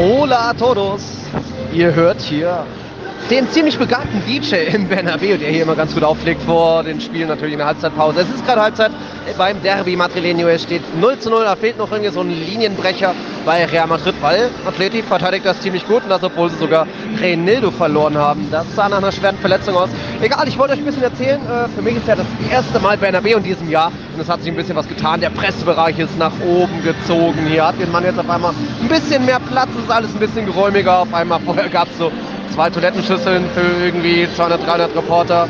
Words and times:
Hola 0.00 0.50
a 0.50 0.54
todos! 0.54 1.02
Ihr 1.72 1.92
hört 1.92 2.20
hier 2.20 2.64
den 3.30 3.50
ziemlich 3.50 3.78
begabten 3.78 4.22
DJ 4.26 4.54
im 4.74 4.88
Bernabeu, 4.88 5.36
der 5.36 5.50
hier 5.50 5.62
immer 5.62 5.76
ganz 5.76 5.92
gut 5.92 6.02
auflegt 6.02 6.42
vor 6.42 6.82
den 6.82 6.98
Spielen, 7.00 7.28
natürlich 7.28 7.52
in 7.52 7.58
der 7.58 7.66
Halbzeitpause. 7.66 8.20
Es 8.20 8.30
ist 8.30 8.46
gerade 8.46 8.62
Halbzeit 8.62 8.90
beim 9.36 9.62
Derby 9.62 9.96
Madrileño. 9.96 10.46
Es 10.46 10.62
steht 10.62 10.82
0 10.98 11.18
zu 11.18 11.28
0, 11.28 11.44
da 11.44 11.54
fehlt 11.54 11.76
noch 11.76 11.90
irgendwie 11.92 12.10
so 12.10 12.20
ein 12.20 12.30
Linienbrecher 12.30 13.14
bei 13.44 13.66
Real 13.66 13.86
Madrid, 13.86 14.14
weil 14.22 14.48
Atleti 14.66 15.02
verteidigt 15.02 15.44
das 15.44 15.60
ziemlich 15.60 15.86
gut 15.86 16.04
und 16.04 16.08
das, 16.08 16.22
obwohl 16.22 16.48
sie 16.48 16.56
sogar 16.56 16.86
Reinildo 17.20 17.70
verloren 17.70 18.16
haben. 18.16 18.48
Das 18.50 18.64
sah 18.74 18.88
nach 18.88 18.98
einer 18.98 19.12
schweren 19.12 19.36
Verletzung 19.36 19.76
aus. 19.76 19.90
Egal, 20.22 20.48
ich 20.48 20.58
wollte 20.58 20.72
euch 20.72 20.78
ein 20.78 20.86
bisschen 20.86 21.02
erzählen. 21.02 21.40
Äh, 21.42 21.68
für 21.68 21.82
mich 21.82 21.96
ist 21.96 22.08
ja 22.08 22.16
das 22.16 22.26
erste 22.50 22.80
Mal 22.80 22.96
Bernabeu 22.96 23.36
in 23.36 23.42
diesem 23.42 23.68
Jahr 23.68 23.92
und 24.14 24.22
es 24.22 24.28
hat 24.28 24.40
sich 24.42 24.50
ein 24.50 24.56
bisschen 24.56 24.76
was 24.76 24.88
getan. 24.88 25.20
Der 25.20 25.30
Pressebereich 25.30 25.98
ist 25.98 26.16
nach 26.18 26.32
oben 26.46 26.82
gezogen. 26.82 27.46
Hier 27.46 27.66
hat 27.66 27.78
den 27.78 27.92
Mann 27.92 28.04
jetzt 28.04 28.18
auf 28.18 28.30
einmal 28.30 28.52
ein 28.80 28.88
bisschen 28.88 29.26
mehr 29.26 29.40
Platz, 29.40 29.68
es 29.76 29.84
ist 29.84 29.90
alles 29.90 30.14
ein 30.14 30.20
bisschen 30.20 30.46
geräumiger. 30.46 31.00
Auf 31.00 31.12
einmal 31.12 31.40
vorher 31.40 31.68
gab 31.68 31.88
es 31.90 31.98
so 31.98 32.10
zwei 32.58 32.70
Toilettenschüsseln 32.70 33.44
für 33.54 33.84
irgendwie 33.84 34.26
200, 34.34 34.66
300 34.66 34.96
Reporter. 34.96 35.48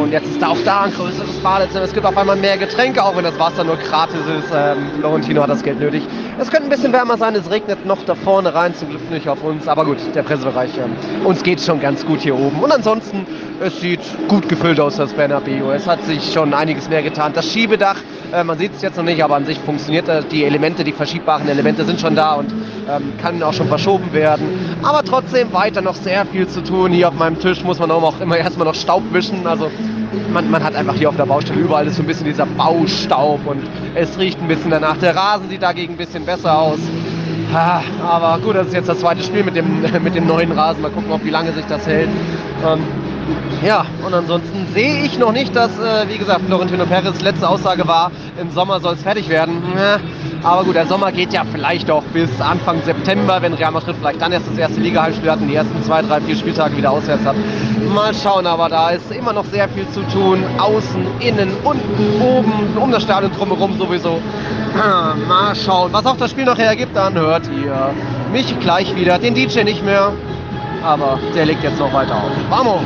Und 0.00 0.12
jetzt 0.12 0.28
ist 0.28 0.40
da 0.40 0.48
auch 0.48 0.58
da 0.64 0.82
ein 0.82 0.92
größeres 0.92 1.40
Badezimmer. 1.42 1.82
Es 1.82 1.92
gibt 1.92 2.06
auf 2.06 2.16
einmal 2.16 2.36
mehr 2.36 2.56
Getränke, 2.56 3.02
auch 3.02 3.16
wenn 3.16 3.24
das 3.24 3.36
Wasser 3.36 3.64
nur 3.64 3.74
gratis 3.76 4.20
ist. 4.20 4.52
Ähm, 4.54 4.76
Florentino 5.00 5.42
hat 5.42 5.50
das 5.50 5.64
Geld 5.64 5.80
nötig. 5.80 6.04
Es 6.38 6.48
könnte 6.48 6.68
ein 6.68 6.70
bisschen 6.70 6.92
wärmer 6.92 7.18
sein, 7.18 7.34
es 7.34 7.50
regnet 7.50 7.84
noch 7.84 7.98
da 8.04 8.14
vorne 8.14 8.54
rein, 8.54 8.76
zum 8.76 8.90
Glück 8.90 9.10
nicht 9.10 9.28
auf 9.28 9.42
uns. 9.42 9.66
Aber 9.66 9.84
gut, 9.84 9.96
der 10.14 10.22
Pressebereich, 10.22 10.70
ähm, 10.78 11.26
uns 11.26 11.42
geht 11.42 11.60
schon 11.60 11.80
ganz 11.80 12.06
gut 12.06 12.20
hier 12.20 12.38
oben. 12.38 12.62
Und 12.62 12.70
ansonsten, 12.70 13.26
es 13.60 13.80
sieht 13.80 14.02
gut 14.28 14.48
gefüllt 14.48 14.78
aus, 14.78 14.98
das 14.98 15.14
Bernabeu. 15.14 15.72
Es 15.74 15.88
hat 15.88 16.04
sich 16.04 16.32
schon 16.32 16.54
einiges 16.54 16.88
mehr 16.88 17.02
getan. 17.02 17.32
Das 17.34 17.50
Schiebedach, 17.50 17.96
äh, 18.36 18.44
man 18.44 18.58
sieht 18.58 18.72
es 18.76 18.82
jetzt 18.82 18.96
noch 18.96 19.04
nicht, 19.04 19.22
aber 19.24 19.36
an 19.36 19.46
sich 19.46 19.58
funktioniert 19.58 20.08
das. 20.08 20.26
Die 20.28 20.44
Elemente, 20.44 20.84
die 20.84 20.92
verschiebbaren 20.92 21.48
Elemente 21.48 21.84
sind 21.84 22.00
schon 22.00 22.14
da 22.14 22.34
und 22.34 22.52
ähm, 22.52 23.14
kann 23.20 23.42
auch 23.42 23.54
schon 23.54 23.68
verschoben 23.68 24.12
werden. 24.12 24.76
Aber 24.82 25.02
trotzdem 25.02 25.52
weiter 25.52 25.80
noch 25.80 25.94
sehr 25.94 26.26
viel 26.26 26.46
zu 26.46 26.62
tun. 26.62 26.92
Hier 26.92 27.08
auf 27.08 27.14
meinem 27.14 27.38
Tisch 27.40 27.64
muss 27.64 27.78
man 27.78 27.90
auch 27.90 28.20
immer 28.20 28.36
erstmal 28.36 28.66
noch 28.66 28.74
Staub 28.74 29.02
wischen. 29.12 29.46
Also 29.46 29.70
man, 30.32 30.50
man, 30.50 30.62
hat 30.62 30.74
einfach 30.74 30.94
hier 30.94 31.08
auf 31.08 31.16
der 31.16 31.24
Baustelle 31.24 31.60
überall 31.60 31.86
ist 31.86 31.96
so 31.96 32.02
ein 32.02 32.06
bisschen 32.06 32.26
dieser 32.26 32.46
Baustaub 32.46 33.40
und 33.46 33.62
es 33.94 34.18
riecht 34.18 34.40
ein 34.40 34.48
bisschen 34.48 34.70
danach. 34.70 34.98
Der 34.98 35.16
Rasen 35.16 35.48
sieht 35.48 35.62
dagegen 35.62 35.94
ein 35.94 35.98
bisschen 35.98 36.24
besser 36.26 36.58
aus. 36.58 36.78
Aber 38.04 38.38
gut, 38.42 38.56
das 38.56 38.66
ist 38.66 38.74
jetzt 38.74 38.88
das 38.88 38.98
zweite 38.98 39.22
Spiel 39.22 39.44
mit 39.44 39.56
dem, 39.56 39.82
mit 40.02 40.14
dem 40.14 40.26
neuen 40.26 40.52
Rasen. 40.52 40.82
Mal 40.82 40.90
gucken, 40.90 41.10
ob 41.10 41.24
wie 41.24 41.30
lange 41.30 41.52
sich 41.52 41.64
das 41.66 41.86
hält. 41.86 42.10
Ähm, 42.66 42.80
ja, 43.64 43.86
und 44.04 44.14
ansonsten 44.14 44.66
sehe 44.74 45.04
ich 45.04 45.18
noch 45.18 45.32
nicht, 45.32 45.56
dass, 45.56 45.70
äh, 45.78 46.08
wie 46.08 46.18
gesagt, 46.18 46.42
Florentino 46.46 46.86
Perez 46.86 47.20
letzte 47.20 47.48
Aussage 47.48 47.86
war, 47.88 48.10
im 48.40 48.50
Sommer 48.50 48.80
soll 48.80 48.94
es 48.94 49.02
fertig 49.02 49.28
werden. 49.28 49.62
Ja, 49.76 49.98
aber 50.42 50.64
gut, 50.64 50.76
der 50.76 50.86
Sommer 50.86 51.10
geht 51.10 51.32
ja 51.32 51.42
vielleicht 51.50 51.90
auch 51.90 52.02
bis 52.12 52.28
Anfang 52.40 52.82
September, 52.82 53.40
wenn 53.40 53.54
Real 53.54 53.72
Madrid 53.72 53.96
vielleicht 53.98 54.20
dann 54.20 54.32
erst 54.32 54.46
das 54.48 54.58
erste 54.58 54.80
Liga-Heimspiel 54.80 55.30
hat 55.30 55.40
und 55.40 55.48
die 55.48 55.54
ersten 55.54 55.82
zwei, 55.82 56.02
drei, 56.02 56.20
vier 56.20 56.36
Spieltage 56.36 56.76
wieder 56.76 56.90
auswärts 56.90 57.24
hat. 57.24 57.34
Mal 57.92 58.14
schauen, 58.14 58.46
aber 58.46 58.68
da 58.68 58.90
ist 58.90 59.10
immer 59.10 59.32
noch 59.32 59.46
sehr 59.46 59.68
viel 59.70 59.88
zu 59.88 60.02
tun. 60.12 60.44
Außen, 60.58 61.04
innen, 61.20 61.50
unten, 61.64 62.22
oben, 62.22 62.76
um 62.80 62.92
das 62.92 63.02
Stadion 63.02 63.32
drumherum 63.32 63.78
sowieso. 63.78 64.20
Mal 65.28 65.54
schauen, 65.56 65.92
was 65.92 66.04
auch 66.04 66.16
das 66.16 66.30
Spiel 66.30 66.44
nachher 66.44 66.66
ergibt, 66.66 66.94
dann 66.94 67.14
hört 67.14 67.48
ihr 67.48 67.94
mich 68.32 68.58
gleich 68.60 68.94
wieder. 68.94 69.18
Den 69.18 69.34
DJ 69.34 69.64
nicht 69.64 69.84
mehr, 69.84 70.12
aber 70.86 71.18
der 71.34 71.46
legt 71.46 71.62
jetzt 71.64 71.78
noch 71.78 71.92
weiter 71.92 72.14
auf. 72.14 72.30
Vamos! 72.48 72.82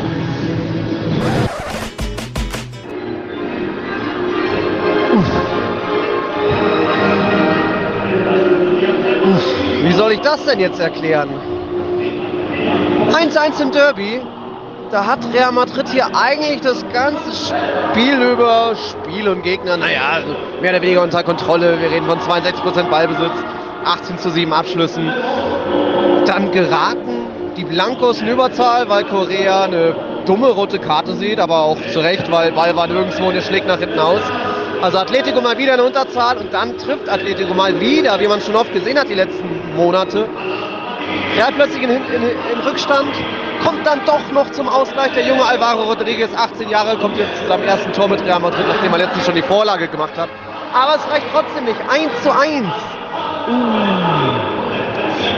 Wie 9.82 9.92
soll 9.92 10.12
ich 10.12 10.20
das 10.20 10.44
denn 10.46 10.60
jetzt 10.60 10.80
erklären? 10.80 11.28
1-1 13.12 13.62
im 13.62 13.70
Derby. 13.70 14.22
Da 14.90 15.06
hat 15.06 15.20
Real 15.32 15.52
Madrid 15.52 15.88
hier 15.88 16.06
eigentlich 16.16 16.62
das 16.62 16.84
ganze 16.92 17.30
Spiel 17.32 18.20
über 18.20 18.74
Spiel 18.74 19.28
und 19.28 19.42
Gegner, 19.42 19.76
naja, 19.76 20.18
mehr 20.60 20.70
oder 20.72 20.82
weniger 20.82 21.02
unter 21.02 21.22
Kontrolle. 21.22 21.80
Wir 21.80 21.90
reden 21.92 22.06
von 22.06 22.18
62% 22.18 22.90
Ballbesitz, 22.90 23.30
18 23.84 24.18
zu 24.18 24.30
7 24.30 24.52
Abschlüssen. 24.52 25.12
Dann 26.26 26.50
geraten 26.50 27.19
die 27.60 27.64
Blancos 27.66 28.22
in 28.22 28.28
Überzahl, 28.28 28.88
weil 28.88 29.04
Korea 29.04 29.64
eine 29.64 29.94
dumme 30.24 30.48
rote 30.48 30.78
Karte 30.78 31.14
sieht, 31.14 31.38
aber 31.38 31.60
auch 31.60 31.76
zu 31.92 32.00
Recht, 32.00 32.30
weil 32.32 32.52
Ball 32.52 32.74
war 32.74 32.86
nirgendwo 32.86 33.28
und 33.28 33.34
er 33.34 33.42
schlägt 33.42 33.66
nach 33.66 33.78
hinten 33.78 33.98
aus. 33.98 34.22
Also 34.80 34.96
Atletico 34.96 35.42
mal 35.42 35.58
wieder 35.58 35.74
in 35.74 35.80
Unterzahl 35.80 36.38
und 36.38 36.54
dann 36.54 36.78
trifft 36.78 37.06
Atletico 37.10 37.52
mal 37.52 37.78
wieder, 37.78 38.18
wie 38.18 38.28
man 38.28 38.40
schon 38.40 38.56
oft 38.56 38.72
gesehen 38.72 38.98
hat 38.98 39.10
die 39.10 39.14
letzten 39.14 39.76
Monate. 39.76 40.26
Er 41.36 41.48
hat 41.48 41.54
plötzlich 41.56 41.82
in, 41.82 41.90
in, 41.90 42.22
in, 42.22 42.60
Rückstand, 42.64 43.10
kommt 43.62 43.86
dann 43.86 44.00
doch 44.06 44.32
noch 44.32 44.50
zum 44.52 44.66
Ausgleich. 44.66 45.12
Der 45.12 45.26
junge 45.26 45.44
Alvaro 45.44 45.82
Rodriguez, 45.82 46.30
18 46.34 46.70
Jahre, 46.70 46.96
kommt 46.96 47.18
jetzt 47.18 47.36
zu 47.42 47.46
seinem 47.46 47.64
ersten 47.64 47.92
Tor 47.92 48.08
mit 48.08 48.24
Real 48.24 48.40
Madrid, 48.40 48.64
nachdem 48.66 48.92
er 48.92 48.98
letztens 49.00 49.26
schon 49.26 49.34
die 49.34 49.42
Vorlage 49.42 49.86
gemacht 49.88 50.16
hat. 50.16 50.30
Aber 50.72 50.94
es 50.94 51.12
reicht 51.12 51.26
trotzdem 51.30 51.66
nicht. 51.66 51.76
1 51.90 52.22
zu 52.22 52.32
1. 52.32 52.66
Uh. 53.48 54.29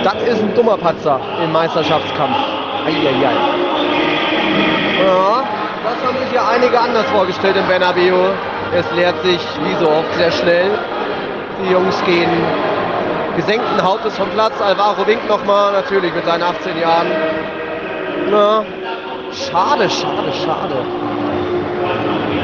Das 0.05 0.15
ist 0.23 0.43
ein 0.43 0.55
dummer 0.55 0.77
Patzer 0.77 1.21
im 1.43 1.53
Meisterschaftskampf. 1.53 2.37
Eieiei. 2.87 3.33
Ja, 5.05 5.45
das 5.85 6.07
haben 6.07 6.19
sich 6.25 6.33
ja 6.33 6.49
einige 6.49 6.79
anders 6.79 7.07
vorgestellt 7.07 7.57
im 7.57 7.67
Bernabeu. 7.67 8.31
Es 8.75 8.91
leert 8.93 9.23
sich 9.23 9.41
wie 9.65 9.75
so 9.85 9.91
oft 9.91 10.15
sehr 10.15 10.31
schnell. 10.33 10.71
Die 11.63 11.71
Jungs 11.73 12.03
gehen 12.05 12.31
gesenkten 13.37 13.83
Hauptes 13.83 14.17
vom 14.17 14.29
Platz. 14.31 14.61
Alvaro 14.61 15.07
winkt 15.07 15.29
nochmal, 15.29 15.73
natürlich 15.73 16.15
mit 16.15 16.25
seinen 16.25 16.43
18 16.43 16.79
Jahren. 16.79 17.07
Na, 18.31 18.65
schade, 19.33 19.89
schade, 19.89 20.33
schade. 20.45 20.85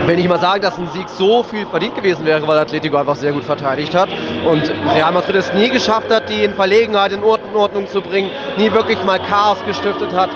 Will 0.09 0.17
nicht 0.17 0.27
mal 0.31 0.41
sagen, 0.41 0.63
dass 0.63 0.79
ein 0.79 0.89
Sieg 0.95 1.07
so 1.07 1.43
viel 1.43 1.67
verdient 1.67 1.95
gewesen 1.95 2.25
wäre, 2.25 2.49
weil 2.49 2.57
Atletico 2.57 2.97
einfach 2.97 3.17
sehr 3.17 3.31
gut 3.31 3.45
verteidigt 3.45 3.95
hat. 3.95 4.09
Und 4.51 4.63
Real 4.95 5.13
Madrid 5.13 5.37
es 5.37 5.53
nie 5.53 5.69
geschafft 5.69 6.11
hat, 6.11 6.31
die 6.31 6.45
in 6.45 6.55
Verlegenheit 6.55 7.13
in 7.13 7.23
Ordnung 7.23 7.87
zu 7.89 8.01
bringen, 8.01 8.31
nie 8.57 8.73
wirklich 8.73 9.05
mal 9.05 9.19
Chaos 9.19 9.59
gestiftet 9.67 10.15
hat. 10.15 10.31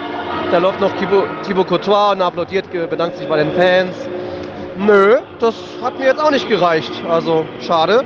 Da 0.50 0.58
läuft 0.58 0.78
noch 0.78 0.92
Thibaut, 0.98 1.26
Thibaut 1.46 1.68
Courtois 1.68 2.12
und 2.12 2.20
applaudiert, 2.20 2.70
bedankt 2.70 3.16
sich 3.16 3.26
bei 3.26 3.38
den 3.38 3.50
Fans. 3.52 3.96
Nö, 4.76 5.20
das 5.38 5.54
hat 5.82 5.98
mir 5.98 6.04
jetzt 6.04 6.22
auch 6.22 6.30
nicht 6.30 6.50
gereicht. 6.50 6.92
Also 7.08 7.46
schade. 7.60 8.04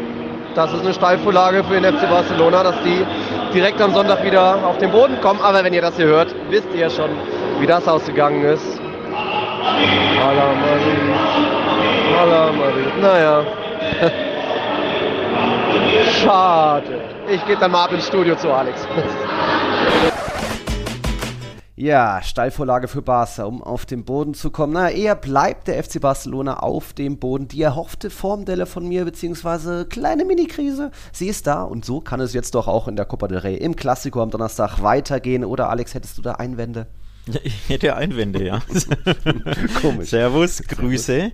Das 0.55 0.73
ist 0.73 0.83
eine 0.83 0.95
Steilvorlage 0.95 1.65
für 1.65 1.81
den 1.81 1.97
FC 1.97 2.09
Barcelona, 2.09 2.63
dass 2.63 2.77
die 2.85 3.05
direkt 3.53 3.83
am 3.83 3.93
Sonntag 3.93 4.25
wieder 4.25 4.65
auf 4.65 4.79
den 4.79 4.93
Boden 4.93 5.21
kommen. 5.21 5.41
Aber 5.41 5.65
wenn 5.65 5.75
ihr 5.75 5.83
das 5.83 5.97
hier 5.97 6.07
hört, 6.07 6.33
wisst 6.49 6.73
ihr 6.77 6.89
schon, 6.91 7.11
wie 7.59 7.67
das 7.67 7.89
ausgegangen 7.89 8.45
ist. 8.45 8.81
Hala 12.17 12.53
Marie. 12.53 13.01
Naja. 13.01 13.45
Schade. 16.23 17.01
Ich 17.29 17.45
gehe 17.47 17.57
dann 17.57 17.71
mal 17.73 17.85
ab 17.85 17.93
ins 17.93 18.07
Studio 18.07 18.37
zu 18.37 18.53
Alex. 18.53 18.87
Ja, 21.79 22.23
Steilvorlage 22.23 22.89
für 22.89 23.03
Barca, 23.03 23.45
um 23.45 23.63
auf 23.63 23.85
den 23.85 24.07
Boden 24.07 24.33
zu 24.33 24.51
kommen. 24.51 24.73
Na, 24.73 24.89
eher 24.89 25.15
bleibt 25.15 25.69
der 25.69 25.85
FC 25.85 26.01
Barcelona 26.01 26.61
auf 26.61 26.95
dem 26.95 27.19
Boden. 27.19 27.49
Die 27.49 27.61
erhoffte 27.61 28.09
Formdelle 28.09 28.65
von 28.65 28.89
mir, 28.89 29.05
beziehungsweise 29.05 29.85
kleine 29.85 30.25
Mini-Krise, 30.25 30.91
sie 31.13 31.29
ist 31.29 31.47
da 31.47 31.65
und 31.65 31.85
so 31.85 32.01
kann 32.01 32.21
es 32.21 32.33
jetzt 32.33 32.55
doch 32.55 32.67
auch 32.67 32.89
in 32.89 32.97
der 32.97 33.05
Copa 33.05 33.29
del 33.29 33.41
Rey 33.41 33.57
im 33.57 33.77
Klassiko 33.77 34.23
am 34.23 34.31
Donnerstag 34.31 34.83
weitergehen. 34.83 35.45
Oder 35.45 35.69
Alex, 35.69 35.93
hättest 35.93 36.17
du 36.17 36.23
da 36.23 36.33
Einwände? 36.37 36.87
Ich 37.45 37.69
hätte 37.69 37.97
Einwände, 37.97 38.45
ja. 38.45 38.63
Komisch. 39.81 40.11
Servus, 40.11 40.63
Grüße. 40.63 41.33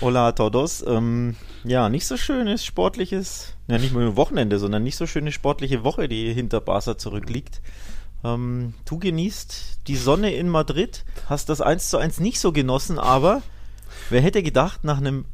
Hola 0.00 0.28
a 0.28 0.32
todos. 0.32 0.84
Ähm, 0.86 1.36
ja, 1.64 1.88
nicht 1.88 2.06
so 2.06 2.16
schönes 2.16 2.64
sportliches, 2.64 3.54
ja 3.68 3.78
nicht 3.78 3.92
nur 3.92 4.16
Wochenende, 4.16 4.58
sondern 4.58 4.82
nicht 4.82 4.96
so 4.96 5.06
schöne 5.06 5.32
sportliche 5.32 5.84
Woche, 5.84 6.08
die 6.08 6.32
hinter 6.32 6.60
Barca 6.60 6.98
zurückliegt. 6.98 7.60
Ähm, 8.24 8.74
du 8.84 8.98
genießt 8.98 9.80
die 9.86 9.96
Sonne 9.96 10.34
in 10.34 10.48
Madrid, 10.48 11.04
hast 11.28 11.48
das 11.48 11.60
1 11.60 11.90
zu 11.90 11.98
1 11.98 12.20
nicht 12.20 12.40
so 12.40 12.52
genossen, 12.52 12.98
aber 12.98 13.42
wer 14.10 14.20
hätte 14.20 14.42
gedacht, 14.42 14.84
nach 14.84 14.98
einem 14.98 15.24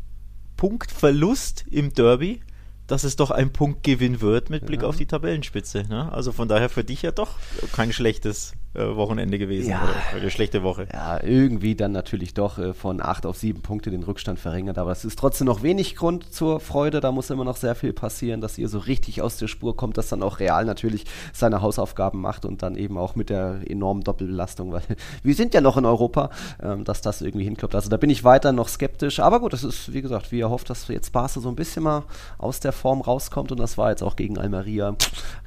Punktverlust 0.57 1.67
im 1.71 1.93
Derby, 1.93 2.41
dass 2.87 3.05
es 3.05 3.17
doch 3.17 3.31
ein 3.31 3.53
Punktgewinn 3.53 4.23
wird 4.23 4.49
mit 4.49 4.65
Blick 4.67 4.83
ja. 4.83 4.89
auf 4.89 4.97
die 4.97 5.07
Tabellenspitze. 5.07 5.85
Ne? 5.89 6.11
Also 6.11 6.33
von 6.33 6.49
daher 6.49 6.71
für 6.71 6.85
dich 6.85 7.03
ja 7.03 7.11
doch 7.13 7.37
kein 7.73 7.93
schlechtes 7.93 8.55
Wochenende 8.75 9.39
gewesen 9.39 9.71
ja. 9.71 9.83
oder 9.83 10.21
eine 10.21 10.31
schlechte 10.31 10.63
Woche. 10.63 10.87
Ja, 10.93 11.23
irgendwie 11.23 11.75
dann 11.75 11.93
natürlich 11.93 12.35
doch 12.35 12.59
äh, 12.59 12.75
von 12.75 13.01
acht 13.01 13.27
auf 13.27 13.37
sieben 13.37 13.63
Punkte 13.63 13.91
den 13.91 14.03
Rückstand 14.03 14.39
verringert, 14.39 14.79
aber 14.79 14.93
es 14.93 15.05
ist 15.05 15.19
trotzdem 15.19 15.47
noch 15.47 15.63
wenig 15.63 15.97
Grund 15.97 16.33
zur 16.33 16.61
Freude. 16.61 17.01
Da 17.01 17.11
muss 17.11 17.31
immer 17.31 17.45
noch 17.45 17.57
sehr 17.57 17.75
viel 17.75 17.93
passieren, 17.93 18.41
dass 18.41 18.59
ihr 18.59 18.69
so 18.69 18.79
richtig 18.79 19.23
aus 19.23 19.39
der 19.39 19.49
Spur 19.49 19.77
kommt, 19.77 19.97
dass 19.97 20.09
dann 20.09 20.23
auch 20.23 20.39
Real 20.39 20.65
natürlich 20.65 21.07
seine 21.33 21.63
Hausaufgaben 21.63 22.21
macht 22.21 22.45
und 22.45 22.63
dann 22.63 22.77
eben 22.77 22.99
auch 22.99 23.17
mit 23.17 23.31
der 23.31 23.61
enormen 23.69 24.05
Doppelbelastung, 24.05 24.73
weil 24.73 24.83
wir 25.23 25.35
sind 25.35 25.55
ja 25.55 25.61
noch 25.61 25.77
in 25.77 25.87
Europa, 25.87 26.31
ähm, 26.63 26.85
dass 26.85 27.01
das 27.01 27.23
irgendwie 27.23 27.45
hinklappt. 27.45 27.75
Also 27.75 27.89
da 27.89 27.97
bin 27.97 28.11
ich 28.11 28.23
weiter 28.23 28.53
noch 28.53 28.69
skeptisch, 28.69 29.21
aber 29.21 29.41
gut, 29.41 29.55
es 29.55 29.65
ist 29.65 29.93
wie 29.93 30.03
gesagt, 30.03 30.31
wie 30.31 30.41
er 30.41 30.51
hofft, 30.51 30.71
dass 30.71 30.89
jetzt 30.89 31.13
Barca 31.13 31.41
so 31.41 31.49
ein 31.49 31.57
bisschen 31.57 31.83
mal 31.83 32.05
aus 32.39 32.61
der 32.61 32.73
Form 32.73 33.01
rauskommt 33.01 33.51
und 33.51 33.59
das 33.59 33.77
war 33.77 33.91
jetzt 33.91 34.03
auch 34.03 34.17
gegen 34.17 34.39
Almeria. 34.39 34.95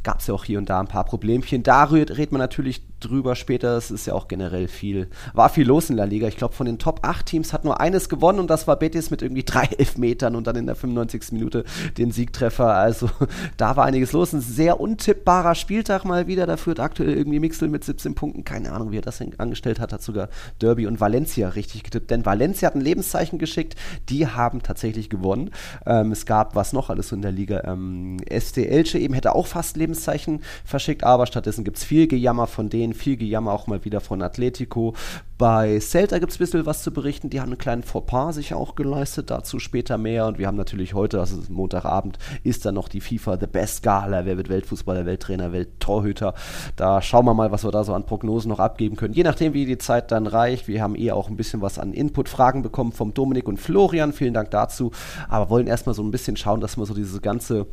Gab 0.03 0.19
es 0.19 0.27
ja 0.27 0.33
auch 0.33 0.43
hier 0.43 0.57
und 0.57 0.69
da 0.69 0.79
ein 0.79 0.87
paar 0.87 1.05
Problemchen. 1.05 1.63
Da 1.63 1.83
redet 1.85 2.31
man 2.31 2.39
natürlich 2.39 2.81
drüber 3.01 3.35
später. 3.35 3.77
Es 3.77 3.91
ist 3.91 4.05
ja 4.05 4.13
auch 4.13 4.27
generell 4.27 4.67
viel, 4.67 5.09
war 5.33 5.49
viel 5.49 5.67
los 5.67 5.89
in 5.89 5.97
der 5.97 6.07
Liga. 6.07 6.27
Ich 6.27 6.37
glaube, 6.37 6.53
von 6.53 6.65
den 6.65 6.79
Top 6.79 6.99
8 7.03 7.25
Teams 7.25 7.53
hat 7.53 7.65
nur 7.65 7.81
eines 7.81 8.09
gewonnen 8.09 8.39
und 8.39 8.49
das 8.49 8.67
war 8.67 8.77
Betis 8.77 9.11
mit 9.11 9.21
irgendwie 9.21 9.43
drei 9.45 9.65
Elfmetern 9.77 10.35
und 10.35 10.47
dann 10.47 10.55
in 10.55 10.65
der 10.65 10.75
95. 10.75 11.31
Minute 11.33 11.63
den 11.97 12.11
Siegtreffer. 12.11 12.73
Also 12.73 13.09
da 13.57 13.75
war 13.75 13.85
einiges 13.85 14.11
los. 14.11 14.33
Ein 14.33 14.41
sehr 14.41 14.79
untippbarer 14.79 15.55
Spieltag 15.55 16.05
mal 16.05 16.27
wieder. 16.27 16.45
Da 16.45 16.57
führt 16.57 16.79
aktuell 16.79 17.13
irgendwie 17.13 17.39
Mixel 17.39 17.67
mit 17.67 17.83
17 17.83 18.15
Punkten. 18.15 18.43
Keine 18.43 18.71
Ahnung, 18.71 18.91
wie 18.91 18.97
er 18.97 19.01
das 19.01 19.21
angestellt 19.37 19.79
hat. 19.79 19.93
Hat 19.93 20.01
sogar 20.01 20.29
Derby 20.61 20.87
und 20.87 20.99
Valencia 20.99 21.49
richtig 21.49 21.83
getippt. 21.83 22.11
Denn 22.11 22.25
Valencia 22.25 22.67
hat 22.67 22.75
ein 22.75 22.81
Lebenszeichen 22.81 23.39
geschickt. 23.39 23.75
Die 24.09 24.27
haben 24.27 24.63
tatsächlich 24.63 25.09
gewonnen. 25.09 25.51
Ähm, 25.85 26.11
es 26.11 26.25
gab 26.25 26.55
was 26.55 26.73
noch 26.73 26.89
alles 26.89 27.11
in 27.11 27.21
der 27.21 27.31
Liga. 27.31 27.63
Ähm, 27.65 28.17
ST 28.29 28.57
Elche 28.57 28.99
eben 28.99 29.13
hätte 29.13 29.35
auch 29.35 29.47
fast 29.47 29.77
Lebenszeichen 29.77 30.41
verschickt, 30.65 31.03
aber 31.03 31.25
stattdessen 31.25 31.63
gibt 31.63 31.77
es 31.77 31.83
viel 31.83 32.07
Gejammer 32.07 32.47
von 32.47 32.69
denen, 32.69 32.90
viel 32.93 33.17
Gejammer 33.17 33.51
auch 33.51 33.67
mal 33.67 33.83
wieder 33.85 34.01
von 34.01 34.21
Atletico. 34.21 34.93
Bei 35.37 35.79
Celta 35.79 36.19
gibt 36.19 36.31
es 36.31 36.37
ein 36.37 36.43
bisschen 36.45 36.65
was 36.67 36.83
zu 36.83 36.91
berichten. 36.91 37.31
Die 37.31 37.41
haben 37.41 37.49
einen 37.49 37.57
kleinen 37.57 37.81
Fauxpas 37.81 38.35
sich 38.35 38.53
auch 38.53 38.75
geleistet, 38.75 39.31
dazu 39.31 39.57
später 39.57 39.97
mehr. 39.97 40.27
Und 40.27 40.37
wir 40.37 40.45
haben 40.45 40.55
natürlich 40.55 40.93
heute, 40.93 41.19
also 41.19 41.37
Montagabend, 41.49 42.19
ist 42.43 42.63
dann 42.63 42.75
noch 42.75 42.87
die 42.87 43.01
FIFA 43.01 43.39
The 43.39 43.47
Best 43.47 43.81
Gala. 43.81 44.25
Wer 44.25 44.37
wird 44.37 44.49
Weltfußballer, 44.49 45.07
Welttrainer, 45.07 45.51
Welttorhüter? 45.51 46.35
Da 46.75 47.01
schauen 47.01 47.25
wir 47.25 47.33
mal, 47.33 47.51
was 47.51 47.63
wir 47.63 47.71
da 47.71 47.83
so 47.83 47.95
an 47.95 48.05
Prognosen 48.05 48.49
noch 48.49 48.59
abgeben 48.59 48.97
können. 48.97 49.15
Je 49.15 49.23
nachdem, 49.23 49.55
wie 49.55 49.65
die 49.65 49.79
Zeit 49.79 50.11
dann 50.11 50.27
reicht. 50.27 50.67
Wir 50.67 50.83
haben 50.83 50.95
eh 50.95 51.11
auch 51.11 51.27
ein 51.27 51.37
bisschen 51.37 51.61
was 51.61 51.79
an 51.79 51.93
Input-Fragen 51.93 52.61
bekommen 52.61 52.91
vom 52.91 53.15
Dominik 53.15 53.47
und 53.47 53.59
Florian. 53.59 54.13
Vielen 54.13 54.35
Dank 54.35 54.51
dazu. 54.51 54.91
Aber 55.27 55.49
wollen 55.49 55.65
erstmal 55.65 55.95
so 55.95 56.03
ein 56.03 56.11
bisschen 56.11 56.37
schauen, 56.37 56.61
dass 56.61 56.77
wir 56.77 56.85
so 56.85 56.93
diese 56.93 57.19
ganze 57.19 57.65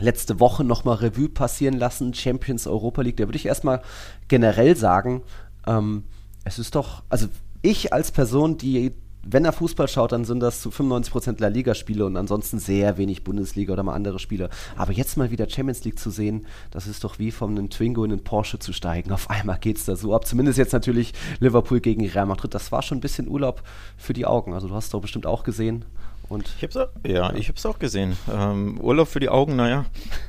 letzte 0.00 0.40
Woche 0.40 0.64
nochmal 0.64 0.96
Revue 0.96 1.28
passieren 1.28 1.78
lassen, 1.78 2.14
Champions 2.14 2.66
Europa 2.66 3.02
League, 3.02 3.16
da 3.16 3.24
würde 3.24 3.36
ich 3.36 3.46
erstmal 3.46 3.82
generell 4.28 4.76
sagen, 4.76 5.22
ähm, 5.66 6.04
es 6.44 6.58
ist 6.58 6.74
doch, 6.74 7.02
also 7.08 7.28
ich 7.62 7.92
als 7.92 8.12
Person, 8.12 8.56
die, 8.56 8.92
wenn 9.22 9.44
er 9.44 9.52
Fußball 9.52 9.88
schaut, 9.88 10.12
dann 10.12 10.24
sind 10.24 10.40
das 10.40 10.62
zu 10.62 10.70
95% 10.70 11.40
La 11.40 11.48
Liga-Spiele 11.48 12.06
und 12.06 12.16
ansonsten 12.16 12.58
sehr 12.58 12.96
wenig 12.96 13.22
Bundesliga 13.22 13.72
oder 13.74 13.82
mal 13.82 13.92
andere 13.92 14.18
Spiele. 14.18 14.48
Aber 14.76 14.92
jetzt 14.92 15.16
mal 15.18 15.30
wieder 15.30 15.48
Champions 15.48 15.84
League 15.84 15.98
zu 15.98 16.10
sehen, 16.10 16.46
das 16.70 16.86
ist 16.86 17.04
doch 17.04 17.18
wie 17.18 17.30
von 17.30 17.50
einem 17.50 17.68
Twingo 17.68 18.02
in 18.04 18.12
einen 18.12 18.24
Porsche 18.24 18.58
zu 18.58 18.72
steigen. 18.72 19.12
Auf 19.12 19.28
einmal 19.28 19.58
geht 19.58 19.76
es 19.76 19.84
da 19.84 19.96
so 19.96 20.14
ab. 20.14 20.26
Zumindest 20.26 20.58
jetzt 20.58 20.72
natürlich 20.72 21.12
Liverpool 21.38 21.80
gegen 21.80 22.06
Real 22.06 22.26
Madrid. 22.26 22.54
Das 22.54 22.72
war 22.72 22.82
schon 22.82 22.98
ein 22.98 23.02
bisschen 23.02 23.28
Urlaub 23.28 23.62
für 23.98 24.14
die 24.14 24.24
Augen. 24.24 24.54
Also 24.54 24.68
du 24.68 24.74
hast 24.74 24.94
doch 24.94 25.02
bestimmt 25.02 25.26
auch 25.26 25.42
gesehen. 25.42 25.84
Und 26.30 26.48
ich 26.56 26.62
hab's 26.62 26.76
auch, 26.76 26.86
ja, 27.04 27.34
ich 27.34 27.48
habe 27.48 27.58
es 27.58 27.66
auch 27.66 27.80
gesehen. 27.80 28.16
Ähm, 28.32 28.80
Urlaub 28.80 29.08
für 29.08 29.18
die 29.18 29.28
Augen, 29.28 29.56
naja, 29.56 29.86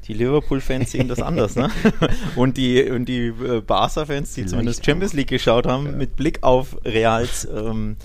die 0.08 0.16
Liverpool-Fans 0.16 0.90
sehen 0.90 1.08
das 1.08 1.22
anders, 1.22 1.56
ne? 1.56 1.70
Und 2.36 2.58
die, 2.58 2.90
und 2.90 3.06
die 3.06 3.28
äh, 3.28 3.62
Barca-Fans, 3.62 4.30
die 4.30 4.42
Vielleicht 4.42 4.50
zumindest 4.50 4.84
Champions 4.84 5.14
League 5.14 5.28
geschaut 5.30 5.68
haben, 5.68 5.86
ja. 5.86 5.92
mit 5.92 6.16
Blick 6.16 6.42
auf 6.42 6.76
Reals, 6.84 7.48
ähm, 7.56 7.98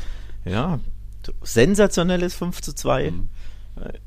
ja, 0.44 0.78
sensationelles 1.42 2.34
5 2.34 2.60
zu 2.60 2.74
2. 2.74 3.10
Mhm 3.12 3.28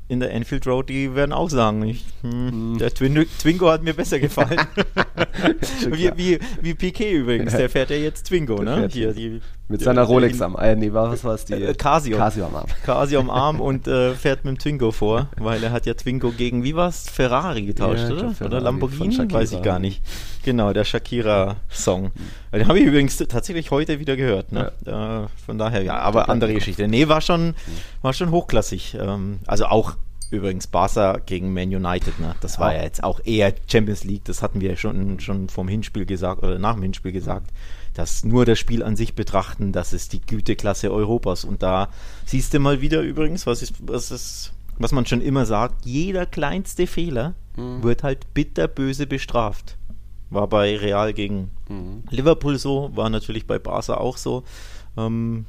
in 0.08 0.18
der 0.18 0.32
Enfield 0.32 0.66
Road, 0.66 0.88
die 0.88 1.14
werden 1.14 1.32
auch 1.32 1.48
sagen, 1.48 1.84
ich, 1.84 2.04
hm, 2.22 2.72
mhm. 2.72 2.78
der 2.78 2.92
Twin 2.92 3.24
Twingo 3.38 3.70
hat 3.70 3.84
mir 3.84 3.94
besser 3.94 4.18
gefallen. 4.18 4.58
wie, 5.90 6.10
wie, 6.16 6.38
wie 6.60 6.74
Piquet 6.74 7.12
übrigens, 7.12 7.52
der 7.52 7.70
fährt 7.70 7.90
ja 7.90 7.96
jetzt 7.96 8.26
Twingo, 8.26 8.64
ne? 8.64 8.88
Hier, 8.90 9.12
die, 9.12 9.40
mit 9.70 9.82
seiner 9.82 10.02
Rolex 10.02 10.42
am 10.42 10.56
äh, 10.56 10.74
nee, 10.74 10.92
was 10.92 11.22
war 11.22 11.34
es 11.34 11.44
die? 11.44 11.54
Äh, 11.54 11.74
Casio. 11.74 12.16
Casio 12.16 12.46
am 12.46 12.56
Arm. 12.56 12.66
Casio 12.84 13.20
am 13.20 13.30
Arm 13.30 13.60
und 13.60 13.86
äh, 13.86 14.14
fährt 14.14 14.44
mit 14.44 14.56
dem 14.56 14.58
Twingo 14.58 14.90
vor, 14.90 15.28
weil 15.38 15.62
er 15.62 15.70
hat 15.70 15.86
ja 15.86 15.94
Twingo 15.94 16.32
gegen, 16.32 16.64
wie 16.64 16.74
war 16.74 16.88
es, 16.88 17.08
Ferrari 17.08 17.62
getauscht, 17.62 18.00
ja, 18.00 18.10
oder? 18.10 18.30
Ferrari 18.30 18.44
oder 18.44 18.60
Lamborghini? 18.60 19.32
Weiß 19.32 19.52
ich 19.52 19.62
gar 19.62 19.78
nicht. 19.78 20.02
Genau, 20.42 20.72
der 20.72 20.84
Shakira-Song. 20.84 22.04
Mhm. 22.04 22.10
Den 22.52 22.68
habe 22.68 22.80
ich 22.80 22.86
übrigens 22.86 23.16
tatsächlich 23.16 23.70
heute 23.70 24.00
wieder 24.00 24.16
gehört. 24.16 24.50
Ne? 24.50 24.72
Ja. 24.84 25.24
Äh, 25.24 25.28
von 25.46 25.56
daher, 25.56 25.82
ja, 25.82 25.98
aber 25.98 26.28
andere 26.28 26.52
Geschichte. 26.52 26.88
Nee, 26.88 27.08
war 27.08 27.20
schon, 27.20 27.48
mhm. 27.48 27.54
war 28.02 28.12
schon 28.12 28.32
hochklassig. 28.32 28.96
Ähm, 29.00 29.38
also 29.46 29.66
auch 29.66 29.94
übrigens 30.30 30.66
Barca 30.66 31.18
gegen 31.24 31.52
Man 31.52 31.74
United. 31.74 32.18
Ne? 32.18 32.34
Das 32.40 32.58
war 32.58 32.74
ja 32.74 32.82
jetzt 32.82 33.02
auch 33.04 33.20
eher 33.24 33.52
Champions 33.70 34.04
League. 34.04 34.24
Das 34.24 34.42
hatten 34.42 34.60
wir 34.60 34.70
ja 34.70 34.76
schon, 34.76 35.20
schon 35.20 35.48
vom 35.48 35.68
Hinspiel 35.68 36.06
gesagt 36.06 36.42
oder 36.42 36.58
nach 36.58 36.74
dem 36.74 36.82
Hinspiel 36.82 37.12
gesagt. 37.12 37.50
Dass 37.94 38.24
nur 38.24 38.44
das 38.44 38.58
Spiel 38.58 38.82
an 38.82 38.96
sich 38.96 39.14
betrachten, 39.14 39.72
das 39.72 39.92
ist 39.92 40.12
die 40.12 40.20
Güteklasse 40.20 40.92
Europas. 40.92 41.44
Und 41.44 41.62
da 41.62 41.88
siehst 42.24 42.54
du 42.54 42.60
mal 42.60 42.80
wieder 42.80 43.02
übrigens, 43.02 43.46
was 43.46 43.62
ist, 43.62 43.74
was 43.80 44.10
ist, 44.10 44.52
was 44.78 44.92
man 44.92 45.06
schon 45.06 45.20
immer 45.20 45.44
sagt, 45.44 45.84
jeder 45.84 46.24
kleinste 46.26 46.86
Fehler 46.86 47.34
mhm. 47.56 47.82
wird 47.82 48.02
halt 48.02 48.32
bitterböse 48.32 49.06
bestraft. 49.06 49.76
War 50.30 50.46
bei 50.46 50.76
Real 50.76 51.12
gegen 51.12 51.50
mhm. 51.68 52.04
Liverpool 52.10 52.58
so, 52.58 52.90
war 52.94 53.10
natürlich 53.10 53.46
bei 53.46 53.58
Barca 53.58 53.94
auch 53.94 54.16
so. 54.16 54.44
Ähm, 54.96 55.46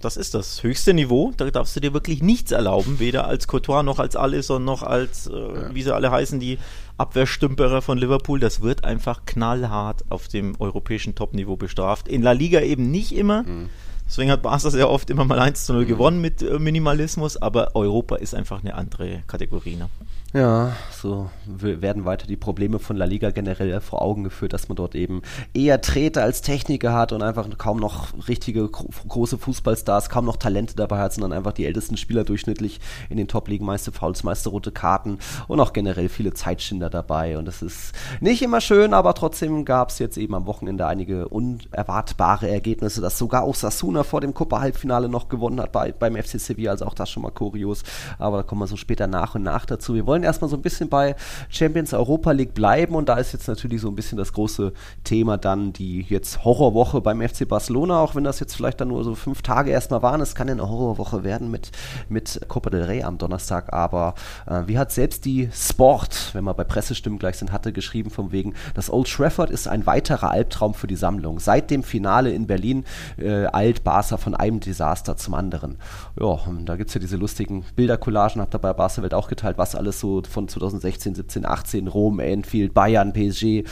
das 0.00 0.16
ist 0.16 0.34
das 0.34 0.62
höchste 0.62 0.94
Niveau. 0.94 1.32
Da 1.36 1.50
darfst 1.50 1.74
du 1.74 1.80
dir 1.80 1.92
wirklich 1.92 2.22
nichts 2.22 2.52
erlauben, 2.52 3.00
weder 3.00 3.26
als 3.26 3.48
Courtois 3.48 3.82
noch 3.82 3.98
als 3.98 4.14
Alisson 4.14 4.64
noch 4.64 4.82
als, 4.82 5.26
äh, 5.26 5.32
ja. 5.32 5.74
wie 5.74 5.82
sie 5.82 5.94
alle 5.94 6.10
heißen, 6.10 6.38
die 6.38 6.58
Abwehrstümperer 6.98 7.80
von 7.80 7.98
Liverpool. 7.98 8.40
Das 8.40 8.60
wird 8.60 8.84
einfach 8.84 9.24
knallhart 9.24 10.04
auf 10.10 10.28
dem 10.28 10.54
europäischen 10.60 11.14
Topniveau 11.14 11.56
bestraft. 11.56 12.08
In 12.08 12.22
La 12.22 12.32
Liga 12.32 12.60
eben 12.60 12.90
nicht 12.90 13.12
immer. 13.12 13.44
Mhm. 13.44 13.70
Deswegen 14.06 14.30
hat 14.30 14.42
Barca 14.42 14.70
sehr 14.70 14.88
oft 14.88 15.10
immer 15.10 15.24
mal 15.24 15.38
1 15.38 15.66
zu 15.66 15.74
0 15.74 15.84
mhm. 15.84 15.88
gewonnen 15.88 16.20
mit 16.20 16.42
äh, 16.42 16.58
Minimalismus, 16.58 17.36
aber 17.36 17.76
Europa 17.76 18.16
ist 18.16 18.34
einfach 18.34 18.60
eine 18.60 18.74
andere 18.74 19.22
Kategorie. 19.26 19.76
Ne? 19.76 19.88
Ja, 20.34 20.72
so 20.92 21.30
werden 21.46 22.04
weiter 22.04 22.26
die 22.26 22.36
Probleme 22.36 22.78
von 22.78 22.96
La 22.96 23.06
Liga 23.06 23.30
generell 23.30 23.80
vor 23.80 24.02
Augen 24.02 24.24
geführt, 24.24 24.52
dass 24.52 24.68
man 24.68 24.76
dort 24.76 24.94
eben 24.94 25.22
eher 25.54 25.80
Treter 25.80 26.22
als 26.22 26.42
Techniker 26.42 26.92
hat 26.92 27.12
und 27.12 27.22
einfach 27.22 27.48
kaum 27.56 27.78
noch 27.78 28.08
richtige 28.28 28.68
große 28.68 29.38
Fußballstars, 29.38 30.10
kaum 30.10 30.26
noch 30.26 30.36
Talente 30.36 30.76
dabei 30.76 30.98
hat, 30.98 31.14
sondern 31.14 31.32
einfach 31.32 31.52
die 31.52 31.64
ältesten 31.64 31.96
Spieler 31.96 32.24
durchschnittlich 32.24 32.78
in 33.08 33.16
den 33.16 33.26
Top-Ligen, 33.26 33.64
meiste 33.64 33.90
Fouls, 33.90 34.22
meiste 34.22 34.50
rote 34.50 34.70
Karten 34.70 35.18
und 35.46 35.60
auch 35.60 35.72
generell 35.72 36.10
viele 36.10 36.34
Zeitschinder 36.34 36.90
dabei. 36.90 37.38
Und 37.38 37.46
das 37.46 37.62
ist 37.62 37.92
nicht 38.20 38.42
immer 38.42 38.60
schön, 38.60 38.92
aber 38.92 39.14
trotzdem 39.14 39.64
gab 39.64 39.88
es 39.88 39.98
jetzt 39.98 40.18
eben 40.18 40.34
am 40.34 40.44
Wochenende 40.44 40.86
einige 40.86 41.28
unerwartbare 41.28 42.50
Ergebnisse, 42.50 43.00
dass 43.00 43.16
sogar 43.16 43.44
auch 43.44 43.54
Sasuna 43.54 44.02
vor 44.02 44.20
dem 44.20 44.34
Copa-Halbfinale 44.34 45.08
noch 45.08 45.30
gewonnen 45.30 45.60
hat 45.60 45.72
bei, 45.72 45.92
beim 45.92 46.16
FC 46.16 46.38
Sevilla, 46.38 46.72
also 46.72 46.84
auch 46.84 46.94
das 46.94 47.08
schon 47.08 47.22
mal 47.22 47.30
kurios. 47.30 47.82
Aber 48.18 48.38
da 48.38 48.42
kommen 48.42 48.60
wir 48.60 48.66
so 48.66 48.76
später 48.76 49.06
nach 49.06 49.34
und 49.34 49.42
nach 49.42 49.64
dazu. 49.64 49.94
Wir 49.94 50.06
wollen 50.06 50.17
wollen 50.18 50.24
erstmal 50.24 50.50
so 50.50 50.56
ein 50.56 50.62
bisschen 50.62 50.88
bei 50.88 51.14
Champions 51.48 51.94
Europa 51.94 52.32
League 52.32 52.52
bleiben 52.52 52.96
und 52.96 53.08
da 53.08 53.18
ist 53.18 53.32
jetzt 53.32 53.46
natürlich 53.46 53.80
so 53.80 53.88
ein 53.88 53.94
bisschen 53.94 54.18
das 54.18 54.32
große 54.32 54.72
Thema 55.04 55.38
dann 55.38 55.72
die 55.72 56.02
jetzt 56.08 56.44
Horrorwoche 56.44 57.00
beim 57.00 57.20
FC 57.20 57.46
Barcelona, 57.46 58.00
auch 58.00 58.16
wenn 58.16 58.24
das 58.24 58.40
jetzt 58.40 58.56
vielleicht 58.56 58.80
dann 58.80 58.88
nur 58.88 59.04
so 59.04 59.14
fünf 59.14 59.42
Tage 59.42 59.70
erstmal 59.70 60.02
waren. 60.02 60.20
Es 60.20 60.34
kann 60.34 60.48
ja 60.48 60.54
eine 60.54 60.68
Horrorwoche 60.68 61.22
werden 61.22 61.52
mit, 61.52 61.70
mit 62.08 62.40
Copa 62.48 62.68
del 62.70 62.82
Rey 62.82 63.04
am 63.04 63.16
Donnerstag, 63.16 63.72
aber 63.72 64.14
äh, 64.46 64.62
wie 64.66 64.76
hat 64.76 64.90
selbst 64.90 65.24
die 65.24 65.50
Sport, 65.52 66.30
wenn 66.32 66.42
wir 66.42 66.54
bei 66.54 66.64
Pressestimmen 66.64 67.20
gleich 67.20 67.36
sind, 67.36 67.52
hatte 67.52 67.72
geschrieben 67.72 68.10
von 68.10 68.32
wegen, 68.32 68.54
das 68.74 68.92
Old 68.92 69.08
Trafford 69.08 69.50
ist 69.50 69.68
ein 69.68 69.86
weiterer 69.86 70.32
Albtraum 70.32 70.74
für 70.74 70.88
die 70.88 70.96
Sammlung. 70.96 71.38
Seit 71.38 71.70
dem 71.70 71.84
Finale 71.84 72.32
in 72.32 72.48
Berlin 72.48 72.84
äh, 73.18 73.46
eilt 73.52 73.84
Barca 73.84 74.16
von 74.16 74.34
einem 74.34 74.58
Desaster 74.58 75.16
zum 75.16 75.34
anderen. 75.34 75.76
Ja, 76.20 76.38
da 76.64 76.74
gibt 76.74 76.88
es 76.88 76.94
ja 76.94 77.00
diese 77.00 77.16
lustigen 77.16 77.64
Bildercollagen, 77.76 78.42
hat 78.42 78.52
dabei 78.52 78.72
Barca 78.72 79.02
Welt 79.02 79.14
auch 79.14 79.28
geteilt, 79.28 79.58
was 79.58 79.74
alles 79.74 80.00
so 80.00 80.07
von 80.26 80.48
2016, 80.48 81.14
17, 81.14 81.46
18, 81.46 81.88
Rom, 81.88 82.20
Enfield, 82.20 82.74
Bayern, 82.74 83.12
PSG, 83.12 83.64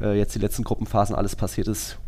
äh, 0.00 0.18
jetzt 0.18 0.34
die 0.34 0.38
letzten 0.38 0.64
Gruppenphasen 0.64 1.14
alles 1.14 1.36
passiert 1.36 1.68
ist. 1.68 1.98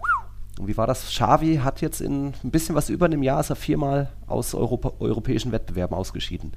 Und 0.59 0.69
wie 0.69 0.76
war 0.76 0.87
das? 0.87 1.09
Xavi 1.09 1.57
hat 1.57 1.81
jetzt 1.81 2.00
in 2.00 2.33
ein 2.45 2.50
bisschen 2.50 2.75
was 2.75 2.88
über 2.88 3.07
einem 3.07 3.23
Jahr 3.23 3.41
ist 3.41 3.50
er 3.50 3.57
viermal 3.57 4.11
aus 4.26 4.55
Europa, 4.55 4.93
europäischen 5.00 5.53
Wettbewerben 5.53 5.97
ausgeschieden. 5.97 6.53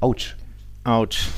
Autsch. 0.00 0.36
Autsch. 0.82 1.28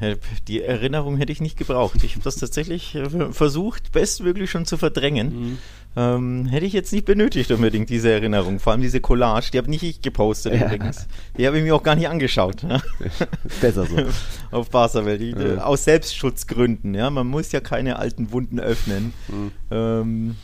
Äh, 0.00 0.16
die 0.46 0.62
Erinnerung 0.62 1.16
hätte 1.16 1.32
ich 1.32 1.40
nicht 1.40 1.56
gebraucht. 1.56 2.04
Ich 2.04 2.12
habe 2.12 2.22
das 2.22 2.36
tatsächlich 2.36 2.94
äh, 2.94 3.32
versucht, 3.32 3.90
bestmöglich 3.92 4.50
schon 4.50 4.66
zu 4.66 4.76
verdrängen. 4.76 5.28
Mhm. 5.28 5.58
Ähm, 5.96 6.46
hätte 6.46 6.66
ich 6.66 6.72
jetzt 6.72 6.92
nicht 6.92 7.04
benötigt 7.04 7.50
unbedingt, 7.52 7.88
diese 7.88 8.10
Erinnerung. 8.10 8.58
Vor 8.58 8.72
allem 8.72 8.82
diese 8.82 9.00
Collage, 9.00 9.50
die 9.52 9.58
habe 9.58 9.70
nicht 9.70 9.82
ich 9.82 10.00
gepostet 10.00 10.54
ja. 10.54 10.66
übrigens. 10.66 11.06
Die 11.36 11.46
habe 11.46 11.58
ich 11.58 11.64
mir 11.64 11.74
auch 11.74 11.82
gar 11.82 11.94
nicht 11.94 12.08
angeschaut. 12.08 12.62
Ja? 12.62 12.80
Besser 13.60 13.86
so. 13.86 13.96
Auf 14.56 14.70
Barca-Welt. 14.70 15.38
Ja. 15.38 15.64
Aus 15.64 15.84
Selbstschutzgründen. 15.84 16.94
Ja? 16.94 17.10
Man 17.10 17.26
muss 17.28 17.52
ja 17.52 17.60
keine 17.60 17.98
alten 17.98 18.32
Wunden 18.32 18.58
öffnen. 18.58 19.12
Mhm. 19.28 19.52
Ähm, 19.70 20.36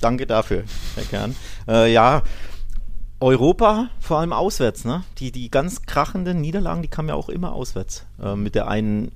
danke 0.00 0.26
dafür, 0.26 0.64
Herr 0.94 1.04
Kern. 1.04 1.36
Äh, 1.68 1.92
ja, 1.92 2.22
Europa, 3.22 3.88
vor 4.00 4.18
allem 4.18 4.32
auswärts, 4.32 4.84
ne? 4.84 5.04
Die, 5.18 5.30
die 5.30 5.50
ganz 5.50 5.82
krachenden 5.82 6.40
Niederlagen, 6.40 6.82
die 6.82 6.88
kamen 6.88 7.08
ja 7.08 7.14
auch 7.14 7.28
immer 7.28 7.52
auswärts. 7.52 8.04
Äh, 8.20 8.36
mit 8.36 8.54
der 8.54 8.68
einen 8.68 9.12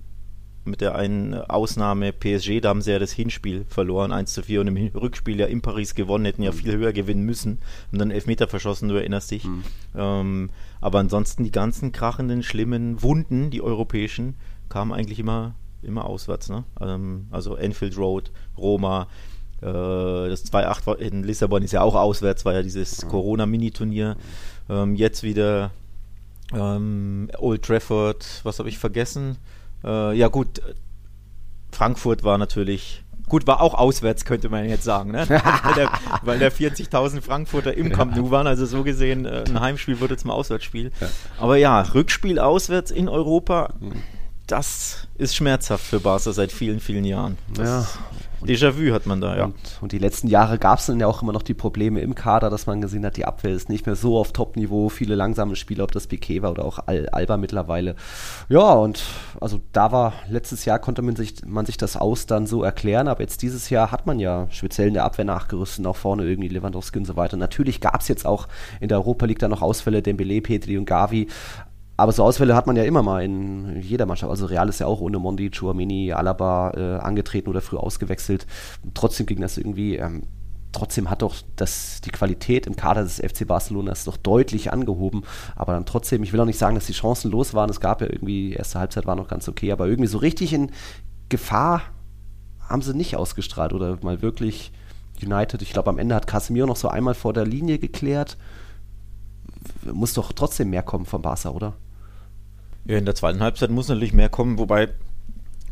mit 0.64 0.80
der 0.80 0.96
einen 0.96 1.34
Ausnahme 1.34 2.12
PSG, 2.12 2.60
da 2.60 2.70
haben 2.70 2.82
sie 2.82 2.90
ja 2.90 2.98
das 2.98 3.12
Hinspiel 3.12 3.64
verloren, 3.68 4.10
1 4.10 4.32
zu 4.32 4.42
4 4.42 4.62
und 4.62 4.66
im 4.66 4.76
Rückspiel 4.96 5.38
ja 5.38 5.46
in 5.46 5.62
Paris 5.62 5.94
gewonnen, 5.94 6.24
hätten 6.24 6.42
ja 6.42 6.50
mhm. 6.50 6.56
viel 6.56 6.76
höher 6.76 6.92
gewinnen 6.92 7.22
müssen 7.22 7.58
und 7.92 8.00
dann 8.00 8.10
Elfmeter 8.10 8.48
verschossen, 8.48 8.88
du 8.88 8.96
erinnerst 8.96 9.30
dich. 9.30 9.44
Mhm. 9.44 9.62
Ähm, 9.94 10.50
aber 10.80 10.98
ansonsten 10.98 11.44
die 11.44 11.52
ganzen 11.52 11.92
krachenden, 11.92 12.42
schlimmen 12.42 13.00
Wunden, 13.00 13.50
die 13.50 13.62
europäischen, 13.62 14.34
kamen 14.68 14.92
eigentlich 14.92 15.20
immer, 15.20 15.54
immer 15.82 16.04
auswärts. 16.04 16.48
Ne? 16.48 16.64
Ähm, 16.80 17.28
also 17.30 17.54
Enfield 17.54 17.96
Road, 17.96 18.32
Roma, 18.58 19.06
das 19.60 20.44
2-8 20.52 20.96
in 20.96 21.24
Lissabon 21.24 21.62
ist 21.62 21.72
ja 21.72 21.80
auch 21.82 21.94
auswärts, 21.94 22.44
war 22.44 22.54
ja 22.54 22.62
dieses 22.62 23.06
Corona-Mini-Turnier. 23.08 24.16
Ähm, 24.68 24.94
jetzt 24.96 25.22
wieder 25.22 25.70
ähm, 26.52 27.30
Old 27.38 27.62
Trafford, 27.62 28.40
was 28.42 28.58
habe 28.58 28.68
ich 28.68 28.78
vergessen? 28.78 29.38
Äh, 29.84 30.16
ja 30.16 30.28
gut, 30.28 30.60
Frankfurt 31.72 32.24
war 32.24 32.38
natürlich 32.38 33.02
Gut, 33.28 33.46
war 33.48 33.60
auch 33.60 33.74
auswärts, 33.74 34.24
könnte 34.24 34.48
man 34.48 34.68
jetzt 34.68 34.84
sagen, 34.84 35.10
ne? 35.10 35.26
weil 36.22 36.38
der, 36.38 36.50
der 36.50 36.52
40.000 36.52 37.20
Frankfurter 37.20 37.74
im 37.74 37.90
Camp 37.90 38.14
Nou 38.14 38.30
waren. 38.30 38.46
Also 38.46 38.66
so 38.66 38.84
gesehen, 38.84 39.24
äh, 39.24 39.44
ein 39.48 39.58
Heimspiel 39.58 39.98
wurde 39.98 40.16
zum 40.16 40.30
Auswärtsspiel. 40.30 40.92
Ja. 41.00 41.08
Aber 41.38 41.56
ja, 41.56 41.80
Rückspiel 41.80 42.38
auswärts 42.38 42.92
in 42.92 43.08
Europa, 43.08 43.74
das 44.46 45.08
ist 45.18 45.34
schmerzhaft 45.34 45.84
für 45.84 45.98
Barca 45.98 46.32
seit 46.32 46.52
vielen, 46.52 46.78
vielen 46.78 47.04
Jahren. 47.04 47.36
Das 47.52 47.68
ja, 47.68 47.86
Déjà-vu 48.44 48.92
hat 48.92 49.06
man 49.06 49.20
da, 49.20 49.36
ja. 49.36 49.44
Und, 49.44 49.54
und 49.80 49.92
die 49.92 49.98
letzten 49.98 50.28
Jahre 50.28 50.58
gab 50.58 50.78
es 50.78 50.86
dann 50.86 51.00
ja 51.00 51.06
auch 51.06 51.22
immer 51.22 51.32
noch 51.32 51.42
die 51.42 51.54
Probleme 51.54 52.00
im 52.00 52.14
Kader, 52.14 52.50
dass 52.50 52.66
man 52.66 52.80
gesehen 52.80 53.04
hat, 53.04 53.16
die 53.16 53.24
Abwehr 53.24 53.52
ist 53.52 53.68
nicht 53.68 53.86
mehr 53.86 53.96
so 53.96 54.18
auf 54.18 54.32
Top-Niveau, 54.32 54.88
viele 54.88 55.14
langsame 55.14 55.56
Spieler, 55.56 55.84
ob 55.84 55.92
das 55.92 56.06
Piquet 56.06 56.42
war 56.42 56.50
oder 56.50 56.64
auch 56.64 56.80
Al 56.86 57.08
Alba 57.08 57.36
mittlerweile. 57.36 57.96
Ja, 58.48 58.72
und 58.72 59.02
also 59.40 59.60
da 59.72 59.92
war, 59.92 60.12
letztes 60.28 60.64
Jahr 60.64 60.78
konnte 60.78 61.02
man 61.02 61.16
sich, 61.16 61.44
man 61.46 61.66
sich 61.66 61.76
das 61.76 61.96
aus 61.96 62.26
dann 62.26 62.46
so 62.46 62.62
erklären, 62.62 63.08
aber 63.08 63.20
jetzt 63.22 63.42
dieses 63.42 63.70
Jahr 63.70 63.90
hat 63.90 64.06
man 64.06 64.18
ja 64.18 64.46
speziell 64.50 64.88
in 64.88 64.94
der 64.94 65.04
Abwehr 65.04 65.24
nachgerüstet, 65.24 65.86
auch 65.86 65.96
vorne 65.96 66.24
irgendwie 66.24 66.48
Lewandowski 66.48 66.98
und 66.98 67.06
so 67.06 67.16
weiter. 67.16 67.36
Natürlich 67.36 67.80
gab 67.80 68.00
es 68.00 68.08
jetzt 68.08 68.26
auch 68.26 68.48
in 68.80 68.88
der 68.88 68.98
Europa 68.98 69.26
League 69.26 69.38
dann 69.38 69.50
noch 69.50 69.62
Ausfälle, 69.62 70.02
Dembele, 70.02 70.40
Petri 70.40 70.78
und 70.78 70.84
Gavi, 70.84 71.28
aber 71.96 72.12
so 72.12 72.22
Ausfälle 72.22 72.54
hat 72.54 72.66
man 72.66 72.76
ja 72.76 72.84
immer 72.84 73.02
mal 73.02 73.24
in 73.24 73.80
jeder 73.80 74.06
Mannschaft. 74.06 74.30
Also 74.30 74.46
Real 74.46 74.68
ist 74.68 74.80
ja 74.80 74.86
auch 74.86 75.00
ohne 75.00 75.18
Mondi, 75.18 75.50
Chouamini, 75.50 76.12
Alaba 76.12 76.72
äh, 76.76 76.98
angetreten 76.98 77.48
oder 77.48 77.62
früh 77.62 77.76
ausgewechselt. 77.76 78.46
Trotzdem 78.94 79.26
ging 79.26 79.40
das 79.40 79.56
irgendwie. 79.56 79.96
Ähm, 79.96 80.24
trotzdem 80.72 81.08
hat 81.08 81.22
doch 81.22 81.36
das, 81.56 82.02
die 82.02 82.10
Qualität 82.10 82.66
im 82.66 82.76
Kader 82.76 83.02
des 83.02 83.16
FC 83.16 83.46
Barcelona 83.46 83.94
doch 84.04 84.18
deutlich 84.18 84.72
angehoben. 84.72 85.22
Aber 85.54 85.72
dann 85.72 85.86
trotzdem, 85.86 86.22
ich 86.22 86.34
will 86.34 86.40
auch 86.40 86.46
nicht 86.46 86.58
sagen, 86.58 86.74
dass 86.74 86.86
die 86.86 86.92
Chancen 86.92 87.30
los 87.30 87.54
waren. 87.54 87.70
Es 87.70 87.80
gab 87.80 88.02
ja 88.02 88.08
irgendwie, 88.08 88.52
erste 88.52 88.78
Halbzeit 88.78 89.06
war 89.06 89.16
noch 89.16 89.28
ganz 89.28 89.48
okay, 89.48 89.72
aber 89.72 89.86
irgendwie 89.86 90.08
so 90.08 90.18
richtig 90.18 90.52
in 90.52 90.72
Gefahr 91.30 91.82
haben 92.60 92.82
sie 92.82 92.94
nicht 92.94 93.16
ausgestrahlt 93.16 93.72
oder 93.72 93.98
mal 94.02 94.20
wirklich 94.20 94.70
United. 95.22 95.62
Ich 95.62 95.72
glaube, 95.72 95.88
am 95.88 95.98
Ende 95.98 96.14
hat 96.14 96.26
Casemiro 96.26 96.66
noch 96.66 96.76
so 96.76 96.88
einmal 96.88 97.14
vor 97.14 97.32
der 97.32 97.46
Linie 97.46 97.78
geklärt. 97.78 98.36
Muss 99.90 100.12
doch 100.12 100.32
trotzdem 100.32 100.70
mehr 100.70 100.82
kommen 100.82 101.06
von 101.06 101.22
Barca, 101.22 101.50
oder? 101.50 101.74
Ja, 102.86 102.98
in 102.98 103.04
der 103.04 103.14
zweiten 103.14 103.40
Halbzeit 103.40 103.70
muss 103.70 103.88
natürlich 103.88 104.12
mehr 104.12 104.28
kommen, 104.28 104.58
wobei 104.58 104.88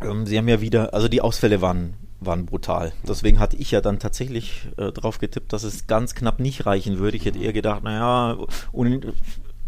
ähm, 0.01 0.27
sie 0.27 0.37
haben 0.37 0.49
ja 0.49 0.61
wieder, 0.61 0.95
also 0.95 1.09
die 1.09 1.21
Ausfälle 1.21 1.61
waren, 1.61 1.95
waren 2.21 2.47
brutal. 2.47 2.93
Deswegen 3.07 3.39
hatte 3.39 3.57
ich 3.57 3.71
ja 3.71 3.81
dann 3.81 3.99
tatsächlich 3.99 4.69
äh, 4.77 4.91
drauf 4.91 5.19
getippt, 5.19 5.53
dass 5.53 5.63
es 5.63 5.87
ganz 5.87 6.15
knapp 6.15 6.41
nicht 6.41 6.67
reichen 6.67 6.99
würde. 6.99 7.17
Ich 7.17 7.25
hätte 7.25 7.39
eher 7.39 7.53
gedacht, 7.53 7.85
naja, 7.85 8.37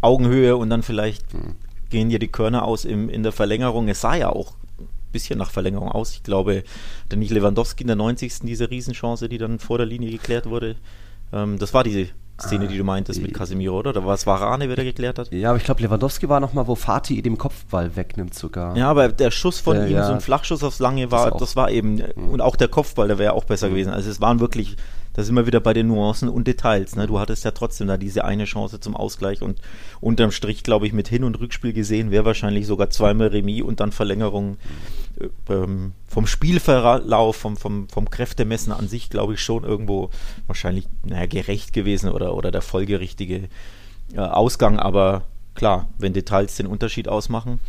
Augenhöhe 0.01 0.57
und 0.57 0.69
dann 0.69 0.83
vielleicht 0.83 1.33
mhm. 1.33 1.55
gehen 1.89 2.09
dir 2.09 2.19
die 2.19 2.27
Körner 2.27 2.65
aus 2.65 2.85
im, 2.85 3.09
in 3.09 3.23
der 3.23 3.31
Verlängerung. 3.31 3.87
Es 3.87 4.01
sah 4.01 4.15
ja 4.15 4.29
auch 4.29 4.55
ein 4.79 4.87
bisschen 5.11 5.39
nach 5.39 5.51
Verlängerung 5.51 5.89
aus. 5.89 6.13
Ich 6.13 6.23
glaube, 6.23 6.63
der 7.09 7.17
nicht 7.17 7.31
Lewandowski 7.31 7.83
in 7.83 7.87
der 7.87 7.95
90. 7.95 8.39
diese 8.41 8.69
Riesenchance, 8.69 9.29
die 9.29 9.37
dann 9.37 9.59
vor 9.59 9.77
der 9.77 9.87
Linie 9.87 10.11
geklärt 10.11 10.49
wurde. 10.49 10.75
Ähm, 11.31 11.57
das 11.59 11.73
war 11.73 11.83
diese 11.83 12.09
Szene, 12.39 12.67
die 12.67 12.77
du 12.77 12.83
meintest 12.83 13.21
mit 13.21 13.33
Casemiro, 13.33 13.79
oder? 13.79 13.93
Da 13.93 14.05
war 14.05 14.13
es 14.13 14.27
Varane, 14.27 14.69
wer 14.69 14.75
da 14.75 14.83
geklärt 14.83 15.17
hat. 15.17 15.31
Ja, 15.31 15.49
aber 15.49 15.57
ich 15.57 15.63
glaube, 15.63 15.81
Lewandowski 15.81 16.29
war 16.29 16.39
nochmal, 16.39 16.67
wo 16.67 16.75
Fatih 16.75 17.21
dem 17.21 17.37
Kopfball 17.37 17.95
wegnimmt 17.95 18.35
sogar. 18.35 18.77
Ja, 18.77 18.89
aber 18.89 19.09
der 19.09 19.31
Schuss 19.31 19.59
von 19.59 19.77
äh, 19.77 19.87
ihm, 19.87 19.95
ja. 19.95 20.05
so 20.05 20.13
ein 20.13 20.21
Flachschuss 20.21 20.63
aufs 20.63 20.79
Lange 20.79 21.09
war, 21.09 21.31
das, 21.31 21.39
das 21.39 21.55
war 21.55 21.71
eben, 21.71 21.95
mhm. 21.95 22.29
und 22.29 22.41
auch 22.41 22.55
der 22.55 22.67
Kopfball, 22.67 23.07
der 23.07 23.17
wäre 23.17 23.33
auch 23.33 23.45
besser 23.45 23.67
mhm. 23.67 23.71
gewesen. 23.71 23.93
Also 23.93 24.09
es 24.09 24.21
waren 24.21 24.39
wirklich 24.39 24.77
da 25.17 25.23
sind 25.23 25.33
wir 25.33 25.47
wieder 25.47 25.59
bei 25.59 25.73
den 25.73 25.87
Nuancen 25.87 26.29
und 26.29 26.45
Details. 26.45 26.95
Ne? 26.95 27.07
Du 27.07 27.19
hattest 27.19 27.43
ja 27.43 27.49
trotzdem 27.49 27.87
da 27.87 27.97
diese 27.97 28.23
eine 28.23 28.45
Chance 28.45 28.79
zum 28.79 28.95
Ausgleich 28.95 29.41
und 29.41 29.59
unterm 29.99 30.29
Strich, 30.29 30.61
glaube 30.61 30.85
ich, 30.85 30.93
mit 30.93 31.07
Hin- 31.07 31.23
und 31.23 31.39
Rückspiel 31.39 31.73
gesehen, 31.73 32.11
wäre 32.11 32.23
wahrscheinlich 32.23 32.67
sogar 32.67 32.91
zweimal 32.91 33.29
Remis 33.29 33.63
und 33.63 33.79
dann 33.79 33.91
Verlängerung 33.91 34.57
äh, 35.19 35.29
ähm, 35.51 35.93
vom 36.07 36.27
Spielverlauf, 36.27 37.35
vom, 37.35 37.57
vom, 37.57 37.89
vom 37.89 38.11
Kräftemessen 38.11 38.71
an 38.71 38.87
sich, 38.87 39.09
glaube 39.09 39.33
ich, 39.33 39.41
schon 39.41 39.63
irgendwo 39.63 40.11
wahrscheinlich 40.45 40.87
naja, 41.03 41.25
gerecht 41.25 41.73
gewesen 41.73 42.11
oder, 42.11 42.35
oder 42.35 42.51
der 42.51 42.61
folgerichtige 42.61 43.49
äh, 44.13 44.19
Ausgang. 44.19 44.77
Aber 44.77 45.23
klar, 45.55 45.89
wenn 45.97 46.13
Details 46.13 46.57
den 46.57 46.67
Unterschied 46.67 47.07
ausmachen 47.07 47.59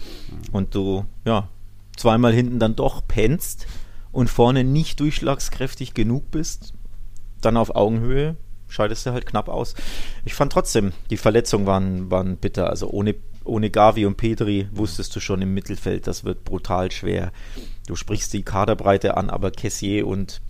und 0.52 0.74
du, 0.74 1.06
ja, 1.24 1.48
zweimal 1.96 2.34
hinten 2.34 2.58
dann 2.58 2.76
doch 2.76 3.00
pennst 3.08 3.66
und 4.12 4.28
vorne 4.28 4.64
nicht 4.64 5.00
durchschlagskräftig 5.00 5.94
genug 5.94 6.30
bist, 6.30 6.74
dann 7.40 7.56
auf 7.56 7.74
Augenhöhe 7.74 8.36
scheidest 8.68 9.06
du 9.06 9.12
halt 9.12 9.26
knapp 9.26 9.48
aus. 9.48 9.74
Ich 10.24 10.34
fand 10.34 10.52
trotzdem, 10.52 10.92
die 11.10 11.16
Verletzungen 11.16 11.66
waren, 11.66 12.10
waren 12.10 12.36
bitter. 12.36 12.68
Also 12.68 12.88
ohne, 12.90 13.14
ohne 13.44 13.70
Gavi 13.70 14.04
und 14.04 14.16
Petri 14.16 14.68
wusstest 14.72 15.16
du 15.16 15.20
schon 15.20 15.42
im 15.42 15.54
Mittelfeld, 15.54 16.06
das 16.06 16.24
wird 16.24 16.44
brutal 16.44 16.92
schwer. 16.92 17.32
Du 17.86 17.96
sprichst 17.96 18.32
die 18.34 18.42
Kaderbreite 18.42 19.16
an, 19.16 19.30
aber 19.30 19.50
Kessier 19.50 20.06
und 20.06 20.42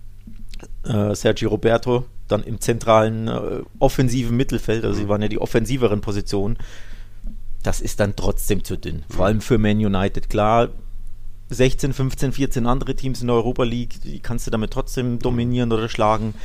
äh, 0.83 1.15
Sergio 1.15 1.49
Roberto 1.49 2.05
dann 2.27 2.43
im 2.43 2.61
zentralen 2.61 3.27
äh, 3.27 3.63
offensiven 3.79 4.37
Mittelfeld, 4.37 4.85
also 4.85 4.99
sie 4.99 5.09
waren 5.09 5.21
ja 5.21 5.27
die 5.27 5.41
offensiveren 5.41 6.01
Positionen, 6.01 6.57
das 7.63 7.81
ist 7.81 7.99
dann 7.99 8.15
trotzdem 8.15 8.63
zu 8.63 8.77
dünn. 8.77 9.03
Vor 9.09 9.25
allem 9.25 9.41
für 9.41 9.57
Man 9.57 9.77
United. 9.77 10.29
Klar, 10.29 10.69
16, 11.49 11.93
15, 11.93 12.31
14 12.33 12.67
andere 12.67 12.95
Teams 12.95 13.21
in 13.21 13.27
der 13.27 13.35
Europa 13.35 13.63
League, 13.63 14.01
die 14.03 14.19
kannst 14.19 14.45
du 14.47 14.51
damit 14.51 14.71
trotzdem 14.71 15.19
dominieren 15.19 15.71
oder 15.71 15.89
schlagen. 15.89 16.35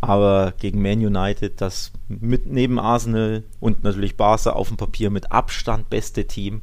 Aber 0.00 0.54
gegen 0.58 0.80
Man 0.80 1.04
United, 1.04 1.60
das 1.60 1.92
mit 2.08 2.46
neben 2.46 2.78
Arsenal 2.78 3.44
und 3.60 3.84
natürlich 3.84 4.16
Barca 4.16 4.50
auf 4.50 4.68
dem 4.68 4.78
Papier 4.78 5.10
mit 5.10 5.30
Abstand 5.30 5.90
beste 5.90 6.26
Team 6.26 6.62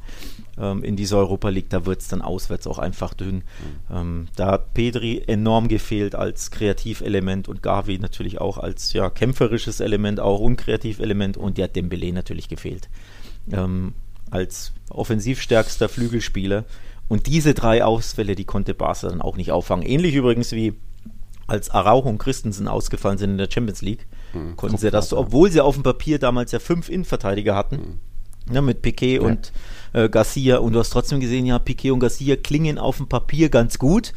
ähm, 0.58 0.82
in 0.82 0.96
dieser 0.96 1.18
Europa 1.18 1.48
League, 1.48 1.70
da 1.70 1.86
wird 1.86 2.00
es 2.00 2.08
dann 2.08 2.20
auswärts 2.20 2.66
auch 2.66 2.78
einfach 2.78 3.14
dünn. 3.14 3.36
Mhm. 3.36 3.42
Ähm, 3.96 4.28
da 4.34 4.52
hat 4.52 4.74
Pedri 4.74 5.22
enorm 5.26 5.68
gefehlt 5.68 6.16
als 6.16 6.50
Kreativelement 6.50 7.48
und 7.48 7.62
Gavi 7.62 7.98
natürlich 7.98 8.40
auch 8.40 8.58
als 8.58 8.92
ja, 8.92 9.08
kämpferisches 9.08 9.78
Element, 9.80 10.18
auch 10.18 10.40
unkreativelement 10.40 11.36
und 11.36 11.58
der 11.58 11.68
Dembele 11.68 12.12
natürlich 12.12 12.48
gefehlt. 12.48 12.88
Ähm, 13.52 13.94
als 14.30 14.72
offensivstärkster 14.90 15.88
Flügelspieler. 15.88 16.64
Und 17.08 17.26
diese 17.26 17.54
drei 17.54 17.84
Ausfälle, 17.84 18.34
die 18.34 18.44
konnte 18.44 18.74
Barca 18.74 19.08
dann 19.08 19.22
auch 19.22 19.36
nicht 19.36 19.52
auffangen. 19.52 19.86
Ähnlich 19.86 20.14
übrigens 20.14 20.52
wie 20.52 20.74
als 21.48 21.70
Araujo 21.70 22.08
und 22.08 22.18
Christensen 22.18 22.68
ausgefallen 22.68 23.18
sind 23.18 23.30
in 23.30 23.38
der 23.38 23.50
Champions 23.50 23.82
League, 23.82 24.06
mhm. 24.32 24.56
konnten 24.56 24.76
sie 24.76 24.90
das, 24.90 25.12
obwohl 25.12 25.50
sie 25.50 25.60
auf 25.60 25.74
dem 25.74 25.82
Papier 25.82 26.18
damals 26.18 26.52
ja 26.52 26.60
fünf 26.60 26.88
Innenverteidiger 26.88 27.56
hatten, 27.56 27.76
mhm. 28.46 28.52
ne, 28.52 28.62
mit 28.62 28.82
Piquet 28.82 29.14
ja. 29.16 29.22
und 29.22 29.52
äh, 29.94 30.08
Garcia, 30.08 30.58
und 30.58 30.74
du 30.74 30.78
hast 30.78 30.90
trotzdem 30.90 31.20
gesehen, 31.20 31.46
ja, 31.46 31.58
Piquet 31.58 31.90
und 31.90 32.00
Garcia 32.00 32.36
klingen 32.36 32.78
auf 32.78 32.98
dem 32.98 33.08
Papier 33.08 33.48
ganz 33.48 33.78
gut, 33.78 34.12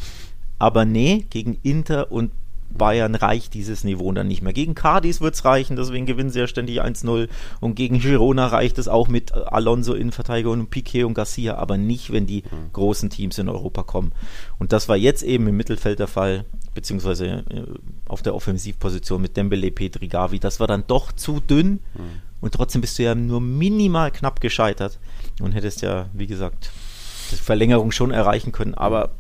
aber 0.60 0.86
nee, 0.86 1.26
gegen 1.30 1.58
Inter 1.64 2.12
und 2.12 2.32
Bayern 2.78 3.16
reicht 3.16 3.54
dieses 3.54 3.84
Niveau 3.84 4.12
dann 4.12 4.28
nicht 4.28 4.42
mehr. 4.42 4.54
Gegen 4.54 4.76
Cardis 4.76 5.22
wird 5.22 5.36
es 5.36 5.46
reichen, 5.46 5.76
deswegen 5.76 6.06
gewinnen 6.06 6.30
sie 6.30 6.40
ja 6.40 6.48
ständig 6.48 6.82
1-0. 6.82 7.28
Und 7.60 7.76
gegen 7.76 8.00
Girona 8.00 8.48
reicht 8.48 8.78
es 8.78 8.88
auch 8.88 9.08
mit 9.08 9.34
Alonso 9.34 9.94
Innenverteidiger 9.94 10.50
und 10.50 10.70
Piquet 10.70 11.04
und 11.04 11.14
Garcia, 11.14 11.56
aber 11.56 11.78
nicht, 11.78 12.12
wenn 12.12 12.26
die 12.26 12.44
mhm. 12.44 12.74
großen 12.74 13.10
Teams 13.10 13.38
in 13.38 13.50
Europa 13.50 13.84
kommen. 13.84 14.12
Und 14.60 14.72
das 14.74 14.90
war 14.90 14.98
jetzt 14.98 15.24
eben 15.24 15.48
im 15.48 15.58
Mittelfeld 15.58 16.00
der 16.00 16.08
Fall, 16.08 16.46
beziehungsweise 16.74 17.44
äh, 17.50 17.64
auf 18.08 18.22
der 18.22 18.36
Offensivposition 18.36 19.22
mit 19.22 19.38
Dembele, 19.38 19.72
Petri, 19.72 20.08
Gavi. 20.08 20.40
Das 20.40 20.60
war 20.60 20.68
dann 20.68 20.86
doch 20.88 21.12
zu 21.12 21.40
dünn. 21.40 21.80
Mhm. 21.94 22.22
Und 22.42 22.56
trotzdem 22.56 22.82
bist 22.82 22.98
du 22.98 23.04
ja 23.04 23.14
nur 23.14 23.40
minimal 23.40 24.12
knapp 24.12 24.42
gescheitert 24.42 25.00
und 25.42 25.52
hättest 25.52 25.82
ja, 25.84 26.10
wie 26.14 26.28
gesagt, 26.28 26.72
die 27.32 27.36
Verlängerung 27.36 27.92
schon 27.92 28.12
erreichen 28.12 28.52
können. 28.52 28.74
Aber 28.74 29.12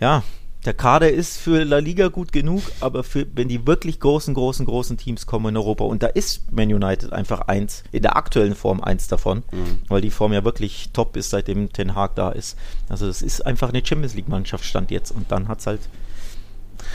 ja, 0.00 0.22
der 0.64 0.74
Kader 0.74 1.10
ist 1.10 1.38
für 1.38 1.64
La 1.64 1.78
Liga 1.78 2.08
gut 2.08 2.32
genug, 2.32 2.62
aber 2.80 3.02
für, 3.02 3.26
wenn 3.34 3.48
die 3.48 3.66
wirklich 3.66 3.98
großen, 3.98 4.32
großen, 4.34 4.64
großen 4.64 4.96
Teams 4.96 5.26
kommen 5.26 5.48
in 5.48 5.56
Europa, 5.56 5.84
und 5.84 6.02
da 6.02 6.06
ist 6.06 6.52
Man 6.52 6.72
United 6.72 7.12
einfach 7.12 7.42
eins, 7.42 7.82
in 7.90 8.02
der 8.02 8.16
aktuellen 8.16 8.54
Form 8.54 8.80
eins 8.80 9.08
davon, 9.08 9.42
mhm. 9.50 9.80
weil 9.88 10.00
die 10.00 10.10
Form 10.10 10.32
ja 10.32 10.44
wirklich 10.44 10.90
top 10.92 11.16
ist, 11.16 11.30
seitdem 11.30 11.72
Ten 11.72 11.94
Hag 11.94 12.14
da 12.14 12.30
ist. 12.30 12.56
Also 12.88 13.06
das 13.06 13.22
ist 13.22 13.44
einfach 13.44 13.70
eine 13.70 13.84
Champions 13.84 14.14
League-Mannschaft 14.14 14.64
stand 14.64 14.90
jetzt 14.90 15.10
und 15.10 15.32
dann 15.32 15.48
hat 15.48 15.60
es 15.60 15.66
halt 15.66 15.80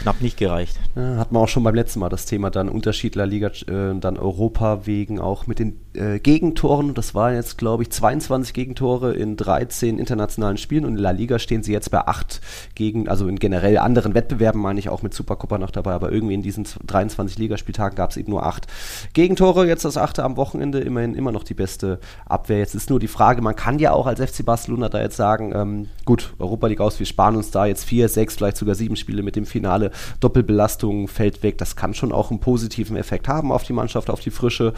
knapp 0.01 0.21
nicht 0.21 0.37
gereicht. 0.37 0.79
Ja, 0.95 1.17
hat 1.17 1.31
man 1.31 1.43
auch 1.43 1.47
schon 1.47 1.63
beim 1.63 1.75
letzten 1.75 1.99
Mal 1.99 2.09
das 2.09 2.25
Thema 2.25 2.49
dann 2.49 2.69
Unterschied 2.69 3.15
La 3.15 3.23
Liga, 3.23 3.47
äh, 3.47 3.99
dann 3.99 4.17
Europa 4.17 4.85
wegen 4.85 5.19
auch 5.19 5.47
mit 5.47 5.59
den 5.59 5.79
äh, 5.93 6.19
Gegentoren. 6.19 6.93
Das 6.93 7.15
waren 7.15 7.35
jetzt, 7.35 7.57
glaube 7.57 7.83
ich, 7.83 7.89
22 7.89 8.53
Gegentore 8.53 9.13
in 9.13 9.37
13 9.37 9.99
internationalen 9.99 10.57
Spielen 10.57 10.85
und 10.85 10.95
in 10.95 10.97
La 10.97 11.11
Liga 11.11 11.39
stehen 11.39 11.63
sie 11.63 11.73
jetzt 11.73 11.91
bei 11.91 12.05
8 12.07 12.41
gegen, 12.75 13.07
also 13.07 13.27
in 13.27 13.39
generell 13.39 13.77
anderen 13.77 14.13
Wettbewerben 14.13 14.61
meine 14.61 14.79
ich 14.79 14.89
auch 14.89 15.01
mit 15.01 15.13
Supercopa 15.13 15.57
noch 15.57 15.71
dabei, 15.71 15.93
aber 15.93 16.11
irgendwie 16.11 16.35
in 16.35 16.41
diesen 16.41 16.65
23 16.85 17.37
Ligaspieltagen 17.37 17.95
gab 17.95 18.11
es 18.11 18.17
eben 18.17 18.31
nur 18.31 18.45
8 18.45 18.67
Gegentore. 19.13 19.67
Jetzt 19.67 19.85
das 19.85 19.97
achte 19.97 20.23
am 20.23 20.37
Wochenende, 20.37 20.79
immerhin 20.79 21.15
immer 21.15 21.31
noch 21.31 21.43
die 21.43 21.53
beste 21.53 21.99
Abwehr. 22.25 22.59
Jetzt 22.59 22.75
ist 22.75 22.89
nur 22.89 22.99
die 22.99 23.07
Frage, 23.07 23.41
man 23.41 23.55
kann 23.55 23.79
ja 23.79 23.91
auch 23.93 24.07
als 24.07 24.19
FC 24.19 24.45
Barcelona 24.45 24.89
da 24.89 25.01
jetzt 25.01 25.17
sagen, 25.17 25.51
ähm, 25.55 25.89
gut, 26.05 26.33
Europa 26.39 26.67
League 26.67 26.81
aus, 26.81 26.99
wir 26.99 27.05
sparen 27.05 27.35
uns 27.35 27.51
da 27.51 27.65
jetzt 27.65 27.85
4, 27.85 28.09
6, 28.09 28.35
vielleicht 28.35 28.57
sogar 28.57 28.75
7 28.75 28.95
Spiele 28.95 29.23
mit 29.23 29.35
dem 29.35 29.45
Finale 29.45 29.86
Doppelbelastung 30.19 31.07
fällt 31.07 31.43
weg. 31.43 31.57
Das 31.57 31.75
kann 31.75 31.93
schon 31.93 32.11
auch 32.11 32.31
einen 32.31 32.39
positiven 32.39 32.97
Effekt 32.97 33.27
haben 33.27 33.51
auf 33.51 33.63
die 33.63 33.73
Mannschaft, 33.73 34.09
auf 34.09 34.19
die 34.19 34.31
Frische. 34.31 34.73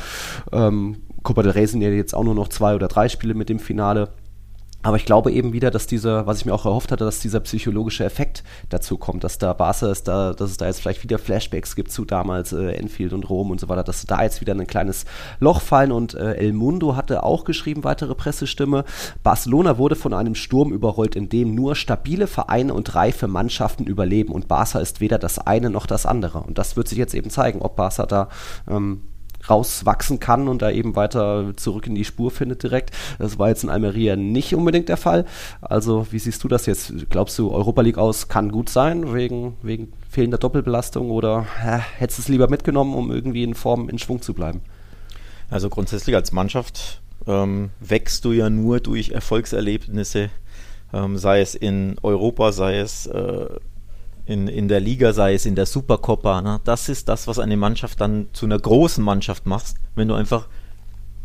Ähm, 0.51 0.97
Copa 1.23 1.43
del 1.43 1.51
Rey 1.51 1.67
sind 1.67 1.81
ja 1.81 1.89
jetzt 1.89 2.13
auch 2.13 2.23
nur 2.23 2.35
noch 2.35 2.47
zwei 2.47 2.75
oder 2.75 2.87
drei 2.87 3.09
Spiele 3.09 3.33
mit 3.33 3.49
dem 3.49 3.59
Finale. 3.59 4.09
Aber 4.81 4.95
ich 4.95 5.05
glaube 5.05 5.31
eben 5.31 5.51
wieder, 5.51 5.71
dass 5.71 5.87
dieser, 5.87 6.25
was 6.25 6.39
ich 6.39 6.45
mir 6.45 6.53
auch 6.53 6.65
erhofft 6.65 6.93
hatte, 6.93 7.03
dass 7.03 7.19
dieser 7.19 7.41
psychologische 7.41 8.05
Effekt 8.05 8.43
dazu 8.69 8.97
kommt, 8.97 9.25
dass 9.25 9.37
da 9.37 9.51
Barca 9.51 9.91
ist, 9.91 10.07
da, 10.07 10.33
dass 10.33 10.51
es 10.51 10.57
da 10.57 10.67
jetzt 10.67 10.79
vielleicht 10.79 11.03
wieder 11.03 11.19
Flashbacks 11.19 11.75
gibt 11.75 11.91
zu 11.91 12.05
damals 12.05 12.53
äh, 12.53 12.71
Enfield 12.71 13.11
und 13.11 13.29
Rom 13.29 13.51
und 13.51 13.59
so 13.59 13.67
weiter, 13.67 13.83
dass 13.83 14.05
da 14.05 14.23
jetzt 14.23 14.39
wieder 14.39 14.53
ein 14.53 14.67
kleines 14.67 15.03
Loch 15.41 15.59
fallen. 15.59 15.91
Und 15.91 16.13
äh, 16.13 16.35
El 16.35 16.53
Mundo 16.53 16.95
hatte 16.95 17.23
auch 17.23 17.43
geschrieben, 17.43 17.83
weitere 17.83 18.15
Pressestimme, 18.15 18.85
Barcelona 19.21 19.77
wurde 19.77 19.97
von 19.97 20.13
einem 20.13 20.35
Sturm 20.35 20.71
überrollt, 20.71 21.15
in 21.17 21.27
dem 21.27 21.55
nur 21.55 21.75
stabile 21.75 22.27
Vereine 22.27 22.73
und 22.73 22.95
reife 22.95 23.27
Mannschaften 23.27 23.85
überleben. 23.85 24.31
Und 24.31 24.47
Barca 24.47 24.79
ist 24.79 25.01
weder 25.01 25.19
das 25.19 25.39
eine 25.39 25.69
noch 25.69 25.87
das 25.87 26.05
andere. 26.05 26.39
Und 26.39 26.57
das 26.57 26.77
wird 26.77 26.87
sich 26.87 26.97
jetzt 26.97 27.13
eben 27.13 27.29
zeigen, 27.29 27.61
ob 27.61 27.75
Barca 27.75 28.05
da 28.05 28.29
ähm, 28.69 29.01
rauswachsen 29.49 30.19
kann 30.19 30.47
und 30.47 30.61
da 30.61 30.71
eben 30.71 30.95
weiter 30.95 31.53
zurück 31.55 31.87
in 31.87 31.95
die 31.95 32.05
Spur 32.05 32.31
findet 32.31 32.63
direkt. 32.63 32.91
Das 33.17 33.39
war 33.39 33.49
jetzt 33.49 33.63
in 33.63 33.69
Almeria 33.69 34.15
nicht 34.15 34.55
unbedingt 34.55 34.89
der 34.89 34.97
Fall. 34.97 35.25
Also 35.61 36.07
wie 36.11 36.19
siehst 36.19 36.43
du 36.43 36.47
das 36.47 36.65
jetzt? 36.65 36.93
Glaubst 37.09 37.37
du, 37.39 37.51
Europa 37.51 37.81
League 37.81 37.97
aus 37.97 38.27
kann 38.27 38.51
gut 38.51 38.69
sein 38.69 39.13
wegen, 39.13 39.57
wegen 39.61 39.93
fehlender 40.09 40.37
Doppelbelastung 40.37 41.11
oder 41.11 41.45
äh, 41.63 41.79
hättest 41.97 42.19
du 42.19 42.21
es 42.23 42.27
lieber 42.27 42.49
mitgenommen, 42.49 42.93
um 42.93 43.11
irgendwie 43.11 43.43
in 43.43 43.55
Form 43.55 43.89
in 43.89 43.99
Schwung 43.99 44.21
zu 44.21 44.33
bleiben? 44.33 44.61
Also 45.49 45.69
grundsätzlich 45.69 46.15
als 46.15 46.31
Mannschaft 46.31 47.01
ähm, 47.27 47.71
wächst 47.79 48.25
du 48.25 48.31
ja 48.31 48.49
nur 48.49 48.79
durch 48.79 49.09
Erfolgserlebnisse, 49.09 50.29
ähm, 50.93 51.17
sei 51.17 51.41
es 51.41 51.55
in 51.55 51.95
Europa, 52.01 52.51
sei 52.51 52.79
es 52.79 53.07
äh, 53.07 53.47
in, 54.29 54.47
in 54.47 54.67
der 54.67 54.79
Liga, 54.79 55.11
sei 55.11 55.33
es 55.33 55.47
in 55.47 55.55
der 55.55 55.65
Supercoppa. 55.65 56.41
Ne? 56.41 56.61
Das 56.63 56.87
ist 56.87 57.09
das, 57.09 57.27
was 57.27 57.39
eine 57.39 57.57
Mannschaft 57.57 57.99
dann 57.99 58.27
zu 58.31 58.45
einer 58.45 58.59
großen 58.59 59.03
Mannschaft 59.03 59.47
macht, 59.47 59.73
wenn 59.95 60.07
du 60.07 60.13
einfach 60.13 60.47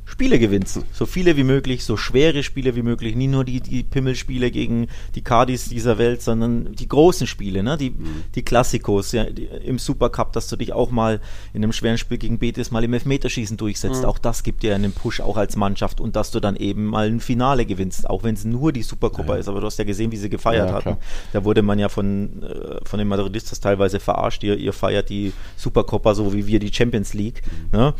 Spiele 0.04 0.38
gewinnst. 0.38 0.80
So 0.92 1.06
viele 1.06 1.37
wie 1.37 1.44
möglich, 1.44 1.84
so 1.84 1.96
schwere 1.96 2.42
Spiele 2.42 2.76
wie 2.76 2.82
möglich. 2.82 3.16
Nie 3.16 3.26
nur 3.26 3.44
die, 3.44 3.61
die 3.61 3.82
Pimmelspiele 3.82 4.50
gegen 4.50 4.88
die 5.14 5.23
Cardis 5.23 5.68
dieser 5.68 5.99
Welt, 5.99 6.23
sondern 6.23 6.73
die 6.75 6.88
großen 6.88 7.26
Spiele, 7.26 7.62
ne? 7.62 7.76
die, 7.76 7.90
mhm. 7.90 8.25
die 8.34 8.42
Klassikos 8.42 9.12
ja, 9.12 9.25
die, 9.25 9.44
im 9.44 9.78
Supercup, 9.78 10.32
dass 10.32 10.49
du 10.49 10.56
dich 10.56 10.73
auch 10.73 10.90
mal 10.90 11.20
in 11.54 11.62
einem 11.64 11.73
schweren 11.73 11.96
Spiel 11.96 12.18
gegen 12.18 12.38
Betis 12.38 12.70
mal 12.70 12.84
im 12.84 12.92
Elfmeterschießen 12.92 13.56
durchsetzt. 13.56 14.02
Mhm. 14.02 14.08
Auch 14.08 14.18
das 14.18 14.42
gibt 14.42 14.62
dir 14.62 14.75
einen 14.75 14.92
Push, 14.92 15.20
auch 15.20 15.37
als 15.37 15.56
Mannschaft. 15.56 16.00
Und 16.00 16.16
dass 16.16 16.30
du 16.30 16.38
dann 16.38 16.56
eben 16.56 16.84
mal 16.84 17.06
ein 17.06 17.20
Finale 17.20 17.64
gewinnst, 17.64 18.08
auch 18.08 18.23
wenn 18.23 18.34
es 18.34 18.44
nur 18.44 18.73
die 18.73 18.82
Supercopa 18.82 19.34
ja. 19.34 19.40
ist. 19.40 19.49
Aber 19.49 19.61
du 19.61 19.66
hast 19.66 19.78
ja 19.78 19.84
gesehen, 19.84 20.12
wie 20.12 20.16
sie 20.18 20.28
gefeiert 20.28 20.68
ja, 20.68 20.75
hatten. 20.75 20.96
Da 21.32 21.44
wurde 21.44 21.62
man 21.62 21.78
ja 21.78 21.88
von, 21.88 22.42
äh, 22.42 22.78
von 22.84 22.99
den 22.99 23.08
Madridistas 23.08 23.58
teilweise 23.58 24.00
verarscht. 24.00 24.44
Ihr, 24.44 24.56
ihr 24.58 24.73
feiert 24.75 25.08
die 25.08 25.32
Supercopa 25.56 26.14
so 26.14 26.34
wie 26.34 26.46
wir 26.46 26.58
die 26.58 26.73
Champions 26.73 27.14
League. 27.14 27.42
Mhm. 27.73 27.78
Ne? 27.78 27.94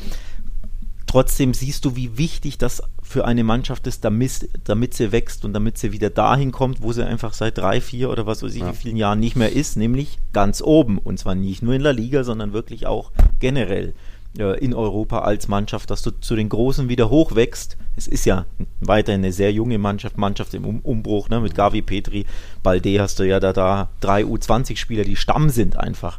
Trotzdem 1.15 1.55
siehst 1.55 1.85
du, 1.85 1.95
wie 1.95 2.19
wichtig 2.19 2.59
das 2.59 2.83
für 3.01 3.25
eine 3.25 3.45
Mannschaft 3.45 3.87
ist, 3.87 4.05
damit, 4.05 4.49
damit 4.65 4.95
sie 4.95 5.13
wächst 5.13 5.45
und 5.45 5.53
damit 5.53 5.79
sie 5.79 5.93
wieder 5.93 6.11
dahin 6.11 6.51
kommt, 6.51 6.83
wo 6.83 6.93
sie 6.93 7.07
einfach 7.07 7.35
seit 7.35 7.57
drei, 7.57 7.81
vier 7.81 8.11
oder 8.11 8.27
was 8.27 8.43
weiß 8.43 8.53
ich, 8.53 8.63
ja. 8.63 8.73
wie 8.73 8.77
vielen 8.77 8.97
Jahren 8.97 9.21
nicht 9.21 9.37
mehr 9.37 9.53
ist, 9.53 9.77
nämlich 9.77 10.19
ganz 10.33 10.61
oben. 10.61 10.99
Und 10.99 11.21
zwar 11.21 11.37
nicht 11.37 11.63
nur 11.63 11.75
in 11.75 11.85
der 11.85 11.93
Liga, 11.93 12.25
sondern 12.25 12.53
wirklich 12.53 12.89
auch 12.89 13.13
generell 13.39 13.95
äh, 14.37 14.59
in 14.59 14.75
Europa 14.75 15.21
als 15.21 15.47
Mannschaft, 15.47 15.89
dass 15.93 16.03
du 16.03 16.11
zu 16.11 16.35
den 16.35 16.49
Großen 16.49 16.89
wieder 16.89 17.11
hochwächst. 17.11 17.77
Es 17.95 18.09
ist 18.09 18.25
ja 18.25 18.47
weiterhin 18.81 19.21
eine 19.21 19.33
sehr 19.33 19.53
junge 19.53 19.79
Mannschaft, 19.79 20.19
Mannschaft 20.19 20.53
im 20.53 20.65
um 20.65 20.81
Umbruch, 20.81 21.29
ne? 21.29 21.39
mit 21.39 21.55
Gavi, 21.55 21.81
Petri, 21.81 22.27
Balde 22.65 23.01
hast 23.01 23.21
du 23.21 23.23
ja 23.23 23.39
da, 23.39 23.53
da 23.53 23.89
drei 24.01 24.25
U20-Spieler, 24.25 25.05
die 25.05 25.15
Stamm 25.15 25.49
sind 25.49 25.77
einfach. 25.77 26.19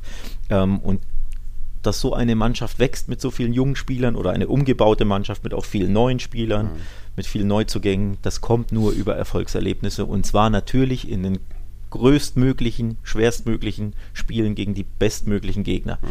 Ähm, 0.50 0.80
und 0.80 1.02
dass 1.86 2.00
so 2.00 2.14
eine 2.14 2.36
Mannschaft 2.36 2.80
wächst 2.80 3.08
mit 3.08 3.22
so 3.22 3.32
vielen 3.32 3.54
jungen 3.54 3.76
Spielern 3.76 4.16
oder 4.16 4.32
eine 4.32 4.48
umgebaute 4.48 5.06
Mannschaft 5.06 5.44
mit 5.44 5.54
auch 5.54 5.66
vielen 5.66 5.94
neuen 5.94 6.20
Spielern, 6.20 6.68
mhm. 6.68 6.82
mit 7.16 7.26
vielen 7.26 7.48
Neuzugängen, 7.48 8.18
das 8.22 8.42
kommt 8.42 8.72
nur 8.72 8.92
über 8.92 9.16
Erfolgserlebnisse 9.16 10.06
und 10.06 10.26
zwar 10.26 10.50
natürlich 10.50 11.10
in 11.10 11.24
den 11.24 11.40
größtmöglichen, 11.92 12.98
schwerstmöglichen 13.04 13.94
Spielen 14.14 14.56
gegen 14.56 14.74
die 14.74 14.84
bestmöglichen 14.84 15.64
Gegner. 15.64 16.00
Mhm. 16.02 16.08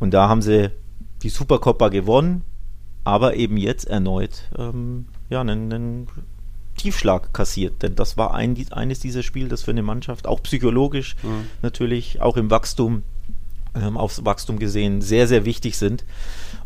Und 0.00 0.14
da 0.14 0.28
haben 0.28 0.42
sie 0.42 0.70
die 1.22 1.28
Supercoppa 1.28 1.88
gewonnen, 1.88 2.42
aber 3.04 3.36
eben 3.36 3.56
jetzt 3.56 3.88
erneut 3.88 4.50
ähm, 4.56 5.06
ja, 5.28 5.40
einen, 5.40 5.72
einen 5.72 6.06
Tiefschlag 6.76 7.32
kassiert, 7.34 7.82
denn 7.82 7.94
das 7.94 8.16
war 8.16 8.34
ein, 8.34 8.56
eines 8.70 9.00
dieser 9.00 9.22
Spiele, 9.22 9.48
das 9.48 9.62
für 9.62 9.72
eine 9.72 9.82
Mannschaft 9.82 10.26
auch 10.26 10.42
psychologisch 10.42 11.16
mhm. 11.22 11.46
natürlich, 11.60 12.20
auch 12.22 12.36
im 12.36 12.50
Wachstum 12.50 13.02
ähm, 13.74 13.96
aufs 13.96 14.24
Wachstum 14.24 14.58
gesehen 14.58 15.00
sehr, 15.00 15.26
sehr 15.26 15.44
wichtig 15.44 15.76
sind. 15.76 16.04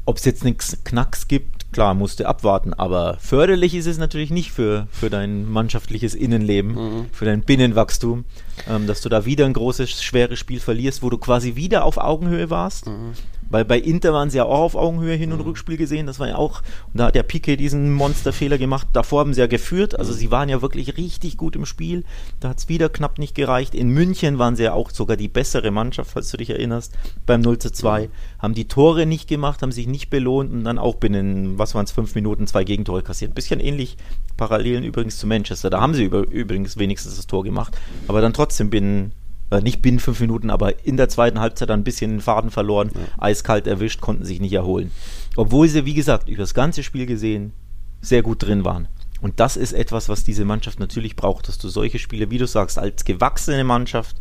Ob 0.04 0.16
es 0.16 0.24
jetzt 0.24 0.44
nichts 0.44 0.78
Knacks 0.84 1.28
gibt, 1.28 1.72
klar, 1.72 1.94
musst 1.94 2.20
du 2.20 2.26
abwarten, 2.26 2.74
aber 2.74 3.18
förderlich 3.20 3.74
ist 3.74 3.86
es 3.86 3.98
natürlich 3.98 4.30
nicht 4.30 4.50
für, 4.50 4.88
für 4.90 5.10
dein 5.10 5.50
mannschaftliches 5.50 6.14
Innenleben, 6.14 6.74
mhm. 6.74 7.06
für 7.12 7.24
dein 7.24 7.42
Binnenwachstum, 7.42 8.24
ähm, 8.68 8.86
dass 8.86 9.00
du 9.00 9.08
da 9.08 9.24
wieder 9.24 9.46
ein 9.46 9.52
großes, 9.52 10.02
schweres 10.02 10.38
Spiel 10.38 10.60
verlierst, 10.60 11.02
wo 11.02 11.10
du 11.10 11.18
quasi 11.18 11.54
wieder 11.54 11.84
auf 11.84 11.98
Augenhöhe 11.98 12.50
warst. 12.50 12.86
Mhm. 12.86 13.12
Weil 13.52 13.64
bei 13.64 13.78
Inter 13.78 14.12
waren 14.12 14.30
sie 14.30 14.38
ja 14.38 14.44
auch 14.44 14.60
auf 14.60 14.74
Augenhöhe 14.74 15.14
Hin- 15.14 15.32
und 15.32 15.40
mhm. 15.40 15.44
Rückspiel 15.44 15.76
gesehen. 15.76 16.06
Das 16.06 16.18
war 16.18 16.28
ja 16.28 16.36
auch, 16.36 16.62
und 16.92 16.98
da 16.98 17.06
hat 17.06 17.14
der 17.14 17.22
Piquet 17.22 17.56
diesen 17.56 17.92
Monsterfehler 17.92 18.58
gemacht. 18.58 18.88
Davor 18.92 19.20
haben 19.20 19.34
sie 19.34 19.40
ja 19.40 19.46
geführt. 19.46 19.98
Also 19.98 20.12
mhm. 20.12 20.16
sie 20.16 20.30
waren 20.30 20.48
ja 20.48 20.62
wirklich 20.62 20.96
richtig 20.96 21.36
gut 21.36 21.54
im 21.54 21.66
Spiel. 21.66 22.04
Da 22.40 22.48
hat 22.48 22.58
es 22.58 22.68
wieder 22.68 22.88
knapp 22.88 23.18
nicht 23.18 23.34
gereicht. 23.34 23.74
In 23.74 23.90
München 23.90 24.38
waren 24.38 24.56
sie 24.56 24.64
ja 24.64 24.72
auch 24.72 24.90
sogar 24.90 25.16
die 25.16 25.28
bessere 25.28 25.70
Mannschaft, 25.70 26.10
falls 26.12 26.30
du 26.30 26.38
dich 26.38 26.50
erinnerst, 26.50 26.94
beim 27.26 27.42
0 27.42 27.58
zu 27.58 27.70
2. 27.70 28.06
Mhm. 28.06 28.10
Haben 28.38 28.54
die 28.54 28.68
Tore 28.68 29.06
nicht 29.06 29.28
gemacht, 29.28 29.62
haben 29.62 29.72
sich 29.72 29.86
nicht 29.86 30.08
belohnt 30.08 30.52
und 30.52 30.64
dann 30.64 30.78
auch 30.78 30.96
binnen, 30.96 31.58
was 31.58 31.74
waren 31.74 31.84
es, 31.84 31.92
fünf 31.92 32.14
Minuten 32.14 32.46
zwei 32.46 32.64
Gegentore 32.64 33.02
kassiert. 33.02 33.34
Bisschen 33.34 33.60
ähnlich, 33.60 33.96
Parallelen 34.36 34.82
übrigens 34.82 35.18
zu 35.18 35.26
Manchester. 35.26 35.70
Da 35.70 35.80
haben 35.80 35.94
sie 35.94 36.04
über, 36.04 36.26
übrigens 36.28 36.78
wenigstens 36.78 37.16
das 37.16 37.26
Tor 37.26 37.44
gemacht. 37.44 37.76
Aber 38.08 38.20
dann 38.20 38.32
trotzdem 38.32 38.70
binnen 38.70 39.12
äh, 39.52 39.60
nicht 39.60 39.82
binnen 39.82 40.00
fünf 40.00 40.20
Minuten, 40.20 40.50
aber 40.50 40.84
in 40.84 40.96
der 40.96 41.08
zweiten 41.08 41.40
Halbzeit 41.40 41.70
dann 41.70 41.80
ein 41.80 41.84
bisschen 41.84 42.10
den 42.12 42.20
Faden 42.20 42.50
verloren, 42.50 42.90
ja. 42.94 43.00
eiskalt 43.18 43.66
erwischt, 43.66 44.00
konnten 44.00 44.24
sich 44.24 44.40
nicht 44.40 44.52
erholen. 44.52 44.90
Obwohl 45.36 45.68
sie, 45.68 45.84
wie 45.84 45.94
gesagt, 45.94 46.28
über 46.28 46.42
das 46.42 46.54
ganze 46.54 46.82
Spiel 46.82 47.06
gesehen 47.06 47.52
sehr 48.00 48.22
gut 48.22 48.42
drin 48.42 48.64
waren. 48.64 48.88
Und 49.20 49.38
das 49.38 49.56
ist 49.56 49.72
etwas, 49.72 50.08
was 50.08 50.24
diese 50.24 50.44
Mannschaft 50.44 50.80
natürlich 50.80 51.14
braucht, 51.14 51.46
dass 51.46 51.58
du 51.58 51.68
solche 51.68 52.00
Spiele, 52.00 52.30
wie 52.30 52.38
du 52.38 52.46
sagst, 52.46 52.78
als 52.78 53.04
gewachsene 53.04 53.62
Mannschaft 53.62 54.16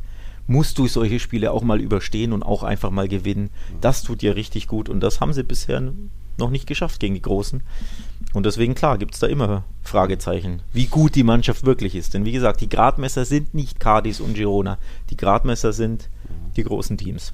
musst 0.47 0.77
du 0.77 0.87
solche 0.87 1.19
Spiele 1.19 1.51
auch 1.51 1.63
mal 1.63 1.79
überstehen 1.79 2.33
und 2.33 2.43
auch 2.43 2.63
einfach 2.63 2.91
mal 2.91 3.07
gewinnen. 3.07 3.49
Das 3.79 4.03
tut 4.03 4.21
dir 4.21 4.35
richtig 4.35 4.67
gut 4.67 4.89
und 4.89 4.99
das 4.99 5.19
haben 5.19 5.33
sie 5.33 5.43
bisher 5.43 5.91
noch 6.41 6.49
nicht 6.49 6.67
geschafft 6.67 6.99
gegen 6.99 7.15
die 7.15 7.21
Großen. 7.21 7.63
Und 8.33 8.45
deswegen, 8.45 8.75
klar, 8.75 8.97
gibt 8.97 9.13
es 9.13 9.19
da 9.19 9.27
immer 9.27 9.63
Fragezeichen, 9.81 10.61
wie 10.73 10.87
gut 10.87 11.15
die 11.15 11.23
Mannschaft 11.23 11.65
wirklich 11.65 11.95
ist. 11.95 12.13
Denn 12.13 12.25
wie 12.25 12.31
gesagt, 12.31 12.61
die 12.61 12.69
Gradmesser 12.69 13.25
sind 13.25 13.53
nicht 13.53 13.79
Cardis 13.79 14.19
und 14.21 14.35
Girona. 14.35 14.77
Die 15.09 15.17
Gradmesser 15.17 15.73
sind 15.73 16.09
die 16.55 16.63
großen 16.63 16.97
Teams. 16.97 17.33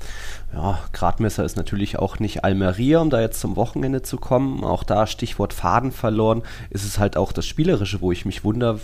Ja, 0.53 0.79
Gradmesser 0.93 1.43
ist 1.43 1.57
natürlich 1.57 1.99
auch 1.99 2.19
nicht 2.19 2.43
Almeria, 2.43 2.99
um 2.99 3.09
da 3.09 3.21
jetzt 3.21 3.39
zum 3.39 3.55
Wochenende 3.55 4.01
zu 4.01 4.17
kommen. 4.17 4.63
Auch 4.63 4.83
da 4.83 5.07
Stichwort 5.07 5.53
Faden 5.53 5.91
verloren, 5.91 6.43
ist 6.69 6.85
es 6.85 6.99
halt 6.99 7.17
auch 7.17 7.31
das 7.31 7.45
Spielerische, 7.45 8.01
wo 8.01 8.11
ich 8.11 8.25
mich 8.25 8.43
wundere, 8.43 8.79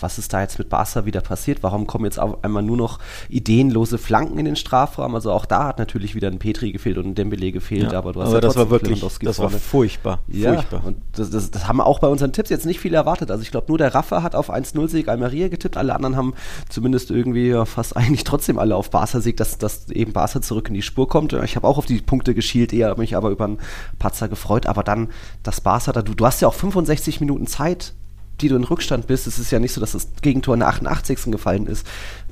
was 0.00 0.18
ist 0.18 0.32
da 0.32 0.40
jetzt 0.40 0.58
mit 0.58 0.68
Barca 0.68 1.04
wieder 1.04 1.20
passiert? 1.20 1.62
Warum 1.62 1.86
kommen 1.86 2.04
jetzt 2.04 2.18
auf 2.18 2.42
einmal 2.44 2.62
nur 2.62 2.76
noch 2.76 2.98
ideenlose 3.28 3.98
Flanken 3.98 4.38
in 4.38 4.44
den 4.44 4.56
Strafraum? 4.56 5.14
Also 5.14 5.32
auch 5.32 5.46
da 5.46 5.64
hat 5.64 5.78
natürlich 5.78 6.14
wieder 6.14 6.28
ein 6.28 6.38
Petri 6.38 6.72
gefehlt 6.72 6.98
und 6.98 7.06
ein 7.06 7.14
Dembele 7.14 7.52
gefehlt, 7.52 7.92
ja, 7.92 7.98
aber 7.98 8.12
du 8.12 8.20
hast 8.20 8.28
aber 8.28 8.36
ja 8.36 8.40
das 8.40 8.56
war 8.56 8.70
wirklich, 8.70 9.00
das 9.00 9.38
war 9.38 9.50
furchtbar. 9.50 10.20
Ja, 10.28 10.54
furchtbar. 10.54 10.82
und 10.84 10.98
das, 11.12 11.30
das, 11.30 11.50
das, 11.50 11.68
haben 11.68 11.80
auch 11.80 11.98
bei 11.98 12.08
unseren 12.08 12.32
Tipps 12.32 12.50
jetzt 12.50 12.66
nicht 12.66 12.80
viel 12.80 12.94
erwartet. 12.94 13.30
Also 13.30 13.42
ich 13.42 13.50
glaube, 13.50 13.66
nur 13.68 13.78
der 13.78 13.94
Rafa 13.94 14.22
hat 14.22 14.34
auf 14.34 14.52
1-0-Sieg 14.52 15.08
Almeria 15.08 15.48
getippt, 15.48 15.76
alle 15.76 15.94
anderen 15.94 16.16
haben 16.16 16.34
zumindest 16.68 17.10
irgendwie 17.10 17.54
fast 17.66 17.96
eigentlich 17.96 18.24
trotzdem 18.24 18.58
alle 18.58 18.76
auf 18.76 18.90
Barca-Sieg, 18.90 19.36
dass, 19.36 19.58
dass 19.58 19.88
eben 19.90 20.12
Barca 20.12 20.40
zurück 20.42 20.68
in 20.68 20.74
die 20.74 20.82
Spur 20.82 21.08
kommt. 21.08 21.32
Ich 21.32 21.56
habe 21.56 21.66
auch 21.66 21.78
auf 21.78 21.86
die 21.86 22.00
Punkte 22.00 22.34
geschielt, 22.34 22.72
eher 22.72 22.96
mich 22.96 23.16
aber 23.16 23.30
über 23.30 23.44
einen 23.44 23.58
Patzer 23.98 24.28
gefreut, 24.28 24.66
aber 24.66 24.82
dann 24.82 25.08
das 25.42 25.60
Barca, 25.60 25.92
da, 25.92 26.02
du, 26.02 26.14
du 26.14 26.26
hast 26.26 26.40
ja 26.40 26.48
auch 26.48 26.54
65 26.54 27.20
Minuten 27.20 27.46
Zeit, 27.46 27.94
die 28.40 28.48
du 28.48 28.56
in 28.56 28.64
Rückstand 28.64 29.06
bist. 29.06 29.26
Es 29.26 29.38
ist 29.38 29.50
ja 29.50 29.58
nicht 29.58 29.72
so, 29.72 29.80
dass 29.80 29.92
das 29.92 30.08
Gegentor 30.22 30.54
in 30.54 30.60
der 30.60 30.68
88. 30.68 31.24
gefallen 31.26 31.66
ist. 31.66 31.86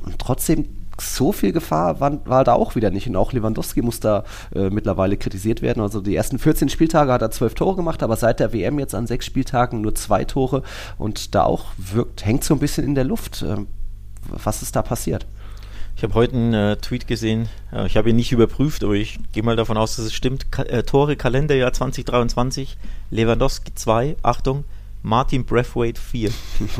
Und 0.05 0.19
trotzdem 0.19 0.67
so 1.01 1.33
viel 1.33 1.53
Gefahr 1.53 2.01
war, 2.01 2.25
war, 2.27 2.45
da 2.45 2.53
auch 2.53 2.77
wieder 2.77 2.90
nicht. 2.90 3.09
Und 3.09 3.17
auch 3.17 3.33
Lewandowski 3.33 3.83
muss 3.83 4.01
da 4.01 4.25
äh, 4.55 4.71
mittlerweile 4.71 5.17
kritisiert 5.17 5.62
werden. 5.62 5.83
Also 5.83 6.01
die 6.01 6.14
ersten 6.14 6.38
14 6.38 6.69
Spieltage 6.69 7.12
hat 7.12 7.23
er 7.23 7.31
zwölf 7.31 7.55
Tore 7.55 7.77
gemacht, 7.77 8.03
aber 8.03 8.17
seit 8.17 8.40
der 8.40 8.53
WM 8.53 8.79
jetzt 8.79 8.95
an 8.95 9.07
sechs 9.07 9.27
Spieltagen 9.27 9.81
nur 9.81 9.95
zwei 9.95 10.25
Tore. 10.25 10.62
Und 10.99 11.35
da 11.35 11.45
auch 11.45 11.67
wirkt, 11.79 12.25
hängt 12.25 12.45
so 12.45 12.55
ein 12.55 12.61
bisschen 12.61 12.85
in 12.85 12.95
der 12.95 13.05
Luft. 13.05 13.45
Ähm, 13.47 13.67
was 14.31 14.62
ist 14.62 14.77
da 14.77 14.83
passiert? 14.83 15.27
Ich 15.97 16.03
habe 16.03 16.14
heute 16.14 16.35
einen 16.35 16.55
äh, 16.55 16.77
Tweet 16.77 17.07
gesehen, 17.07 17.49
äh, 17.73 17.87
ich 17.87 17.97
habe 17.97 18.11
ihn 18.11 18.17
nicht 18.17 18.33
überprüft, 18.33 18.83
aber 18.83 18.95
ich 18.95 19.21
gehe 19.33 19.45
mal 19.45 19.57
davon 19.57 19.77
aus, 19.77 19.97
dass 19.97 20.07
es 20.07 20.14
stimmt. 20.14 20.51
Ka 20.51 20.64
Tore 20.83 21.17
Kalenderjahr 21.17 21.73
2023, 21.73 22.77
Lewandowski 23.11 23.75
2, 23.75 24.17
Achtung, 24.23 24.64
Martin 25.05 25.45
Breathwaite 25.45 26.01
4. 26.01 26.31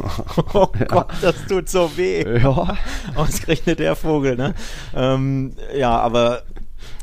oh 0.55 0.69
Gott, 0.89 1.13
das 1.21 1.47
tut 1.47 1.69
so 1.69 1.91
weh. 1.95 2.25
Ja. 2.41 2.75
Ausgerechnet 3.15 3.79
der 3.79 3.95
Vogel, 3.95 4.37
ne? 4.37 4.55
Ähm, 4.95 5.53
ja, 5.77 5.99
aber 5.99 6.43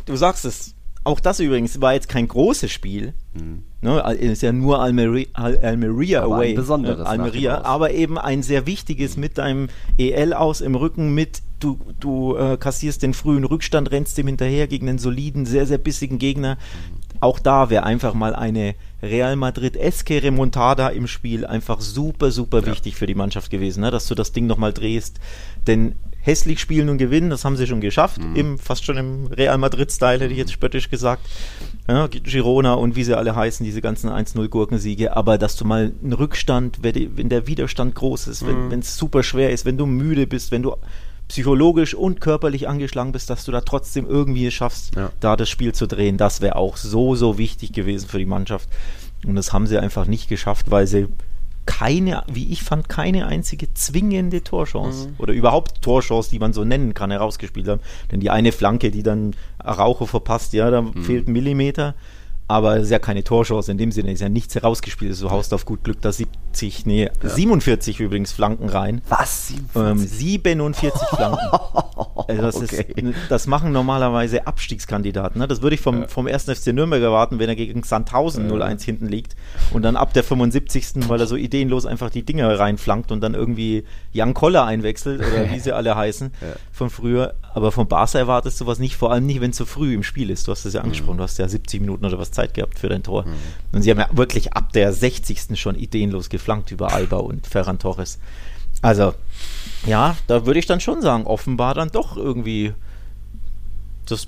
du 0.07 0.15
sagst 0.15 0.45
es. 0.45 0.73
Auch 1.03 1.19
das 1.19 1.39
übrigens 1.39 1.81
war 1.81 1.93
jetzt 1.93 2.09
kein 2.09 2.27
großes 2.27 2.71
Spiel. 2.71 3.13
Mhm. 3.33 3.63
Ne, 3.81 3.99
ist 4.13 4.43
ja 4.43 4.51
nur 4.51 4.79
Almeria, 4.81 5.27
Almeria 5.33 6.23
aber 6.23 6.35
away. 6.35 6.49
Ein 6.49 6.55
besonderes 6.55 6.99
ne, 6.99 7.07
Almeria, 7.07 7.61
aber 7.63 7.91
eben 7.91 8.19
ein 8.19 8.43
sehr 8.43 8.67
wichtiges 8.67 9.17
mit 9.17 9.39
deinem 9.39 9.69
EL 9.97 10.33
aus 10.33 10.61
im 10.61 10.75
Rücken, 10.75 11.15
mit 11.15 11.41
du, 11.59 11.79
du 11.99 12.35
äh, 12.35 12.57
kassierst 12.57 13.01
den 13.01 13.15
frühen 13.15 13.43
Rückstand, 13.43 13.89
rennst 13.89 14.17
dem 14.19 14.27
hinterher 14.27 14.67
gegen 14.67 14.89
einen 14.89 14.99
soliden, 14.99 15.47
sehr, 15.47 15.65
sehr 15.65 15.79
bissigen 15.79 16.19
Gegner. 16.19 16.55
Mhm 16.55 17.01
auch 17.21 17.39
da 17.39 17.69
wäre 17.69 17.83
einfach 17.83 18.13
mal 18.13 18.35
eine 18.35 18.75
Real 19.01 19.35
Madrid-eske 19.35 20.21
Remontada 20.21 20.89
im 20.89 21.07
Spiel 21.07 21.45
einfach 21.45 21.81
super, 21.81 22.31
super 22.31 22.59
ja. 22.59 22.67
wichtig 22.67 22.95
für 22.95 23.07
die 23.07 23.15
Mannschaft 23.15 23.49
gewesen, 23.49 23.81
ne? 23.81 23.91
dass 23.91 24.07
du 24.07 24.15
das 24.15 24.31
Ding 24.31 24.47
nochmal 24.47 24.73
drehst. 24.73 25.19
Denn 25.67 25.95
hässlich 26.21 26.59
spielen 26.59 26.89
und 26.89 26.97
gewinnen, 26.97 27.29
das 27.29 27.43
haben 27.43 27.57
sie 27.57 27.67
schon 27.67 27.81
geschafft, 27.81 28.19
mhm. 28.19 28.35
im, 28.35 28.57
fast 28.59 28.85
schon 28.85 28.97
im 28.97 29.27
Real 29.27 29.57
Madrid-Style, 29.57 30.19
hätte 30.19 30.31
ich 30.31 30.37
jetzt 30.37 30.53
spöttisch 30.53 30.89
gesagt. 30.89 31.27
Ja, 31.87 32.07
Girona 32.07 32.75
und 32.75 32.95
wie 32.95 33.03
sie 33.03 33.17
alle 33.17 33.35
heißen, 33.35 33.65
diese 33.65 33.81
ganzen 33.81 34.09
1-0-Gurkensiege, 34.09 35.15
aber 35.15 35.37
dass 35.37 35.55
du 35.55 35.65
mal 35.65 35.91
einen 36.01 36.13
Rückstand, 36.13 36.79
wenn 36.83 37.29
der 37.29 37.47
Widerstand 37.47 37.95
groß 37.95 38.27
ist, 38.27 38.43
mhm. 38.43 38.69
wenn 38.69 38.79
es 38.79 38.97
super 38.97 39.23
schwer 39.23 39.51
ist, 39.51 39.65
wenn 39.65 39.77
du 39.77 39.85
müde 39.85 40.27
bist, 40.27 40.51
wenn 40.51 40.61
du 40.61 40.75
psychologisch 41.31 41.95
und 41.95 42.19
körperlich 42.19 42.67
angeschlagen 42.67 43.13
bist, 43.13 43.29
dass 43.29 43.45
du 43.45 43.53
da 43.53 43.61
trotzdem 43.61 44.05
irgendwie 44.05 44.47
es 44.47 44.53
schaffst, 44.53 44.95
ja. 44.97 45.11
da 45.21 45.37
das 45.37 45.49
Spiel 45.49 45.73
zu 45.73 45.87
drehen. 45.87 46.17
Das 46.17 46.41
wäre 46.41 46.57
auch 46.57 46.75
so, 46.75 47.15
so 47.15 47.37
wichtig 47.37 47.71
gewesen 47.71 48.09
für 48.09 48.17
die 48.19 48.25
Mannschaft. 48.25 48.67
Und 49.25 49.35
das 49.35 49.53
haben 49.53 49.65
sie 49.65 49.77
einfach 49.77 50.07
nicht 50.07 50.27
geschafft, 50.27 50.71
weil 50.71 50.87
sie 50.87 51.07
keine, 51.65 52.23
wie 52.27 52.51
ich 52.51 52.63
fand, 52.63 52.89
keine 52.89 53.27
einzige 53.27 53.73
zwingende 53.73 54.43
Torchance 54.43 55.07
mhm. 55.07 55.15
oder 55.19 55.31
überhaupt 55.31 55.81
Torchance, 55.81 56.29
die 56.29 56.39
man 56.39 56.51
so 56.51 56.65
nennen 56.65 56.93
kann, 56.93 57.11
herausgespielt 57.11 57.69
haben. 57.69 57.79
Denn 58.11 58.19
die 58.19 58.29
eine 58.29 58.51
Flanke, 58.51 58.91
die 58.91 59.03
dann 59.03 59.33
Araujo 59.57 60.07
verpasst, 60.07 60.51
ja, 60.51 60.69
da 60.69 60.81
mhm. 60.81 61.01
fehlt 61.01 61.29
ein 61.29 61.31
Millimeter 61.31 61.95
aber 62.51 62.77
es 62.77 62.83
ist 62.83 62.89
ja 62.91 62.99
keine 62.99 63.23
Torchance 63.23 63.71
in 63.71 63.77
dem 63.77 63.91
Sinne, 63.91 64.11
ist 64.11 64.21
ja 64.21 64.29
nichts 64.29 64.55
herausgespielt. 64.55 65.19
Du 65.21 65.31
haust 65.31 65.53
auf 65.53 65.65
gut 65.65 65.83
Glück 65.83 66.01
da 66.01 66.11
70, 66.11 66.85
nee, 66.85 67.03
ja. 67.05 67.29
47 67.29 67.99
übrigens 67.99 68.31
Flanken 68.31 68.67
rein. 68.69 69.01
Was? 69.07 69.47
47, 69.47 69.75
ähm, 69.75 69.97
47 69.97 71.01
Flanken. 71.09 71.47
also 72.27 72.41
das, 72.41 72.55
okay. 72.57 72.85
ist, 72.95 73.15
das 73.29 73.47
machen 73.47 73.71
normalerweise 73.71 74.47
Abstiegskandidaten. 74.47 75.39
Ne? 75.39 75.47
Das 75.47 75.61
würde 75.61 75.75
ich 75.75 75.81
vom, 75.81 76.01
ja. 76.01 76.07
vom 76.07 76.27
1. 76.27 76.43
FC 76.43 76.67
Nürnberg 76.67 77.01
erwarten, 77.01 77.39
wenn 77.39 77.49
er 77.49 77.55
gegen 77.55 77.83
Sandhausen 77.83 78.49
ja. 78.49 78.55
0-1 78.55 78.83
hinten 78.83 79.07
liegt 79.07 79.35
und 79.71 79.83
dann 79.83 79.95
ab 79.95 80.13
der 80.13 80.23
75. 80.23 81.07
weil 81.07 81.19
er 81.19 81.27
so 81.27 81.35
ideenlos 81.35 81.85
einfach 81.85 82.09
die 82.09 82.23
Dinger 82.23 82.59
reinflankt 82.59 83.11
und 83.11 83.21
dann 83.21 83.33
irgendwie 83.33 83.85
Jan 84.11 84.33
Koller 84.33 84.65
einwechselt 84.65 85.21
oder 85.21 85.49
wie 85.51 85.59
sie 85.59 85.71
alle 85.71 85.95
heißen 85.95 86.31
von 86.71 86.89
früher. 86.89 87.35
Aber 87.53 87.71
vom 87.71 87.87
Barca 87.87 88.17
erwartest 88.17 88.59
du 88.61 88.67
was 88.67 88.79
nicht, 88.79 88.95
vor 88.95 89.11
allem 89.11 89.25
nicht, 89.25 89.41
wenn 89.41 89.51
es 89.51 89.57
so 89.57 89.65
früh 89.65 89.93
im 89.93 90.03
Spiel 90.03 90.29
ist. 90.29 90.47
Du 90.47 90.51
hast 90.51 90.65
es 90.65 90.73
ja 90.73 90.81
angesprochen, 90.81 91.15
mhm. 91.15 91.19
du 91.19 91.23
hast 91.23 91.37
ja 91.37 91.47
70 91.47 91.81
Minuten 91.81 92.05
oder 92.05 92.17
was 92.17 92.31
Zeit 92.31 92.40
Zeit 92.41 92.53
gehabt 92.53 92.79
für 92.79 92.89
dein 92.89 93.03
Tor. 93.03 93.25
Mhm. 93.25 93.33
Und 93.71 93.81
sie 93.81 93.91
haben 93.91 93.99
ja 93.99 94.09
wirklich 94.11 94.53
ab 94.53 94.73
der 94.73 94.93
60. 94.93 95.59
schon 95.59 95.75
ideenlos 95.75 96.29
geflankt 96.29 96.71
über 96.71 96.93
Alba 96.93 97.17
und 97.17 97.47
Ferran 97.47 97.79
Torres. 97.79 98.19
Also, 98.81 99.13
ja, 99.85 100.15
da 100.27 100.45
würde 100.45 100.59
ich 100.59 100.65
dann 100.65 100.79
schon 100.79 101.01
sagen, 101.01 101.25
offenbar 101.25 101.73
dann 101.75 101.89
doch 101.89 102.17
irgendwie 102.17 102.73
das 104.07 104.27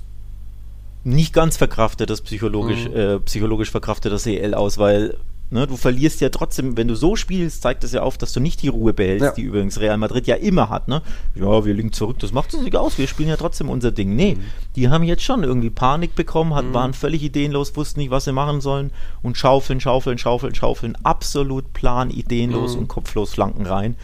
nicht 1.02 1.32
ganz 1.32 1.56
verkraftet, 1.56 2.08
das 2.08 2.22
psychologisch, 2.22 2.88
mhm. 2.88 2.96
äh, 2.96 3.20
psychologisch 3.20 3.70
verkraftet 3.70 4.12
das 4.12 4.26
EL 4.26 4.54
aus, 4.54 4.78
weil 4.78 5.16
Ne, 5.54 5.68
du 5.68 5.76
verlierst 5.76 6.20
ja 6.20 6.30
trotzdem, 6.30 6.76
wenn 6.76 6.88
du 6.88 6.96
so 6.96 7.14
spielst, 7.14 7.62
zeigt 7.62 7.84
das 7.84 7.92
ja 7.92 8.02
auf, 8.02 8.18
dass 8.18 8.32
du 8.32 8.40
nicht 8.40 8.60
die 8.62 8.66
Ruhe 8.66 8.92
behältst, 8.92 9.24
ja. 9.24 9.30
die 9.30 9.42
übrigens 9.42 9.78
Real 9.78 9.96
Madrid 9.96 10.26
ja 10.26 10.34
immer 10.34 10.68
hat. 10.68 10.88
Ne? 10.88 11.00
Ja, 11.36 11.64
wir 11.64 11.72
liegen 11.72 11.92
zurück, 11.92 12.18
das 12.18 12.32
macht 12.32 12.52
uns 12.54 12.64
nicht 12.64 12.74
aus, 12.74 12.98
wir 12.98 13.06
spielen 13.06 13.28
ja 13.28 13.36
trotzdem 13.36 13.68
unser 13.68 13.92
Ding. 13.92 14.16
Nee, 14.16 14.34
mhm. 14.34 14.42
die 14.74 14.88
haben 14.88 15.04
jetzt 15.04 15.22
schon 15.22 15.44
irgendwie 15.44 15.70
Panik 15.70 16.16
bekommen, 16.16 16.56
hat, 16.56 16.64
mhm. 16.64 16.74
waren 16.74 16.92
völlig 16.92 17.22
ideenlos, 17.22 17.76
wussten 17.76 18.00
nicht, 18.00 18.10
was 18.10 18.24
sie 18.24 18.32
machen 18.32 18.60
sollen 18.60 18.90
und 19.22 19.36
schaufeln, 19.36 19.80
schaufeln, 19.80 20.18
schaufeln, 20.18 20.56
schaufeln, 20.56 20.96
absolut 21.04 21.72
plan, 21.72 22.10
ideenlos 22.10 22.74
mhm. 22.74 22.80
und 22.80 22.88
kopflos 22.88 23.34
Flanken 23.34 23.64
rein. 23.64 23.94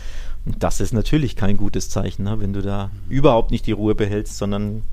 Und 0.47 0.63
das 0.63 0.81
ist 0.81 0.93
natürlich 0.93 1.35
kein 1.35 1.57
gutes 1.57 1.91
Zeichen, 1.91 2.23
ne? 2.23 2.39
wenn 2.39 2.53
du 2.53 2.63
da 2.63 2.93
überhaupt 3.09 3.51
nicht 3.51 3.67
die 3.67 3.73
Ruhe 3.73 3.97
behältst, 3.97 4.39
sondern 4.39 4.85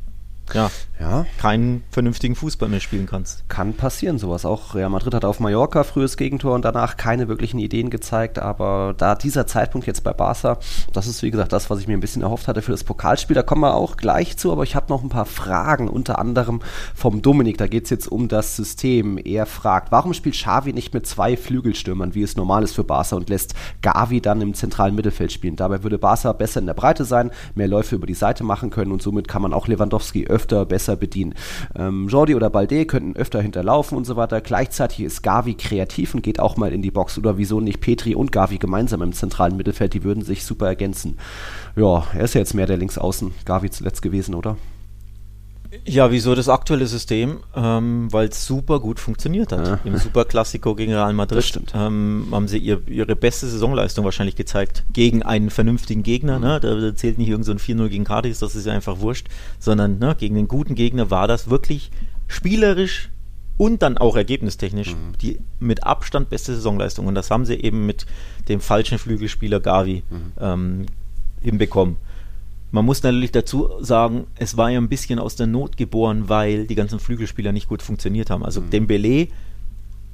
ja, 0.54 0.72
ja. 1.00 1.26
keinen 1.40 1.84
vernünftigen 1.92 2.36
Fußball 2.36 2.70
mehr 2.70 2.80
spielen 2.80 3.06
kannst. 3.06 3.48
Kann 3.50 3.74
passieren 3.74 4.18
sowas. 4.18 4.46
Auch 4.46 4.76
Real 4.76 4.90
Madrid 4.90 5.14
hat 5.14 5.26
auf 5.26 5.40
Mallorca 5.40 5.84
frühes 5.84 6.18
Gegentor 6.18 6.56
und 6.56 6.64
danach 6.64 6.98
keine 6.98 7.28
wirklichen 7.28 7.60
Ideen 7.60 7.90
gezeigt. 7.90 8.40
Aber 8.40 8.94
da 8.98 9.16
dieser 9.16 9.48
Zeitpunkt 9.48 9.88
jetzt 9.88 10.04
bei 10.04 10.14
Barca, 10.14 10.58
das 10.94 11.08
ist 11.08 11.24
wie 11.24 11.32
gesagt 11.32 11.54
das, 11.54 11.70
was 11.70 11.80
ich 11.80 11.88
mir 11.88 11.96
ein 11.96 12.02
bisschen 12.02 12.22
erhofft 12.22 12.48
hatte 12.48 12.62
für 12.62 12.72
das 12.72 12.84
Pokalspiel. 12.84 13.36
Da 13.36 13.44
kommen 13.44 13.62
wir 13.62 13.74
auch 13.74 13.98
gleich 13.98 14.38
zu. 14.38 14.52
Aber 14.52 14.64
ich 14.64 14.76
habe 14.76 14.88
noch 14.90 15.04
ein 15.04 15.10
paar 15.10 15.26
Fragen, 15.26 15.88
unter 15.88 16.20
anderem 16.20 16.62
vom 16.96 17.22
Dominik. 17.22 17.58
Da 17.58 17.68
geht 17.68 17.86
es 17.86 17.90
jetzt 17.90 18.08
um 18.08 18.28
das 18.28 18.56
System. 18.56 19.18
Er 19.18 19.46
fragt, 19.46 19.92
warum 19.92 20.14
spielt 20.14 20.36
Xavi 20.36 20.74
nicht 20.74 20.94
mit 20.94 21.06
zwei 21.06 21.38
Flügelstürmern, 21.38 22.16
wie 22.16 22.24
es 22.24 22.38
normal 22.38 22.64
ist 22.64 22.76
für 22.76 22.84
Barca 22.84 23.16
und 23.16 23.30
lässt 23.30 23.54
Gavi 23.82 24.22
dann 24.22 24.42
im 24.42 24.54
zentralen 24.54 24.96
Mittelfeld 24.96 25.32
spielen? 25.32 25.56
Dabei 25.56 25.84
würde 25.84 25.98
Barca 25.98 26.32
besser 26.34 26.60
in 26.60 26.66
der 26.66 26.74
Breite 26.74 27.06
sein, 27.06 27.32
mehr 27.56 27.68
Läufe 27.68 27.96
über 27.96 28.08
die 28.08 28.14
Seite 28.14 28.44
machen 28.44 28.70
können 28.70 28.92
und 28.92 29.02
somit 29.02 29.28
kann 29.28 29.42
man 29.42 29.54
auch 29.54 29.68
Lewandowski 29.68 30.24
öfter 30.38 30.66
besser 30.66 30.96
bedienen. 30.96 31.34
Ähm, 31.76 32.08
Jordi 32.10 32.36
oder 32.36 32.52
Balde 32.52 32.86
könnten 32.86 33.16
öfter 33.16 33.42
hinterlaufen 33.42 33.98
und 33.98 34.06
so 34.06 34.16
weiter. 34.16 34.40
Gleichzeitig 34.40 35.00
ist 35.00 35.24
Gavi 35.24 35.56
kreativ 35.56 36.14
und 36.14 36.22
geht 36.22 36.40
auch 36.40 36.58
mal 36.58 36.72
in 36.72 36.84
die 36.84 36.92
Box. 36.92 37.18
Oder 37.18 37.40
wieso 37.40 37.60
nicht 37.60 37.82
Petri 37.82 38.14
und 38.14 38.32
Gavi 38.32 38.60
gemeinsam 38.60 39.02
im 39.02 39.14
zentralen 39.14 39.58
Mittelfeld? 39.58 39.96
Die 39.96 40.04
würden 40.04 40.24
sich 40.24 40.46
super 40.46 40.68
ergänzen. 40.68 41.18
Ja, 41.76 42.06
er 42.14 42.26
ist 42.26 42.36
ja 42.36 42.42
jetzt 42.42 42.54
mehr 42.54 42.68
der 42.68 42.78
Linksaußen. 42.78 43.34
Gavi 43.46 43.72
zuletzt 43.72 44.04
gewesen, 44.04 44.36
oder? 44.36 44.58
Ja, 45.86 46.12
wieso 46.12 46.36
das 46.36 46.50
aktuelle 46.50 46.88
System? 46.88 47.40
Ähm, 47.56 48.08
Weil 48.12 48.30
es 48.30 48.46
super 48.46 48.80
gut 48.80 49.00
funktioniert 49.00 49.52
hat. 49.52 49.68
Ja. 49.68 49.80
Im 49.84 49.98
Super 49.98 50.26
Classico 50.26 50.76
gegen 50.76 50.94
Real 50.94 51.14
Madrid 51.14 51.62
ähm, 51.74 52.28
haben 52.32 52.48
sie 52.48 52.58
ihr, 52.58 52.82
ihre 52.88 53.16
beste 53.16 53.48
Saisonleistung 53.48 54.06
wahrscheinlich 54.06 54.36
gezeigt. 54.36 54.86
Gegen 54.94 55.24
einen 55.24 55.50
vernünftigen 55.50 56.04
Gegner. 56.04 56.38
Mhm. 56.38 56.46
Ne? 56.46 56.60
Da 56.60 56.96
zählt 56.96 57.18
nicht 57.18 57.30
irgendein 57.30 57.58
so 57.58 57.74
4-0 57.74 57.90
gegen 57.90 58.04
Cardis, 58.04 58.40
das 58.40 58.56
ist 58.56 58.66
ja 58.66 58.74
einfach 58.74 59.00
wurscht. 59.00 59.28
Sondern 59.60 60.00
ne, 60.00 60.16
gegen 60.18 60.38
einen 60.38 60.48
guten 60.48 60.76
Gegner 60.76 61.12
war 61.12 61.28
das 61.28 61.50
wirklich 61.50 61.92
spielerisch 62.28 63.10
und 63.58 63.82
dann 63.82 63.98
auch 63.98 64.16
ergebnistechnisch 64.16 64.94
mhm. 64.94 65.18
die 65.22 65.40
mit 65.60 65.84
Abstand 65.84 66.30
beste 66.30 66.54
Saisonleistung. 66.56 67.08
Und 67.08 67.16
das 67.16 67.32
haben 67.32 67.46
sie 67.46 67.56
eben 67.56 67.86
mit 67.86 68.06
dem 68.48 68.62
falschen 68.62 68.98
Flügelspieler 68.98 69.60
Gavi 69.60 70.04
mhm. 70.10 70.34
ähm, 70.40 70.86
hinbekommen. 71.42 71.98
Man 72.72 72.86
muss 72.86 73.02
natürlich 73.02 73.32
dazu 73.32 73.70
sagen, 73.80 74.28
es 74.36 74.58
war 74.58 74.70
ja 74.70 74.80
ein 74.80 74.90
bisschen 74.90 75.20
aus 75.20 75.36
der 75.36 75.48
Not 75.48 75.78
geboren, 75.78 76.28
weil 76.28 76.68
die 76.68 76.76
ganzen 76.76 77.00
Flügelspieler 77.00 77.52
nicht 77.52 77.70
gut 77.70 77.82
funktioniert 77.82 78.30
haben. 78.30 78.44
Also 78.44 78.62
mhm. 78.62 78.70
Dembele 78.70 79.28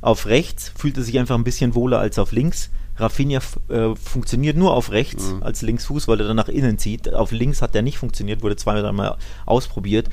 auf 0.02 0.26
rechts 0.26 0.72
fühlte 0.76 1.02
sich 1.02 1.18
einfach 1.18 1.36
ein 1.36 1.44
bisschen 1.44 1.76
wohler 1.76 2.00
als 2.00 2.20
auf 2.20 2.32
links. 2.32 2.70
Rafinha 2.98 3.40
äh, 3.70 3.96
funktioniert 3.96 4.56
nur 4.56 4.74
auf 4.74 4.92
rechts 4.92 5.32
mhm. 5.32 5.44
als 5.44 5.62
Linksfuß, 5.64 6.08
weil 6.08 6.20
er 6.20 6.28
dann 6.28 6.36
nach 6.36 6.50
innen 6.50 6.78
zieht. 6.78 7.12
Auf 7.14 7.32
links 7.32 7.62
hat 7.62 7.76
er 7.76 7.82
nicht 7.82 7.98
funktioniert, 7.98 8.44
wurde 8.44 8.56
zweimal 8.56 8.92
mal 8.94 9.18
ausprobiert. 9.46 10.10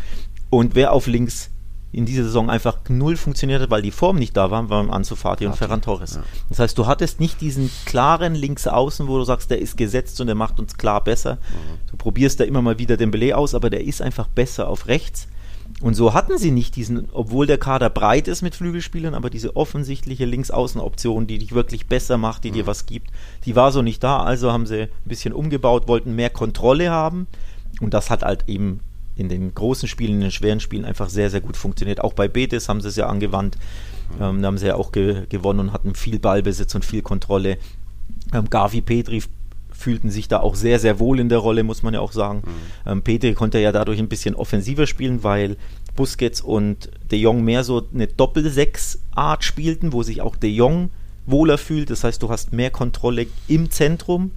Und 0.49 0.75
wer 0.75 0.93
auf 0.93 1.07
links 1.07 1.51
in 1.93 2.07
dieser 2.07 2.23
Saison 2.23 2.51
einfach 2.51 2.79
null 2.89 3.17
funktioniert 3.17 3.61
hat, 3.61 3.71
weil 3.71 3.83
die 3.83 3.91
Form 3.91 4.17
nicht 4.17 4.37
da 4.37 4.51
war, 4.51 4.69
waren 4.71 4.91
Ansu 4.91 5.17
Fati 5.17 5.47
und 5.47 5.57
Ferran 5.57 5.83
Torres. 5.83 6.15
Ja. 6.15 6.23
Das 6.49 6.61
heißt, 6.61 6.79
du 6.79 6.87
hattest 6.87 7.19
nicht 7.19 7.41
diesen 7.41 7.71
klaren 7.85 8.35
Linksaußen, 8.35 9.09
wo 9.09 9.19
du 9.19 9.25
sagst, 9.25 9.51
der 9.51 9.59
ist 9.59 9.77
gesetzt 9.77 10.21
und 10.21 10.29
der 10.29 10.37
macht 10.37 10.61
uns 10.61 10.77
klar 10.77 11.03
besser. 11.03 11.35
Mhm. 11.35 11.91
Du 11.91 11.97
probierst 11.97 12.39
da 12.39 12.45
immer 12.45 12.63
mal 12.63 12.79
wieder 12.79 12.97
den 12.97 13.11
Belay 13.11 13.33
aus, 13.33 13.55
aber 13.55 13.71
der 13.71 13.85
ist 13.85 14.03
einfach 14.03 14.29
besser 14.29 14.69
auf 14.69 14.87
rechts. 14.87 15.27
Und 15.81 15.95
so 15.95 16.15
hatten 16.15 16.37
sie 16.37 16.51
nicht 16.51 16.77
diesen, 16.77 17.09
obwohl 17.13 17.47
der 17.47 17.59
Kader 17.59 17.91
breit 17.91 18.29
ist 18.29 18.43
mit 18.43 18.55
Flügelspielern, 18.55 19.15
aber 19.15 19.31
diese 19.31 19.57
offensichtliche 19.57 20.27
Linksaußenoption, 20.27 21.27
die 21.27 21.39
dich 21.39 21.53
wirklich 21.53 21.87
besser 21.87 22.19
macht, 22.19 22.45
die 22.45 22.51
mhm. 22.51 22.55
dir 22.55 22.67
was 22.67 22.87
gibt, 22.87 23.11
die 23.47 23.57
war 23.57 23.73
so 23.73 23.83
nicht 23.83 24.03
da. 24.03 24.23
Also 24.23 24.53
haben 24.53 24.67
sie 24.67 24.83
ein 24.83 24.89
bisschen 25.05 25.33
umgebaut, 25.33 25.89
wollten 25.89 26.15
mehr 26.15 26.31
Kontrolle 26.31 26.91
haben. 26.91 27.27
Und 27.81 27.95
das 27.95 28.11
hat 28.11 28.23
halt 28.23 28.45
eben 28.49 28.81
in 29.21 29.29
den 29.29 29.55
großen 29.55 29.89
Spielen, 29.89 30.15
in 30.15 30.21
den 30.21 30.31
schweren 30.31 30.61
Spielen 30.61 30.85
einfach 30.85 31.09
sehr, 31.09 31.31
sehr 31.31 31.41
gut 31.41 31.57
funktioniert. 31.57 32.01
Auch 32.01 32.15
bei 32.15 32.27
Betis 32.27 32.69
haben 32.69 32.81
sie 32.81 32.89
es 32.89 32.97
ja 32.97 33.07
angewandt. 33.07 33.57
Ähm, 34.21 34.43
da 34.43 34.49
haben 34.49 34.59
sie 34.59 34.67
ja 34.67 34.75
auch 34.75 34.93
ge 34.93 35.27
gewonnen 35.29 35.61
und 35.61 35.73
hatten 35.73 35.95
viel 35.95 36.19
Ballbesitz 36.19 36.75
und 36.75 36.85
viel 36.85 37.03
Kontrolle. 37.03 37.59
Ähm, 38.33 38.51
Gavi 38.51 38.81
Petri 38.81 39.23
fühlten 39.73 40.11
sich 40.11 40.29
da 40.29 40.41
auch 40.41 40.55
sehr, 40.55 40.79
sehr 40.79 40.99
wohl 40.99 41.21
in 41.21 41.29
der 41.29 41.39
Rolle, 41.39 41.63
muss 41.63 41.83
man 41.83 41.95
ja 41.95 42.01
auch 42.01 42.13
sagen. 42.13 42.43
Mhm. 42.45 42.91
Ähm, 42.91 43.03
Petri 43.03 43.35
konnte 43.35 43.59
ja 43.59 43.73
dadurch 43.73 43.99
ein 43.99 44.09
bisschen 44.09 44.35
offensiver 44.35 44.87
spielen, 44.87 45.23
weil 45.23 45.57
Busquets 45.97 46.41
und 46.41 46.91
De 47.11 47.19
Jong 47.19 47.45
mehr 47.45 47.65
so 47.65 47.87
eine 47.93 48.07
Doppel-Sechs-Art 48.07 49.45
spielten, 49.45 49.93
wo 49.93 50.03
sich 50.03 50.23
auch 50.23 50.37
De 50.37 50.51
Jong 50.51 50.91
wohler 51.27 51.59
fühlt. 51.59 51.91
Das 51.91 52.05
heißt, 52.05 52.23
du 52.23 52.29
hast 52.29 52.53
mehr 52.53 52.71
Kontrolle 52.71 53.27
im 53.49 53.71
Zentrum 53.71 54.33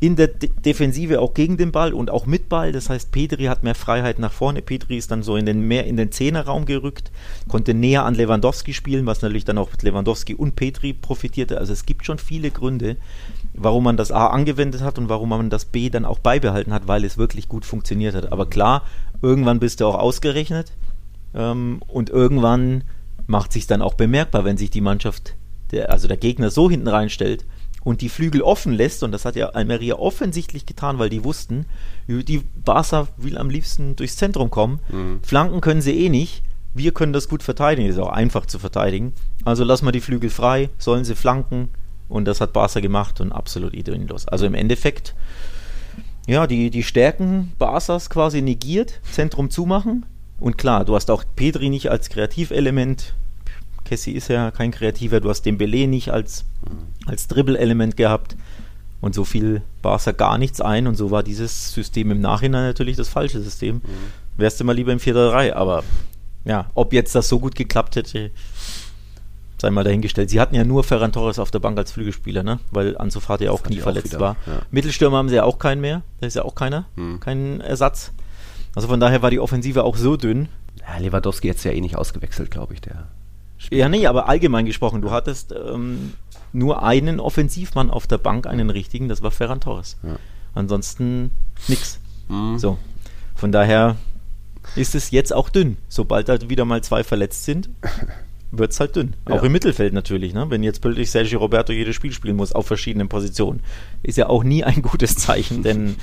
in 0.00 0.14
der 0.14 0.28
De 0.28 0.50
Defensive 0.64 1.20
auch 1.20 1.34
gegen 1.34 1.56
den 1.56 1.72
Ball 1.72 1.92
und 1.92 2.10
auch 2.10 2.24
mit 2.24 2.48
Ball. 2.48 2.70
Das 2.70 2.88
heißt, 2.88 3.10
Petri 3.10 3.44
hat 3.44 3.64
mehr 3.64 3.74
Freiheit 3.74 4.18
nach 4.18 4.32
vorne. 4.32 4.62
Petri 4.62 4.96
ist 4.96 5.10
dann 5.10 5.22
so 5.22 5.36
in 5.36 5.44
den 5.44 5.60
mehr 5.60 5.86
in 5.86 5.96
den 5.96 6.12
Zehnerraum 6.12 6.66
gerückt, 6.66 7.10
konnte 7.48 7.74
näher 7.74 8.04
an 8.04 8.14
Lewandowski 8.14 8.74
spielen, 8.74 9.06
was 9.06 9.22
natürlich 9.22 9.44
dann 9.44 9.58
auch 9.58 9.70
mit 9.72 9.82
Lewandowski 9.82 10.34
und 10.34 10.54
Petri 10.54 10.92
profitierte. 10.92 11.58
Also 11.58 11.72
es 11.72 11.84
gibt 11.84 12.06
schon 12.06 12.18
viele 12.18 12.50
Gründe, 12.50 12.96
warum 13.54 13.84
man 13.84 13.96
das 13.96 14.12
A 14.12 14.28
angewendet 14.28 14.82
hat 14.82 14.98
und 14.98 15.08
warum 15.08 15.30
man 15.30 15.50
das 15.50 15.64
B 15.64 15.90
dann 15.90 16.04
auch 16.04 16.20
beibehalten 16.20 16.72
hat, 16.72 16.86
weil 16.86 17.04
es 17.04 17.18
wirklich 17.18 17.48
gut 17.48 17.64
funktioniert 17.64 18.14
hat. 18.14 18.30
Aber 18.30 18.46
klar, 18.46 18.82
irgendwann 19.20 19.58
bist 19.58 19.80
du 19.80 19.86
auch 19.86 19.96
ausgerechnet 19.96 20.72
ähm, 21.34 21.80
und 21.88 22.08
irgendwann 22.08 22.84
macht 23.26 23.52
sich 23.52 23.66
dann 23.66 23.82
auch 23.82 23.94
bemerkbar, 23.94 24.44
wenn 24.44 24.56
sich 24.56 24.70
die 24.70 24.80
Mannschaft, 24.80 25.34
der, 25.72 25.90
also 25.90 26.06
der 26.06 26.16
Gegner 26.16 26.50
so 26.50 26.70
hinten 26.70 26.88
reinstellt 26.88 27.44
und 27.84 28.00
die 28.00 28.08
Flügel 28.08 28.42
offen 28.42 28.72
lässt, 28.72 29.02
und 29.02 29.12
das 29.12 29.24
hat 29.24 29.36
ja 29.36 29.50
Almeria 29.50 29.94
offensichtlich 29.94 30.66
getan, 30.66 30.98
weil 30.98 31.08
die 31.08 31.24
wussten, 31.24 31.66
die 32.06 32.42
Barca 32.64 33.08
will 33.16 33.38
am 33.38 33.50
liebsten 33.50 33.96
durchs 33.96 34.16
Zentrum 34.16 34.50
kommen. 34.50 34.80
Mhm. 34.88 35.20
Flanken 35.22 35.60
können 35.60 35.80
sie 35.80 36.04
eh 36.04 36.08
nicht. 36.08 36.42
Wir 36.74 36.92
können 36.92 37.12
das 37.12 37.28
gut 37.28 37.42
verteidigen, 37.42 37.88
ist 37.88 37.98
auch 37.98 38.10
einfach 38.10 38.46
zu 38.46 38.58
verteidigen. 38.58 39.12
Also 39.44 39.64
lassen 39.64 39.86
wir 39.86 39.92
die 39.92 40.00
Flügel 40.00 40.30
frei, 40.30 40.70
sollen 40.78 41.04
sie 41.04 41.14
flanken. 41.14 41.70
Und 42.08 42.24
das 42.24 42.40
hat 42.40 42.52
Barca 42.52 42.80
gemacht 42.80 43.20
und 43.20 43.32
absolut 43.32 43.74
ideenlos. 43.74 44.28
Also 44.28 44.46
im 44.46 44.54
Endeffekt, 44.54 45.14
ja, 46.26 46.46
die, 46.46 46.70
die 46.70 46.82
Stärken 46.82 47.52
Barcas 47.58 48.10
quasi 48.10 48.42
negiert, 48.42 49.00
Zentrum 49.10 49.50
zumachen. 49.50 50.06
Und 50.40 50.56
klar, 50.56 50.84
du 50.84 50.94
hast 50.94 51.10
auch 51.10 51.24
Petri 51.36 51.68
nicht 51.68 51.90
als 51.90 52.10
Kreativelement 52.10 53.14
Cassie 53.88 54.12
ist 54.12 54.28
ja 54.28 54.50
kein 54.50 54.70
Kreativer, 54.70 55.20
du 55.20 55.30
hast 55.30 55.42
den 55.42 55.58
Belay 55.58 55.86
nicht 55.86 56.10
als, 56.10 56.44
als 57.06 57.28
Dribble-Element 57.28 57.96
gehabt 57.96 58.36
und 59.00 59.14
so 59.14 59.24
viel 59.24 59.62
Barca 59.82 60.12
gar 60.12 60.38
nichts 60.38 60.60
ein 60.60 60.86
und 60.86 60.96
so 60.96 61.10
war 61.10 61.22
dieses 61.22 61.72
System 61.72 62.10
im 62.10 62.20
Nachhinein 62.20 62.64
natürlich 62.64 62.96
das 62.96 63.08
falsche 63.08 63.40
System. 63.40 63.76
Mhm. 63.76 63.80
Wärst 64.36 64.60
du 64.60 64.64
mal 64.64 64.74
lieber 64.74 64.92
im 64.92 64.98
4-3, 64.98 65.52
aber 65.52 65.84
ja, 66.44 66.70
ob 66.74 66.92
jetzt 66.92 67.14
das 67.14 67.28
so 67.28 67.38
gut 67.38 67.54
geklappt 67.54 67.96
hätte, 67.96 68.30
sei 69.60 69.70
mal 69.70 69.84
dahingestellt. 69.84 70.30
Sie 70.30 70.40
hatten 70.40 70.54
ja 70.54 70.64
nur 70.64 70.84
Ferran 70.84 71.12
Torres 71.12 71.38
auf 71.38 71.50
der 71.50 71.58
Bank 71.58 71.76
als 71.78 71.92
Flügelspieler, 71.92 72.42
ne? 72.42 72.60
weil 72.70 72.96
Ansu 72.96 73.20
Fati 73.20 73.44
ja 73.44 73.50
auch 73.50 73.64
nie 73.68 73.80
verletzt 73.80 74.14
auch 74.16 74.20
war. 74.20 74.36
Ja. 74.46 74.62
Mittelstürmer 74.70 75.18
haben 75.18 75.28
sie 75.28 75.36
ja 75.36 75.44
auch 75.44 75.58
keinen 75.58 75.80
mehr, 75.80 76.02
da 76.20 76.26
ist 76.26 76.34
ja 76.34 76.44
auch 76.44 76.54
keiner, 76.54 76.86
mhm. 76.96 77.20
kein 77.20 77.60
Ersatz. 77.60 78.12
Also 78.74 78.88
von 78.88 79.00
daher 79.00 79.22
war 79.22 79.30
die 79.30 79.40
Offensive 79.40 79.82
auch 79.84 79.96
so 79.96 80.16
dünn. 80.16 80.48
Ja, 80.80 80.98
Lewandowski 80.98 81.48
jetzt 81.48 81.64
ja 81.64 81.72
eh 81.72 81.80
nicht 81.80 81.96
ausgewechselt, 81.96 82.50
glaube 82.50 82.74
ich, 82.74 82.80
der 82.80 83.08
ja, 83.70 83.88
nee, 83.88 84.06
aber 84.06 84.28
allgemein 84.28 84.66
gesprochen, 84.66 85.02
du 85.02 85.10
hattest 85.10 85.52
ähm, 85.52 86.14
nur 86.52 86.82
einen 86.82 87.20
Offensivmann 87.20 87.90
auf 87.90 88.06
der 88.06 88.18
Bank, 88.18 88.46
einen 88.46 88.70
richtigen, 88.70 89.08
das 89.08 89.22
war 89.22 89.30
Ferran 89.30 89.60
Torres. 89.60 89.96
Ja. 90.02 90.16
Ansonsten 90.54 91.32
nix. 91.66 92.00
Mhm. 92.28 92.58
So. 92.58 92.78
Von 93.34 93.52
daher 93.52 93.96
ist 94.76 94.94
es 94.94 95.10
jetzt 95.10 95.32
auch 95.32 95.48
dünn. 95.48 95.76
Sobald 95.88 96.28
da 96.28 96.48
wieder 96.48 96.64
mal 96.64 96.82
zwei 96.82 97.04
verletzt 97.04 97.44
sind, 97.44 97.68
wird 98.50 98.72
es 98.72 98.80
halt 98.80 98.96
dünn. 98.96 99.14
Ja. 99.28 99.36
Auch 99.36 99.42
im 99.42 99.52
Mittelfeld 99.52 99.92
natürlich. 99.92 100.34
Ne? 100.34 100.46
Wenn 100.50 100.62
jetzt 100.62 100.80
plötzlich 100.80 101.10
Sergio 101.10 101.38
Roberto 101.38 101.72
jedes 101.72 101.94
Spiel 101.94 102.12
spielen 102.12 102.36
muss 102.36 102.52
auf 102.52 102.66
verschiedenen 102.66 103.08
Positionen, 103.08 103.60
ist 104.02 104.18
ja 104.18 104.28
auch 104.28 104.44
nie 104.44 104.64
ein 104.64 104.82
gutes 104.82 105.16
Zeichen, 105.16 105.62
denn 105.62 105.96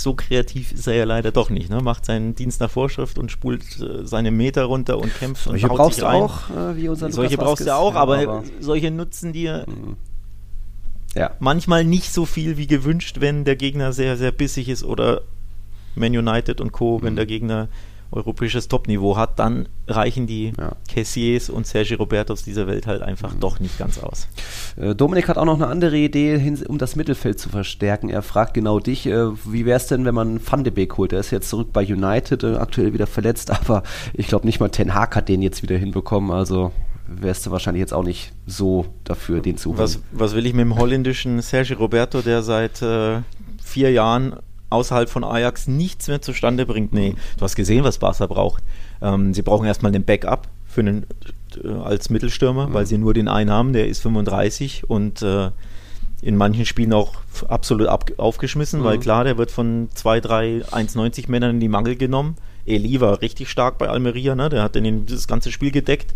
so 0.00 0.14
kreativ 0.14 0.72
ist 0.72 0.86
er 0.86 0.94
ja 0.94 1.04
leider 1.04 1.32
doch 1.32 1.50
nicht. 1.50 1.70
Ne? 1.70 1.80
Macht 1.80 2.04
seinen 2.04 2.34
Dienst 2.34 2.60
nach 2.60 2.70
Vorschrift 2.70 3.18
und 3.18 3.30
spult 3.30 3.80
äh, 3.80 4.06
seine 4.06 4.30
Meter 4.30 4.64
runter 4.64 4.98
und 4.98 5.14
kämpft 5.14 5.44
solche 5.44 5.66
und 5.66 5.72
haut 5.72 5.78
brauchst 5.78 5.96
sich 5.96 6.04
rein. 6.04 6.20
du 6.20 6.24
auch, 6.24 6.50
äh, 6.50 6.76
wie 6.76 6.88
unser 6.88 7.10
Solche 7.10 7.36
Lukas 7.36 7.46
brauchst 7.46 7.66
du 7.66 7.74
auch, 7.74 7.94
ja, 7.94 8.00
aber, 8.00 8.18
aber, 8.18 8.44
solche 8.60 8.90
nutzen 8.90 9.32
dir 9.32 9.64
mhm. 9.66 9.96
ja. 11.14 11.32
manchmal 11.40 11.84
nicht 11.84 12.12
so 12.12 12.26
viel 12.26 12.56
wie 12.56 12.66
gewünscht, 12.66 13.16
wenn 13.20 13.44
der 13.44 13.56
Gegner 13.56 13.92
sehr, 13.92 14.16
sehr 14.16 14.32
bissig 14.32 14.68
ist 14.68 14.84
oder 14.84 15.22
Man 15.94 16.16
United 16.16 16.60
und 16.60 16.72
Co., 16.72 17.02
wenn 17.02 17.14
mhm. 17.14 17.16
der 17.16 17.26
Gegner 17.26 17.68
europäisches 18.10 18.68
Topniveau 18.68 19.16
hat, 19.16 19.38
dann 19.38 19.68
reichen 19.86 20.26
die 20.26 20.52
ja. 20.58 20.72
Cassiers 20.92 21.50
und 21.50 21.66
Sergi 21.66 21.94
Robertos 21.94 22.42
dieser 22.42 22.66
Welt 22.66 22.86
halt 22.86 23.02
einfach 23.02 23.34
mhm. 23.34 23.40
doch 23.40 23.60
nicht 23.60 23.78
ganz 23.78 23.98
aus. 23.98 24.28
Äh, 24.76 24.94
Dominik 24.94 25.28
hat 25.28 25.36
auch 25.36 25.44
noch 25.44 25.56
eine 25.56 25.66
andere 25.66 25.96
Idee, 25.96 26.56
um 26.66 26.78
das 26.78 26.96
Mittelfeld 26.96 27.38
zu 27.38 27.48
verstärken. 27.48 28.08
Er 28.08 28.22
fragt 28.22 28.54
genau 28.54 28.80
dich, 28.80 29.06
äh, 29.06 29.30
wie 29.44 29.66
wäre 29.66 29.76
es 29.76 29.86
denn, 29.86 30.04
wenn 30.04 30.14
man 30.14 30.40
Van 30.44 30.64
de 30.64 30.72
Beek 30.72 30.96
holt? 30.96 31.12
Er 31.12 31.20
ist 31.20 31.30
jetzt 31.30 31.50
zurück 31.50 31.72
bei 31.72 31.82
United, 31.82 32.44
äh, 32.44 32.56
aktuell 32.56 32.92
wieder 32.92 33.06
verletzt, 33.06 33.50
aber 33.60 33.82
ich 34.14 34.26
glaube 34.28 34.46
nicht 34.46 34.60
mal 34.60 34.68
Ten 34.68 34.94
Hag 34.94 35.14
hat 35.14 35.28
den 35.28 35.42
jetzt 35.42 35.62
wieder 35.62 35.76
hinbekommen, 35.76 36.30
also 36.30 36.72
wärst 37.08 37.46
du 37.46 37.50
wahrscheinlich 37.50 37.80
jetzt 37.80 37.94
auch 37.94 38.04
nicht 38.04 38.32
so 38.46 38.86
dafür, 39.04 39.40
den 39.40 39.56
zu 39.56 39.70
holen. 39.70 39.78
Was, 39.78 40.00
was 40.12 40.34
will 40.34 40.46
ich 40.46 40.52
mit 40.52 40.64
dem 40.64 40.76
holländischen 40.76 41.40
Sergi 41.40 41.72
Roberto, 41.72 42.20
der 42.20 42.42
seit 42.42 42.82
äh, 42.82 43.20
vier 43.62 43.90
Jahren 43.92 44.36
außerhalb 44.70 45.08
von 45.08 45.24
Ajax 45.24 45.66
nichts 45.68 46.08
mehr 46.08 46.22
zustande 46.22 46.66
bringt. 46.66 46.92
Nee, 46.92 47.14
du 47.36 47.42
hast 47.42 47.56
gesehen, 47.56 47.84
was 47.84 47.98
Barca 47.98 48.26
braucht. 48.26 48.62
Ähm, 49.00 49.34
sie 49.34 49.42
brauchen 49.42 49.66
erstmal 49.66 49.92
den 49.92 50.04
Backup 50.04 50.48
für 50.66 50.80
einen, 50.80 51.06
äh, 51.62 51.68
als 51.68 52.10
Mittelstürmer, 52.10 52.68
mhm. 52.68 52.74
weil 52.74 52.86
sie 52.86 52.98
nur 52.98 53.14
den 53.14 53.28
einen 53.28 53.50
haben, 53.50 53.72
der 53.72 53.88
ist 53.88 54.00
35 54.00 54.88
und 54.88 55.22
äh, 55.22 55.50
in 56.20 56.36
manchen 56.36 56.66
Spielen 56.66 56.92
auch 56.92 57.14
absolut 57.48 57.86
ab, 57.86 58.10
aufgeschmissen, 58.16 58.80
mhm. 58.80 58.84
weil 58.84 58.98
klar, 58.98 59.24
der 59.24 59.38
wird 59.38 59.50
von 59.50 59.88
2, 59.94 60.20
3, 60.20 60.46
1,90 60.70 61.30
Männern 61.30 61.52
in 61.52 61.60
die 61.60 61.68
Mangel 61.68 61.96
genommen. 61.96 62.36
Eli 62.66 63.00
war 63.00 63.22
richtig 63.22 63.48
stark 63.48 63.78
bei 63.78 63.88
Almeria, 63.88 64.34
ne? 64.34 64.50
der 64.50 64.62
hat 64.62 64.74
den, 64.74 65.06
das 65.06 65.26
ganze 65.26 65.50
Spiel 65.50 65.70
gedeckt. 65.70 66.14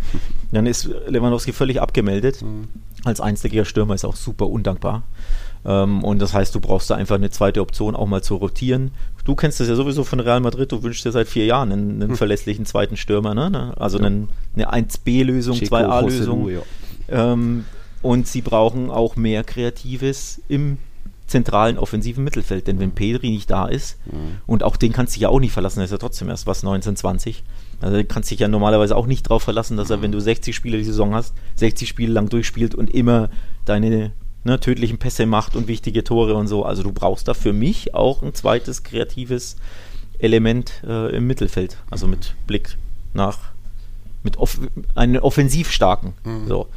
Dann 0.51 0.67
ist 0.67 0.91
Lewandowski 1.07 1.53
völlig 1.53 1.81
abgemeldet. 1.81 2.43
Mhm. 2.43 2.69
Als 3.05 3.21
einziger 3.21 3.65
Stürmer 3.65 3.95
ist 3.95 4.05
auch 4.05 4.17
super 4.17 4.49
undankbar. 4.49 5.03
Ähm, 5.65 6.03
und 6.03 6.21
das 6.21 6.35
heißt, 6.35 6.55
du 6.55 6.61
brauchst 6.61 6.91
da 6.91 6.97
einfach 6.97 7.17
eine 7.17 7.31
zweite 7.31 7.61
Option, 7.61 7.95
auch 7.95 8.07
mal 8.07 8.23
zu 8.23 8.37
rotieren. 8.37 8.91
Du 9.25 9.35
kennst 9.35 9.61
das 9.61 9.69
ja 9.69 9.77
sowieso 9.77 10.05
von 10.05 10.21
Real 10.21 10.41
Madrid, 10.41 10.73
du 10.73 10.83
wünschst 10.83 11.05
dir 11.05 11.13
seit 11.13 11.29
vier 11.29 11.45
Jahren 11.45 11.73
einen, 11.73 12.03
einen 12.03 12.11
hm. 12.11 12.17
verlässlichen 12.17 12.67
zweiten 12.67 12.97
Stürmer, 12.97 13.35
ne? 13.35 13.51
ne? 13.51 13.75
Also 13.79 13.99
ja. 13.99 14.07
einen, 14.07 14.29
eine 14.57 14.73
1B-Lösung, 14.73 15.59
2A-Lösung. 15.59 16.49
Ja. 16.49 16.63
Ähm, 17.09 17.65
und 18.03 18.27
sie 18.27 18.41
brauchen 18.41 18.91
auch 18.91 19.15
mehr 19.15 19.45
Kreatives 19.45 20.43
im 20.49 20.79
zentralen 21.29 21.79
offensiven 21.79 22.25
Mittelfeld. 22.25 22.67
Denn 22.67 22.81
wenn 22.81 22.93
Pedri 22.93 23.31
nicht 23.31 23.51
da 23.51 23.67
ist, 23.67 23.99
mhm. 24.07 24.39
und 24.47 24.63
auch 24.63 24.77
den 24.77 24.93
kannst 24.93 25.15
du 25.15 25.17
dich 25.17 25.23
ja 25.23 25.29
auch 25.29 25.41
nicht 25.41 25.53
verlassen, 25.53 25.81
er 25.81 25.85
ist 25.85 25.93
ja 25.93 25.99
trotzdem 25.99 26.29
erst 26.29 26.47
was 26.47 26.63
19, 26.63 26.97
20. 26.97 27.43
Also 27.81 27.97
du 27.97 28.05
kannst 28.05 28.31
dich 28.31 28.39
ja 28.39 28.49
normalerweise 28.49 28.97
auch 28.97 29.07
nicht 29.07 29.27
darauf 29.27 29.43
verlassen, 29.43 29.77
dass 29.77 29.91
er, 29.91 30.03
wenn 30.03 30.13
du 30.13 30.21
60 30.21 30.55
Spiele 30.55 30.79
die 30.79 30.85
Saison 30.85 31.15
hast, 31.15 31.35
60 31.57 31.89
Spiele 31.89 32.13
lang 32.13 32.29
durchspielt 32.29 32.75
und 32.75 32.91
immer 32.91 33.31
deine 33.65 34.13
ne, 34.45 34.61
tödlichen 34.61 34.99
Pässe 34.99 35.27
macht 35.27 35.57
und 35.57 35.69
wichtige 35.69 36.05
Tore 36.05 36.35
und 36.35 36.49
so. 36.49 36.65
Also 36.65 36.83
du 36.83 36.93
brauchst 36.93 37.29
da 37.29 37.35
für 37.35 37.53
mich 37.53 37.95
auch 37.95 38.23
ein 38.23 38.35
zweites 38.35 38.83
kreatives 38.83 39.57
Element 40.19 40.83
äh, 40.87 41.15
im 41.17 41.27
Mittelfeld. 41.27 41.79
Also 41.91 42.07
mit 42.07 42.35
Blick 42.47 42.77
nach 43.15 43.53
mit 44.23 44.39
off 44.39 44.61
einen 44.95 45.19
offensiv 45.19 45.71
starken. 45.71 46.15
Mhm. 46.25 46.47
So. 46.49 46.69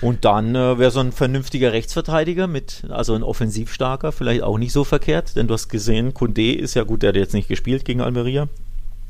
Und 0.00 0.24
dann 0.24 0.54
äh, 0.54 0.78
wäre 0.78 0.90
so 0.90 1.00
ein 1.00 1.12
vernünftiger 1.12 1.72
Rechtsverteidiger 1.72 2.48
mit, 2.48 2.84
also 2.88 3.14
ein 3.14 3.22
offensiv 3.22 3.72
starker, 3.72 4.10
vielleicht 4.10 4.42
auch 4.42 4.58
nicht 4.58 4.72
so 4.72 4.82
verkehrt, 4.82 5.36
denn 5.36 5.46
du 5.46 5.54
hast 5.54 5.68
gesehen, 5.68 6.12
Kunde 6.12 6.54
ist 6.54 6.74
ja 6.74 6.82
gut, 6.82 7.02
der 7.02 7.10
hat 7.10 7.16
jetzt 7.16 7.34
nicht 7.34 7.46
gespielt 7.46 7.84
gegen 7.84 8.00
Almeria, 8.00 8.48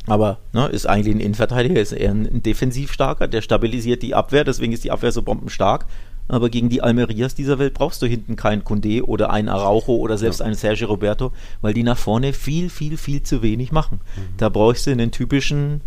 aber 0.07 0.39
ne, 0.53 0.67
ist 0.67 0.87
eigentlich 0.87 1.15
ein 1.15 1.21
Innenverteidiger, 1.21 1.81
ist 1.81 1.93
eher 1.93 2.11
ein, 2.11 2.27
ein 2.27 2.43
defensiv 2.43 2.93
starker, 2.93 3.27
der 3.27 3.41
stabilisiert 3.41 4.03
die 4.03 4.15
Abwehr, 4.15 4.45
deswegen 4.45 4.75
ist 4.75 4.85
die 4.85 4.91
Abwehr 4.91 5.13
so 5.13 5.23
bombenstark. 5.23 5.87
Aber 6.29 6.49
gegen 6.51 6.69
die 6.69 6.83
Almerias 6.83 7.35
dieser 7.35 7.59
Welt 7.59 7.75
brauchst 7.75 8.01
du 8.01 8.07
hinten 8.07 8.37
keinen 8.37 8.65
Kunde 8.65 9.07
oder 9.07 9.31
einen 9.31 9.49
Araujo 9.49 9.97
oder 9.97 10.17
selbst 10.17 10.41
ja. 10.41 10.47
einen 10.47 10.55
Sergio 10.55 10.87
Roberto, 10.87 11.33
weil 11.61 11.75
die 11.75 11.83
nach 11.83 11.99
vorne 11.99 12.33
viel, 12.33 12.71
viel, 12.71 12.97
viel 12.97 13.23
zu 13.23 13.43
wenig 13.43 13.73
machen. 13.73 14.01
Mhm. 14.17 14.21
Da 14.39 14.49
brauchst 14.49 14.87
du 14.87 14.93
einen 14.93 15.11
typischen 15.11 15.83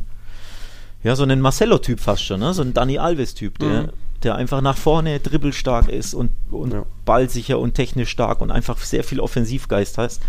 ja, 1.05 1.15
so 1.15 1.21
einen 1.21 1.39
Marcelo-Typ 1.39 1.99
fast 1.99 2.23
schon, 2.23 2.39
ne? 2.39 2.51
so 2.55 2.63
ein 2.63 2.73
Dani 2.73 2.97
Alves-Typ, 2.97 3.59
der, 3.59 3.83
mhm. 3.83 3.89
der 4.23 4.35
einfach 4.35 4.61
nach 4.61 4.75
vorne 4.75 5.19
dribbelstark 5.19 5.87
ist 5.87 6.15
und, 6.15 6.31
und 6.49 6.73
ja. 6.73 6.83
ballsicher 7.05 7.59
und 7.59 7.75
technisch 7.75 8.09
stark 8.09 8.41
und 8.41 8.49
einfach 8.49 8.79
sehr 8.79 9.03
viel 9.03 9.19
Offensivgeist 9.19 9.99
heißt, 9.99 10.21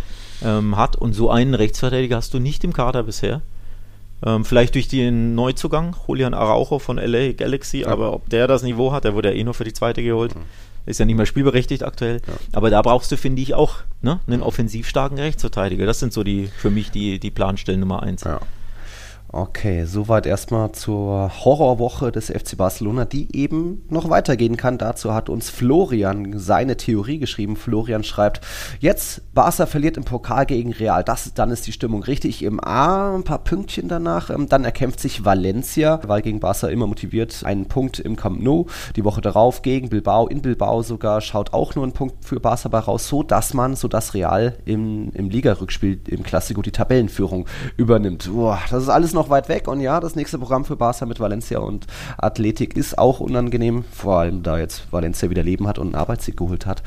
ähm, 0.44 0.76
hat. 0.76 0.94
Und 0.94 1.14
so 1.14 1.30
einen 1.30 1.54
Rechtsverteidiger 1.54 2.16
hast 2.16 2.34
du 2.34 2.40
nicht 2.40 2.62
im 2.62 2.74
Kader 2.74 3.04
bisher. 3.04 3.40
Ähm, 4.24 4.44
vielleicht 4.44 4.74
durch 4.74 4.88
den 4.88 5.34
Neuzugang, 5.34 5.94
Julian 6.08 6.34
Araujo 6.34 6.78
von 6.78 6.96
LA 6.96 7.32
Galaxy, 7.32 7.80
ja. 7.80 7.88
aber 7.88 8.12
ob 8.12 8.28
der 8.30 8.46
das 8.46 8.62
Niveau 8.62 8.92
hat, 8.92 9.04
der 9.04 9.14
wurde 9.14 9.30
ja 9.30 9.34
eh 9.34 9.44
nur 9.44 9.54
für 9.54 9.64
die 9.64 9.72
zweite 9.72 10.02
geholt. 10.02 10.34
Mhm. 10.34 10.42
Ist 10.86 11.00
ja 11.00 11.04
nicht 11.04 11.16
mehr 11.16 11.26
spielberechtigt 11.26 11.82
aktuell. 11.82 12.22
Ja. 12.26 12.34
Aber 12.52 12.70
da 12.70 12.80
brauchst 12.80 13.10
du, 13.10 13.16
finde 13.16 13.42
ich, 13.42 13.54
auch 13.54 13.78
ne, 14.02 14.20
einen 14.28 14.40
offensiv 14.40 14.88
starken 14.88 15.18
Rechtsverteidiger. 15.18 15.84
Das 15.84 15.98
sind 15.98 16.12
so 16.12 16.22
die 16.22 16.46
für 16.46 16.70
mich 16.70 16.92
die, 16.92 17.18
die 17.18 17.32
Planstellen 17.32 17.80
Nummer 17.80 18.04
eins. 18.04 18.22
Ja. 18.22 18.40
Okay, 19.38 19.84
soweit 19.84 20.24
erstmal 20.24 20.72
zur 20.72 21.30
Horrorwoche 21.44 22.10
des 22.10 22.30
FC 22.30 22.56
Barcelona, 22.56 23.04
die 23.04 23.36
eben 23.36 23.84
noch 23.90 24.08
weitergehen 24.08 24.56
kann. 24.56 24.78
Dazu 24.78 25.12
hat 25.12 25.28
uns 25.28 25.50
Florian 25.50 26.38
seine 26.38 26.78
Theorie 26.78 27.18
geschrieben. 27.18 27.54
Florian 27.56 28.02
schreibt, 28.02 28.40
jetzt 28.80 29.34
Barca 29.34 29.66
verliert 29.66 29.98
im 29.98 30.04
Pokal 30.04 30.46
gegen 30.46 30.72
Real. 30.72 31.04
Das, 31.04 31.34
dann 31.34 31.50
ist 31.50 31.66
die 31.66 31.72
Stimmung 31.72 32.02
richtig 32.02 32.42
im 32.42 32.64
A, 32.64 33.14
ein 33.14 33.24
paar 33.24 33.44
Pünktchen 33.44 33.88
danach. 33.88 34.30
Ähm, 34.30 34.48
dann 34.48 34.64
erkämpft 34.64 35.00
sich 35.00 35.26
Valencia, 35.26 36.00
weil 36.06 36.22
gegen 36.22 36.40
Barca 36.40 36.68
immer 36.68 36.86
motiviert, 36.86 37.42
einen 37.44 37.66
Punkt 37.66 37.98
im 37.98 38.16
Camp 38.16 38.40
Nou. 38.40 38.64
Die 38.96 39.04
Woche 39.04 39.20
darauf 39.20 39.60
gegen 39.60 39.90
Bilbao, 39.90 40.28
in 40.28 40.40
Bilbao 40.40 40.80
sogar, 40.80 41.20
schaut 41.20 41.52
auch 41.52 41.74
nur 41.74 41.86
ein 41.86 41.92
Punkt 41.92 42.24
für 42.24 42.40
Barca 42.40 42.70
bei 42.70 42.78
raus, 42.78 43.06
so 43.06 43.22
dass 43.22 43.52
man, 43.52 43.76
so 43.76 43.86
dass 43.86 44.14
Real 44.14 44.56
im, 44.64 45.10
im 45.12 45.28
Liga-Rückspiel 45.28 46.00
im 46.08 46.22
Klassiko 46.22 46.62
die 46.62 46.72
Tabellenführung 46.72 47.44
übernimmt. 47.76 48.30
Boah, 48.32 48.60
das 48.70 48.84
ist 48.84 48.88
alles 48.88 49.12
noch 49.12 49.25
weit 49.30 49.48
weg 49.48 49.68
und 49.68 49.80
ja, 49.80 50.00
das 50.00 50.16
nächste 50.16 50.38
Programm 50.38 50.64
für 50.64 50.76
Barca 50.76 51.06
mit 51.06 51.20
Valencia 51.20 51.58
und 51.58 51.86
Athletik 52.18 52.76
ist 52.76 52.98
auch 52.98 53.20
unangenehm, 53.20 53.84
vor 53.90 54.18
allem 54.18 54.42
da 54.42 54.58
jetzt 54.58 54.92
Valencia 54.92 55.30
wieder 55.30 55.42
Leben 55.42 55.66
hat 55.66 55.78
und 55.78 55.88
einen 55.88 55.94
Arbeitssieg 55.94 56.36
geholt 56.36 56.66
hat. 56.66 56.82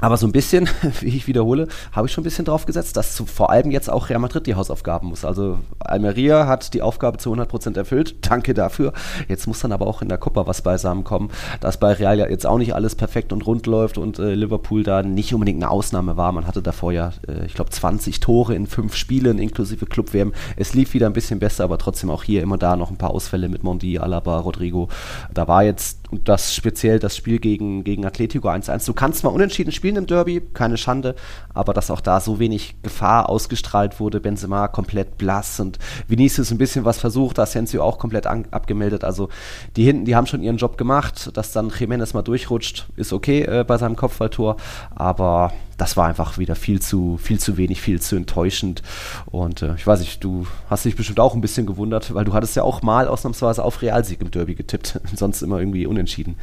Aber 0.00 0.16
so 0.16 0.26
ein 0.26 0.32
bisschen, 0.32 0.68
wie 1.00 1.16
ich 1.16 1.26
wiederhole, 1.26 1.68
habe 1.92 2.06
ich 2.06 2.12
schon 2.12 2.22
ein 2.22 2.24
bisschen 2.24 2.44
drauf 2.44 2.66
gesetzt, 2.66 2.96
dass 2.96 3.14
zu, 3.14 3.26
vor 3.26 3.50
allem 3.50 3.70
jetzt 3.70 3.90
auch 3.90 4.08
Real 4.08 4.20
Madrid 4.20 4.46
die 4.46 4.54
Hausaufgaben 4.54 5.08
muss. 5.08 5.24
Also 5.24 5.58
Almeria 5.78 6.46
hat 6.46 6.74
die 6.74 6.82
Aufgabe 6.82 7.18
zu 7.18 7.32
100% 7.32 7.76
erfüllt. 7.76 8.16
Danke 8.30 8.54
dafür. 8.54 8.92
Jetzt 9.28 9.46
muss 9.46 9.60
dann 9.60 9.72
aber 9.72 9.86
auch 9.86 10.02
in 10.02 10.08
der 10.08 10.18
Copa 10.18 10.46
was 10.46 10.62
beisammen 10.62 11.04
kommen, 11.04 11.30
dass 11.60 11.78
bei 11.78 11.92
Real 11.92 12.18
ja 12.18 12.28
jetzt 12.28 12.46
auch 12.46 12.58
nicht 12.58 12.74
alles 12.74 12.94
perfekt 12.94 13.32
und 13.32 13.46
rund 13.46 13.66
läuft 13.66 13.98
und 13.98 14.18
äh, 14.18 14.34
Liverpool 14.34 14.82
da 14.82 15.02
nicht 15.02 15.34
unbedingt 15.34 15.62
eine 15.62 15.70
Ausnahme 15.70 16.16
war. 16.16 16.32
Man 16.32 16.46
hatte 16.46 16.62
davor 16.62 16.92
ja, 16.92 17.12
äh, 17.28 17.44
ich 17.46 17.54
glaube, 17.54 17.70
20 17.70 18.20
Tore 18.20 18.54
in 18.54 18.66
fünf 18.66 18.94
Spielen 18.94 19.38
inklusive 19.38 19.86
Club-WM. 19.86 20.32
Es 20.56 20.74
lief 20.74 20.94
wieder 20.94 21.06
ein 21.06 21.12
bisschen 21.12 21.38
besser, 21.38 21.64
aber 21.64 21.78
trotzdem 21.78 22.10
auch 22.10 22.22
hier 22.22 22.42
immer 22.42 22.58
da 22.58 22.76
noch 22.76 22.90
ein 22.90 22.96
paar 22.96 23.10
Ausfälle 23.10 23.48
mit 23.48 23.62
Mondi, 23.62 23.98
Alaba, 23.98 24.38
Rodrigo. 24.38 24.88
Da 25.32 25.48
war 25.48 25.62
jetzt, 25.62 25.99
und 26.10 26.28
das 26.28 26.54
speziell 26.54 26.98
das 26.98 27.16
Spiel 27.16 27.38
gegen, 27.38 27.84
gegen 27.84 28.04
Atletico 28.04 28.48
1-1. 28.48 28.86
Du 28.86 28.94
kannst 28.94 29.24
mal 29.24 29.30
unentschieden 29.30 29.72
spielen, 29.72 29.96
im 29.96 30.06
Derby, 30.06 30.42
keine 30.54 30.76
Schande, 30.76 31.14
aber 31.54 31.72
dass 31.72 31.90
auch 31.90 32.00
da 32.00 32.20
so 32.20 32.38
wenig 32.38 32.76
Gefahr 32.82 33.28
ausgestrahlt 33.28 34.00
wurde, 34.00 34.20
Benzema 34.20 34.68
komplett 34.68 35.18
blass 35.18 35.60
und 35.60 35.78
Vinicius 36.08 36.50
ein 36.50 36.58
bisschen 36.58 36.84
was 36.84 36.98
versucht, 36.98 37.38
Asensio 37.38 37.82
auch 37.82 37.98
komplett 37.98 38.26
an, 38.26 38.46
abgemeldet, 38.50 39.04
also 39.04 39.28
die 39.76 39.84
hinten, 39.84 40.04
die 40.04 40.16
haben 40.16 40.26
schon 40.26 40.42
ihren 40.42 40.56
Job 40.56 40.76
gemacht, 40.76 41.30
dass 41.36 41.52
dann 41.52 41.70
Jiménez 41.70 42.14
mal 42.14 42.22
durchrutscht, 42.22 42.88
ist 42.96 43.12
okay 43.12 43.42
äh, 43.42 43.64
bei 43.64 43.78
seinem 43.78 43.96
Kopfballtor, 43.96 44.56
aber 44.94 45.52
das 45.80 45.96
war 45.96 46.06
einfach 46.06 46.36
wieder 46.36 46.56
viel 46.56 46.80
zu, 46.80 47.16
viel 47.16 47.40
zu 47.40 47.56
wenig, 47.56 47.80
viel 47.80 48.00
zu 48.00 48.14
enttäuschend. 48.14 48.82
Und 49.26 49.62
äh, 49.62 49.74
ich 49.76 49.86
weiß 49.86 50.00
nicht, 50.00 50.22
du 50.22 50.46
hast 50.68 50.84
dich 50.84 50.94
bestimmt 50.94 51.20
auch 51.20 51.34
ein 51.34 51.40
bisschen 51.40 51.66
gewundert, 51.66 52.12
weil 52.12 52.26
du 52.26 52.34
hattest 52.34 52.54
ja 52.54 52.62
auch 52.62 52.82
mal 52.82 53.08
ausnahmsweise 53.08 53.64
auf 53.64 53.80
Realsieg 53.80 54.20
im 54.20 54.30
Derby 54.30 54.54
getippt, 54.54 55.00
sonst 55.14 55.40
immer 55.40 55.58
irgendwie 55.58 55.86
unentschieden. 55.86 56.36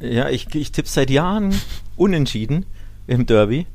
Ja, 0.00 0.28
ich, 0.28 0.52
ich 0.54 0.72
tippe 0.72 0.88
seit 0.88 1.08
Jahren 1.10 1.54
unentschieden 1.96 2.66
im 3.06 3.26
Derby. 3.26 3.66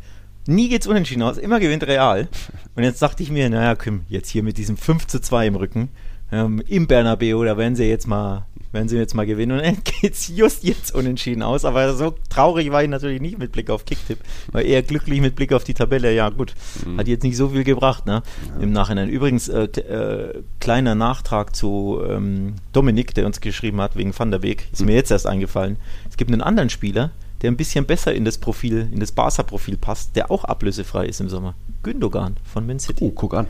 Nie 0.47 0.67
geht's 0.67 0.87
unentschieden 0.87 1.23
aus, 1.23 1.37
immer 1.37 1.61
gewinnt 1.61 1.87
Real. 1.87 2.27
Und 2.75 2.83
jetzt 2.83 3.01
dachte 3.01 3.23
ich 3.23 3.31
mir, 3.31 3.49
naja, 3.49 3.75
komm, 3.75 4.01
jetzt 4.09 4.29
hier 4.29 4.43
mit 4.43 4.57
diesem 4.57 4.75
5 4.75 5.07
zu 5.07 5.21
2 5.21 5.47
im 5.47 5.55
Rücken, 5.55 5.89
ähm, 6.31 6.61
im 6.67 6.87
Bernabeu, 6.87 7.43
da 7.43 7.57
werden 7.57 7.75
sie 7.75 7.85
jetzt 7.85 8.07
mal, 8.07 8.45
werden 8.71 8.87
sie 8.87 8.97
jetzt 8.97 9.15
mal 9.15 9.25
gewinnen. 9.25 9.57
Und 9.57 9.65
dann 9.65 9.77
geht's 10.01 10.27
just 10.27 10.63
jetzt 10.63 10.93
unentschieden 10.93 11.41
aus. 11.41 11.65
Aber 11.65 11.93
so 11.95 12.13
traurig 12.29 12.71
war 12.71 12.83
ich 12.83 12.89
natürlich 12.89 13.21
nicht 13.21 13.39
mit 13.39 13.51
Blick 13.51 13.69
auf 13.69 13.85
Kicktipp, 13.85 14.19
war 14.51 14.61
eher 14.61 14.83
glücklich 14.83 15.21
mit 15.21 15.35
Blick 15.35 15.53
auf 15.53 15.63
die 15.63 15.73
Tabelle. 15.73 16.13
Ja, 16.13 16.29
gut, 16.29 16.53
mhm. 16.85 16.97
hat 16.97 17.07
jetzt 17.07 17.23
nicht 17.23 17.37
so 17.37 17.49
viel 17.49 17.63
gebracht, 17.63 18.05
ne? 18.05 18.21
Ja. 18.47 18.61
Im 18.61 18.71
Nachhinein. 18.71 19.09
Übrigens, 19.09 19.49
äh, 19.49 19.63
äh, 19.63 20.43
kleiner 20.59 20.95
Nachtrag 20.95 21.55
zu 21.55 21.99
ähm, 22.07 22.55
Dominik, 22.73 23.13
der 23.13 23.25
uns 23.25 23.41
geschrieben 23.41 23.81
hat 23.81 23.95
wegen 23.95 24.17
Van 24.17 24.31
der 24.31 24.39
Beek, 24.39 24.67
ist 24.71 24.81
mhm. 24.81 24.87
mir 24.87 24.95
jetzt 24.95 25.11
erst 25.11 25.27
eingefallen. 25.27 25.77
Es 26.09 26.17
gibt 26.17 26.31
einen 26.31 26.41
anderen 26.41 26.69
Spieler, 26.69 27.11
der 27.41 27.51
ein 27.51 27.57
bisschen 27.57 27.85
besser 27.85 28.13
in 28.13 28.25
das 28.25 28.37
Profil, 28.37 28.89
in 28.91 28.99
das 28.99 29.11
Barca-Profil 29.11 29.77
passt, 29.77 30.15
der 30.15 30.29
auch 30.29 30.43
ablösefrei 30.43 31.05
ist 31.05 31.21
im 31.21 31.29
Sommer. 31.29 31.55
Gündogan 31.83 32.35
von 32.43 32.67
Man 32.67 32.79
City. 32.79 33.03
Oh, 33.03 33.11
guck 33.11 33.33
an. 33.33 33.47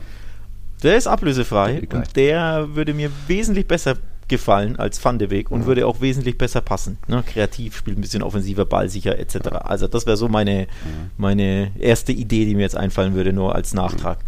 Der 0.82 0.96
ist 0.96 1.06
ablösefrei 1.06 1.82
okay, 1.82 1.96
und 1.96 2.16
der 2.16 2.68
würde 2.74 2.94
mir 2.94 3.10
wesentlich 3.26 3.66
besser 3.66 3.96
gefallen 4.28 4.78
als 4.78 5.04
Van 5.04 5.18
de 5.18 5.28
Beek 5.28 5.50
und 5.50 5.62
mhm. 5.62 5.66
würde 5.66 5.86
auch 5.86 6.00
wesentlich 6.00 6.38
besser 6.38 6.60
passen. 6.60 6.98
Ne? 7.08 7.22
Kreativ, 7.26 7.76
spielt 7.76 7.98
ein 7.98 8.00
bisschen 8.00 8.22
offensiver, 8.22 8.64
ballsicher 8.64 9.18
etc. 9.18 9.48
Also 9.64 9.88
das 9.88 10.06
wäre 10.06 10.16
so 10.16 10.28
meine, 10.28 10.62
mhm. 10.62 11.10
meine 11.18 11.72
erste 11.78 12.12
Idee, 12.12 12.46
die 12.46 12.54
mir 12.54 12.62
jetzt 12.62 12.76
einfallen 12.76 13.14
würde, 13.14 13.32
nur 13.32 13.54
als 13.54 13.74
Nachtrag. 13.74 14.18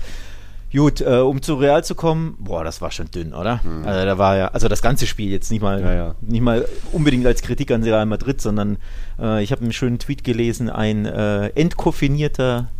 Gut, 0.73 1.03
äh, 1.03 1.19
um 1.19 1.43
zu 1.43 1.55
Real 1.55 1.85
zu 1.85 1.95
kommen, 1.95 2.37
boah, 2.39 2.65
das 2.65 2.81
war 2.81 2.91
schon 2.91 3.11
dünn, 3.11 3.35
oder? 3.35 3.61
Mhm. 3.63 3.87
Also 3.87 4.07
da 4.07 4.19
war 4.19 4.37
ja, 4.37 4.49
also 4.49 4.69
das 4.69 4.81
ganze 4.81 5.07
Spiel 5.07 5.31
jetzt 5.31 5.51
nicht 5.51 5.61
mal, 5.61 5.81
ja, 5.81 5.95
ja. 5.95 6.15
nicht 6.23 6.41
mal 6.41 6.67
unbedingt 6.93 7.27
als 7.27 7.43
Kritik 7.43 7.71
an 7.71 7.83
Real 7.83 8.07
Madrid, 8.07 8.41
sondern 8.41 8.79
äh, 9.21 9.43
ich 9.43 9.53
habe 9.53 9.63
einen 9.63 9.73
schönen 9.73 9.99
Tweet 9.99 10.25
gelesen, 10.25 10.71
ein 10.71 11.05
äh, 11.05 11.49
entkoffinierter 11.49 12.71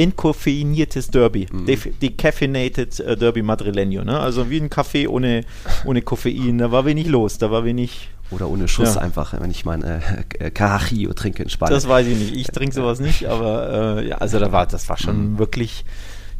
entkoffeiniertes 0.00 1.08
Derby, 1.08 1.46
mhm. 1.52 1.66
decaffeinated 2.00 3.00
äh, 3.00 3.16
Derby 3.16 3.42
Madrileño, 3.42 4.02
ne? 4.04 4.18
Also 4.18 4.48
wie 4.48 4.58
ein 4.58 4.70
Kaffee 4.70 5.06
ohne, 5.06 5.44
ohne 5.84 6.00
Koffein, 6.02 6.58
da 6.58 6.72
war 6.72 6.84
wenig 6.84 7.06
los, 7.06 7.38
da 7.38 7.50
war 7.50 7.64
wenig 7.64 8.08
oder 8.30 8.48
ohne 8.48 8.68
Schuss 8.68 8.94
ja. 8.94 9.00
einfach, 9.00 9.38
wenn 9.38 9.50
ich 9.50 9.64
mein 9.64 9.82
äh, 9.82 10.00
äh 10.38 10.50
Carajillo 10.50 11.12
trinke 11.12 11.42
in 11.42 11.50
Spanien. 11.50 11.74
Das 11.74 11.88
weiß 11.88 12.06
ich 12.06 12.16
nicht. 12.16 12.34
Ich 12.34 12.46
trinke 12.46 12.74
sowas 12.74 13.00
nicht, 13.00 13.26
aber 13.26 13.98
äh, 13.98 14.08
ja, 14.08 14.18
also 14.18 14.38
da 14.38 14.52
war, 14.52 14.66
das 14.66 14.88
war 14.88 14.96
schon 14.96 15.32
mhm. 15.32 15.38
wirklich 15.38 15.84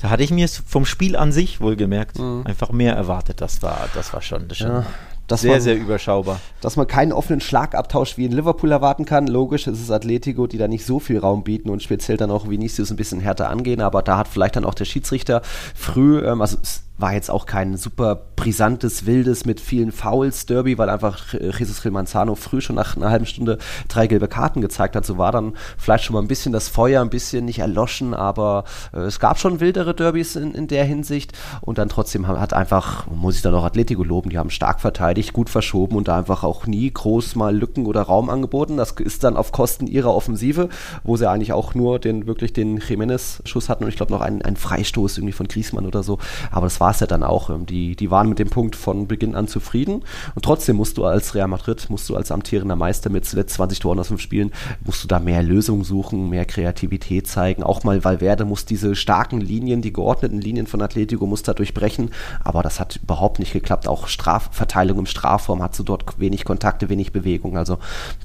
da 0.01 0.09
hatte 0.09 0.23
ich 0.23 0.31
mir 0.31 0.49
vom 0.49 0.87
Spiel 0.87 1.14
an 1.14 1.31
sich 1.31 1.61
wohlgemerkt 1.61 2.18
mhm. 2.18 2.44
einfach 2.46 2.70
mehr 2.70 2.94
erwartet. 2.94 3.42
Das 3.42 3.62
war, 3.62 3.88
das 3.94 4.14
war 4.14 4.23
schon, 4.23 4.49
das 4.49 4.57
schon 4.57 4.85
ja, 5.30 5.36
sehr, 5.36 5.52
man, 5.52 5.60
sehr 5.60 5.76
überschaubar. 5.76 6.40
Dass 6.60 6.76
man 6.76 6.86
keinen 6.86 7.12
offenen 7.12 7.40
Schlagabtausch 7.40 8.16
wie 8.16 8.24
in 8.24 8.32
Liverpool 8.32 8.72
erwarten 8.72 9.04
kann. 9.04 9.26
Logisch, 9.26 9.66
es 9.66 9.80
ist 9.80 9.90
Atletico, 9.90 10.46
die 10.46 10.58
da 10.58 10.68
nicht 10.68 10.84
so 10.84 10.98
viel 10.98 11.18
Raum 11.18 11.44
bieten 11.44 11.70
und 11.70 11.82
speziell 11.82 12.16
dann 12.16 12.30
auch 12.30 12.48
Vinicius 12.48 12.90
ein 12.90 12.96
bisschen 12.96 13.20
härter 13.20 13.50
angehen. 13.50 13.80
Aber 13.80 14.02
da 14.02 14.18
hat 14.18 14.28
vielleicht 14.28 14.56
dann 14.56 14.64
auch 14.64 14.74
der 14.74 14.84
Schiedsrichter 14.84 15.42
früh, 15.74 16.20
ähm, 16.20 16.40
also 16.40 16.58
war 17.00 17.14
jetzt 17.14 17.30
auch 17.30 17.46
kein 17.46 17.76
super 17.76 18.20
brisantes, 18.36 19.06
wildes 19.06 19.44
mit 19.44 19.60
vielen 19.60 19.92
Fouls 19.92 20.46
Derby, 20.46 20.78
weil 20.78 20.88
einfach 20.88 21.32
Jesus 21.32 21.82
Gil 21.82 21.92
Manzano 21.92 22.34
früh 22.34 22.60
schon 22.60 22.76
nach 22.76 22.96
einer 22.96 23.10
halben 23.10 23.26
Stunde 23.26 23.58
drei 23.88 24.06
gelbe 24.06 24.28
Karten 24.28 24.60
gezeigt 24.60 24.96
hat. 24.96 25.04
So 25.04 25.18
war 25.18 25.32
dann 25.32 25.54
vielleicht 25.78 26.04
schon 26.04 26.14
mal 26.14 26.22
ein 26.22 26.28
bisschen 26.28 26.52
das 26.52 26.68
Feuer, 26.68 27.02
ein 27.02 27.10
bisschen 27.10 27.44
nicht 27.44 27.58
erloschen, 27.58 28.14
aber 28.14 28.64
äh, 28.92 29.00
es 29.00 29.20
gab 29.20 29.38
schon 29.38 29.60
wildere 29.60 29.94
Derbys 29.94 30.36
in, 30.36 30.54
in 30.54 30.68
der 30.68 30.84
Hinsicht 30.84 31.32
und 31.60 31.78
dann 31.78 31.88
trotzdem 31.88 32.26
hat 32.28 32.52
einfach, 32.52 33.06
muss 33.08 33.36
ich 33.36 33.42
dann 33.42 33.54
auch 33.54 33.64
Atletico 33.64 34.02
loben, 34.02 34.30
die 34.30 34.38
haben 34.38 34.50
stark 34.50 34.80
verteidigt, 34.80 35.19
gut 35.33 35.48
verschoben 35.48 35.96
und 35.96 36.09
da 36.09 36.18
einfach 36.18 36.44
auch 36.44 36.66
nie 36.66 36.90
groß 36.92 37.35
mal 37.37 37.56
Lücken 37.56 37.87
oder 37.87 38.02
Raum 38.02 38.28
angeboten. 38.28 38.76
Das 38.76 38.92
ist 38.92 39.24
dann 39.24 39.37
auf 39.38 39.52
Kosten 39.52 39.87
ihrer 39.87 40.14
Offensive, 40.14 40.68
wo 41.02 41.16
sie 41.16 41.28
eigentlich 41.28 41.54
auch 41.54 41.74
nur 41.74 41.98
den 41.98 42.26
wirklich 42.26 42.52
den 42.52 42.78
Jimenez-Schuss 42.78 43.70
hatten 43.70 43.85
und 43.85 43.90
ich 43.90 43.96
glaube 43.96 44.12
noch 44.12 44.20
einen, 44.20 44.42
einen 44.42 44.56
Freistoß 44.56 45.16
irgendwie 45.18 45.33
von 45.33 45.48
Griesmann 45.48 45.87
oder 45.87 46.02
so. 46.02 46.18
Aber 46.50 46.66
das 46.66 46.78
war 46.78 46.90
war 46.90 46.94
es 46.94 47.00
ja 47.00 47.06
dann 47.06 47.22
auch. 47.22 47.50
Ähm, 47.50 47.66
die, 47.66 47.94
die 47.94 48.11
waren 48.11 48.28
mit 48.28 48.40
dem 48.40 48.50
Punkt 48.50 48.74
von 48.74 49.06
Beginn 49.06 49.37
an 49.37 49.46
zufrieden. 49.46 50.02
Und 50.35 50.44
trotzdem 50.44 50.74
musst 50.74 50.98
du 50.98 51.04
als 51.04 51.37
Real 51.37 51.46
Madrid, 51.46 51.88
musst 51.88 52.09
du 52.09 52.16
als 52.16 52.33
amtierender 52.33 52.74
Meister 52.74 53.11
mit 53.11 53.24
zuletzt 53.24 53.54
20 53.54 53.78
Toren 53.78 54.00
aus 54.00 54.09
fünf 54.09 54.20
Spielen, 54.20 54.50
musst 54.85 55.04
du 55.04 55.06
da 55.06 55.20
mehr 55.20 55.44
Lösungen 55.44 55.85
suchen, 55.85 56.30
mehr 56.30 56.44
Kreativität 56.46 57.28
zeigen. 57.28 57.62
Auch 57.62 57.85
mal 57.85 58.02
Valverde 58.02 58.44
muss 58.44 58.64
diese 58.64 58.96
starken 58.96 59.40
Linien, 59.40 59.83
die 59.83 59.92
geordneten 59.92 60.40
Linien 60.40 60.66
von 60.66 60.83
Atletico 60.83 61.26
muss 61.26 61.44
da 61.44 61.54
durchbrechen. 61.54 62.11
Aber 62.42 62.64
das 62.64 62.80
hat 62.80 62.98
überhaupt 63.00 63.38
nicht 63.38 63.52
geklappt. 63.52 63.87
Auch 63.87 64.09
Strafverteilung 64.09 64.98
im 64.98 65.06
Strafraum 65.11 65.62
hat 65.62 65.79
du 65.79 65.83
dort 65.83 66.18
wenig 66.18 66.44
Kontakte, 66.44 66.88
wenig 66.88 67.12
Bewegung. 67.12 67.57
Also 67.57 67.79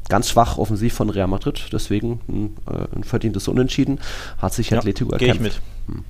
ganz 0.10 0.30
schwach 0.30 0.58
offensiv 0.58 0.94
von 0.94 1.10
Real 1.10 1.28
Madrid. 1.28 1.68
Deswegen 1.72 2.22
ein, 2.28 2.58
äh, 2.68 2.96
ein 2.96 3.04
verdientes 3.04 3.48
Unentschieden. 3.48 4.00
Hat 4.38 4.54
sich 4.54 4.70
ja, 4.70 4.78
Atletico 4.78 5.12
erkämpft. 5.12 5.40
Gehe 5.40 5.48
ich 5.50 5.56
mit. 5.56 5.62
Hm. 5.88 6.04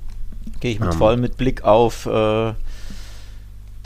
Gehe 0.59 0.71
ich 0.71 0.79
mit 0.79 0.91
ähm. 0.91 0.97
voll 0.97 1.17
mit 1.17 1.37
Blick 1.37 1.63
auf 1.63 2.05
äh, 2.05 2.53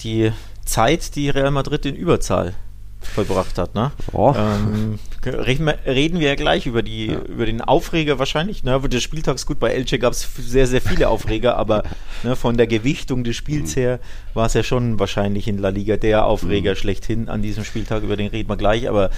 die 0.01 0.31
Zeit, 0.65 1.15
die 1.15 1.29
Real 1.29 1.51
Madrid 1.51 1.85
in 1.85 1.95
Überzahl 1.95 2.53
vollbracht 3.01 3.57
hat. 3.57 3.75
Ne? 3.75 3.91
Oh. 4.11 4.33
Ähm, 4.35 4.99
reden, 5.25 5.65
wir, 5.65 5.77
reden 5.85 6.19
wir 6.19 6.29
ja 6.29 6.35
gleich 6.35 6.65
über, 6.65 6.81
die, 6.81 7.07
ja. 7.07 7.19
über 7.19 7.45
den 7.45 7.61
Aufreger 7.61 8.19
wahrscheinlich. 8.19 8.63
Ne? 8.63 8.79
Der 8.79 8.99
Spieltagsgut 8.99 9.59
bei 9.59 9.71
Elche 9.71 9.99
gab 9.99 10.13
es 10.13 10.27
sehr, 10.37 10.67
sehr 10.67 10.81
viele 10.81 11.09
Aufreger, 11.09 11.57
aber 11.57 11.83
ne, 12.23 12.35
von 12.35 12.57
der 12.57 12.67
Gewichtung 12.67 13.23
des 13.23 13.35
Spiels 13.35 13.75
mhm. 13.75 13.79
her 13.79 13.99
war 14.33 14.45
es 14.45 14.53
ja 14.53 14.63
schon 14.63 14.99
wahrscheinlich 14.99 15.47
in 15.47 15.57
La 15.57 15.69
Liga 15.69 15.97
der 15.97 16.25
Aufreger 16.25 16.71
mhm. 16.71 16.75
schlechthin 16.75 17.29
an 17.29 17.41
diesem 17.41 17.63
Spieltag, 17.63 18.03
über 18.03 18.17
den 18.17 18.27
reden 18.27 18.49
wir 18.49 18.57
gleich, 18.57 18.87
aber 18.89 19.09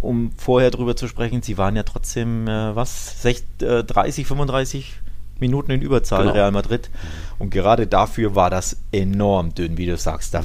um 0.00 0.32
vorher 0.36 0.70
drüber 0.70 0.96
zu 0.96 1.08
sprechen, 1.08 1.42
sie 1.42 1.56
waren 1.58 1.76
ja 1.76 1.82
trotzdem, 1.82 2.46
äh, 2.46 2.76
was, 2.76 3.22
60, 3.22 3.62
äh, 3.62 3.84
30, 3.84 4.26
35 4.26 4.92
Minuten 5.40 5.72
in 5.72 5.80
Überzahl, 5.80 6.22
genau. 6.22 6.34
Real 6.34 6.52
Madrid. 6.52 6.90
Und 7.38 7.50
gerade 7.50 7.86
dafür 7.86 8.34
war 8.34 8.50
das 8.50 8.76
enorm 8.92 9.54
dünn, 9.54 9.76
wie 9.78 9.86
du 9.86 9.96
sagst. 9.96 10.34
Da 10.34 10.44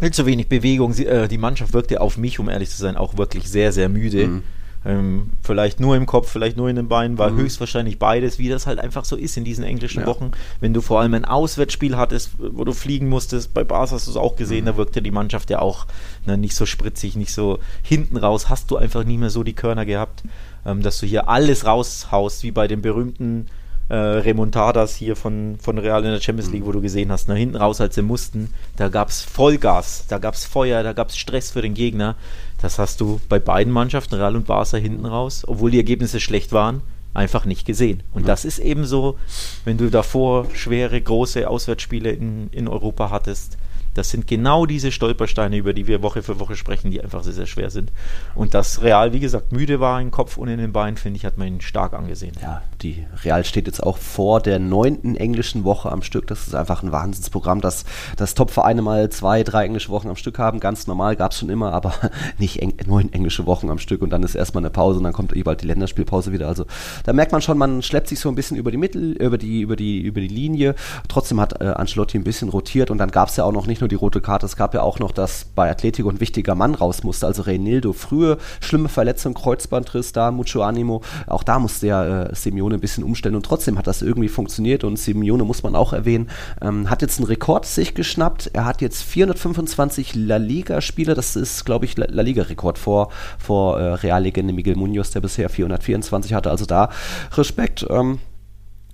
viel 0.00 0.12
zu 0.12 0.26
wenig 0.26 0.48
Bewegung. 0.48 0.92
Sie, 0.92 1.06
äh, 1.06 1.28
die 1.28 1.38
Mannschaft 1.38 1.72
wirkte 1.72 2.00
auf 2.00 2.18
mich, 2.18 2.38
um 2.38 2.48
ehrlich 2.48 2.70
zu 2.70 2.76
sein, 2.76 2.96
auch 2.96 3.16
wirklich 3.16 3.48
sehr, 3.48 3.72
sehr 3.72 3.88
müde. 3.88 4.26
Mhm. 4.26 4.42
Ähm, 4.84 5.30
vielleicht 5.42 5.80
nur 5.80 5.96
im 5.96 6.06
Kopf, 6.06 6.30
vielleicht 6.30 6.56
nur 6.56 6.68
in 6.68 6.76
den 6.76 6.88
Beinen, 6.88 7.18
war 7.18 7.30
mhm. 7.30 7.38
höchstwahrscheinlich 7.38 7.98
beides, 7.98 8.38
wie 8.38 8.48
das 8.48 8.66
halt 8.66 8.78
einfach 8.78 9.04
so 9.04 9.16
ist 9.16 9.36
in 9.36 9.44
diesen 9.44 9.64
englischen 9.64 10.00
ja. 10.00 10.06
Wochen. 10.06 10.30
Wenn 10.60 10.72
du 10.72 10.80
vor 10.80 11.00
allem 11.00 11.14
ein 11.14 11.24
Auswärtsspiel 11.24 11.96
hattest, 11.96 12.30
wo 12.38 12.64
du 12.64 12.72
fliegen 12.72 13.08
musstest, 13.08 13.52
bei 13.52 13.64
Bars 13.64 13.90
hast 13.90 14.06
du 14.06 14.12
es 14.12 14.16
auch 14.16 14.36
gesehen, 14.36 14.62
mhm. 14.62 14.66
da 14.66 14.76
wirkte 14.76 15.02
die 15.02 15.10
Mannschaft 15.10 15.50
ja 15.50 15.58
auch 15.58 15.86
ne, 16.26 16.38
nicht 16.38 16.54
so 16.54 16.64
spritzig, 16.64 17.16
nicht 17.16 17.32
so 17.32 17.58
hinten 17.82 18.16
raus, 18.16 18.48
hast 18.48 18.70
du 18.70 18.76
einfach 18.76 19.04
nie 19.04 19.18
mehr 19.18 19.30
so 19.30 19.42
die 19.42 19.54
Körner 19.54 19.84
gehabt, 19.84 20.22
ähm, 20.64 20.82
dass 20.82 20.98
du 21.00 21.06
hier 21.06 21.28
alles 21.28 21.66
raushaust, 21.66 22.44
wie 22.44 22.52
bei 22.52 22.68
den 22.68 22.80
berühmten 22.80 23.46
äh, 23.88 23.94
Remontadas 23.94 24.94
hier 24.94 25.16
von, 25.16 25.56
von 25.60 25.78
Real 25.78 26.04
in 26.04 26.10
der 26.10 26.20
Champions 26.20 26.52
League, 26.52 26.66
wo 26.66 26.72
du 26.72 26.80
gesehen 26.80 27.10
hast, 27.10 27.28
nach 27.28 27.36
hinten 27.36 27.56
raus, 27.56 27.80
als 27.80 27.94
sie 27.94 28.02
mussten, 28.02 28.52
da 28.76 28.88
gab 28.88 29.08
es 29.08 29.22
Vollgas, 29.22 30.04
da 30.08 30.18
gab 30.18 30.34
es 30.34 30.44
Feuer, 30.44 30.82
da 30.82 30.92
gab 30.92 31.08
es 31.08 31.16
Stress 31.16 31.50
für 31.50 31.62
den 31.62 31.74
Gegner. 31.74 32.16
Das 32.60 32.78
hast 32.78 33.00
du 33.00 33.20
bei 33.28 33.38
beiden 33.38 33.72
Mannschaften, 33.72 34.16
Real 34.16 34.36
und 34.36 34.46
Barca, 34.46 34.76
hinten 34.76 35.06
raus, 35.06 35.44
obwohl 35.46 35.70
die 35.70 35.78
Ergebnisse 35.78 36.20
schlecht 36.20 36.52
waren, 36.52 36.82
einfach 37.14 37.44
nicht 37.44 37.66
gesehen. 37.66 38.02
Und 38.12 38.22
ja. 38.22 38.28
das 38.28 38.44
ist 38.44 38.58
eben 38.58 38.84
so, 38.84 39.18
wenn 39.64 39.78
du 39.78 39.90
davor 39.90 40.46
schwere, 40.54 41.00
große 41.00 41.48
Auswärtsspiele 41.48 42.10
in, 42.10 42.48
in 42.50 42.68
Europa 42.68 43.10
hattest, 43.10 43.56
das 43.98 44.10
sind 44.10 44.28
genau 44.28 44.64
diese 44.64 44.92
Stolpersteine, 44.92 45.56
über 45.56 45.74
die 45.74 45.88
wir 45.88 46.02
Woche 46.02 46.22
für 46.22 46.38
Woche 46.38 46.54
sprechen, 46.54 46.90
die 46.90 47.02
einfach 47.02 47.24
sehr, 47.24 47.32
sehr 47.32 47.46
schwer 47.46 47.68
sind. 47.70 47.90
Und 48.36 48.54
dass 48.54 48.80
Real, 48.80 49.12
wie 49.12 49.18
gesagt, 49.18 49.50
müde 49.50 49.80
war 49.80 50.00
im 50.00 50.12
Kopf 50.12 50.36
und 50.36 50.48
in 50.48 50.58
den 50.58 50.72
Beinen, 50.72 50.96
finde 50.96 51.16
ich, 51.16 51.26
hat 51.26 51.36
man 51.36 51.48
ihn 51.48 51.60
stark 51.60 51.94
angesehen. 51.94 52.32
Ja, 52.40 52.62
die 52.80 53.04
Real 53.24 53.44
steht 53.44 53.66
jetzt 53.66 53.82
auch 53.82 53.98
vor 53.98 54.40
der 54.40 54.60
neunten 54.60 55.16
englischen 55.16 55.64
Woche 55.64 55.90
am 55.90 56.02
Stück. 56.02 56.28
Das 56.28 56.46
ist 56.46 56.54
einfach 56.54 56.84
ein 56.84 56.92
Wahnsinnsprogramm, 56.92 57.60
dass, 57.60 57.84
dass 58.16 58.34
Top-Vereine 58.34 58.82
mal 58.82 59.10
zwei, 59.10 59.42
drei 59.42 59.64
englische 59.64 59.88
Wochen 59.88 60.08
am 60.08 60.16
Stück 60.16 60.38
haben. 60.38 60.60
Ganz 60.60 60.86
normal, 60.86 61.16
gab 61.16 61.32
es 61.32 61.38
schon 61.38 61.48
immer, 61.48 61.72
aber 61.72 61.92
nicht 62.38 62.62
eng, 62.62 62.74
neun 62.86 63.12
englische 63.12 63.46
Wochen 63.46 63.68
am 63.68 63.78
Stück 63.78 64.00
und 64.00 64.10
dann 64.10 64.22
ist 64.22 64.36
erstmal 64.36 64.62
eine 64.62 64.70
Pause 64.70 64.98
und 64.98 65.04
dann 65.04 65.12
kommt 65.12 65.34
eh 65.34 65.42
bald 65.42 65.62
die 65.62 65.66
Länderspielpause 65.66 66.32
wieder. 66.32 66.46
Also 66.46 66.66
da 67.04 67.12
merkt 67.12 67.32
man 67.32 67.42
schon, 67.42 67.58
man 67.58 67.82
schleppt 67.82 68.06
sich 68.06 68.20
so 68.20 68.28
ein 68.28 68.36
bisschen 68.36 68.56
über 68.56 68.70
die 68.70 68.76
Mittel, 68.76 69.12
über 69.20 69.38
die, 69.38 69.60
über 69.60 69.74
die, 69.74 70.00
über 70.00 70.20
die 70.20 70.28
Linie. 70.28 70.76
Trotzdem 71.08 71.40
hat 71.40 71.60
äh, 71.60 71.64
Ancelotti 71.64 72.16
ein 72.16 72.24
bisschen 72.24 72.48
rotiert 72.48 72.92
und 72.92 72.98
dann 72.98 73.10
gab 73.10 73.28
es 73.28 73.36
ja 73.36 73.42
auch 73.42 73.52
noch 73.52 73.66
nicht 73.66 73.80
nur 73.80 73.87
die 73.88 73.96
rote 73.96 74.20
Karte, 74.20 74.46
es 74.46 74.56
gab 74.56 74.74
ja 74.74 74.82
auch 74.82 74.98
noch, 74.98 75.12
dass 75.12 75.44
bei 75.44 75.70
Atletico 75.70 76.08
ein 76.08 76.20
wichtiger 76.20 76.54
Mann 76.54 76.74
raus 76.74 77.02
musste, 77.02 77.26
also 77.26 77.42
Reynildo. 77.42 77.92
Frühe 77.92 78.38
schlimme 78.60 78.88
Verletzung, 78.88 79.34
Kreuzbandriss 79.34 80.12
da, 80.12 80.30
mucho 80.30 80.62
animo. 80.62 81.02
Auch 81.26 81.42
da 81.42 81.58
musste 81.58 81.86
ja 81.86 82.24
äh, 82.24 82.34
Simeone 82.34 82.74
ein 82.74 82.80
bisschen 82.80 83.04
umstellen 83.04 83.34
und 83.34 83.46
trotzdem 83.46 83.78
hat 83.78 83.86
das 83.86 84.02
irgendwie 84.02 84.28
funktioniert 84.28 84.84
und 84.84 84.98
Simeone 84.98 85.44
muss 85.44 85.62
man 85.62 85.74
auch 85.74 85.92
erwähnen, 85.92 86.30
ähm, 86.60 86.90
hat 86.90 87.02
jetzt 87.02 87.18
einen 87.18 87.26
Rekord 87.26 87.66
sich 87.66 87.94
geschnappt. 87.94 88.50
Er 88.52 88.64
hat 88.64 88.80
jetzt 88.80 89.02
425 89.02 90.14
La 90.14 90.36
Liga-Spiele, 90.36 91.14
das 91.14 91.36
ist, 91.36 91.64
glaube 91.64 91.84
ich, 91.84 91.96
La 91.96 92.22
Liga-Rekord 92.22 92.78
vor, 92.78 93.10
vor 93.38 93.78
äh, 93.78 93.94
Reallegende 93.94 94.52
Miguel 94.52 94.76
Munoz, 94.76 95.10
der 95.10 95.20
bisher 95.20 95.48
424 95.48 96.34
hatte. 96.34 96.50
Also 96.50 96.66
da 96.66 96.90
Respekt. 97.36 97.86
Ähm, 97.88 98.20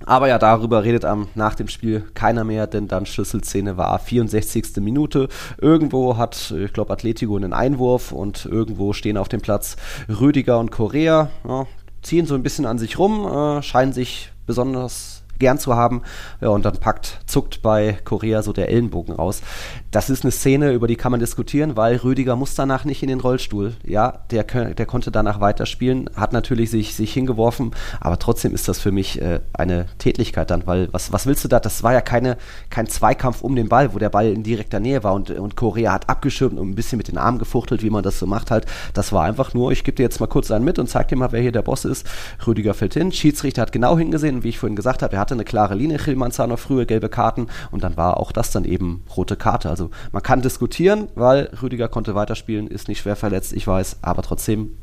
aber 0.07 0.29
ja, 0.29 0.39
darüber 0.39 0.85
redet 0.85 1.05
am, 1.05 1.29
nach 1.35 1.55
dem 1.55 1.69
Spiel 1.69 2.05
keiner 2.15 2.45
mehr, 2.45 2.67
denn 2.67 2.89
dann 2.89 3.07
Schlüsselszene 3.07 3.77
war 3.77 3.99
64. 3.99 4.77
Minute. 4.77 5.29
Irgendwo 5.59 6.17
hat, 6.17 6.53
ich 6.57 6.73
glaube, 6.73 6.93
Atletico 6.93 7.37
einen 7.37 7.53
Einwurf 7.53 8.13
und 8.13 8.45
irgendwo 8.45 8.93
stehen 8.93 9.17
auf 9.17 9.29
dem 9.29 9.41
Platz 9.41 9.77
Rüdiger 10.09 10.59
und 10.59 10.71
Korea. 10.71 11.31
Ja, 11.47 11.67
ziehen 12.03 12.27
so 12.27 12.35
ein 12.35 12.43
bisschen 12.43 12.67
an 12.67 12.79
sich 12.79 12.99
rum, 12.99 13.27
äh, 13.27 13.63
scheinen 13.63 13.93
sich 13.93 14.31
besonders 14.47 15.14
gern 15.39 15.59
zu 15.59 15.74
haben. 15.74 16.03
Ja, 16.41 16.49
und 16.49 16.64
dann 16.64 16.78
packt, 16.78 17.20
zuckt 17.26 17.62
bei 17.62 17.99
Korea 18.05 18.43
so 18.43 18.53
der 18.53 18.68
Ellenbogen 18.68 19.14
raus. 19.14 19.43
Das 19.91 20.11
ist 20.11 20.24
eine 20.24 20.32
Szene, 20.32 20.72
über 20.72 20.87
die 20.87 20.97
kann 20.97 21.11
man 21.11 21.20
diskutieren, 21.20 21.76
weil 21.76 21.97
Rüdiger 21.97 22.37
muss 22.37 22.55
danach 22.55 22.85
nicht 22.85 23.03
in 23.03 23.09
den 23.09 23.20
Rollstuhl. 23.20 23.74
Ja, 23.85 24.24
der, 24.30 24.45
der 24.45 24.87
konnte 24.87 25.11
danach 25.11 25.41
weiterspielen, 25.41 26.11
hat 26.16 26.32
natürlich 26.32 26.70
sich, 26.70 26.95
sich 26.95 27.12
hingeworfen, 27.12 27.72
aber 28.01 28.18
trotzdem 28.18 28.55
ist 28.55 28.68
das 28.68 28.80
für 28.80 28.93
mich 28.93 29.20
äh, 29.20 29.41
eine 29.53 29.87
Tätlichkeit 29.99 30.51
dann, 30.51 30.66
weil 30.66 30.89
was, 30.93 31.12
was 31.12 31.26
willst 31.26 31.45
du 31.45 31.49
da? 31.49 31.61
Das 31.61 31.82
war 31.82 31.93
ja 31.93 32.01
keine, 32.01 32.37
kein 32.70 32.87
Zweikampf 32.87 33.43
um 33.43 33.57
den 33.57 33.68
Ball, 33.68 33.95
wo 33.95 33.99
der 33.99 34.11
Ball 34.11 34.28
in 34.28 34.43
direkter 34.43 34.80
Nähe 34.80 35.05
war 35.05 35.14
und, 35.14 35.30
und 35.30 35.57
Korea 35.57 35.93
hat 35.93 36.09
abgeschirmt 36.09 36.59
und 36.59 36.70
ein 36.70 36.74
bisschen 36.74 36.99
mit 36.99 37.09
den 37.09 37.18
Armen 37.18 37.39
gefuchtelt, 37.39 37.82
wie 37.82 37.91
man 37.91 38.03
das 38.03 38.18
so 38.18 38.26
macht 38.26 38.51
halt. 38.51 38.66
Das 38.95 39.12
war 39.12 39.24
einfach 39.24 39.55
nur, 39.55 39.72
ich 39.72 39.85
gebe 39.85 39.97
dir 39.97 40.03
jetzt 40.03 40.20
mal 40.20 40.26
kurz 40.26 40.51
einen 40.51 40.64
mit 40.64 40.78
und 40.78 40.89
zeig 40.89 41.09
dir 41.09 41.16
mal, 41.16 41.32
wer 41.32 41.41
hier 41.41 41.53
der 41.53 41.62
Boss 41.62 41.85
ist. 41.85 42.07
Rüdiger 42.47 42.74
fällt 42.74 42.95
hin, 42.95 43.12
Schiedsrichter 43.12 43.62
hat 43.62 43.72
genau 43.72 43.97
hingesehen, 43.99 44.43
wie 44.43 44.49
ich 44.49 44.59
vorhin 44.59 44.76
gesagt 44.76 45.03
habe, 45.03 45.14
er 45.14 45.20
hatte 45.25 45.35
eine 45.35 45.45
klare 45.45 45.75
Linie, 45.75 45.97
Gil 45.97 46.16
Manzano 46.16 46.59
frühe 46.59 46.85
gelbe 46.85 47.09
Karten 47.09 47.47
und 47.70 47.83
dann 47.83 47.97
war 47.97 48.18
auch 48.18 48.31
das 48.31 48.51
dann 48.51 48.66
eben 48.66 49.03
rote 49.16 49.37
Karte. 49.37 49.70
Also 49.70 49.91
man 50.12 50.22
kann 50.22 50.43
diskutieren, 50.43 51.09
weil 51.14 51.49
Rüdiger 51.62 51.89
konnte 51.89 52.14
weiterspielen, 52.14 52.66
ist 52.66 52.89
nicht 52.89 53.01
schwer 53.01 53.16
verletzt, 53.16 53.55
ich 53.55 53.66
weiß, 53.66 53.99
aber 54.03 54.20
trotzdem 54.20 54.77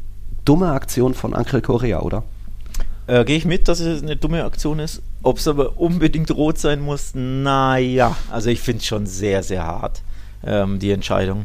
dumme 0.43 0.71
Aktion 0.71 1.13
von 1.13 1.35
Ankel 1.35 1.61
Correa, 1.61 1.99
oder? 1.99 2.23
Äh, 3.05 3.23
Gehe 3.23 3.37
ich 3.37 3.45
mit, 3.45 3.67
dass 3.67 3.79
es 3.81 4.01
eine 4.01 4.15
dumme 4.15 4.43
Aktion 4.43 4.79
ist. 4.79 5.03
Ob 5.21 5.37
es 5.37 5.47
aber 5.47 5.79
unbedingt 5.79 6.31
rot 6.31 6.57
sein 6.57 6.81
muss, 6.81 7.11
naja. 7.13 8.15
Also 8.31 8.49
ich 8.49 8.61
finde 8.61 8.79
es 8.79 8.87
schon 8.87 9.05
sehr, 9.05 9.43
sehr 9.43 9.63
hart, 9.63 10.01
ähm, 10.43 10.79
die 10.79 10.89
Entscheidung. 10.89 11.43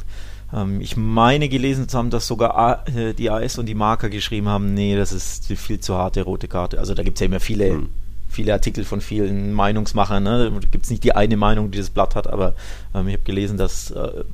Ähm, 0.55 0.81
ich 0.81 0.97
meine 0.97 1.51
gelesen 1.51 1.87
zu 1.87 1.99
haben, 1.99 2.09
dass 2.09 2.27
sogar 2.27 2.57
A, 2.57 2.85
äh, 2.97 3.13
die 3.13 3.29
AS 3.29 3.59
und 3.59 3.67
die 3.67 3.75
Marker 3.75 4.09
geschrieben 4.09 4.49
haben, 4.49 4.73
nee, 4.73 4.97
das 4.97 5.13
ist 5.13 5.51
die 5.51 5.57
viel 5.57 5.81
zu 5.81 5.97
harte 5.97 6.23
rote 6.23 6.49
Karte. 6.49 6.79
Also 6.79 6.95
da 6.95 7.03
gibt 7.03 7.19
es 7.19 7.21
ja 7.21 7.27
immer 7.27 7.41
viele 7.41 7.69
hm 7.69 7.89
viele 8.29 8.53
Artikel 8.53 8.85
von 8.85 9.01
vielen 9.01 9.53
Meinungsmachern. 9.53 10.23
Ne? 10.23 10.51
Da 10.51 10.59
gibt 10.71 10.85
es 10.85 10.91
nicht 10.91 11.05
die 11.05 11.15
eine 11.15 11.37
Meinung, 11.37 11.71
die 11.71 11.79
das 11.79 11.91
Blatt 11.91 12.15
hat, 12.15 12.27
aber 12.27 12.55
ähm, 12.95 13.09
ich 13.09 13.15
habe 13.15 13.25
gelesen, 13.25 13.57
dass 13.57 13.91
äh, 13.91 14.25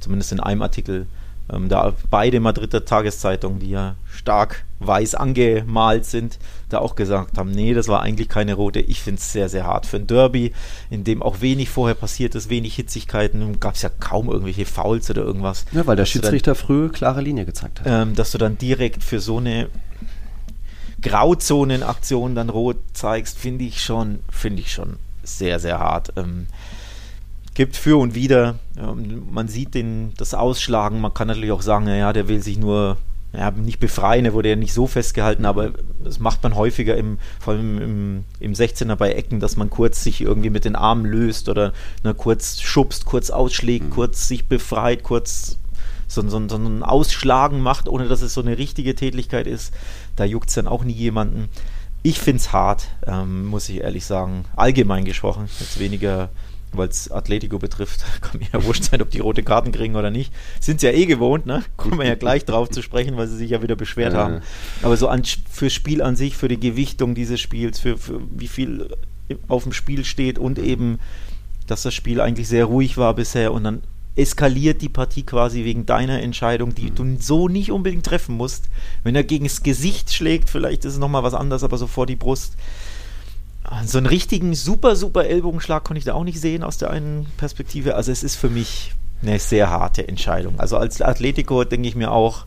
zumindest 0.00 0.32
in 0.32 0.40
einem 0.40 0.62
Artikel 0.62 1.06
ähm, 1.52 1.68
da 1.68 1.94
beide 2.10 2.40
Madrider 2.40 2.84
Tageszeitungen, 2.84 3.58
die 3.58 3.70
ja 3.70 3.96
stark 4.10 4.64
weiß 4.78 5.14
angemalt 5.14 6.06
sind, 6.06 6.38
da 6.68 6.78
auch 6.78 6.94
gesagt 6.94 7.36
haben, 7.36 7.50
nee, 7.50 7.74
das 7.74 7.88
war 7.88 8.00
eigentlich 8.00 8.28
keine 8.28 8.54
rote. 8.54 8.80
Ich 8.80 9.02
finde 9.02 9.20
es 9.20 9.32
sehr, 9.32 9.48
sehr 9.48 9.66
hart 9.66 9.86
für 9.86 9.96
ein 9.96 10.06
Derby, 10.06 10.52
in 10.88 11.04
dem 11.04 11.22
auch 11.22 11.40
wenig 11.40 11.68
vorher 11.68 11.94
passiert 11.94 12.34
ist, 12.34 12.48
wenig 12.48 12.74
Hitzigkeiten, 12.76 13.60
gab 13.60 13.74
es 13.74 13.82
ja 13.82 13.90
kaum 14.00 14.28
irgendwelche 14.28 14.64
Fouls 14.64 15.10
oder 15.10 15.22
irgendwas. 15.22 15.64
Ja, 15.72 15.86
weil 15.86 15.96
der 15.96 16.06
Schiedsrichter 16.06 16.52
dann, 16.52 16.60
früh 16.60 16.88
klare 16.88 17.20
Linie 17.20 17.44
gezeigt 17.44 17.80
hat. 17.80 17.86
Ähm, 17.86 18.14
dass 18.14 18.30
du 18.30 18.38
dann 18.38 18.56
direkt 18.56 19.02
für 19.02 19.20
so 19.20 19.38
eine 19.38 19.68
Grauzonenaktion 21.02 22.34
dann 22.34 22.50
rot 22.50 22.78
zeigst, 22.92 23.38
finde 23.38 23.64
ich 23.64 23.82
schon, 23.82 24.20
finde 24.30 24.62
ich 24.62 24.72
schon 24.72 24.96
sehr, 25.22 25.58
sehr 25.60 25.78
hart. 25.78 26.12
Ähm, 26.16 26.46
gibt 27.54 27.76
für 27.76 27.98
und 27.98 28.14
wieder. 28.14 28.58
Ähm, 28.78 29.28
man 29.30 29.48
sieht 29.48 29.74
den, 29.74 30.12
das 30.16 30.34
Ausschlagen. 30.34 31.00
Man 31.00 31.14
kann 31.14 31.28
natürlich 31.28 31.52
auch 31.52 31.62
sagen, 31.62 31.84
naja, 31.84 32.12
der 32.12 32.28
will 32.28 32.42
sich 32.42 32.58
nur 32.58 32.96
ja, 33.32 33.50
nicht 33.52 33.78
befreien, 33.78 34.24
er 34.24 34.32
wurde 34.32 34.48
ja 34.48 34.56
nicht 34.56 34.72
so 34.72 34.88
festgehalten, 34.88 35.44
aber 35.44 35.70
das 36.02 36.18
macht 36.18 36.42
man 36.42 36.56
häufiger 36.56 36.96
im, 36.96 37.18
vor 37.38 37.54
allem 37.54 37.80
im, 37.80 38.24
im 38.40 38.52
16er 38.54 38.96
bei 38.96 39.12
Ecken, 39.12 39.38
dass 39.38 39.56
man 39.56 39.70
kurz 39.70 40.02
sich 40.02 40.20
irgendwie 40.20 40.50
mit 40.50 40.64
den 40.64 40.74
Armen 40.74 41.04
löst 41.04 41.48
oder 41.48 41.72
ne, 42.02 42.12
kurz 42.12 42.60
schubst, 42.60 43.04
kurz 43.04 43.30
ausschlägt, 43.30 43.86
mhm. 43.86 43.90
kurz 43.90 44.26
sich 44.26 44.48
befreit, 44.48 45.04
kurz 45.04 45.58
so, 46.10 46.28
so, 46.28 46.48
so 46.48 46.56
ein 46.56 46.82
Ausschlagen 46.82 47.60
macht, 47.60 47.88
ohne 47.88 48.08
dass 48.08 48.20
es 48.20 48.34
so 48.34 48.42
eine 48.42 48.58
richtige 48.58 48.96
Tätigkeit 48.96 49.46
ist. 49.46 49.72
Da 50.16 50.24
juckt 50.24 50.48
es 50.48 50.56
dann 50.56 50.66
auch 50.66 50.82
nie 50.82 50.92
jemanden. 50.92 51.48
Ich 52.02 52.18
finde 52.18 52.40
es 52.40 52.52
hart, 52.52 52.88
ähm, 53.06 53.46
muss 53.46 53.68
ich 53.68 53.78
ehrlich 53.78 54.04
sagen. 54.04 54.44
Allgemein 54.56 55.04
gesprochen. 55.04 55.48
Jetzt 55.60 55.78
weniger, 55.78 56.30
weil 56.72 56.88
es 56.88 57.12
Atletico 57.12 57.60
betrifft. 57.60 58.04
Kann 58.22 58.40
mir 58.40 58.48
ja 58.52 58.64
wurscht 58.64 58.84
sein, 58.84 59.00
ob 59.02 59.10
die 59.10 59.20
rote 59.20 59.44
Karten 59.44 59.70
kriegen 59.70 59.94
oder 59.94 60.10
nicht. 60.10 60.32
Sind 60.58 60.80
sie 60.80 60.86
ja 60.86 60.92
eh 60.92 61.06
gewohnt, 61.06 61.46
ne? 61.46 61.62
Kommen 61.76 61.98
wir 61.98 62.06
ja 62.06 62.16
gleich 62.16 62.44
drauf 62.44 62.70
zu 62.70 62.82
sprechen, 62.82 63.16
weil 63.16 63.28
sie 63.28 63.36
sich 63.36 63.50
ja 63.50 63.62
wieder 63.62 63.76
beschwert 63.76 64.14
haben. 64.14 64.40
Aber 64.82 64.96
so 64.96 65.06
an, 65.06 65.22
fürs 65.24 65.72
Spiel 65.72 66.02
an 66.02 66.16
sich, 66.16 66.36
für 66.36 66.48
die 66.48 66.58
Gewichtung 66.58 67.14
dieses 67.14 67.38
Spiels, 67.38 67.78
für, 67.78 67.96
für 67.96 68.20
wie 68.30 68.48
viel 68.48 68.88
auf 69.46 69.62
dem 69.62 69.72
Spiel 69.72 70.04
steht 70.04 70.40
und 70.40 70.58
eben, 70.58 70.98
dass 71.68 71.82
das 71.82 71.94
Spiel 71.94 72.20
eigentlich 72.20 72.48
sehr 72.48 72.64
ruhig 72.64 72.96
war 72.96 73.14
bisher 73.14 73.52
und 73.52 73.62
dann 73.62 73.82
eskaliert 74.16 74.82
die 74.82 74.88
Partie 74.88 75.22
quasi 75.22 75.64
wegen 75.64 75.86
deiner 75.86 76.20
Entscheidung, 76.20 76.74
die 76.74 76.90
du 76.90 77.16
so 77.18 77.48
nicht 77.48 77.70
unbedingt 77.70 78.04
treffen 78.04 78.36
musst. 78.36 78.68
Wenn 79.02 79.14
er 79.14 79.24
gegen 79.24 79.44
das 79.44 79.62
Gesicht 79.62 80.12
schlägt, 80.12 80.50
vielleicht 80.50 80.84
ist 80.84 80.94
es 80.94 80.98
nochmal 80.98 81.22
was 81.22 81.34
anderes, 81.34 81.64
aber 81.64 81.78
so 81.78 81.86
vor 81.86 82.06
die 82.06 82.16
Brust. 82.16 82.54
So 83.84 83.98
einen 83.98 84.06
richtigen 84.06 84.54
super, 84.54 84.96
super 84.96 85.26
Ellbogenschlag 85.26 85.84
konnte 85.84 85.98
ich 85.98 86.04
da 86.04 86.14
auch 86.14 86.24
nicht 86.24 86.40
sehen 86.40 86.64
aus 86.64 86.78
der 86.78 86.90
einen 86.90 87.26
Perspektive. 87.36 87.94
Also 87.94 88.10
es 88.10 88.22
ist 88.22 88.36
für 88.36 88.50
mich 88.50 88.94
eine 89.22 89.38
sehr 89.38 89.70
harte 89.70 90.08
Entscheidung. 90.08 90.58
Also 90.58 90.76
als 90.76 91.00
Atletico 91.00 91.62
denke 91.64 91.88
ich 91.88 91.94
mir 91.94 92.10
auch, 92.10 92.46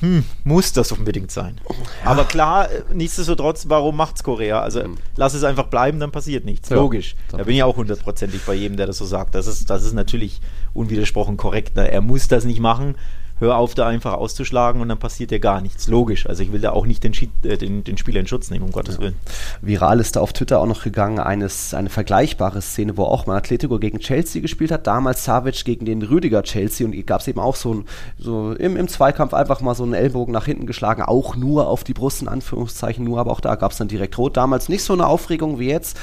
hm, 0.00 0.24
muss 0.44 0.72
das 0.72 0.92
unbedingt 0.92 1.30
sein. 1.30 1.60
Ja. 1.68 2.10
Aber 2.10 2.24
klar, 2.24 2.68
nichtsdestotrotz, 2.92 3.66
warum 3.68 3.96
macht's 3.96 4.22
Korea? 4.22 4.60
Also 4.60 4.82
mhm. 4.82 4.96
lass 5.16 5.34
es 5.34 5.44
einfach 5.44 5.66
bleiben, 5.66 6.00
dann 6.00 6.12
passiert 6.12 6.44
nichts. 6.44 6.68
Ja, 6.68 6.76
Logisch. 6.76 7.16
Da 7.30 7.44
bin 7.44 7.56
ich 7.56 7.62
auch 7.62 7.76
hundertprozentig 7.76 8.42
bei 8.42 8.54
jedem, 8.54 8.76
der 8.76 8.86
das 8.86 8.98
so 8.98 9.04
sagt. 9.04 9.34
Das 9.34 9.46
ist, 9.46 9.70
das 9.70 9.84
ist 9.84 9.94
natürlich 9.94 10.40
unwidersprochen 10.74 11.36
korrekt. 11.36 11.76
Ne? 11.76 11.90
Er 11.90 12.00
muss 12.00 12.28
das 12.28 12.44
nicht 12.44 12.60
machen 12.60 12.96
hör 13.38 13.56
auf, 13.56 13.74
da 13.74 13.86
einfach 13.86 14.14
auszuschlagen 14.14 14.80
und 14.80 14.88
dann 14.88 14.98
passiert 14.98 15.30
ja 15.30 15.38
gar 15.38 15.60
nichts. 15.60 15.88
Logisch. 15.88 16.26
Also 16.26 16.42
ich 16.42 16.52
will 16.52 16.60
da 16.60 16.70
auch 16.70 16.86
nicht 16.86 17.04
den, 17.04 17.14
Schied, 17.14 17.30
äh, 17.44 17.56
den, 17.56 17.84
den 17.84 17.98
Spieler 17.98 18.20
in 18.20 18.26
Schutz 18.26 18.50
nehmen, 18.50 18.64
um 18.64 18.72
Gottes 18.72 18.96
ja. 18.96 19.02
Willen. 19.02 19.16
Viral 19.60 20.00
ist 20.00 20.16
da 20.16 20.20
auf 20.20 20.32
Twitter 20.32 20.60
auch 20.60 20.66
noch 20.66 20.82
gegangen, 20.82 21.18
eines, 21.18 21.74
eine 21.74 21.90
vergleichbare 21.90 22.62
Szene, 22.62 22.96
wo 22.96 23.04
auch 23.04 23.26
mal 23.26 23.36
Atletico 23.36 23.78
gegen 23.78 23.98
Chelsea 23.98 24.40
gespielt 24.40 24.70
hat, 24.70 24.86
damals 24.86 25.24
Savic 25.24 25.64
gegen 25.64 25.84
den 25.84 26.02
Rüdiger 26.02 26.42
Chelsea 26.42 26.86
und 26.86 27.06
gab 27.06 27.20
es 27.20 27.28
eben 27.28 27.40
auch 27.40 27.56
so, 27.56 27.74
ein, 27.74 27.84
so 28.18 28.52
im, 28.52 28.76
im 28.76 28.88
Zweikampf 28.88 29.34
einfach 29.34 29.60
mal 29.60 29.74
so 29.74 29.84
einen 29.84 29.94
Ellbogen 29.94 30.32
nach 30.32 30.46
hinten 30.46 30.66
geschlagen, 30.66 31.02
auch 31.02 31.36
nur 31.36 31.68
auf 31.68 31.84
die 31.84 31.94
Brust, 31.94 32.22
in 32.22 32.28
Anführungszeichen 32.28 33.04
nur, 33.04 33.20
aber 33.20 33.32
auch 33.32 33.40
da 33.40 33.54
gab 33.54 33.72
es 33.72 33.78
dann 33.78 33.88
direkt 33.88 34.16
rot. 34.18 34.36
Damals 34.36 34.68
nicht 34.68 34.82
so 34.82 34.92
eine 34.92 35.06
Aufregung 35.06 35.58
wie 35.58 35.68
jetzt, 35.68 35.98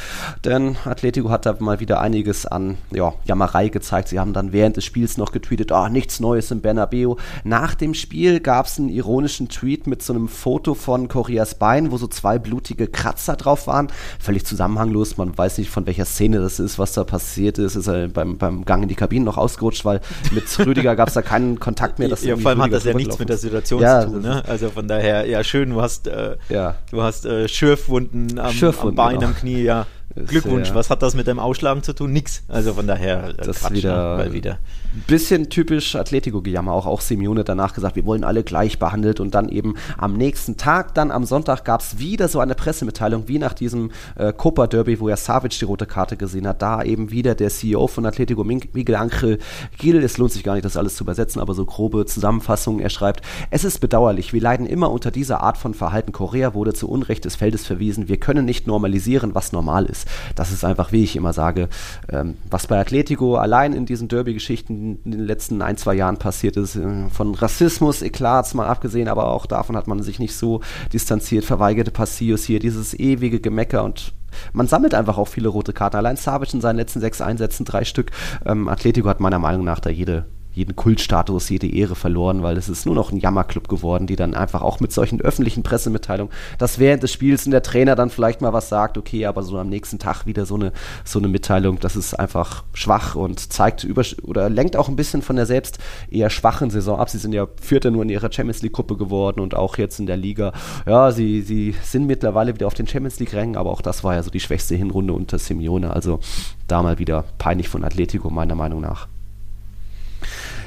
denn 0.46 0.78
Atletico 0.86 1.30
hat 1.30 1.46
da 1.46 1.56
mal 1.60 1.80
wieder 1.80 2.00
einiges 2.00 2.46
an 2.46 2.78
ja, 2.92 3.14
Jammerei 3.26 3.70
gezeigt. 3.70 4.10
Sie 4.10 4.20
haben 4.20 4.34
dann 4.34 4.54
während 4.54 4.78
des 4.78 4.86
Spiels 4.86 5.18
noch 5.18 5.32
getweetet, 5.32 5.72
oh, 5.72 5.88
nichts 5.88 6.20
Neues 6.20 6.52
im 6.52 6.62
Bernabeu. 6.62 7.16
Nach 7.44 7.76
dem 7.76 7.94
Spiel 7.94 8.40
gab 8.40 8.66
es 8.66 8.80
einen 8.80 8.90
ironischen 8.90 9.50
Tweet 9.50 9.88
mit 9.88 10.02
so 10.02 10.14
einem 10.14 10.28
Foto 10.28 10.74
von 10.74 11.08
Corrias 11.08 11.56
Bein, 11.56 11.92
wo 11.92 11.98
so 11.98 12.08
zwei 12.08 12.40
blutige 12.40 12.88
Kratzer 12.88 13.36
drauf 13.36 13.68
waren. 13.68 13.88
Völlig 14.20 14.46
zusammenhanglos. 14.46 15.18
Man 15.18 15.38
weiß 15.38 15.58
nicht, 15.58 15.70
von 15.70 15.86
welcher 15.86 16.06
Szene 16.06 16.40
das 16.40 16.60
ist, 16.60 16.80
was 16.80 16.94
da 16.94 17.04
passiert 17.04 17.58
ist. 17.58 17.76
Ist 17.76 17.88
er 17.88 18.08
beim, 18.08 18.38
beim 18.38 18.66
Gang 18.66 18.84
in 18.84 18.90
die 18.90 18.96
Kabine 18.96 19.26
noch 19.26 19.38
ausgerutscht, 19.38 19.86
weil 19.86 20.02
mit 20.32 20.44
Rüdiger 20.60 20.96
gab 20.96 21.08
es 21.08 21.14
da 21.14 21.22
keinen 21.22 21.60
Kontakt 21.60 22.00
mehr. 22.00 22.10
ja, 22.10 22.38
vor 22.38 22.52
allem 22.52 22.62
hat 22.62 22.74
das 22.74 22.84
ja 22.84 22.94
nichts 22.94 23.20
mit 23.20 23.30
der 23.30 23.38
Situation 23.38 23.82
ja, 23.82 24.02
zu 24.02 24.14
tun. 24.14 24.22
Ne? 24.22 24.44
Also 24.48 24.70
von 24.70 24.88
daher, 24.88 25.28
ja, 25.28 25.44
schön, 25.44 25.70
du 25.72 25.82
hast, 25.82 26.08
äh, 26.08 26.38
ja. 26.50 26.76
du 26.92 27.02
hast 27.02 27.26
äh, 27.26 27.48
Schürfwunden 27.48 28.40
am, 28.40 28.52
Schürfwunden, 28.52 29.00
am 29.00 29.08
Bein, 29.08 29.20
genau. 29.20 29.28
am 29.28 29.36
Knie, 29.36 29.64
ja. 29.64 29.86
Glückwunsch, 30.16 30.70
ja. 30.70 30.76
was 30.76 30.90
hat 30.90 31.02
das 31.02 31.16
mit 31.16 31.26
dem 31.28 31.40
Ausschlagen 31.40 31.82
zu 31.82 31.94
tun? 31.94 32.14
Nix. 32.14 32.44
Also 32.48 32.74
von 32.74 32.86
daher, 32.86 33.30
äh, 33.30 33.34
das 33.34 33.62
Quatsch, 33.62 33.74
wieder, 33.74 34.18
ne? 34.18 34.34
wieder. 34.34 34.60
Bisschen 35.08 35.50
typisch 35.50 35.96
Atletico-Gejammer, 35.96 36.72
auch, 36.72 36.86
auch 36.86 37.02
Simeone 37.02 37.44
danach 37.44 37.74
gesagt, 37.74 37.96
wir 37.96 38.06
wollen 38.06 38.24
alle 38.24 38.44
gleich 38.44 38.78
behandelt 38.78 39.20
und 39.20 39.34
dann 39.34 39.50
eben 39.50 39.76
am 39.98 40.14
nächsten 40.14 40.56
Tag, 40.56 40.94
dann 40.94 41.10
am 41.10 41.26
Sonntag 41.26 41.66
gab 41.66 41.82
es 41.82 41.98
wieder 41.98 42.28
so 42.28 42.40
eine 42.40 42.54
Pressemitteilung, 42.54 43.28
wie 43.28 43.40
nach 43.40 43.54
diesem 43.54 43.92
äh, 44.16 44.32
Copa 44.34 44.68
Derby, 44.68 45.00
wo 45.00 45.10
ja 45.10 45.18
Savic 45.18 45.58
die 45.58 45.66
rote 45.66 45.88
Karte 45.88 46.16
gesehen 46.16 46.48
hat, 46.48 46.62
da 46.62 46.84
eben 46.84 47.10
wieder 47.10 47.34
der 47.34 47.50
CEO 47.50 47.88
von 47.88 48.06
Atletico, 48.06 48.44
Miguel 48.44 48.96
Angel 48.96 49.40
Gil, 49.80 50.04
es 50.04 50.20
lohnt 50.20 50.32
sich 50.32 50.44
gar 50.44 50.54
nicht, 50.54 50.66
das 50.66 50.78
alles 50.78 50.96
zu 50.96 51.04
übersetzen, 51.04 51.42
aber 51.42 51.56
so 51.56 51.66
grobe 51.66 52.06
Zusammenfassungen, 52.06 52.82
er 52.82 52.92
schreibt, 52.92 53.24
es 53.50 53.64
ist 53.64 53.80
bedauerlich, 53.80 54.32
wir 54.32 54.42
leiden 54.42 54.68
immer 54.68 54.92
unter 54.92 55.10
dieser 55.10 55.42
Art 55.42 55.58
von 55.58 55.74
Verhalten, 55.74 56.12
Korea 56.12 56.54
wurde 56.54 56.74
zu 56.74 56.88
Unrecht 56.88 57.26
des 57.26 57.36
Feldes 57.36 57.66
verwiesen, 57.66 58.08
wir 58.08 58.18
können 58.18 58.46
nicht 58.46 58.68
normalisieren, 58.68 59.34
was 59.34 59.54
normal 59.54 59.86
ist. 59.86 60.03
Das 60.36 60.52
ist 60.52 60.64
einfach, 60.64 60.92
wie 60.92 61.04
ich 61.04 61.16
immer 61.16 61.34
sage, 61.34 61.70
ähm, 62.10 62.36
was 62.50 62.68
bei 62.68 62.80
Atletico 62.80 63.36
allein 63.36 63.74
in 63.74 63.86
diesen 63.86 64.08
Derby-Geschichten 64.08 65.00
in 65.04 65.12
den 65.12 65.26
letzten 65.26 65.62
ein, 65.62 65.78
zwei 65.78 65.96
Jahren 65.96 66.18
passiert 66.18 66.58
ist. 66.58 66.76
Äh, 66.76 67.10
von 67.10 67.36
Rassismus, 67.36 68.02
Eklats 68.02 68.54
mal 68.54 68.68
abgesehen, 68.68 69.08
aber 69.08 69.28
auch 69.28 69.46
davon 69.46 69.76
hat 69.76 69.88
man 69.88 70.02
sich 70.02 70.20
nicht 70.20 70.36
so 70.36 70.62
distanziert. 70.92 71.46
Verweigerte 71.46 71.92
Passios 71.92 72.44
hier, 72.44 72.60
dieses 72.60 72.94
ewige 72.94 73.40
Gemecker 73.40 73.84
und 73.84 74.14
man 74.52 74.68
sammelt 74.68 74.96
einfach 74.96 75.18
auch 75.18 75.28
viele 75.28 75.50
rote 75.50 75.74
Karten. 75.74 75.98
Allein 75.98 76.16
Savic 76.16 76.54
in 76.54 76.62
seinen 76.62 76.78
letzten 76.78 77.00
sechs 77.00 77.22
Einsätzen, 77.22 77.66
drei 77.66 77.86
Stück. 77.86 78.12
Ähm, 78.46 78.68
Atletico 78.68 79.08
hat 79.08 79.20
meiner 79.20 79.40
Meinung 79.40 79.64
nach 79.64 79.80
da 79.80 79.90
jede 79.90 80.26
jeden 80.54 80.76
Kultstatus, 80.76 81.50
jede 81.50 81.68
Ehre 81.68 81.96
verloren, 81.96 82.44
weil 82.44 82.58
es 82.58 82.70
ist 82.70 82.86
nur 82.86 82.96
noch 82.96 83.12
ein 83.12 83.18
Jammerclub 83.18 83.68
geworden, 83.68 84.08
die 84.08 84.16
dann 84.16 84.34
einfach 84.34 84.62
auch 84.62 84.80
mit 84.80 84.92
solchen 84.92 85.22
öffentlichen 85.22 85.64
Pressemitteilungen, 85.64 86.32
dass 86.58 86.80
während 86.80 87.04
des 87.04 87.12
Spiels 87.12 87.44
der 87.46 87.64
Trainer 87.64 87.96
dann 87.96 88.10
vielleicht 88.10 88.42
mal 88.42 88.54
was 88.54 88.70
sagt, 88.70 88.98
okay, 88.98 89.26
aber 89.26 89.44
so 89.44 89.58
am 89.58 89.70
nächsten 89.70 90.00
Tag 90.00 90.26
wieder 90.26 90.46
so 90.46 90.56
eine, 90.56 90.72
so 91.04 91.20
eine 91.20 91.28
Mitteilung, 91.28 91.80
das 91.80 91.96
ist 91.96 92.14
einfach 92.14 92.64
schwach 92.74 93.16
und 93.16 93.52
zeigt 93.52 93.84
über 93.84 94.04
oder 94.24 94.50
lenkt 94.50 94.78
auch 94.78 94.88
ein 94.88 94.96
bisschen 94.96 95.22
von 95.22 95.36
der 95.36 95.46
selbst 95.46 95.80
eher 96.10 96.30
schwachen 96.30 96.70
Saison 96.70 97.00
ab. 97.00 97.10
Sie 97.10 97.18
sind 97.18 97.34
ja 97.34 97.48
Vierter 97.62 97.92
nur 97.92 98.04
in 98.04 98.10
ihrer 98.10 98.32
Champions 98.32 98.62
League 98.62 98.74
Gruppe 98.74 98.98
geworden 98.98 99.40
und 99.40 99.56
auch 99.56 99.78
jetzt 99.78 100.00
in 100.00 100.06
der 100.06 100.18
Liga. 100.18 100.54
Ja, 100.86 101.12
sie, 101.12 101.42
sie 101.42 101.76
sind 101.84 102.08
mittlerweile 102.08 102.54
wieder 102.54 102.68
auf 102.68 102.74
den 102.74 102.88
Champions 102.88 103.20
League 103.20 103.34
Rängen, 103.34 103.56
aber 103.56 103.72
auch 103.72 103.82
das 103.82 104.04
war 104.04 104.16
ja 104.16 104.24
so 104.24 104.30
die 104.30 104.40
schwächste 104.40 104.76
Hinrunde 104.76 105.14
unter 105.14 105.40
Simeone. 105.40 105.92
Also 105.92 106.20
da 106.68 106.84
mal 106.84 107.00
wieder 107.00 107.24
peinlich 107.38 107.70
von 107.70 107.84
Atletico 107.84 108.30
meiner 108.30 108.56
Meinung 108.56 108.82
nach. 108.82 109.08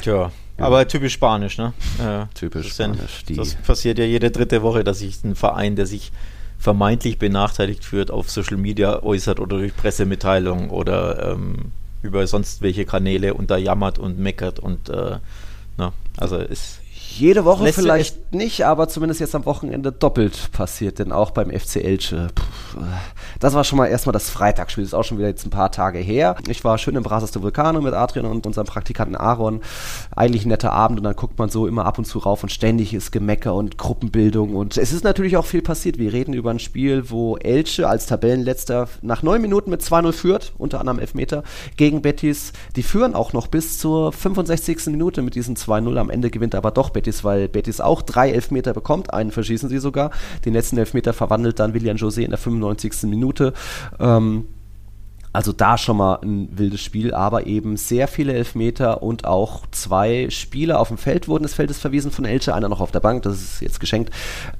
Tja, 0.06 0.30
ja. 0.58 0.64
aber 0.64 0.86
typisch 0.86 1.14
Spanisch, 1.14 1.58
ne? 1.58 1.72
Ja, 1.98 2.28
typisch 2.32 2.72
Spanisch. 2.72 3.24
Dann, 3.26 3.36
das 3.36 3.56
passiert 3.56 3.98
ja 3.98 4.04
jede 4.04 4.30
dritte 4.30 4.62
Woche, 4.62 4.84
dass 4.84 5.00
sich 5.00 5.24
ein 5.24 5.34
Verein, 5.34 5.74
der 5.74 5.86
sich 5.86 6.12
vermeintlich 6.60 7.18
benachteiligt 7.18 7.84
führt, 7.84 8.12
auf 8.12 8.30
Social 8.30 8.56
Media 8.56 9.02
äußert 9.02 9.40
oder 9.40 9.58
durch 9.58 9.76
Pressemitteilungen 9.76 10.70
oder 10.70 11.32
ähm, 11.32 11.72
über 12.02 12.24
sonst 12.28 12.62
welche 12.62 12.84
Kanäle 12.84 13.34
unterjammert 13.34 13.98
und 13.98 14.18
meckert 14.20 14.60
und 14.60 14.88
äh, 14.88 15.18
na, 15.76 15.92
also 16.16 16.36
ist 16.36 16.80
jede 17.18 17.44
Woche 17.44 17.72
vielleicht 17.72 18.34
nicht, 18.34 18.64
aber 18.64 18.88
zumindest 18.88 19.20
jetzt 19.20 19.34
am 19.34 19.46
Wochenende 19.46 19.92
doppelt 19.92 20.50
passiert, 20.52 20.98
denn 20.98 21.12
auch 21.12 21.30
beim 21.30 21.50
FC 21.50 21.76
Elche. 21.76 22.28
Das 23.40 23.54
war 23.54 23.64
schon 23.64 23.78
mal 23.78 23.86
erstmal 23.86 24.12
das 24.12 24.30
Freitagsspiel, 24.30 24.84
das 24.84 24.90
ist 24.90 24.94
auch 24.94 25.04
schon 25.04 25.18
wieder 25.18 25.28
jetzt 25.28 25.46
ein 25.46 25.50
paar 25.50 25.72
Tage 25.72 25.98
her. 25.98 26.36
Ich 26.48 26.64
war 26.64 26.78
schön 26.78 26.96
im 26.96 27.02
Brasas 27.02 27.30
de 27.30 27.42
Vulcano 27.42 27.80
mit 27.80 27.94
Adrian 27.94 28.26
und 28.26 28.46
unserem 28.46 28.66
Praktikanten 28.66 29.16
Aaron. 29.16 29.60
Eigentlich 30.14 30.44
ein 30.44 30.48
netter 30.48 30.72
Abend 30.72 30.98
und 30.98 31.04
dann 31.04 31.16
guckt 31.16 31.38
man 31.38 31.48
so 31.48 31.66
immer 31.66 31.86
ab 31.86 31.98
und 31.98 32.04
zu 32.04 32.18
rauf 32.18 32.42
und 32.42 32.50
ständig 32.50 32.92
ist 32.92 33.12
Gemecker 33.12 33.54
und 33.54 33.78
Gruppenbildung 33.78 34.54
und 34.54 34.76
es 34.76 34.92
ist 34.92 35.04
natürlich 35.04 35.36
auch 35.36 35.46
viel 35.46 35.62
passiert. 35.62 35.98
Wir 35.98 36.12
reden 36.12 36.34
über 36.34 36.50
ein 36.50 36.58
Spiel, 36.58 37.10
wo 37.10 37.36
Elche 37.36 37.88
als 37.88 38.06
Tabellenletzter 38.06 38.88
nach 39.02 39.22
neun 39.22 39.40
Minuten 39.40 39.70
mit 39.70 39.82
2-0 39.82 40.12
führt, 40.12 40.52
unter 40.58 40.80
anderem 40.80 40.98
Elfmeter, 40.98 41.42
gegen 41.76 42.02
Betis. 42.02 42.52
Die 42.76 42.82
führen 42.82 43.14
auch 43.14 43.32
noch 43.32 43.46
bis 43.46 43.78
zur 43.78 44.12
65. 44.12 44.86
Minute 44.86 45.22
mit 45.22 45.34
diesen 45.34 45.56
2-0. 45.56 45.96
Am 45.96 46.10
Ende 46.10 46.30
gewinnt 46.30 46.54
aber 46.54 46.70
doch 46.70 46.90
Betis 46.90 47.05
Betis, 47.06 47.24
weil 47.24 47.48
Betis 47.48 47.80
auch 47.80 48.02
drei 48.02 48.30
Elfmeter 48.30 48.74
bekommt. 48.74 49.12
Einen 49.12 49.30
verschießen 49.30 49.68
sie 49.68 49.78
sogar. 49.78 50.10
Den 50.44 50.52
letzten 50.52 50.78
Elfmeter 50.78 51.12
verwandelt 51.12 51.58
dann 51.58 51.74
William 51.74 51.96
José 51.96 52.22
in 52.22 52.30
der 52.30 52.38
95. 52.38 53.04
Minute. 53.04 53.52
Ähm, 53.98 54.46
also 55.32 55.52
da 55.52 55.76
schon 55.76 55.98
mal 55.98 56.18
ein 56.22 56.48
wildes 56.56 56.80
Spiel, 56.80 57.12
aber 57.12 57.46
eben 57.46 57.76
sehr 57.76 58.08
viele 58.08 58.32
Elfmeter 58.32 59.02
und 59.02 59.26
auch 59.26 59.66
zwei 59.70 60.28
Spieler 60.30 60.80
auf 60.80 60.88
dem 60.88 60.96
Feld 60.96 61.28
wurden 61.28 61.42
des 61.42 61.52
Feldes 61.52 61.78
verwiesen 61.78 62.10
von 62.10 62.24
Elche, 62.24 62.54
einer 62.54 62.70
noch 62.70 62.80
auf 62.80 62.90
der 62.90 63.00
Bank, 63.00 63.22
das 63.22 63.34
ist 63.34 63.60
jetzt 63.60 63.78
geschenkt. 63.78 64.10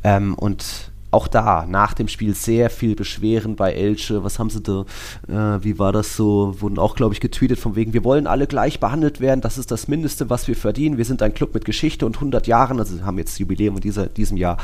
Ähm, 0.05 0.35
und 0.35 0.93
auch 1.17 1.29
da 1.29 1.65
nach 1.67 1.95
dem 1.95 2.09
Spiel 2.09 2.35
sehr 2.35 2.69
viel 2.69 2.95
Beschweren 2.95 3.57
bei 3.57 3.73
Elche. 3.73 4.23
Was 4.23 4.39
haben 4.39 4.51
sie 4.51 4.61
da? 4.61 4.85
Äh, 5.29 5.65
wie 5.65 5.79
war 5.79 5.91
das 5.91 6.15
so? 6.15 6.61
Wurden 6.61 6.79
auch, 6.79 6.95
glaube 6.95 7.15
ich, 7.15 7.21
getweetet 7.21 7.59
von 7.59 7.75
wegen, 7.75 7.95
wir 7.95 8.05
wollen 8.05 8.27
alle 8.27 8.47
gleich 8.47 8.81
behandelt 8.81 9.19
werden. 9.19 9.41
Das 9.41 9.57
ist 9.57 9.71
das 9.71 9.89
Mindeste, 9.89 10.29
was 10.29 10.47
wir 10.47 10.57
verdienen. 10.57 10.99
Wir 10.99 11.07
sind 11.07 11.23
ein 11.23 11.33
Club 11.33 11.55
mit 11.55 11.65
Geschichte 11.65 12.05
und 12.05 12.17
100 12.17 12.47
Jahren. 12.47 12.79
Also 12.79 13.03
haben 13.03 13.17
jetzt 13.17 13.39
Jubiläum 13.39 13.77
in 13.77 13.81
dieser, 13.81 14.07
diesem 14.07 14.37
Jahr. 14.37 14.59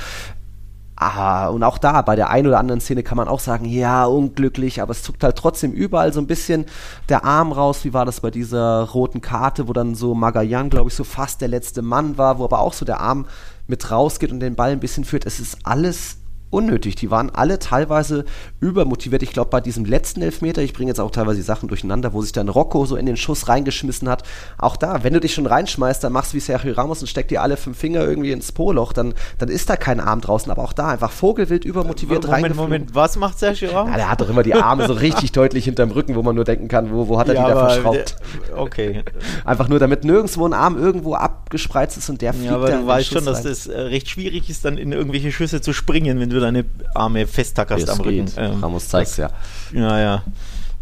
Ah, 0.95 1.49
und 1.49 1.63
auch 1.63 1.79
da, 1.79 2.03
bei 2.03 2.17
der 2.17 2.29
einen 2.29 2.47
oder 2.47 2.61
anderen 2.61 2.83
Szene 2.83 3.03
kann 3.03 3.17
man 3.17 3.29
auch 3.29 3.41
sagen, 3.41 3.65
ja, 3.65 4.05
unglücklich, 4.05 4.83
aber 4.83 4.93
es 4.93 5.03
zuckt 5.03 5.25
halt 5.25 5.37
trotzdem 5.37 5.73
überall 5.73 6.13
so 6.13 6.21
ein 6.21 6.27
bisschen 6.27 6.67
der 7.09 7.25
Arm 7.25 7.51
raus. 7.51 7.85
Wie 7.85 7.95
war 7.95 8.05
das 8.05 8.21
bei 8.21 8.31
dieser 8.31 8.83
roten 8.91 9.23
Karte, 9.23 9.69
wo 9.69 9.73
dann 9.73 9.95
so 9.95 10.15
Magayan, 10.15 10.69
glaube 10.69 10.91
ich, 10.91 10.95
so 10.95 11.03
fast 11.03 11.41
der 11.41 11.49
letzte 11.49 11.81
Mann 11.81 12.19
war, 12.19 12.39
wo 12.39 12.45
aber 12.45 12.61
auch 12.61 12.75
so 12.75 12.85
der 12.85 13.01
Arm 13.01 13.27
mit 13.67 13.91
rausgeht 13.91 14.31
und 14.31 14.41
den 14.41 14.55
Ball 14.55 14.71
ein 14.71 14.81
bisschen 14.81 15.05
führt. 15.05 15.25
Es 15.25 15.41
ist 15.41 15.59
alles 15.65 16.19
unnötig. 16.53 16.97
Die 16.97 17.11
waren 17.11 17.31
alle 17.31 17.59
teilweise 17.59 18.25
übermotiviert. 18.61 19.23
Ich 19.23 19.33
glaube, 19.33 19.51
bei 19.51 19.61
diesem 19.61 19.85
letzten 19.85 20.23
Elfmeter, 20.23 20.63
ich 20.63 20.73
bringe 20.73 20.91
jetzt 20.91 21.01
auch 21.01 21.11
teilweise 21.11 21.39
die 21.39 21.43
Sachen 21.43 21.69
durcheinander, 21.69 22.13
wo 22.13 22.23
sich 22.23 22.33
dann 22.33 22.49
Rocco 22.49 22.85
so 22.85 22.97
in 22.97 23.07
den 23.07 23.17
Schuss 23.17 23.49
reingeschmissen 23.49 24.09
hat. 24.09 24.23
Auch 24.59 24.77
da, 24.77 25.03
wenn 25.03 25.15
du 25.15 25.21
dich 25.21 25.35
schon 25.35 25.47
reinschmeißt, 25.47 26.05
dann 26.05 26.13
machst 26.13 26.33
du 26.33 26.37
wie 26.37 26.41
Sergio 26.41 26.75
Ramos 26.75 27.01
und 27.01 27.07
steck 27.07 27.29
dir 27.29 27.43
alle 27.43 27.57
fünf 27.57 27.79
Finger 27.79 28.03
irgendwie 28.03 28.33
ins 28.33 28.53
Po-Loch, 28.53 28.93
dann, 28.93 29.15
dann 29.39 29.49
ist 29.49 29.71
da 29.71 29.77
kein 29.77 29.99
Arm 29.99 30.21
draußen. 30.21 30.51
Aber 30.53 30.63
auch 30.63 30.73
da 30.73 30.89
einfach 30.89 31.11
vogelwild 31.11 31.65
übermotiviert 31.65 32.29
rein. 32.29 32.43
Moment, 32.43 32.57
Moment, 32.57 32.95
was 32.95 33.17
macht 33.17 33.39
Sergio 33.39 33.71
Ramos? 33.71 33.91
Ja, 33.91 33.97
der 33.97 34.11
hat 34.11 34.21
doch 34.21 34.29
immer 34.29 34.43
die 34.43 34.55
Arme 34.55 34.87
so 34.87 34.93
richtig 34.93 35.33
deutlich 35.33 35.65
hinterm 35.65 35.91
Rücken, 35.91 36.15
wo 36.15 36.23
man 36.23 36.35
nur 36.35 36.45
denken 36.45 36.69
kann, 36.69 36.93
wo, 36.93 37.09
wo 37.09 37.19
hat 37.19 37.29
er 37.29 37.35
ja, 37.35 37.47
die 37.47 37.53
da 37.53 37.69
verschraubt? 37.69 38.17
Der, 38.49 38.59
okay. 38.59 39.03
Einfach 39.45 39.69
nur, 39.69 39.79
damit 39.79 40.05
nirgendwo 40.05 40.47
ein 40.47 40.53
Arm 40.53 40.77
irgendwo 40.77 41.15
abgespreizt 41.15 41.97
ist 41.97 42.11
und 42.11 42.21
der 42.21 42.35
fliegt 42.35 42.51
Ja, 42.51 42.57
aber 42.57 42.71
du 42.71 42.87
weißt 42.87 43.09
schon, 43.09 43.25
dass 43.25 43.43
das 43.43 43.67
äh, 43.67 43.81
recht 43.81 44.09
schwierig 44.09 44.51
ist, 44.51 44.65
dann 44.65 44.77
in 44.77 44.93
irgendwelche 44.93 45.33
Schüsse 45.33 45.61
zu 45.61 45.73
springen, 45.73 46.21
wenn 46.21 46.29
du 46.29 46.42
deine 46.43 46.65
Arme 46.95 47.27
festtackerst 47.27 47.89
am 47.89 48.01
Rücken. 48.01 48.31
Ähm, 48.37 48.61
Ramos 48.61 48.89
zeigt 48.89 49.17
ja. 49.17 49.31
Naja. 49.73 50.23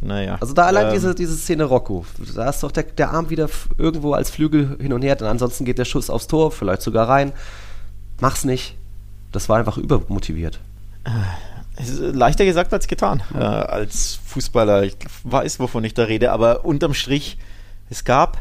Naja. 0.03 0.39
Also 0.41 0.55
da 0.55 0.65
allein 0.65 0.87
ähm, 0.87 0.93
diese, 0.95 1.15
diese 1.15 1.37
Szene 1.37 1.65
Rocco. 1.65 2.05
Da 2.35 2.49
ist 2.49 2.63
doch 2.63 2.73
der, 2.73 2.85
der 2.85 3.11
Arm 3.11 3.29
wieder 3.31 3.49
irgendwo 3.77 4.15
als 4.15 4.31
Flügel 4.31 4.77
hin 4.81 4.93
und 4.93 5.03
her, 5.03 5.17
denn 5.17 5.27
ansonsten 5.27 5.65
geht 5.65 5.79
der 5.79 5.85
Schuss 5.85 6.09
aufs 6.09 6.27
Tor, 6.27 6.51
vielleicht 6.53 6.83
sogar 6.83 7.09
rein. 7.09 7.33
Mach's 8.21 8.45
nicht. 8.45 8.77
Das 9.33 9.49
war 9.49 9.59
einfach 9.59 9.77
übermotiviert. 9.77 10.59
leichter 12.13 12.45
gesagt 12.45 12.73
als 12.73 12.87
getan. 12.87 13.23
Äh, 13.35 13.39
als 13.39 14.19
Fußballer, 14.27 14.85
ich 14.85 14.97
weiß, 15.25 15.61
wovon 15.61 15.85
ich 15.85 15.95
da 15.95 16.05
rede, 16.05 16.33
aber 16.33 16.65
unterm 16.65 16.95
Strich, 16.95 17.39
es 17.91 18.05
gab 18.05 18.39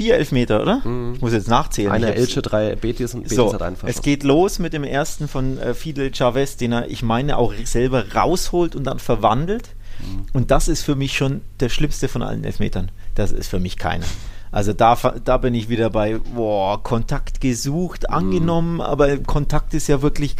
vier 0.00 0.16
Elfmeter, 0.16 0.62
oder? 0.62 0.80
Mhm. 0.82 1.12
Ich 1.16 1.20
muss 1.20 1.34
jetzt 1.34 1.48
nachzählen. 1.48 1.92
Eine 1.92 2.14
Elche, 2.14 2.40
drei 2.40 2.74
Betis 2.74 3.12
und 3.12 3.24
Betis 3.24 3.36
so, 3.36 3.52
hat 3.52 3.60
einen 3.60 3.76
Es 3.84 4.00
geht 4.00 4.22
los 4.22 4.58
mit 4.58 4.72
dem 4.72 4.82
ersten 4.82 5.28
von 5.28 5.58
äh, 5.58 5.74
Fidel 5.74 6.10
Chavez, 6.14 6.56
den 6.56 6.72
er, 6.72 6.88
ich 6.88 7.02
meine, 7.02 7.36
auch 7.36 7.52
selber 7.64 8.14
rausholt 8.14 8.74
und 8.74 8.84
dann 8.84 8.98
verwandelt. 8.98 9.74
Mhm. 9.98 10.24
Und 10.32 10.50
das 10.50 10.68
ist 10.68 10.84
für 10.84 10.96
mich 10.96 11.18
schon 11.18 11.42
der 11.60 11.68
schlimmste 11.68 12.08
von 12.08 12.22
allen 12.22 12.44
Elfmetern. 12.44 12.90
Das 13.14 13.30
ist 13.30 13.48
für 13.48 13.60
mich 13.60 13.76
keiner. 13.76 14.06
Also 14.50 14.72
da, 14.72 14.96
da 15.22 15.36
bin 15.36 15.54
ich 15.54 15.68
wieder 15.68 15.90
bei, 15.90 16.18
boah, 16.34 16.82
Kontakt 16.82 17.42
gesucht, 17.42 18.06
mhm. 18.08 18.14
angenommen, 18.14 18.80
aber 18.80 19.18
Kontakt 19.18 19.74
ist 19.74 19.86
ja 19.86 20.00
wirklich 20.00 20.36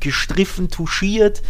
gestriffen, 0.00 0.68
touchiert 0.68 1.42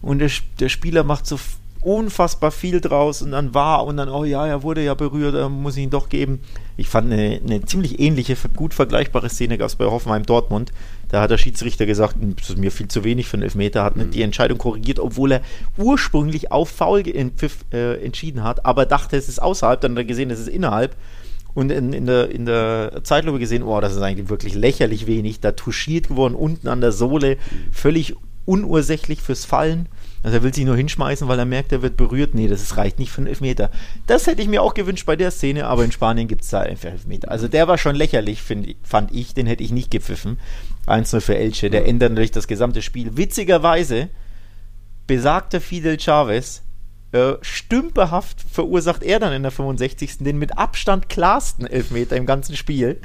und 0.00 0.20
der, 0.20 0.30
der 0.58 0.70
Spieler 0.70 1.04
macht 1.04 1.26
so 1.26 1.38
unfassbar 1.82 2.50
viel 2.50 2.80
draus 2.80 3.22
und 3.22 3.30
dann 3.30 3.54
war 3.54 3.86
und 3.86 3.96
dann, 3.96 4.10
oh 4.10 4.24
ja, 4.24 4.46
er 4.46 4.62
wurde 4.62 4.84
ja 4.84 4.94
berührt, 4.94 5.34
da 5.34 5.48
muss 5.48 5.76
ich 5.76 5.84
ihn 5.84 5.90
doch 5.90 6.08
geben. 6.08 6.40
Ich 6.76 6.88
fand 6.88 7.12
eine, 7.12 7.40
eine 7.42 7.64
ziemlich 7.64 8.00
ähnliche, 8.00 8.36
gut 8.54 8.74
vergleichbare 8.74 9.30
Szene 9.30 9.56
gab 9.56 9.68
es 9.68 9.76
bei 9.76 9.86
Hoffenheim 9.86 10.24
Dortmund. 10.24 10.72
Da 11.08 11.22
hat 11.22 11.30
der 11.30 11.38
Schiedsrichter 11.38 11.86
gesagt, 11.86 12.16
hm, 12.20 12.36
das 12.36 12.50
ist 12.50 12.58
mir 12.58 12.70
viel 12.70 12.88
zu 12.88 13.02
wenig 13.02 13.28
für 13.28 13.34
einen 13.34 13.44
Elfmeter, 13.44 13.82
hat 13.82 13.96
mhm. 13.96 14.10
die 14.10 14.22
Entscheidung 14.22 14.58
korrigiert, 14.58 15.00
obwohl 15.00 15.32
er 15.32 15.42
ursprünglich 15.78 16.52
auf 16.52 16.68
Foul 16.68 17.02
äh, 17.06 18.04
entschieden 18.04 18.44
hat, 18.44 18.66
aber 18.66 18.84
dachte, 18.84 19.16
es 19.16 19.28
ist 19.28 19.40
außerhalb, 19.40 19.80
dann 19.80 19.92
hat 19.92 19.98
er 19.98 20.04
gesehen, 20.04 20.30
es 20.30 20.40
ist 20.40 20.48
innerhalb. 20.48 20.96
Und 21.52 21.72
in, 21.72 21.92
in, 21.92 22.06
der, 22.06 22.30
in 22.30 22.46
der 22.46 23.00
Zeitlupe 23.02 23.40
gesehen, 23.40 23.64
oh, 23.64 23.80
das 23.80 23.96
ist 23.96 24.02
eigentlich 24.02 24.28
wirklich 24.28 24.54
lächerlich 24.54 25.08
wenig. 25.08 25.40
Da 25.40 25.50
touchiert 25.50 26.08
geworden, 26.08 26.34
unten 26.34 26.68
an 26.68 26.80
der 26.80 26.92
Sohle, 26.92 27.38
völlig 27.72 28.14
unursächlich 28.44 29.20
fürs 29.20 29.44
Fallen. 29.44 29.88
Also 30.22 30.36
er 30.36 30.42
will 30.42 30.52
sich 30.52 30.64
nur 30.64 30.76
hinschmeißen, 30.76 31.28
weil 31.28 31.38
er 31.38 31.46
merkt, 31.46 31.72
er 31.72 31.82
wird 31.82 31.96
berührt. 31.96 32.34
Nee, 32.34 32.48
das 32.48 32.76
reicht 32.76 32.98
nicht 32.98 33.10
für 33.10 33.18
einen 33.18 33.28
Elfmeter. 33.28 33.70
Das 34.06 34.26
hätte 34.26 34.42
ich 34.42 34.48
mir 34.48 34.62
auch 34.62 34.74
gewünscht 34.74 35.06
bei 35.06 35.16
der 35.16 35.30
Szene, 35.30 35.66
aber 35.66 35.84
in 35.84 35.92
Spanien 35.92 36.28
gibt 36.28 36.42
es 36.42 36.50
da 36.50 36.60
einfach 36.60 36.90
Elfmeter. 36.90 37.30
Also 37.30 37.48
der 37.48 37.68
war 37.68 37.78
schon 37.78 37.96
lächerlich, 37.96 38.42
find, 38.42 38.76
fand 38.82 39.14
ich. 39.14 39.34
Den 39.34 39.46
hätte 39.46 39.62
ich 39.62 39.72
nicht 39.72 39.90
gepfiffen. 39.90 40.38
1-0 40.86 41.20
für 41.20 41.36
Elche. 41.36 41.70
Der 41.70 41.86
ändert 41.86 42.10
natürlich 42.10 42.32
das 42.32 42.48
gesamte 42.48 42.82
Spiel. 42.82 43.16
Witzigerweise 43.16 44.10
besagter 45.06 45.60
Fidel 45.60 45.98
Chavez 45.98 46.62
äh, 47.12 47.34
stümperhaft 47.40 48.40
verursacht 48.40 49.02
er 49.02 49.18
dann 49.18 49.32
in 49.32 49.42
der 49.42 49.50
65. 49.50 50.18
den 50.18 50.38
mit 50.38 50.56
Abstand 50.56 51.08
klarsten 51.08 51.66
Elfmeter 51.66 52.16
im 52.16 52.26
ganzen 52.26 52.54
Spiel. 52.56 53.00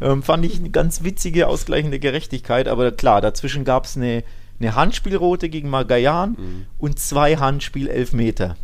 Ähm, 0.00 0.22
fand 0.22 0.44
ich 0.44 0.60
eine 0.60 0.70
ganz 0.70 1.02
witzige, 1.02 1.48
ausgleichende 1.48 1.98
Gerechtigkeit, 1.98 2.68
aber 2.68 2.92
klar, 2.92 3.20
dazwischen 3.20 3.64
gab 3.64 3.86
es 3.86 3.96
eine 3.96 4.22
eine 4.60 4.74
Handspielrote 4.74 5.48
gegen 5.48 5.70
Magayan 5.70 6.30
mhm. 6.30 6.66
und 6.78 6.98
zwei 6.98 7.36
Handspiel-Elfmeter. 7.36 8.56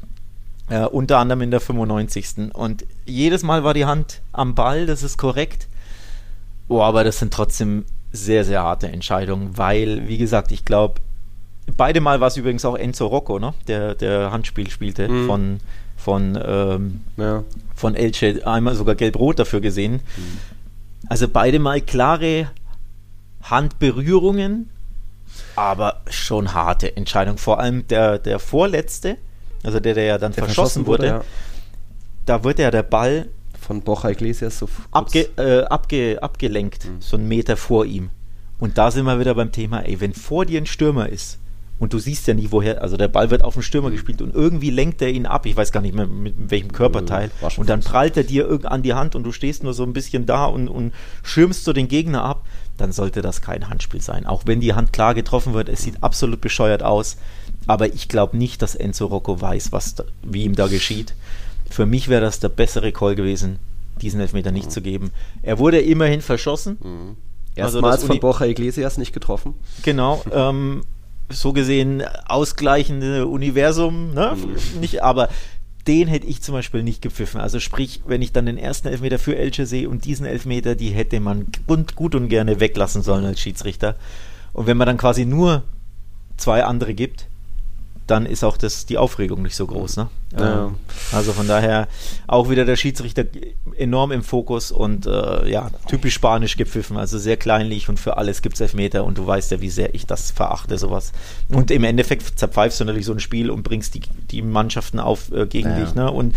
Äh, 0.68 0.86
unter 0.86 1.18
anderem 1.18 1.42
in 1.42 1.50
der 1.50 1.60
95. 1.60 2.54
Und 2.54 2.86
jedes 3.04 3.42
Mal 3.42 3.64
war 3.64 3.74
die 3.74 3.84
Hand 3.84 4.22
am 4.32 4.54
Ball, 4.54 4.86
das 4.86 5.02
ist 5.02 5.18
korrekt. 5.18 5.68
Oh, 6.68 6.80
aber 6.80 7.04
das 7.04 7.18
sind 7.18 7.32
trotzdem 7.34 7.84
sehr, 8.12 8.44
sehr 8.44 8.62
harte 8.62 8.88
Entscheidungen, 8.88 9.58
weil, 9.58 10.08
wie 10.08 10.18
gesagt, 10.18 10.52
ich 10.52 10.64
glaube, 10.64 11.00
beide 11.76 12.00
Mal 12.00 12.20
war 12.20 12.28
es 12.28 12.36
übrigens 12.36 12.64
auch 12.64 12.76
Enzo 12.76 13.06
Rocco, 13.06 13.38
ne? 13.38 13.52
der, 13.66 13.94
der 13.94 14.30
Handspiel 14.30 14.70
spielte 14.70 15.08
mhm. 15.08 15.26
von, 15.26 15.60
von, 15.96 16.38
ähm, 16.42 17.00
ja. 17.16 17.44
von 17.74 17.94
Elche, 17.94 18.46
einmal 18.46 18.74
sogar 18.74 18.94
gelb-rot 18.94 19.38
dafür 19.38 19.60
gesehen. 19.60 19.94
Mhm. 20.16 20.38
Also 21.08 21.28
beide 21.28 21.58
Mal 21.58 21.80
klare 21.80 22.48
Handberührungen, 23.42 24.70
aber 25.56 26.02
schon 26.08 26.54
harte 26.54 26.96
Entscheidung. 26.96 27.38
Vor 27.38 27.60
allem 27.60 27.86
der, 27.88 28.18
der 28.18 28.38
vorletzte, 28.38 29.16
also 29.62 29.80
der, 29.80 29.94
der 29.94 30.04
ja 30.04 30.18
dann 30.18 30.32
der 30.32 30.44
verschossen, 30.44 30.84
verschossen, 30.84 30.86
wurde, 30.86 31.06
ja. 31.06 31.24
da 32.26 32.44
wird 32.44 32.58
ja 32.58 32.70
der 32.70 32.82
Ball 32.82 33.28
von 33.64 33.82
Bocha 33.82 34.10
Iglesias 34.10 34.58
so 34.58 34.68
abge, 34.90 35.28
äh, 35.36 35.64
abge, 35.64 36.22
abgelenkt, 36.22 36.84
mhm. 36.84 37.00
so 37.00 37.16
einen 37.16 37.28
Meter 37.28 37.56
vor 37.56 37.86
ihm. 37.86 38.10
Und 38.58 38.78
da 38.78 38.90
sind 38.90 39.04
wir 39.04 39.18
wieder 39.18 39.34
beim 39.34 39.52
Thema, 39.52 39.80
ey, 39.80 40.00
wenn 40.00 40.14
vor 40.14 40.46
dir 40.46 40.60
ein 40.60 40.66
Stürmer 40.66 41.08
ist 41.08 41.38
und 41.78 41.92
du 41.92 41.98
siehst 41.98 42.26
ja 42.28 42.34
nie 42.34 42.48
woher, 42.50 42.82
also 42.82 42.96
der 42.96 43.08
Ball 43.08 43.30
wird 43.30 43.42
auf 43.42 43.54
den 43.54 43.62
Stürmer 43.62 43.88
mhm. 43.88 43.94
gespielt 43.94 44.22
und 44.22 44.34
irgendwie 44.34 44.70
lenkt 44.70 45.02
er 45.02 45.08
ihn 45.08 45.26
ab, 45.26 45.46
ich 45.46 45.56
weiß 45.56 45.72
gar 45.72 45.80
nicht 45.80 45.94
mehr 45.94 46.06
mit, 46.06 46.38
mit 46.38 46.50
welchem 46.50 46.72
Körperteil, 46.72 47.30
mhm, 47.40 47.48
und 47.56 47.68
dann 47.68 47.80
prallt 47.80 48.16
er 48.16 48.24
dir 48.24 48.60
an 48.64 48.82
die 48.82 48.94
Hand 48.94 49.16
und 49.16 49.24
du 49.24 49.32
stehst 49.32 49.64
nur 49.64 49.74
so 49.74 49.82
ein 49.82 49.92
bisschen 49.92 50.24
da 50.26 50.44
und, 50.46 50.68
und 50.68 50.92
schirmst 51.22 51.64
so 51.64 51.72
den 51.72 51.88
Gegner 51.88 52.22
ab, 52.22 52.44
dann 52.76 52.92
sollte 52.92 53.22
das 53.22 53.40
kein 53.40 53.68
Handspiel 53.68 54.00
sein. 54.00 54.26
Auch 54.26 54.42
wenn 54.46 54.60
die 54.60 54.74
Hand 54.74 54.92
klar 54.92 55.14
getroffen 55.14 55.54
wird, 55.54 55.68
es 55.68 55.82
sieht 55.82 56.02
absolut 56.02 56.40
bescheuert 56.40 56.82
aus. 56.82 57.16
Aber 57.66 57.92
ich 57.94 58.08
glaube 58.08 58.36
nicht, 58.36 58.62
dass 58.62 58.74
Enzo 58.74 59.06
Rocco 59.06 59.40
weiß, 59.40 59.72
was 59.72 59.94
da, 59.94 60.04
wie 60.22 60.44
ihm 60.44 60.54
da 60.54 60.66
geschieht. 60.66 61.14
Für 61.70 61.86
mich 61.86 62.08
wäre 62.08 62.20
das 62.20 62.40
der 62.40 62.48
bessere 62.48 62.92
Call 62.92 63.14
gewesen, 63.14 63.58
diesen 64.00 64.20
Elfmeter 64.20 64.50
nicht 64.50 64.66
mhm. 64.66 64.70
zu 64.70 64.82
geben. 64.82 65.10
Er 65.42 65.58
wurde 65.58 65.80
immerhin 65.80 66.20
verschossen. 66.20 66.78
Mhm. 66.82 67.16
Also 67.56 67.78
Erstmals 67.78 67.94
also 67.96 68.06
von 68.08 68.20
Borja 68.20 68.46
Iglesias 68.46 68.98
nicht 68.98 69.12
getroffen. 69.12 69.54
Genau. 69.82 70.22
Ähm, 70.32 70.82
so 71.30 71.52
gesehen 71.54 72.02
ausgleichende 72.26 73.26
Universum, 73.26 74.12
ne? 74.12 74.36
Mhm. 74.36 74.80
Nicht, 74.80 75.02
aber 75.02 75.30
den 75.86 76.08
hätte 76.08 76.26
ich 76.26 76.42
zum 76.42 76.54
Beispiel 76.54 76.82
nicht 76.82 77.02
gepfiffen. 77.02 77.40
Also 77.40 77.60
sprich, 77.60 78.02
wenn 78.06 78.22
ich 78.22 78.32
dann 78.32 78.46
den 78.46 78.58
ersten 78.58 78.88
Elfmeter 78.88 79.18
für 79.18 79.36
Elche 79.36 79.66
sehe 79.66 79.88
und 79.88 80.04
diesen 80.04 80.26
Elfmeter, 80.26 80.74
die 80.74 80.90
hätte 80.90 81.20
man 81.20 81.46
gut, 81.66 81.94
gut 81.94 82.14
und 82.14 82.28
gerne 82.28 82.60
weglassen 82.60 83.02
sollen 83.02 83.24
als 83.24 83.40
Schiedsrichter. 83.40 83.96
Und 84.52 84.66
wenn 84.66 84.76
man 84.76 84.86
dann 84.86 84.96
quasi 84.96 85.26
nur 85.26 85.62
zwei 86.36 86.64
andere 86.64 86.94
gibt, 86.94 87.28
dann 88.06 88.26
ist 88.26 88.44
auch 88.44 88.56
das, 88.56 88.84
die 88.84 88.98
Aufregung 88.98 89.42
nicht 89.42 89.56
so 89.56 89.66
groß. 89.66 89.96
Ne? 89.96 90.08
Ja. 90.38 90.66
Ähm, 90.66 90.74
also 91.12 91.32
von 91.32 91.48
daher 91.48 91.88
auch 92.26 92.50
wieder 92.50 92.64
der 92.64 92.76
Schiedsrichter 92.76 93.24
enorm 93.76 94.12
im 94.12 94.22
Fokus 94.22 94.70
und 94.70 95.06
äh, 95.06 95.48
ja, 95.48 95.70
typisch 95.88 96.14
spanisch 96.14 96.56
gepfiffen, 96.56 96.96
also 96.96 97.18
sehr 97.18 97.36
kleinlich 97.36 97.88
und 97.88 97.98
für 97.98 98.16
alles 98.18 98.42
gibt 98.42 98.56
es 98.56 98.60
Elfmeter 98.60 99.04
und 99.04 99.16
du 99.16 99.26
weißt 99.26 99.50
ja, 99.52 99.60
wie 99.60 99.70
sehr 99.70 99.94
ich 99.94 100.06
das 100.06 100.30
verachte, 100.30 100.76
sowas. 100.76 101.12
Und 101.48 101.70
im 101.70 101.84
Endeffekt 101.84 102.38
zerpfeifst 102.38 102.80
du 102.80 102.84
natürlich 102.84 103.06
so 103.06 103.12
ein 103.12 103.20
Spiel 103.20 103.50
und 103.50 103.62
bringst 103.62 103.94
die, 103.94 104.02
die 104.30 104.42
Mannschaften 104.42 105.00
auf 105.00 105.32
äh, 105.32 105.46
gegen 105.46 105.70
ja. 105.70 105.80
dich. 105.80 105.94
Ne? 105.94 106.10
Und 106.10 106.34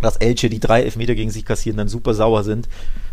dass 0.00 0.16
Elche 0.16 0.48
die 0.50 0.60
drei 0.60 0.82
Elfmeter 0.82 1.14
gegen 1.14 1.30
sich 1.30 1.44
kassieren, 1.44 1.76
dann 1.76 1.88
super 1.88 2.14
sauer 2.14 2.42
sind 2.42 2.68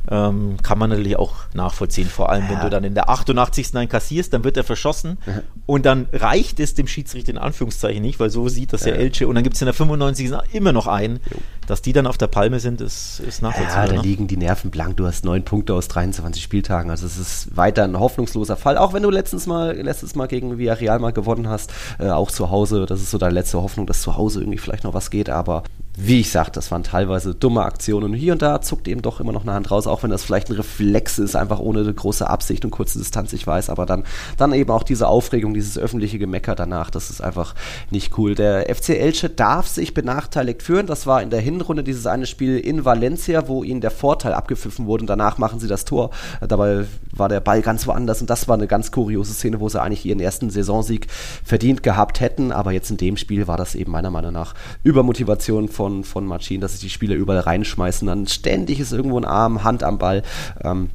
ähm, 0.09 0.57
kann 0.63 0.77
man 0.77 0.89
natürlich 0.89 1.17
auch 1.17 1.33
nachvollziehen. 1.53 2.07
Vor 2.07 2.29
allem, 2.29 2.45
ja. 2.45 2.51
wenn 2.51 2.59
du 2.61 2.69
dann 2.69 2.83
in 2.83 2.93
der 2.93 3.09
88. 3.09 3.75
einen 3.75 3.89
kassierst, 3.89 4.33
dann 4.33 4.43
wird 4.43 4.57
er 4.57 4.63
verschossen 4.63 5.17
mhm. 5.25 5.41
und 5.65 5.85
dann 5.85 6.07
reicht 6.13 6.59
es 6.59 6.73
dem 6.73 6.87
Schiedsrichter 6.87 7.31
in 7.31 7.37
Anführungszeichen 7.37 8.01
nicht, 8.01 8.19
weil 8.19 8.29
so 8.29 8.47
sieht 8.47 8.73
das 8.73 8.85
ja, 8.85 8.93
ja 8.93 8.97
Elche 8.97 9.27
und 9.27 9.35
dann 9.35 9.43
gibt 9.43 9.55
es 9.55 9.61
in 9.61 9.65
der 9.65 9.73
95. 9.73 10.31
immer 10.53 10.73
noch 10.73 10.87
einen. 10.87 11.19
Jo. 11.31 11.37
Dass 11.67 11.81
die 11.81 11.91
dann 11.91 12.07
auf 12.07 12.17
der 12.17 12.27
Palme 12.27 12.61
sind, 12.61 12.79
ist, 12.79 13.19
ist 13.19 13.41
nachvollziehbar. 13.41 13.87
Ja, 13.87 13.91
da 13.91 13.95
ne? 13.97 14.01
liegen 14.01 14.27
die 14.27 14.37
Nerven 14.37 14.71
blank. 14.71 14.95
Du 14.95 15.05
hast 15.05 15.25
neun 15.25 15.43
Punkte 15.43 15.73
aus 15.73 15.89
23 15.89 16.41
Spieltagen. 16.41 16.89
Also 16.89 17.05
es 17.05 17.17
ist 17.17 17.57
weiter 17.57 17.83
ein 17.83 17.99
hoffnungsloser 17.99 18.55
Fall. 18.55 18.77
Auch 18.77 18.93
wenn 18.93 19.03
du 19.03 19.09
letztens 19.09 19.47
mal, 19.47 19.75
letztes 19.75 20.15
Mal 20.15 20.27
gegen 20.27 20.57
Villarreal 20.57 20.99
mal 20.99 21.11
gewonnen 21.11 21.49
hast, 21.49 21.73
äh, 21.99 22.09
auch 22.09 22.31
zu 22.31 22.51
Hause. 22.51 22.85
Das 22.85 23.01
ist 23.01 23.11
so 23.11 23.17
deine 23.17 23.33
letzte 23.33 23.61
Hoffnung, 23.61 23.85
dass 23.85 24.01
zu 24.01 24.15
Hause 24.15 24.39
irgendwie 24.39 24.59
vielleicht 24.59 24.85
noch 24.85 24.93
was 24.93 25.11
geht. 25.11 25.29
Aber 25.29 25.63
wie 25.97 26.19
ich 26.19 26.31
sagte, 26.31 26.53
das 26.53 26.71
waren 26.71 26.83
teilweise 26.83 27.33
dumme 27.33 27.63
Aktionen. 27.63 28.11
Und 28.11 28.13
hier 28.13 28.31
und 28.31 28.41
da 28.41 28.61
zuckt 28.61 28.87
eben 28.87 29.01
doch 29.01 29.19
immer 29.19 29.31
noch 29.31 29.41
eine 29.41 29.53
Hand 29.53 29.69
raus, 29.71 29.87
auch 29.97 30.03
wenn 30.03 30.11
das 30.11 30.23
vielleicht 30.23 30.49
ein 30.49 30.55
Reflex 30.55 31.17
ist, 31.17 31.35
einfach 31.35 31.59
ohne 31.59 31.79
eine 31.79 31.93
große 31.93 32.29
Absicht 32.29 32.63
und 32.63 32.71
kurze 32.71 32.99
Distanz, 32.99 33.33
ich 33.33 33.45
weiß. 33.45 33.69
Aber 33.69 33.85
dann, 33.85 34.03
dann 34.37 34.53
eben 34.53 34.69
auch 34.71 34.83
diese 34.83 35.07
Aufregung, 35.07 35.53
dieses 35.53 35.77
öffentliche 35.77 36.19
Gemecker 36.19 36.55
danach, 36.55 36.89
das 36.89 37.09
ist 37.09 37.21
einfach 37.21 37.55
nicht 37.89 38.17
cool. 38.17 38.35
Der 38.35 38.73
FC 38.73 38.89
Elche 38.89 39.29
darf 39.29 39.67
sich 39.67 39.93
benachteiligt 39.93 40.61
führen. 40.61 40.87
Das 40.87 41.07
war 41.07 41.21
in 41.21 41.29
der 41.29 41.41
Hinrunde 41.41 41.83
dieses 41.83 42.05
eine 42.05 42.27
Spiel 42.27 42.59
in 42.59 42.85
Valencia, 42.85 43.47
wo 43.47 43.63
ihnen 43.63 43.81
der 43.81 43.91
Vorteil 43.91 44.33
abgepfiffen 44.33 44.85
wurde 44.85 45.01
und 45.01 45.07
danach 45.07 45.37
machen 45.37 45.59
sie 45.59 45.67
das 45.67 45.85
Tor. 45.85 46.11
Dabei 46.47 46.85
war 47.11 47.29
der 47.29 47.39
Ball 47.39 47.61
ganz 47.61 47.87
woanders 47.87 48.21
und 48.21 48.29
das 48.29 48.47
war 48.47 48.55
eine 48.55 48.67
ganz 48.67 48.91
kuriose 48.91 49.33
Szene, 49.33 49.59
wo 49.59 49.67
sie 49.67 49.81
eigentlich 49.81 50.05
ihren 50.05 50.19
ersten 50.19 50.49
Saisonsieg 50.49 51.07
verdient 51.43 51.81
gehabt 51.81 52.19
hätten. 52.19 52.51
Aber 52.51 52.71
jetzt 52.71 52.91
in 52.91 52.97
dem 52.97 53.17
Spiel 53.17 53.47
war 53.47 53.57
das 53.57 53.75
eben 53.75 53.91
meiner 53.91 54.11
Meinung 54.11 54.33
nach 54.33 54.53
Übermotivation 54.83 55.67
von 55.67 55.97
von, 56.03 56.25
Machin, 56.25 56.61
dass 56.61 56.73
sich 56.73 56.81
die 56.81 56.89
Spieler 56.89 57.15
überall 57.15 57.39
reinschmeißen. 57.39 58.07
Dann 58.07 58.27
ständig 58.27 58.79
ist 58.79 58.91
irgendwo 58.91 59.17
ein 59.19 59.25
Arm, 59.25 59.63
Hand 59.63 59.83
am 59.87 59.97
Ball. 59.97 60.23
Ähm, 60.63 60.89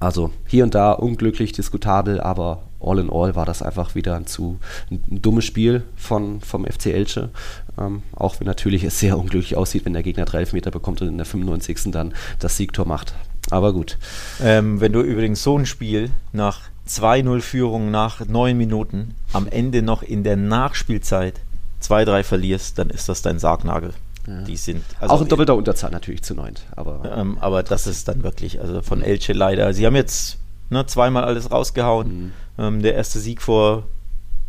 also 0.00 0.30
hier 0.46 0.64
und 0.64 0.74
da 0.74 0.92
unglücklich, 0.92 1.52
diskutabel, 1.52 2.20
aber 2.20 2.62
all 2.80 2.98
in 2.98 3.10
all 3.10 3.34
war 3.34 3.44
das 3.44 3.62
einfach 3.62 3.94
wieder 3.94 4.14
ein 4.14 4.26
zu 4.26 4.58
ein, 4.90 5.02
dummes 5.08 5.44
Spiel 5.44 5.82
von, 5.96 6.40
vom 6.40 6.64
FC 6.64 6.86
Elche. 6.86 7.30
Ähm, 7.78 8.02
auch 8.14 8.38
wenn 8.38 8.46
natürlich 8.46 8.84
es 8.84 9.00
sehr 9.00 9.18
unglücklich 9.18 9.56
aussieht, 9.56 9.84
wenn 9.84 9.92
der 9.92 10.02
Gegner 10.02 10.24
drei 10.24 10.46
Meter 10.52 10.70
bekommt 10.70 11.02
und 11.02 11.08
in 11.08 11.16
der 11.16 11.26
95. 11.26 11.90
dann 11.90 12.14
das 12.38 12.56
Siegtor 12.56 12.86
macht. 12.86 13.14
Aber 13.50 13.72
gut. 13.72 13.98
Ähm, 14.40 14.80
wenn 14.80 14.92
du 14.92 15.00
übrigens 15.00 15.42
so 15.42 15.58
ein 15.58 15.66
Spiel 15.66 16.10
nach 16.32 16.60
2-0 16.88 17.40
Führung 17.40 17.90
nach 17.90 18.24
neun 18.26 18.56
Minuten 18.56 19.14
am 19.32 19.46
Ende 19.48 19.82
noch 19.82 20.02
in 20.02 20.22
der 20.22 20.36
Nachspielzeit 20.36 21.40
2-3 21.82 22.22
verlierst, 22.22 22.78
dann 22.78 22.90
ist 22.90 23.08
das 23.08 23.22
dein 23.22 23.38
Sargnagel. 23.38 23.92
Ja. 24.28 24.42
Die 24.42 24.56
sind 24.56 24.84
also 25.00 25.14
auch 25.14 25.20
in 25.22 25.28
doppelter 25.28 25.56
Unterzahl 25.56 25.90
natürlich 25.90 26.22
zu 26.22 26.34
neunt, 26.34 26.62
aber 26.76 27.00
ähm, 27.16 27.38
aber 27.40 27.62
das 27.62 27.86
ist 27.86 28.08
dann 28.08 28.22
wirklich 28.22 28.60
also 28.60 28.82
von 28.82 29.02
Elche 29.02 29.32
leider. 29.32 29.72
Sie 29.72 29.86
haben 29.86 29.96
jetzt 29.96 30.36
ne, 30.70 30.84
zweimal 30.86 31.24
alles 31.24 31.50
rausgehauen. 31.50 32.08
Mhm. 32.08 32.32
Ähm, 32.58 32.82
der 32.82 32.94
erste 32.94 33.20
Sieg 33.20 33.40
vor 33.40 33.84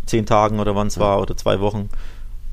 zehn 0.05 0.25
Tagen 0.25 0.59
oder 0.59 0.75
wann 0.75 0.88
es 0.88 0.95
ja. 0.95 1.01
war 1.01 1.21
oder 1.21 1.38
zwei 1.38 1.59
Wochen. 1.59 1.89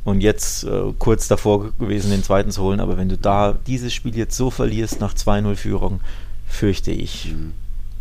und 0.04 0.20
jetzt 0.20 0.62
äh, 0.64 0.92
kurz 1.00 1.26
davor 1.26 1.72
gewesen, 1.80 2.10
den 2.12 2.22
zweiten 2.22 2.52
zu 2.52 2.62
holen. 2.62 2.78
Aber 2.78 2.96
wenn 2.96 3.08
du 3.08 3.18
da 3.18 3.56
dieses 3.66 3.92
Spiel 3.92 4.16
jetzt 4.16 4.36
so 4.36 4.50
verlierst 4.50 5.00
nach 5.00 5.14
2-0-Führung, 5.14 6.00
fürchte 6.46 6.92
ich, 6.92 7.32
mhm. 7.32 7.52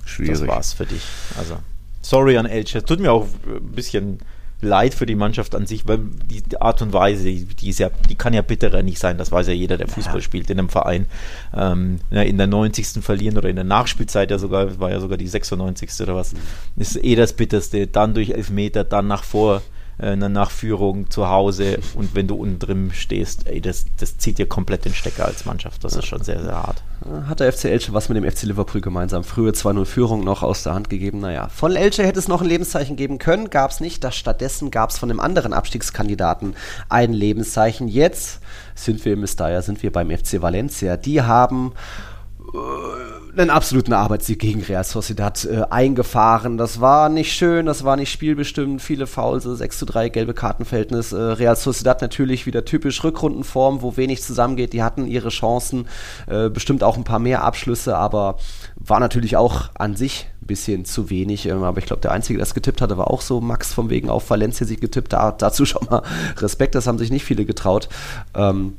Schwierig. 0.05 0.39
das 0.39 0.47
war's 0.47 0.73
für 0.73 0.85
dich. 0.85 1.01
Also, 1.37 1.57
sorry 2.03 2.37
an 2.37 2.45
Elche. 2.45 2.83
Tut 2.85 2.99
mir 2.99 3.11
auch 3.11 3.25
ein 3.47 3.71
bisschen 3.71 4.19
leid 4.65 4.93
für 4.93 5.05
die 5.05 5.15
Mannschaft 5.15 5.55
an 5.55 5.65
sich, 5.65 5.87
weil 5.87 5.99
die, 5.99 6.43
Art 6.59 6.81
und 6.81 6.91
Weise, 6.93 7.23
die, 7.23 7.45
die, 7.45 7.69
ist 7.69 7.79
ja, 7.79 7.89
die 8.09 8.15
kann 8.15 8.33
ja 8.33 8.41
bitterer 8.41 8.83
nicht 8.83 8.99
sein, 8.99 9.17
das 9.17 9.31
weiß 9.31 9.47
ja 9.47 9.53
jeder, 9.53 9.77
der 9.77 9.87
Fußball 9.87 10.15
ja. 10.15 10.21
spielt 10.21 10.49
in 10.49 10.59
einem 10.59 10.69
Verein. 10.69 11.05
Ähm, 11.55 11.99
in 12.11 12.37
der 12.37 12.47
90. 12.47 13.03
verlieren 13.03 13.37
oder 13.37 13.49
in 13.49 13.55
der 13.55 13.65
Nachspielzeit 13.65 14.31
ja 14.31 14.37
sogar, 14.37 14.79
war 14.79 14.91
ja 14.91 14.99
sogar 14.99 15.17
die 15.17 15.27
96. 15.27 16.01
oder 16.01 16.15
was, 16.15 16.33
ist 16.75 17.01
eh 17.03 17.15
das 17.15 17.33
Bitterste. 17.33 17.87
Dann 17.87 18.13
durch 18.13 18.31
Elfmeter, 18.31 18.83
dann 18.83 19.07
nach 19.07 19.23
vor 19.23 19.61
äh, 19.97 20.07
einer 20.07 20.29
Nachführung 20.29 21.09
zu 21.09 21.29
Hause 21.29 21.79
und 21.95 22.15
wenn 22.15 22.27
du 22.27 22.35
unten 22.35 22.59
drin 22.59 22.91
stehst, 22.93 23.47
ey, 23.47 23.61
das, 23.61 23.85
das 23.97 24.17
zieht 24.17 24.37
dir 24.37 24.47
komplett 24.47 24.85
den 24.85 24.93
Stecker 24.93 25.25
als 25.25 25.45
Mannschaft. 25.45 25.83
Das 25.83 25.95
ist 25.95 26.05
schon 26.05 26.23
sehr, 26.23 26.41
sehr 26.41 26.55
hart. 26.55 26.83
Hat 27.27 27.39
der 27.39 27.51
FC 27.51 27.65
Elche 27.65 27.93
was 27.93 28.09
mit 28.09 28.17
dem 28.17 28.29
FC 28.29 28.43
Liverpool 28.43 28.81
gemeinsam? 28.81 29.23
Frühe 29.23 29.51
2-0 29.51 29.85
Führung 29.85 30.23
noch 30.23 30.43
aus 30.43 30.63
der 30.63 30.73
Hand 30.73 30.89
gegeben. 30.89 31.19
Naja, 31.19 31.49
von 31.49 31.75
Elche 31.75 32.05
hätte 32.05 32.19
es 32.19 32.27
noch 32.27 32.41
ein 32.41 32.47
Lebenszeichen 32.47 32.95
geben 32.95 33.19
können, 33.19 33.49
gab 33.49 33.71
es 33.71 33.79
nicht. 33.79 34.03
Das 34.03 34.15
stattdessen 34.15 34.71
gab 34.71 34.89
es 34.89 34.97
von 34.97 35.09
einem 35.09 35.19
anderen 35.19 35.53
Abstiegskandidaten 35.53 36.55
ein 36.89 37.13
Lebenszeichen. 37.13 37.87
Jetzt 37.87 38.39
sind 38.73 39.03
wir 39.05 39.13
im 39.13 39.21
Mestalla, 39.21 39.61
sind 39.61 39.83
wir 39.83 39.91
beim 39.91 40.09
FC 40.09 40.41
Valencia. 40.41 40.97
Die 40.97 41.21
haben 41.21 41.73
äh, 42.53 43.24
einen 43.41 43.49
absoluten 43.49 43.93
Arbeitssieg 43.93 44.39
gegen 44.39 44.61
Real 44.61 44.83
Sociedad 44.83 45.45
äh, 45.45 45.63
eingefahren. 45.69 46.57
Das 46.57 46.81
war 46.81 47.09
nicht 47.09 47.33
schön, 47.33 47.65
das 47.65 47.83
war 47.83 47.95
nicht 47.95 48.11
spielbestimmt, 48.11 48.81
viele 48.81 49.07
Fouls, 49.07 49.43
6 49.43 49.79
zu 49.79 49.85
3 49.85 50.09
gelbe 50.09 50.33
Kartenverhältnis. 50.33 51.11
Äh, 51.11 51.17
Real 51.17 51.55
Sociedad 51.55 52.01
natürlich 52.01 52.45
wieder 52.45 52.65
typisch 52.65 53.03
Rückrundenform, 53.03 53.81
wo 53.81 53.97
wenig 53.97 54.21
zusammengeht. 54.21 54.73
Die 54.73 54.83
hatten 54.83 55.07
ihre 55.07 55.29
Chancen, 55.29 55.87
äh, 56.27 56.49
bestimmt 56.49 56.83
auch 56.83 56.97
ein 56.97 57.03
paar 57.03 57.19
mehr 57.19 57.43
Abschlüsse, 57.43 57.97
aber 57.97 58.37
war 58.75 58.99
natürlich 58.99 59.37
auch 59.37 59.69
an 59.75 59.95
sich 59.95 60.27
ein 60.41 60.47
bisschen 60.47 60.85
zu 60.85 61.09
wenig. 61.09 61.47
Ähm, 61.47 61.63
aber 61.63 61.79
ich 61.79 61.85
glaube, 61.85 62.01
der 62.01 62.11
Einzige, 62.11 62.37
der 62.37 62.43
es 62.43 62.53
getippt 62.53 62.81
hatte, 62.81 62.97
war 62.97 63.09
auch 63.09 63.21
so 63.21 63.41
Max 63.41 63.73
von 63.73 63.89
wegen 63.89 64.09
auf 64.09 64.29
Valencia 64.29 64.65
sich 64.65 64.79
getippt. 64.79 65.13
Da, 65.13 65.31
dazu 65.31 65.65
schon 65.65 65.85
mal 65.89 66.03
Respekt, 66.37 66.75
das 66.75 66.87
haben 66.87 66.97
sich 66.97 67.11
nicht 67.11 67.25
viele 67.25 67.45
getraut. 67.45 67.89
Ähm, 68.35 68.77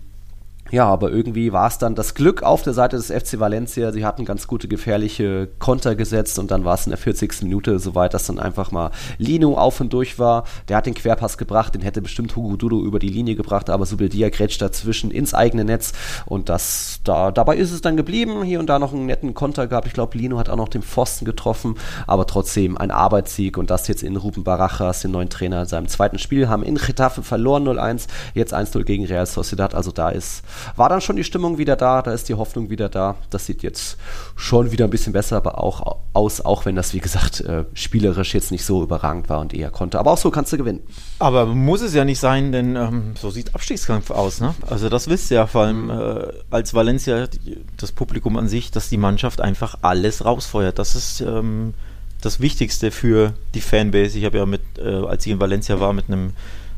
ja, 0.70 0.86
aber 0.86 1.10
irgendwie 1.10 1.52
war 1.52 1.68
es 1.68 1.78
dann 1.78 1.94
das 1.94 2.14
Glück 2.14 2.42
auf 2.42 2.62
der 2.62 2.72
Seite 2.72 2.96
des 2.96 3.06
FC 3.06 3.38
Valencia. 3.38 3.92
Sie 3.92 4.04
hatten 4.04 4.24
ganz 4.24 4.46
gute 4.46 4.66
gefährliche 4.66 5.48
Konter 5.58 5.94
gesetzt 5.94 6.38
und 6.38 6.50
dann 6.50 6.64
war 6.64 6.74
es 6.74 6.86
in 6.86 6.90
der 6.90 6.98
40. 6.98 7.42
Minute 7.42 7.78
soweit, 7.78 8.14
dass 8.14 8.26
dann 8.26 8.38
einfach 8.40 8.72
mal 8.72 8.90
Lino 9.18 9.56
auf 9.56 9.80
und 9.80 9.92
durch 9.92 10.18
war. 10.18 10.44
Der 10.68 10.76
hat 10.76 10.86
den 10.86 10.94
Querpass 10.94 11.38
gebracht, 11.38 11.74
den 11.74 11.82
hätte 11.82 12.02
bestimmt 12.02 12.34
Hugo 12.34 12.56
Dudo 12.56 12.82
über 12.82 12.98
die 12.98 13.08
Linie 13.08 13.36
gebracht, 13.36 13.70
aber 13.70 13.86
Subeldia 13.86 14.28
grätscht 14.28 14.60
dazwischen 14.60 15.10
ins 15.10 15.34
eigene 15.34 15.64
Netz 15.64 15.92
und 16.24 16.48
das, 16.48 17.00
da, 17.04 17.30
dabei 17.30 17.56
ist 17.56 17.72
es 17.72 17.80
dann 17.80 17.96
geblieben. 17.96 18.42
Hier 18.42 18.58
und 18.58 18.66
da 18.66 18.78
noch 18.78 18.92
einen 18.92 19.06
netten 19.06 19.34
Konter 19.34 19.68
gehabt. 19.68 19.86
Ich 19.86 19.92
glaube, 19.92 20.18
Lino 20.18 20.38
hat 20.38 20.48
auch 20.48 20.56
noch 20.56 20.68
den 20.68 20.82
Pfosten 20.82 21.24
getroffen, 21.24 21.76
aber 22.08 22.26
trotzdem 22.26 22.76
ein 22.76 22.90
Arbeitssieg 22.90 23.56
und 23.56 23.70
das 23.70 23.86
jetzt 23.86 24.02
in 24.02 24.16
Ruben 24.16 24.42
Barajas, 24.42 25.02
den 25.02 25.12
neuen 25.12 25.28
Trainer, 25.28 25.62
in 25.62 25.68
seinem 25.68 25.88
zweiten 25.88 26.18
Spiel, 26.18 26.48
haben 26.48 26.64
in 26.64 26.74
Getafe 26.74 27.22
verloren 27.22 27.68
0-1, 27.68 28.06
jetzt 28.34 28.52
1-0 28.52 28.82
gegen 28.84 29.04
Real 29.04 29.26
Sociedad. 29.26 29.74
Also 29.74 29.92
da 29.92 30.08
ist 30.08 30.42
war 30.76 30.88
dann 30.88 31.00
schon 31.00 31.16
die 31.16 31.24
Stimmung 31.24 31.58
wieder 31.58 31.76
da, 31.76 32.02
da 32.02 32.12
ist 32.12 32.28
die 32.28 32.34
Hoffnung 32.34 32.70
wieder 32.70 32.88
da. 32.88 33.16
Das 33.30 33.46
sieht 33.46 33.62
jetzt 33.62 33.96
schon 34.34 34.70
wieder 34.70 34.84
ein 34.84 34.90
bisschen 34.90 35.12
besser 35.12 35.36
aber 35.36 35.62
auch 35.62 35.98
aus, 36.12 36.40
auch 36.40 36.64
wenn 36.64 36.74
das, 36.74 36.94
wie 36.94 37.00
gesagt, 37.00 37.40
äh, 37.40 37.64
spielerisch 37.74 38.34
jetzt 38.34 38.50
nicht 38.50 38.64
so 38.64 38.82
überragend 38.82 39.28
war 39.28 39.40
und 39.40 39.54
eher 39.54 39.70
konnte. 39.70 39.98
Aber 39.98 40.12
auch 40.12 40.18
so 40.18 40.30
kannst 40.30 40.52
du 40.52 40.56
gewinnen. 40.56 40.80
Aber 41.18 41.46
muss 41.46 41.82
es 41.82 41.94
ja 41.94 42.04
nicht 42.04 42.18
sein, 42.18 42.52
denn 42.52 42.74
ähm, 42.74 43.14
so 43.20 43.30
sieht 43.30 43.54
Abstiegskampf 43.54 44.10
aus. 44.10 44.40
Ne? 44.40 44.54
Also 44.68 44.88
das 44.88 45.08
wisst 45.08 45.30
ihr 45.30 45.36
ja 45.36 45.46
vor 45.46 45.62
allem 45.62 45.90
äh, 45.90 46.32
als 46.50 46.74
Valencia, 46.74 47.28
das 47.76 47.92
Publikum 47.92 48.36
an 48.36 48.48
sich, 48.48 48.70
dass 48.70 48.88
die 48.88 48.96
Mannschaft 48.96 49.40
einfach 49.40 49.78
alles 49.82 50.24
rausfeuert. 50.24 50.78
Das 50.78 50.96
ist 50.96 51.20
ähm, 51.20 51.74
das 52.20 52.40
Wichtigste 52.40 52.90
für 52.90 53.34
die 53.54 53.60
Fanbase. 53.60 54.18
Ich 54.18 54.24
habe 54.24 54.38
ja 54.38 54.46
mit, 54.46 54.62
äh, 54.78 54.88
als 55.06 55.26
ich 55.26 55.32
in 55.32 55.40
Valencia 55.40 55.80
war, 55.80 55.92
mit 55.92 56.08
einem 56.08 56.32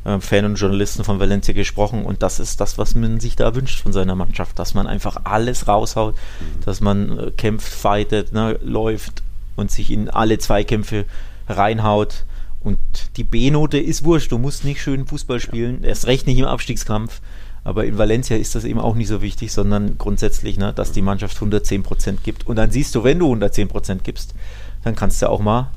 äh, 0.08 0.20
Fan 0.20 0.44
und 0.44 0.54
Journalisten 0.54 1.04
von 1.04 1.20
Valencia 1.20 1.52
gesprochen 1.52 2.04
und 2.04 2.22
das 2.22 2.40
ist 2.40 2.60
das, 2.60 2.78
was 2.78 2.94
man 2.94 3.20
sich 3.20 3.36
da 3.36 3.54
wünscht 3.54 3.82
von 3.82 3.92
seiner 3.92 4.14
Mannschaft, 4.14 4.58
dass 4.58 4.74
man 4.74 4.86
einfach 4.86 5.20
alles 5.24 5.68
raushaut, 5.68 6.14
mhm. 6.14 6.64
dass 6.64 6.80
man 6.80 7.18
äh, 7.18 7.30
kämpft, 7.32 7.72
fightet, 7.72 8.32
ne, 8.32 8.58
läuft 8.62 9.22
und 9.56 9.70
sich 9.70 9.90
in 9.90 10.08
alle 10.08 10.38
Zweikämpfe 10.38 11.04
reinhaut. 11.48 12.24
Und 12.60 12.78
die 13.16 13.24
B-Note 13.24 13.78
ist 13.78 14.04
wurscht, 14.04 14.32
du 14.32 14.38
musst 14.38 14.64
nicht 14.64 14.82
schön 14.82 15.06
Fußball 15.06 15.40
spielen, 15.40 15.84
erst 15.84 16.06
recht 16.06 16.26
nicht 16.26 16.38
im 16.38 16.46
Abstiegskampf. 16.46 17.20
Aber 17.64 17.84
in 17.84 17.98
Valencia 17.98 18.36
ist 18.36 18.54
das 18.54 18.64
eben 18.64 18.80
auch 18.80 18.94
nicht 18.94 19.08
so 19.08 19.20
wichtig, 19.20 19.52
sondern 19.52 19.98
grundsätzlich, 19.98 20.56
ne, 20.56 20.72
dass 20.72 20.92
die 20.92 21.02
Mannschaft 21.02 21.36
110% 21.36 22.18
gibt. 22.22 22.46
Und 22.46 22.56
dann 22.56 22.70
siehst 22.70 22.94
du, 22.94 23.04
wenn 23.04 23.18
du 23.18 23.32
110% 23.32 23.98
gibst, 24.02 24.34
dann 24.84 24.94
kannst 24.94 25.20
du 25.20 25.28
auch 25.28 25.40
mal 25.40 25.70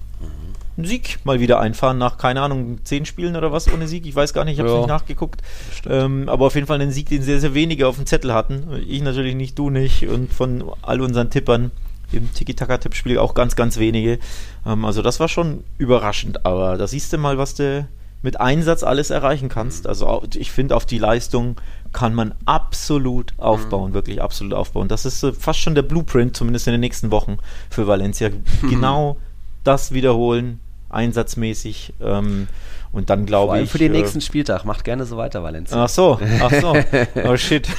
einen 0.77 0.85
Sieg 0.85 1.19
mal 1.23 1.39
wieder 1.39 1.59
einfahren 1.59 1.97
nach, 1.97 2.17
keine 2.17 2.41
Ahnung, 2.41 2.79
zehn 2.83 3.05
Spielen 3.05 3.35
oder 3.35 3.51
was 3.51 3.71
ohne 3.71 3.87
Sieg. 3.87 4.05
Ich 4.05 4.15
weiß 4.15 4.33
gar 4.33 4.45
nicht, 4.45 4.53
ich 4.53 4.59
habe 4.59 4.69
es 4.69 4.73
ja, 4.73 4.79
nicht 4.79 4.89
nachgeguckt. 4.89 5.41
Ähm, 5.87 6.29
aber 6.29 6.47
auf 6.47 6.55
jeden 6.55 6.67
Fall 6.67 6.81
einen 6.81 6.91
Sieg, 6.91 7.09
den 7.09 7.21
sehr, 7.21 7.39
sehr 7.39 7.53
wenige 7.53 7.87
auf 7.87 7.95
dem 7.95 8.05
Zettel 8.05 8.33
hatten. 8.33 8.63
Ich 8.87 9.01
natürlich 9.01 9.35
nicht, 9.35 9.57
du 9.59 9.69
nicht. 9.69 10.07
Und 10.07 10.33
von 10.33 10.63
all 10.81 11.01
unseren 11.01 11.29
Tippern 11.29 11.71
im 12.11 12.33
Tiki-Taka-Tippspiel 12.33 13.17
auch 13.17 13.33
ganz, 13.33 13.55
ganz 13.55 13.77
wenige. 13.77 14.19
Ähm, 14.65 14.85
also 14.85 15.01
das 15.01 15.19
war 15.19 15.27
schon 15.27 15.63
überraschend. 15.77 16.45
Aber 16.45 16.77
da 16.77 16.87
siehst 16.87 17.11
du 17.13 17.17
mal, 17.17 17.37
was 17.37 17.55
du 17.55 17.87
mit 18.21 18.39
Einsatz 18.39 18.83
alles 18.83 19.09
erreichen 19.09 19.49
kannst. 19.49 19.87
Also 19.87 20.23
ich 20.35 20.51
finde, 20.51 20.75
auf 20.75 20.85
die 20.85 20.99
Leistung 20.99 21.55
kann 21.91 22.13
man 22.13 22.33
absolut 22.45 23.33
aufbauen, 23.37 23.91
mhm. 23.91 23.95
wirklich 23.95 24.21
absolut 24.21 24.53
aufbauen. 24.53 24.87
Das 24.87 25.05
ist 25.05 25.23
äh, 25.23 25.33
fast 25.33 25.59
schon 25.59 25.75
der 25.75 25.81
Blueprint, 25.81 26.35
zumindest 26.35 26.67
in 26.67 26.73
den 26.73 26.81
nächsten 26.81 27.11
Wochen 27.11 27.37
für 27.69 27.87
Valencia. 27.87 28.29
Genau 28.61 29.17
das 29.63 29.93
wiederholen, 29.93 30.59
einsatzmäßig. 30.89 31.93
Ähm, 32.01 32.47
und 32.91 33.09
dann 33.09 33.25
glaube 33.25 33.61
ich. 33.61 33.71
Für 33.71 33.77
den 33.77 33.93
äh, 33.93 33.99
nächsten 33.99 34.21
Spieltag. 34.21 34.65
Macht 34.65 34.83
gerne 34.83 35.05
so 35.05 35.17
weiter, 35.17 35.43
Valencia. 35.43 35.83
Ach 35.83 35.89
so, 35.89 36.19
ach 36.41 36.51
so. 36.51 36.75
Oh 37.23 37.37
shit. 37.37 37.67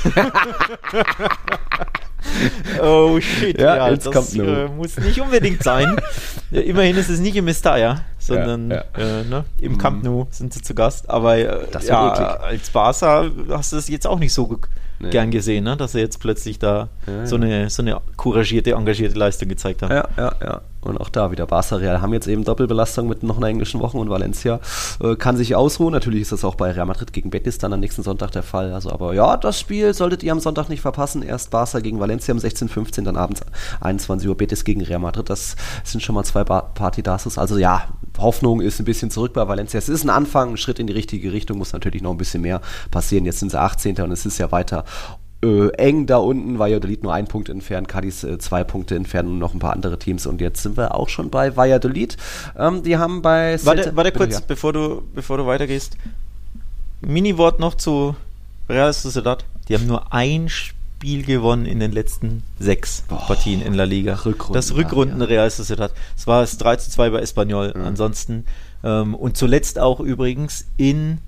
oh 2.83 3.21
shit. 3.21 3.61
Ja, 3.61 3.89
ja 3.89 3.97
das 3.97 4.35
äh, 4.35 4.69
muss 4.69 4.99
nicht 4.99 5.21
unbedingt 5.21 5.63
sein. 5.63 5.97
ja, 6.51 6.63
immerhin 6.63 6.97
ist 6.97 7.11
es 7.11 7.21
nicht 7.21 7.37
im 7.37 7.45
Mestalla, 7.45 8.01
sondern 8.19 8.71
ja, 8.71 8.85
äh, 8.97 9.25
ne, 9.25 9.45
im 9.59 9.77
Camp. 9.77 10.03
Nou 10.03 10.29
sind 10.31 10.55
sie 10.55 10.63
zu 10.63 10.75
Gast. 10.75 11.11
Aber 11.11 11.37
äh, 11.37 11.67
ja, 11.85 12.13
als 12.13 12.71
Barca 12.71 13.31
hast 13.51 13.73
du 13.73 13.77
es 13.77 13.89
jetzt 13.89 14.07
auch 14.07 14.19
nicht 14.19 14.33
so 14.33 14.59
nee. 14.99 15.11
gern 15.11 15.31
gesehen, 15.31 15.65
ne? 15.65 15.77
dass 15.77 15.95
er 15.95 16.01
jetzt 16.01 16.21
plötzlich 16.21 16.59
da 16.59 16.89
so, 17.25 17.37
Eine, 17.37 17.69
so 17.69 17.83
eine 17.83 18.01
couragierte, 18.17 18.73
engagierte 18.73 19.19
Leistung 19.19 19.49
gezeigt 19.49 19.83
hat. 19.83 19.91
Ja, 19.91 20.09
ja, 20.17 20.35
ja. 20.41 20.61
Und 20.83 21.01
auch 21.01 21.09
da 21.09 21.31
wieder 21.31 21.47
Barca 21.47 21.77
Real 21.77 22.01
haben 22.01 22.13
jetzt 22.13 22.27
eben 22.27 22.45
Doppelbelastung 22.45 23.09
mit 23.09 23.23
noch 23.23 23.37
einer 23.37 23.47
englischen 23.47 23.81
Woche 23.81 23.97
und 23.97 24.11
Valencia 24.11 24.61
äh, 25.01 25.17
kann 25.17 25.37
sich 25.37 25.55
ausruhen. 25.55 25.93
Natürlich 25.93 26.23
ist 26.23 26.33
das 26.33 26.45
auch 26.45 26.57
bei 26.57 26.73
Real 26.73 26.87
Madrid 26.87 27.13
gegen 27.13 27.31
Betis 27.31 27.59
dann 27.59 27.73
am 27.73 27.81
nächsten 27.81 28.03
Sonntag 28.03 28.33
der 28.33 28.43
Fall. 28.43 28.73
Also, 28.73 28.91
aber 28.91 29.15
ja, 29.15 29.37
das 29.37 29.61
Spiel 29.61 29.95
solltet 29.95 30.23
ihr 30.23 30.33
am 30.33 30.41
Sonntag 30.41 30.69
nicht 30.69 30.81
verpassen. 30.81 31.23
Erst 31.23 31.51
Barca 31.51 31.81
gegen 31.81 32.01
Valencia 32.01 32.35
um 32.35 32.41
16:15, 32.41 33.05
dann 33.05 33.17
abends 33.17 33.43
21 33.81 34.29
Uhr 34.29 34.37
Betis 34.37 34.65
gegen 34.65 34.83
Real 34.83 34.99
Madrid. 34.99 35.31
Das 35.31 35.57
sind 35.85 36.03
schon 36.03 36.15
mal 36.15 36.25
zwei 36.25 36.45
Partidasos. 36.45 37.39
Also 37.39 37.59
ja, 37.59 37.85
Hoffnung 38.19 38.61
ist 38.61 38.79
ein 38.79 38.85
bisschen 38.85 39.11
zurück 39.11 39.33
bei 39.33 39.47
Valencia. 39.47 39.79
Es 39.79 39.89
ist 39.89 40.05
ein 40.05 40.11
Anfang, 40.11 40.51
ein 40.51 40.57
Schritt 40.57 40.79
in 40.79 40.87
die 40.87 40.93
richtige 40.93 41.33
Richtung, 41.33 41.59
muss 41.59 41.73
natürlich 41.73 42.03
noch 42.03 42.11
ein 42.11 42.19
bisschen 42.19 42.43
mehr 42.43 42.61
passieren. 42.91 43.25
Jetzt 43.25 43.39
sind 43.39 43.51
sie 43.51 43.61
18. 43.61 44.01
und 44.01 44.11
es 44.11 44.27
ist 44.27 44.39
ja 44.39 44.51
weiter 44.53 44.85
äh, 45.43 45.69
eng 45.71 46.07
da 46.07 46.19
unten, 46.19 46.59
Valladolid 46.59 47.03
nur 47.03 47.13
ein 47.13 47.27
Punkt 47.27 47.49
entfernt, 47.49 47.89
Cadiz 47.89 48.23
äh, 48.23 48.39
zwei 48.39 48.65
Punkte 48.65 48.95
entfernt 48.95 49.29
und 49.29 49.39
noch 49.39 49.55
ein 49.55 49.59
paar 49.59 49.73
andere 49.73 49.99
Teams. 49.99 50.27
Und 50.27 50.41
jetzt 50.41 50.63
sind 50.63 50.77
wir 50.77 50.95
auch 50.95 51.09
schon 51.09 51.31
bei 51.31 51.57
Valladolid. 51.57 52.17
Ähm, 52.57 52.83
die 52.83 52.97
haben 52.97 53.23
bei. 53.23 53.59
Warte, 53.65 53.95
warte 53.97 54.13
kurz, 54.13 54.35
ja. 54.35 54.41
bevor, 54.47 54.73
du, 54.73 55.03
bevor 55.15 55.39
du 55.39 55.47
weitergehst. 55.47 55.97
Mini-Wort 57.01 57.59
noch 57.59 57.75
zu 57.75 58.15
Real 58.69 58.93
Sociedad. 58.93 59.45
Die 59.69 59.75
haben 59.75 59.87
nur 59.87 60.13
ein 60.13 60.49
Spiel 60.49 61.25
gewonnen 61.25 61.67
in 61.67 61.81
den 61.81 61.91
letzten 61.91 62.45
sechs 62.61 63.03
Boah, 63.09 63.27
Partien 63.27 63.61
in 63.61 63.75
La 63.75 63.85
Liga. 63.85 64.15
Rückrunden, 64.25 64.55
das 64.55 64.75
Rückrunden 64.75 65.21
ja. 65.21 65.27
Real 65.27 65.51
Sociedad. 65.51 65.93
Es 66.17 66.29
war 66.29 66.43
es 66.45 66.57
3 66.59 66.77
zu 66.77 66.91
2 66.91 67.11
bei 67.11 67.19
Espanyol. 67.19 67.73
Mhm. 67.75 67.85
Ansonsten. 67.85 68.45
Ähm, 68.85 69.17
und 69.17 69.37
zuletzt 69.37 69.81
auch 69.81 69.99
übrigens 69.99 70.67
in 70.77 71.19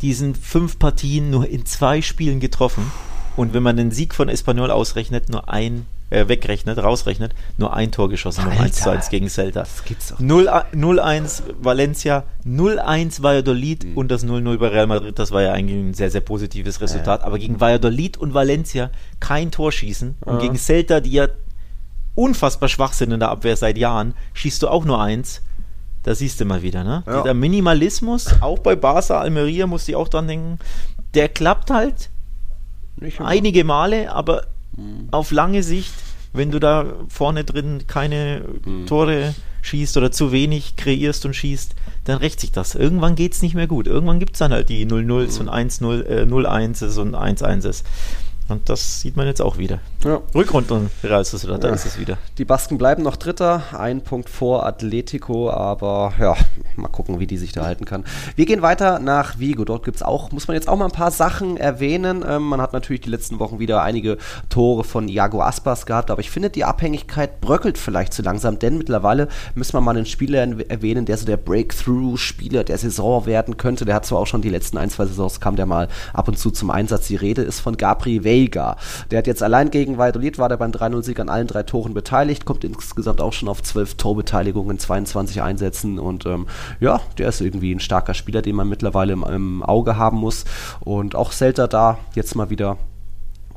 diesen 0.00 0.34
fünf 0.34 0.78
Partien 0.78 1.30
nur 1.30 1.48
in 1.48 1.66
zwei 1.66 2.00
Spielen 2.00 2.40
getroffen. 2.40 2.90
Und 3.38 3.54
wenn 3.54 3.62
man 3.62 3.76
den 3.76 3.92
Sieg 3.92 4.14
von 4.14 4.28
Espanyol 4.28 4.72
ausrechnet, 4.72 5.28
nur 5.28 5.48
ein, 5.48 5.86
äh, 6.10 6.26
wegrechnet, 6.26 6.78
rausrechnet, 6.78 7.34
nur 7.56 7.72
ein 7.72 7.92
Tor 7.92 8.08
geschossen, 8.08 8.44
um 8.46 8.58
1 8.58 8.80
zu 8.80 8.90
1 8.90 9.10
gegen 9.10 9.28
Celta. 9.28 9.60
Das 9.60 9.84
gibt's 9.84 10.08
doch 10.08 10.18
0-1 10.18 11.42
Valencia, 11.60 12.24
0-1 12.44 13.22
Valladolid 13.22 13.84
mhm. 13.84 13.96
und 13.96 14.10
das 14.10 14.26
0-0 14.26 14.58
bei 14.58 14.68
Real 14.68 14.88
Madrid, 14.88 15.18
das 15.18 15.30
war 15.30 15.42
ja 15.42 15.52
eigentlich 15.52 15.78
ein 15.78 15.94
sehr, 15.94 16.10
sehr 16.10 16.20
positives 16.20 16.80
Resultat. 16.80 17.22
Äh. 17.22 17.24
Aber 17.24 17.38
gegen 17.38 17.60
Valladolid 17.60 18.16
und 18.16 18.34
Valencia 18.34 18.90
kein 19.20 19.52
Tor 19.52 19.70
schießen. 19.70 20.16
Und 20.22 20.40
gegen 20.40 20.56
Celta, 20.56 21.00
die 21.00 21.12
ja 21.12 21.28
unfassbar 22.16 22.68
schwach 22.68 22.92
sind 22.92 23.12
in 23.12 23.20
der 23.20 23.28
Abwehr 23.28 23.56
seit 23.56 23.78
Jahren, 23.78 24.14
schießt 24.34 24.62
du 24.64 24.68
auch 24.68 24.84
nur 24.84 25.00
eins 25.00 25.42
Da 26.02 26.16
siehst 26.16 26.40
du 26.40 26.44
mal 26.44 26.62
wieder, 26.62 26.82
ne? 26.82 27.04
Ja. 27.06 27.22
Der 27.22 27.34
Minimalismus, 27.34 28.34
auch 28.40 28.58
bei 28.58 28.74
Barca, 28.74 29.20
Almeria, 29.20 29.68
musste 29.68 29.92
ich 29.92 29.96
auch 29.96 30.08
dran 30.08 30.26
denken, 30.26 30.58
der 31.14 31.28
klappt 31.28 31.70
halt 31.70 32.10
einige 33.18 33.64
Male, 33.64 34.12
aber 34.12 34.46
mhm. 34.76 35.08
auf 35.10 35.30
lange 35.30 35.62
Sicht, 35.62 35.92
wenn 36.32 36.50
du 36.50 36.58
da 36.58 36.86
vorne 37.08 37.44
drin 37.44 37.84
keine 37.86 38.42
mhm. 38.64 38.86
Tore 38.86 39.34
schießt 39.62 39.96
oder 39.96 40.12
zu 40.12 40.32
wenig 40.32 40.76
kreierst 40.76 41.24
und 41.26 41.34
schießt, 41.34 41.74
dann 42.04 42.18
rächt 42.18 42.40
sich 42.40 42.52
das. 42.52 42.74
Irgendwann 42.74 43.16
geht 43.16 43.34
es 43.34 43.42
nicht 43.42 43.54
mehr 43.54 43.66
gut. 43.66 43.86
Irgendwann 43.86 44.18
gibt 44.18 44.32
es 44.32 44.38
dann 44.38 44.52
halt 44.52 44.68
die 44.68 44.86
0-0s 44.86 45.34
mhm. 45.34 45.48
und 45.48 45.54
1-0, 45.54 46.04
äh, 46.06 46.22
0-1s 46.22 46.98
und 46.98 47.14
1-1s. 47.14 47.84
Und 48.48 48.70
das 48.70 49.00
sieht 49.02 49.16
man 49.16 49.26
jetzt 49.26 49.42
auch 49.42 49.58
wieder. 49.58 49.80
Ja. 50.04 50.22
Rückrunden 50.34 50.90
Real 51.04 51.22
Sociedad, 51.22 51.62
da 51.62 51.68
ja. 51.68 51.74
ist 51.74 51.84
es 51.84 51.98
wieder. 51.98 52.16
Die 52.38 52.46
Basken 52.46 52.78
bleiben 52.78 53.02
noch 53.02 53.16
Dritter, 53.16 53.62
ein 53.76 54.02
Punkt 54.02 54.30
vor 54.30 54.64
Atletico, 54.64 55.50
aber 55.50 56.14
ja, 56.18 56.34
mal 56.76 56.88
gucken, 56.88 57.20
wie 57.20 57.26
die 57.26 57.36
sich 57.36 57.52
da 57.52 57.66
halten 57.66 57.84
kann. 57.84 58.04
Wir 58.36 58.46
gehen 58.46 58.62
weiter 58.62 59.00
nach 59.00 59.38
Vigo. 59.38 59.66
Dort 59.66 59.84
gibt 59.84 59.98
es 59.98 60.02
auch, 60.02 60.32
muss 60.32 60.48
man 60.48 60.54
jetzt 60.54 60.68
auch 60.68 60.78
mal 60.78 60.86
ein 60.86 60.92
paar 60.92 61.10
Sachen 61.10 61.58
erwähnen. 61.58 62.24
Ähm, 62.26 62.42
man 62.44 62.62
hat 62.62 62.72
natürlich 62.72 63.02
die 63.02 63.10
letzten 63.10 63.38
Wochen 63.38 63.58
wieder 63.58 63.82
einige 63.82 64.16
Tore 64.48 64.82
von 64.84 65.08
Iago 65.08 65.42
Aspas 65.42 65.84
gehabt, 65.84 66.10
aber 66.10 66.20
ich 66.20 66.30
finde, 66.30 66.48
die 66.48 66.64
Abhängigkeit 66.64 67.42
bröckelt 67.42 67.76
vielleicht 67.76 68.14
zu 68.14 68.22
langsam, 68.22 68.58
denn 68.58 68.78
mittlerweile 68.78 69.28
müssen 69.56 69.74
wir 69.74 69.82
mal 69.82 69.94
einen 69.94 70.06
Spieler 70.06 70.40
erwähnen, 70.68 71.04
der 71.04 71.18
so 71.18 71.26
der 71.26 71.36
Breakthrough-Spieler 71.36 72.64
der 72.64 72.78
Saison 72.78 73.26
werden 73.26 73.58
könnte. 73.58 73.84
Der 73.84 73.96
hat 73.96 74.06
zwar 74.06 74.20
auch 74.20 74.26
schon 74.26 74.40
die 74.40 74.48
letzten 74.48 74.78
ein, 74.78 74.88
zwei 74.88 75.04
Saisons 75.04 75.40
kam 75.40 75.56
der 75.56 75.66
mal 75.66 75.88
ab 76.14 76.28
und 76.28 76.38
zu 76.38 76.50
zum 76.50 76.70
Einsatz. 76.70 77.08
Die 77.08 77.16
Rede 77.16 77.42
ist 77.42 77.60
von 77.60 77.76
Gabri 77.76 78.24
Vey 78.24 78.37
Vega. 78.38 78.76
Der 79.10 79.18
hat 79.18 79.26
jetzt 79.26 79.42
allein 79.42 79.70
gegen 79.70 79.98
Valladolid, 79.98 80.38
war 80.38 80.48
der 80.48 80.56
beim 80.58 80.70
3-0-Sieg 80.70 81.18
an 81.18 81.28
allen 81.28 81.48
drei 81.48 81.64
Toren 81.64 81.92
beteiligt, 81.92 82.44
kommt 82.44 82.62
insgesamt 82.62 83.20
auch 83.20 83.32
schon 83.32 83.48
auf 83.48 83.62
12 83.62 83.96
Torbeteiligungen, 83.96 84.78
22 84.78 85.42
Einsätzen 85.42 85.98
und 85.98 86.24
ähm, 86.26 86.46
ja, 86.78 87.00
der 87.18 87.28
ist 87.28 87.40
irgendwie 87.40 87.74
ein 87.74 87.80
starker 87.80 88.14
Spieler, 88.14 88.40
den 88.40 88.54
man 88.54 88.68
mittlerweile 88.68 89.12
im, 89.12 89.24
im 89.24 89.62
Auge 89.62 89.96
haben 89.96 90.18
muss. 90.18 90.44
Und 90.80 91.16
auch 91.16 91.32
Celta 91.32 91.66
da 91.66 91.98
jetzt 92.14 92.36
mal 92.36 92.50
wieder 92.50 92.78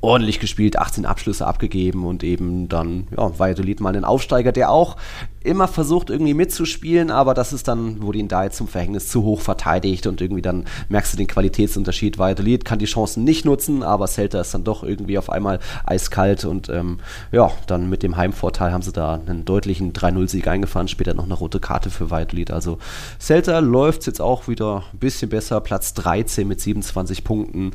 ordentlich 0.02 0.39
gespielt, 0.39 0.78
18 0.78 1.06
Abschlüsse 1.06 1.45
abgegeben 1.45 2.06
und 2.06 2.24
eben 2.24 2.68
dann, 2.68 3.08
ja, 3.16 3.38
Valladolid 3.38 3.80
mal 3.80 3.89
einen 3.89 4.04
Aufsteiger, 4.04 4.52
der 4.52 4.72
auch 4.72 4.97
immer 5.43 5.68
versucht 5.68 6.10
irgendwie 6.10 6.34
mitzuspielen, 6.34 7.10
aber 7.10 7.34
das 7.34 7.52
ist 7.52 7.68
dann, 7.68 8.02
wurde 8.02 8.20
ihn 8.20 8.28
da 8.28 8.43
jetzt 8.43 8.58
zum 8.58 8.68
Verhängnis 8.68 9.08
zu 9.08 9.24
hoch 9.24 9.41
verteidigt 9.41 10.06
und 10.06 10.22
irgendwie 10.22 10.41
dann 10.41 10.66
merkst 10.89 11.14
du 11.14 11.18
den 11.18 11.28
Qualitätsunterschied. 11.28 12.20
Valladolid 12.20 12.64
kann 12.64 12.78
die 12.78 12.86
Chancen 12.86 13.24
nicht 13.24 13.43
nutzen, 13.43 13.82
aber 13.82 14.08
Celta 14.08 14.39
ist 14.39 14.54
dann 14.54 14.64
doch 14.64 14.84
irgendwie 14.84 15.18
auf 15.18 15.30
einmal 15.30 15.60
eiskalt 15.84 16.45
und 16.45 16.70
ähm, 16.70 16.99
ja, 17.32 17.52
dann 17.66 17.89
mit 17.89 18.04
dem 18.04 18.18
Heimvorteil 18.18 18.72
haben 18.72 18.84
sie 18.84 18.91
da 18.91 19.16
einen 19.26 19.45
deutlichen 19.45 19.93
3-0-Sieg 19.93 20.47
eingefahren, 20.47 20.88
später 20.88 21.16
noch 21.16 21.26
eine 21.26 21.34
rote 21.34 21.60
Karte 21.60 21.89
für 21.89 22.12
Valladolid. 22.12 22.52
Also 22.52 22.78
Celta 23.20 23.60
läuft 23.60 24.06
jetzt 24.06 24.22
auch 24.22 24.47
wieder 24.47 24.84
ein 24.93 24.99
bisschen 24.99 25.30
besser, 25.30 25.60
Platz 25.62 25.95
13 25.95 26.47
mit 26.47 26.62
27 26.62 27.24
Punkten 27.24 27.72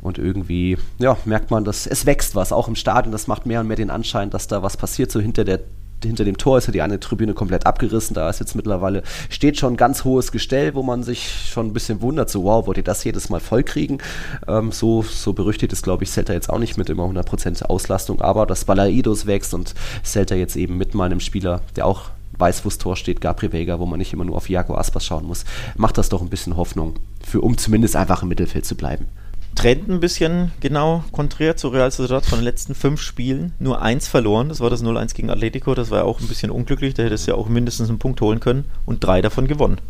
und 0.00 0.18
irgendwie, 0.18 0.78
ja, 0.98 1.16
merkt 1.24 1.50
man, 1.50 1.64
dass 1.64 1.86
es 1.86 2.06
wächst 2.06 2.34
was, 2.34 2.52
auch 2.52 2.68
im 2.68 2.76
Stadion. 2.76 3.12
Das 3.12 3.26
macht 3.26 3.46
mehr 3.46 3.60
und 3.60 3.66
mehr 3.66 3.76
den 3.76 3.90
Anschein, 3.90 4.30
dass 4.30 4.46
da 4.46 4.62
was 4.62 4.76
passiert. 4.76 5.10
So 5.10 5.20
hinter 5.20 5.44
der 5.44 5.60
hinter 6.04 6.24
dem 6.24 6.36
Tor 6.36 6.58
ist 6.58 6.66
ja 6.66 6.72
die 6.72 6.82
eine 6.82 7.00
Tribüne 7.00 7.34
komplett 7.34 7.66
abgerissen. 7.66 8.14
Da 8.14 8.28
ist 8.30 8.40
jetzt 8.40 8.54
mittlerweile, 8.54 9.02
steht 9.30 9.58
schon 9.58 9.74
ein 9.74 9.76
ganz 9.76 10.04
hohes 10.04 10.32
Gestell, 10.32 10.74
wo 10.74 10.82
man 10.82 11.02
sich 11.02 11.48
schon 11.50 11.66
ein 11.66 11.72
bisschen 11.72 12.00
wundert, 12.00 12.30
so 12.30 12.44
wow, 12.44 12.66
wollt 12.66 12.78
ihr 12.78 12.84
das 12.84 13.04
jedes 13.04 13.28
Mal 13.30 13.40
voll 13.40 13.62
kriegen? 13.62 13.98
Ähm, 14.46 14.72
so, 14.72 15.02
so 15.02 15.32
berüchtigt 15.32 15.72
ist, 15.72 15.82
glaube 15.82 16.04
ich, 16.04 16.10
Celta 16.10 16.32
jetzt 16.32 16.50
auch 16.50 16.58
nicht 16.58 16.78
mit 16.78 16.88
immer 16.88 17.04
100% 17.04 17.64
Auslastung, 17.64 18.20
aber 18.20 18.46
dass 18.46 18.64
Balaidos 18.64 19.26
wächst 19.26 19.54
und 19.54 19.74
Celta 20.04 20.34
jetzt 20.34 20.56
eben 20.56 20.76
mit 20.76 20.94
meinem 20.94 21.20
Spieler, 21.20 21.62
der 21.76 21.86
auch 21.86 22.10
weiß, 22.38 22.64
wo 22.64 22.68
das 22.68 22.78
Tor 22.78 22.94
steht, 22.94 23.20
Gabri 23.20 23.52
Vega, 23.52 23.80
wo 23.80 23.86
man 23.86 23.98
nicht 23.98 24.12
immer 24.12 24.24
nur 24.24 24.36
auf 24.36 24.48
Jago 24.48 24.76
Aspas 24.76 25.04
schauen 25.04 25.26
muss, 25.26 25.44
macht 25.76 25.98
das 25.98 26.08
doch 26.08 26.22
ein 26.22 26.28
bisschen 26.28 26.56
Hoffnung, 26.56 26.94
für, 27.26 27.40
um 27.40 27.58
zumindest 27.58 27.96
einfach 27.96 28.22
im 28.22 28.28
Mittelfeld 28.28 28.64
zu 28.64 28.76
bleiben. 28.76 29.06
Trend 29.58 29.88
ein 29.88 29.98
bisschen 29.98 30.52
genau 30.60 31.02
konträr 31.10 31.56
zu 31.56 31.66
Real 31.68 31.90
Sociedad 31.90 32.24
von 32.24 32.38
den 32.38 32.44
letzten 32.44 32.76
fünf 32.76 33.00
Spielen. 33.00 33.54
Nur 33.58 33.82
eins 33.82 34.06
verloren, 34.06 34.48
das 34.50 34.60
war 34.60 34.70
das 34.70 34.84
0-1 34.84 35.14
gegen 35.14 35.30
Atletico, 35.30 35.74
das 35.74 35.90
war 35.90 35.98
ja 35.98 36.04
auch 36.04 36.20
ein 36.20 36.28
bisschen 36.28 36.52
unglücklich, 36.52 36.94
da 36.94 37.02
hätte 37.02 37.16
es 37.16 37.26
ja 37.26 37.34
auch 37.34 37.48
mindestens 37.48 37.88
einen 37.88 37.98
Punkt 37.98 38.20
holen 38.20 38.38
können 38.38 38.66
und 38.86 39.02
drei 39.02 39.20
davon 39.20 39.48
gewonnen. 39.48 39.80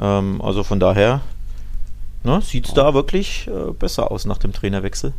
Ähm, 0.00 0.42
also 0.42 0.64
von 0.64 0.80
daher 0.80 1.20
ne, 2.24 2.40
sieht 2.42 2.66
es 2.66 2.74
da 2.74 2.94
wirklich 2.94 3.46
äh, 3.46 3.70
besser 3.70 4.10
aus 4.10 4.24
nach 4.24 4.38
dem 4.38 4.52
Trainerwechsel. 4.52 5.12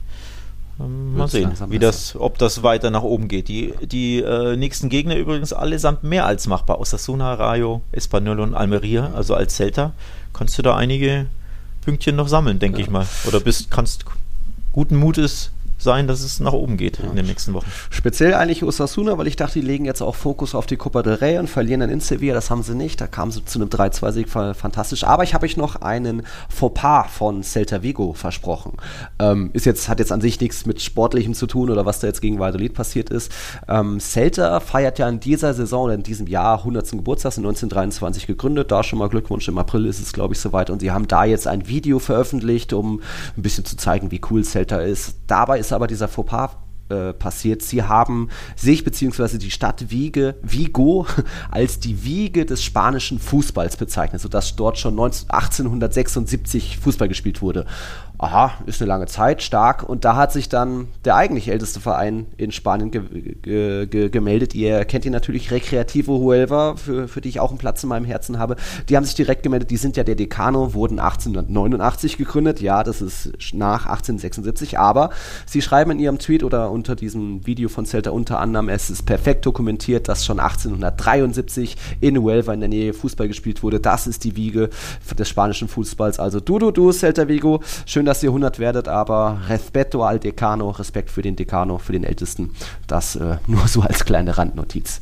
Ähm, 0.82 1.16
mal 1.16 1.30
sehen, 1.30 1.54
wie 1.70 1.80
das, 1.80 2.18
ob 2.20 2.38
das 2.38 2.64
weiter 2.64 2.92
nach 2.92 3.04
oben 3.04 3.30
geht. 3.30 3.48
Die, 3.48 3.74
die 3.82 4.20
äh, 4.20 4.58
nächsten 4.58 4.90
Gegner 4.90 5.16
übrigens 5.16 5.54
allesamt 5.54 6.04
mehr 6.04 6.26
als 6.26 6.46
machbar. 6.48 6.82
Osasuna, 6.82 7.36
Rayo, 7.36 7.82
Espanyol 7.94 8.42
und 8.42 8.54
Almeria, 8.54 9.12
also 9.16 9.34
als 9.34 9.56
Celta. 9.56 9.94
Kannst 10.34 10.58
du 10.58 10.62
da 10.62 10.76
einige 10.76 11.28
Pünktchen 11.88 12.18
noch 12.18 12.28
sammeln, 12.28 12.60
denke 12.60 12.80
ja. 12.80 12.84
ich 12.84 12.92
mal. 12.92 13.08
Oder 13.28 13.40
bist, 13.40 13.72
kannst 13.72 14.04
guten 14.74 14.98
Mutes 14.98 15.52
sein, 15.78 16.08
dass 16.08 16.22
es 16.22 16.40
nach 16.40 16.54
oben 16.54 16.78
geht 16.78 17.00
ja. 17.00 17.10
in 17.10 17.16
den 17.16 17.26
nächsten 17.26 17.54
Wochen. 17.54 17.66
Speziell 17.90 18.34
eigentlich 18.34 18.64
Osasuna, 18.64 19.18
weil 19.18 19.28
ich 19.28 19.36
dachte, 19.36 19.60
die 19.60 19.66
legen 19.66 19.86
jetzt 19.86 20.02
auch 20.02 20.16
Fokus 20.16 20.56
auf 20.56 20.66
die 20.66 20.78
Copa 20.78 21.04
del 21.04 21.16
Rey 21.16 21.38
und 21.38 21.50
verlieren 21.50 21.82
dann 21.82 21.90
in 21.90 22.00
Sevilla. 22.00 22.34
Das 22.34 22.50
haben 22.50 22.64
sie 22.64 22.76
nicht. 22.76 23.00
Da 23.00 23.08
kamen 23.08 23.32
sie 23.32 23.46
zu 23.46 23.60
einem 23.60 23.70
3-2-Sieg 23.70 24.30
fantastisch. 24.30 25.04
Aber 25.04 25.24
ich 25.24 25.34
habe 25.34 25.46
euch 25.46 25.58
noch 25.58 25.78
einen 25.78 26.24
Fauxpas 26.50 27.08
von 27.10 27.44
Celta 27.44 27.84
Vigo 27.84 28.14
versprochen. 28.14 28.74
Ähm, 29.20 29.52
ist 29.54 29.66
jetzt, 29.66 29.88
hat 29.90 30.00
jetzt 30.00 30.12
an 30.12 30.22
sich 30.22 30.40
nichts 30.40 30.66
mit 30.66 30.82
Sportlichem 30.82 31.34
zu 31.34 31.48
tun 31.48 31.70
oder 31.70 31.86
was 31.86 32.00
da 32.00 32.08
jetzt 32.08 32.22
gegen 32.22 32.40
Valladolid 32.40 32.74
passiert 32.74 33.10
ist. 33.10 33.32
Ähm, 33.68 34.00
Celta 34.00 34.60
feiert 34.60 35.00
ja 35.00 35.08
in 35.08 35.20
dieser 35.20 35.54
Saison 35.54 35.86
oder 35.86 35.94
in 35.94 36.04
diesem 36.04 36.28
Jahr 36.28 36.60
100. 36.60 36.92
Geburtstag, 36.92 37.38
1923 37.38 38.28
gegründet. 38.28 38.72
Da 38.72 38.84
schon 38.84 39.00
mal 39.00 39.10
Glückwunsch. 39.10 39.48
Im 39.48 39.58
April 39.58 39.86
ist 39.86 40.00
es, 40.00 40.14
glaube 40.14 40.34
ich, 40.34 40.40
soweit. 40.40 40.70
Und 40.70 40.80
sie 40.80 40.92
haben 40.92 41.08
da 41.08 41.26
jetzt 41.26 41.48
ein 41.48 41.68
Video 41.68 42.00
veröffentlicht, 42.00 42.74
um 42.74 43.02
ein 43.36 43.42
bisschen 43.42 43.66
zu 43.66 43.78
zeigen, 43.78 44.12
wie 44.12 44.22
cool 44.30 44.44
Celta 44.44 44.78
ist. 44.78 45.16
Dabei 45.28 45.60
ist 45.60 45.67
aber 45.74 45.88
dieser 45.88 46.08
Fauxpas 46.08 46.58
äh, 46.90 47.12
passiert. 47.12 47.62
Sie 47.62 47.84
haben 47.84 48.30
sich 48.56 48.86
bzw. 48.86 49.38
die 49.38 49.52
Stadt 49.52 49.92
Wiege, 49.92 50.36
Vigo 50.42 51.06
als 51.52 51.80
die 51.80 52.06
Wiege 52.06 52.46
des 52.46 52.64
spanischen 52.64 53.20
Fußballs 53.20 53.76
bezeichnet, 53.76 54.22
sodass 54.22 54.56
dort 54.56 54.78
schon 54.78 54.96
19, 54.96 55.30
1876 55.30 56.78
Fußball 56.78 57.10
gespielt 57.10 57.42
wurde 57.42 57.66
aha, 58.20 58.54
ist 58.66 58.82
eine 58.82 58.90
lange 58.90 59.06
Zeit, 59.06 59.44
stark. 59.44 59.88
Und 59.88 60.04
da 60.04 60.16
hat 60.16 60.32
sich 60.32 60.50
dann 60.50 60.88
der 61.06 61.16
eigentlich 61.16 61.50
älteste 61.50 61.80
Verein 61.80 62.26
in 62.38 62.52
Spanien 62.52 62.90
ge 62.90 63.02
ge 63.42 63.86
ge 63.86 64.10
gemeldet. 64.10 64.56
Ihr 64.56 64.86
kennt 64.86 65.06
ihn 65.06 65.12
natürlich, 65.12 65.52
Recreativo 65.52 66.18
Huelva, 66.20 66.76
für, 66.76 67.08
für 67.08 67.22
die 67.22 67.30
ich 67.30 67.40
auch 67.40 67.50
einen 67.50 67.60
Platz 67.60 67.84
in 67.84 67.90
meinem 67.90 68.06
Herzen 68.06 68.40
habe. 68.40 68.56
Die 68.90 68.96
haben 68.96 69.04
sich 69.04 69.14
direkt 69.16 69.44
gemeldet, 69.44 69.70
die 69.70 69.78
sind 69.78 69.98
ja 69.98 70.04
der 70.04 70.16
Decano, 70.16 70.74
wurden 70.74 71.00
1889 71.00 72.18
gegründet. 72.18 72.60
Ja, 72.60 72.84
das 72.84 73.02
ist 73.02 73.34
nach 73.54 73.86
1876, 73.86 74.80
aber 74.80 75.12
sie 75.46 75.62
schreiben 75.62 75.92
in 75.92 76.00
ihrem 76.00 76.18
Tweet 76.18 76.44
oder 76.44 76.72
unter 76.72 76.96
diesem 76.96 77.46
Video 77.46 77.70
von 77.70 77.86
Celta 77.86 78.10
unter 78.10 78.40
anderem, 78.40 78.70
es 78.70 78.90
ist 78.90 79.06
perfekt 79.06 79.46
dokumentiert, 79.46 80.08
dass 80.08 80.26
schon 80.26 80.40
1873 80.40 81.78
in 82.02 82.18
Huelva 82.18 82.54
in 82.54 82.62
der 82.62 82.70
Nähe 82.70 82.94
Fußball 82.94 83.28
gespielt 83.28 83.62
wurde. 83.62 83.80
Das 83.80 84.08
ist 84.08 84.24
die 84.24 84.36
Wiege 84.36 84.70
des 85.18 85.30
spanischen 85.30 85.68
Fußballs. 85.68 86.20
Also 86.20 86.40
du, 86.40 86.58
du, 86.58 86.72
du, 86.72 86.92
Celta 86.92 87.28
Vigo, 87.28 87.62
schön, 87.86 88.07
dass 88.08 88.24
ihr 88.24 88.30
100 88.30 88.60
werdet, 88.60 88.88
aber 88.88 89.42
respeto 89.48 90.04
al 90.04 90.20
Decano, 90.20 90.70
Respekt 90.72 91.12
für 91.12 91.22
den 91.22 91.36
Decano, 91.36 91.78
für 91.78 91.94
den 91.94 92.04
Ältesten. 92.04 92.52
Das 92.88 93.16
äh, 93.16 93.38
nur 93.48 93.68
so 93.68 93.82
als 93.82 94.06
kleine 94.06 94.38
Randnotiz. 94.38 95.02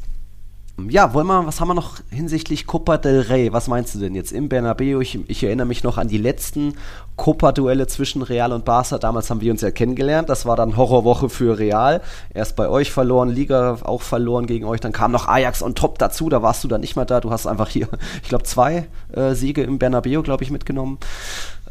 Ja, 0.90 1.14
wollen 1.14 1.28
wir, 1.28 1.48
was 1.48 1.62
haben 1.62 1.70
wir 1.70 1.74
noch 1.74 2.00
hinsichtlich 2.10 2.68
Copa 2.68 2.98
del 2.98 3.22
Rey? 3.22 3.54
Was 3.54 3.70
meinst 3.70 3.96
du 3.96 4.00
denn 4.00 4.14
jetzt 4.14 4.34
im 4.34 4.50
Bernabeu? 4.50 5.00
Ich, 5.00 5.18
ich 5.30 5.42
erinnere 5.42 5.66
mich 5.66 5.84
noch 5.84 5.98
an 5.98 6.10
die 6.10 6.18
letzten 6.18 6.74
Copa-Duelle 7.16 7.88
zwischen 7.88 8.22
Real 8.22 8.52
und 8.52 8.66
Barca. 8.66 8.98
Damals 8.98 9.30
haben 9.30 9.40
wir 9.40 9.54
uns 9.54 9.62
ja 9.62 9.72
kennengelernt. 9.72 10.28
Das 10.28 10.46
war 10.46 10.58
dann 10.58 10.76
Horrorwoche 10.76 11.30
für 11.30 11.58
Real. 11.58 12.02
Erst 12.34 12.58
bei 12.58 12.68
euch 12.68 12.92
verloren, 12.92 13.30
Liga 13.30 13.78
auch 13.84 14.02
verloren 14.02 14.48
gegen 14.48 14.66
euch. 14.66 14.82
Dann 14.82 14.92
kam 14.92 15.14
noch 15.14 15.30
Ajax 15.30 15.64
on 15.64 15.76
top 15.76 15.98
dazu. 15.98 16.28
Da 16.28 16.42
warst 16.42 16.62
du 16.66 16.68
dann 16.68 16.82
nicht 16.82 16.98
mehr 16.98 17.06
da. 17.06 17.22
Du 17.22 17.32
hast 17.32 17.48
einfach 17.48 17.70
hier, 17.70 17.88
ich 18.22 18.28
glaube, 18.28 18.44
zwei 18.44 18.90
äh, 19.14 19.34
Siege 19.34 19.64
im 19.64 19.80
Bernabeu, 19.80 20.24
glaube 20.24 20.44
ich, 20.44 20.52
mitgenommen. 20.52 20.98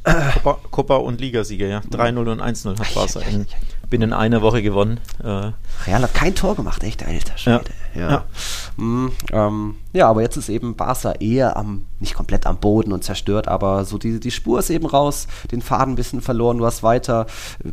Copa, 0.05 0.59
Copa 0.71 0.97
und 0.97 1.21
Ligasieger, 1.21 1.67
ja. 1.67 1.81
3-0 1.81 2.31
und 2.31 2.43
1-0 2.43 2.79
hat 2.79 2.95
Barca 2.95 3.21
in, 3.21 3.47
binnen 3.89 4.13
einer 4.13 4.43
Woche 4.43 4.63
gewonnen. 4.63 5.01
Äh, 5.23 5.53
Real 5.87 6.03
hat 6.03 6.13
kein 6.15 6.35
Tor 6.35 6.57
gemacht, 6.57 6.83
echt, 6.83 7.05
alter 7.07 7.39
Schwede. 7.39 7.65
Ja. 7.95 8.01
Ja. 8.01 8.11
Ja. 8.11 8.25
Mm, 8.77 9.13
ähm, 9.33 9.77
ja, 9.93 10.09
aber 10.09 10.21
jetzt 10.21 10.37
ist 10.37 10.51
eben 10.51 10.77
Barca 10.77 11.13
eher 11.13 11.57
am, 11.57 11.87
nicht 12.01 12.15
komplett 12.15 12.47
am 12.47 12.59
Boden 12.59 12.93
und 12.93 13.03
zerstört, 13.03 13.49
aber 13.49 13.85
so 13.85 13.97
die, 13.97 14.21
die 14.21 14.31
Spur 14.31 14.59
ist 14.59 14.69
eben 14.69 14.87
raus, 14.87 15.27
den 15.51 15.63
Faden 15.63 15.95
ein 15.95 15.97
bisschen 15.97 16.21
verloren, 16.21 16.59
du 16.59 16.67
hast 16.67 16.83
weiter. 16.83 17.27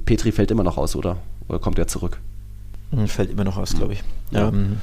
Petri 0.06 0.32
fällt 0.32 0.52
immer 0.52 0.64
noch 0.64 0.78
aus, 0.78 0.96
oder? 0.96 1.18
Oder 1.50 1.60
kommt 1.60 1.80
er 1.80 1.88
zurück? 1.88 2.20
Hm, 2.92 3.08
fällt 3.08 3.32
immer 3.32 3.44
noch 3.44 3.58
aus, 3.58 3.76
glaube 3.76 3.94
ich. 3.94 4.04
Ja. 4.32 4.48
Ähm, 4.48 4.78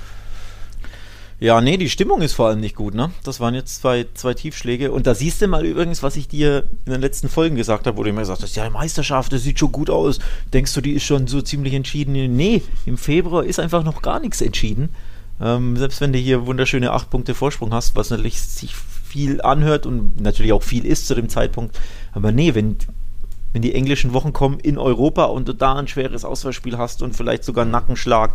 ja, 1.40 1.60
nee, 1.60 1.76
die 1.76 1.88
Stimmung 1.88 2.20
ist 2.20 2.32
vor 2.32 2.48
allem 2.48 2.58
nicht 2.58 2.74
gut, 2.74 2.94
ne? 2.94 3.12
Das 3.22 3.38
waren 3.38 3.54
jetzt 3.54 3.80
zwei, 3.80 4.06
zwei 4.14 4.34
Tiefschläge. 4.34 4.90
Und 4.90 5.06
da 5.06 5.14
siehst 5.14 5.40
du 5.40 5.46
mal 5.46 5.64
übrigens, 5.64 6.02
was 6.02 6.16
ich 6.16 6.26
dir 6.26 6.64
in 6.84 6.92
den 6.92 7.00
letzten 7.00 7.28
Folgen 7.28 7.54
gesagt 7.54 7.86
habe, 7.86 7.96
wo 7.96 8.02
du 8.02 8.10
immer 8.10 8.22
gesagt 8.22 8.42
hast, 8.42 8.56
ja, 8.56 8.68
Meisterschaft, 8.70 9.32
das 9.32 9.44
sieht 9.44 9.60
schon 9.60 9.70
gut 9.70 9.88
aus. 9.88 10.18
Denkst 10.52 10.74
du, 10.74 10.80
die 10.80 10.94
ist 10.94 11.04
schon 11.04 11.28
so 11.28 11.40
ziemlich 11.40 11.74
entschieden? 11.74 12.12
Nee, 12.34 12.62
im 12.86 12.98
Februar 12.98 13.44
ist 13.44 13.60
einfach 13.60 13.84
noch 13.84 14.02
gar 14.02 14.18
nichts 14.18 14.40
entschieden. 14.40 14.88
Ähm, 15.40 15.76
selbst 15.76 16.00
wenn 16.00 16.12
du 16.12 16.18
hier 16.18 16.46
wunderschöne 16.46 16.90
acht 16.90 17.08
Punkte 17.10 17.36
Vorsprung 17.36 17.72
hast, 17.72 17.94
was 17.94 18.10
natürlich 18.10 18.40
sich 18.40 18.74
viel 18.74 19.40
anhört 19.40 19.86
und 19.86 20.20
natürlich 20.20 20.52
auch 20.52 20.64
viel 20.64 20.84
ist 20.84 21.06
zu 21.06 21.14
dem 21.14 21.28
Zeitpunkt. 21.28 21.78
Aber 22.12 22.32
nee, 22.32 22.56
wenn, 22.56 22.78
wenn 23.52 23.62
die 23.62 23.74
englischen 23.74 24.12
Wochen 24.12 24.32
kommen 24.32 24.58
in 24.58 24.76
Europa 24.76 25.26
und 25.26 25.46
du 25.46 25.52
da 25.52 25.76
ein 25.76 25.86
schweres 25.86 26.24
Auswahlspiel 26.24 26.78
hast 26.78 27.00
und 27.02 27.14
vielleicht 27.14 27.44
sogar 27.44 27.62
einen 27.62 27.70
Nackenschlag 27.70 28.34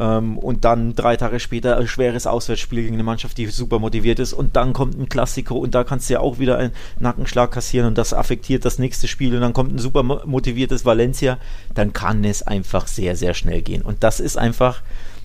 ähm, 0.00 0.38
und 0.38 0.64
dann 0.64 0.96
drei 0.96 1.16
Tage 1.16 1.38
später 1.38 1.76
ein 1.76 1.86
schweres 1.86 2.26
Auswärtsspiel 2.26 2.82
gegen 2.82 2.94
eine 2.94 3.02
Mannschaft, 3.02 3.36
die 3.36 3.46
super 3.46 3.78
motiviert 3.78 4.18
ist 4.18 4.32
und 4.32 4.56
dann 4.56 4.72
kommt 4.72 4.98
ein 4.98 5.08
Klassiker 5.08 5.54
und 5.54 5.74
da 5.74 5.84
kannst 5.84 6.08
du 6.08 6.14
ja 6.14 6.20
auch 6.20 6.38
wieder 6.38 6.58
einen 6.58 6.72
Nackenschlag 6.98 7.50
kassieren 7.50 7.86
und 7.86 7.98
das 7.98 8.14
affektiert 8.14 8.64
das 8.64 8.78
nächste 8.78 9.06
Spiel 9.06 9.34
und 9.34 9.42
dann 9.42 9.52
kommt 9.52 9.74
ein 9.74 9.78
super 9.78 10.02
motiviertes 10.02 10.84
Valencia, 10.84 11.38
dann 11.74 11.92
kann 11.92 12.24
es 12.24 12.42
einfach 12.42 12.86
sehr, 12.86 13.14
sehr 13.14 13.34
schnell 13.34 13.60
gehen. 13.60 13.82
Und 13.82 14.02
das 14.02 14.20
ist 14.20 14.38
einfach 14.38 14.82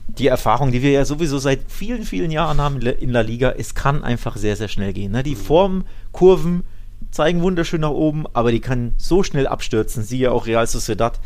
die 0.08 0.28
Erfahrung, 0.28 0.72
die 0.72 0.82
wir 0.82 0.92
ja 0.92 1.06
sowieso 1.06 1.40
seit 1.40 1.62
vielen, 1.68 2.04
vielen 2.04 2.30
Jahren 2.30 2.60
haben 2.60 2.80
in 2.82 3.10
La 3.10 3.22
Liga. 3.22 3.52
Es 3.58 3.74
kann 3.74 4.04
einfach 4.04 4.36
sehr, 4.36 4.56
sehr 4.56 4.68
schnell 4.68 4.94
gehen. 4.94 5.14
Ne? 5.14 5.24
Die 5.24 5.36
Formkurven 5.36 6.64
zeigen 7.12 7.42
wunderschön 7.42 7.82
nach 7.82 7.90
oben, 7.90 8.26
aber 8.34 8.52
die 8.52 8.60
kann 8.60 8.94
so 8.98 9.24
schnell 9.24 9.48
abstürzen. 9.48 10.04
Siehe 10.04 10.32
auch 10.32 10.46
Real 10.46 10.68
Sociedad. 10.68 11.20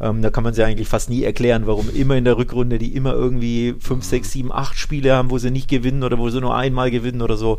Ähm, 0.00 0.22
da 0.22 0.30
kann 0.30 0.44
man 0.44 0.54
sie 0.54 0.64
eigentlich 0.64 0.88
fast 0.88 1.08
nie 1.10 1.22
erklären, 1.22 1.66
warum 1.66 1.88
immer 1.94 2.16
in 2.16 2.24
der 2.24 2.36
Rückrunde 2.36 2.78
die 2.78 2.94
immer 2.94 3.14
irgendwie 3.14 3.74
5, 3.78 4.04
6, 4.04 4.32
7, 4.32 4.52
8 4.52 4.76
Spiele 4.76 5.14
haben, 5.14 5.30
wo 5.30 5.38
sie 5.38 5.50
nicht 5.50 5.68
gewinnen 5.68 6.02
oder 6.02 6.18
wo 6.18 6.28
sie 6.28 6.40
nur 6.40 6.56
einmal 6.56 6.90
gewinnen 6.90 7.22
oder 7.22 7.36
so. 7.36 7.58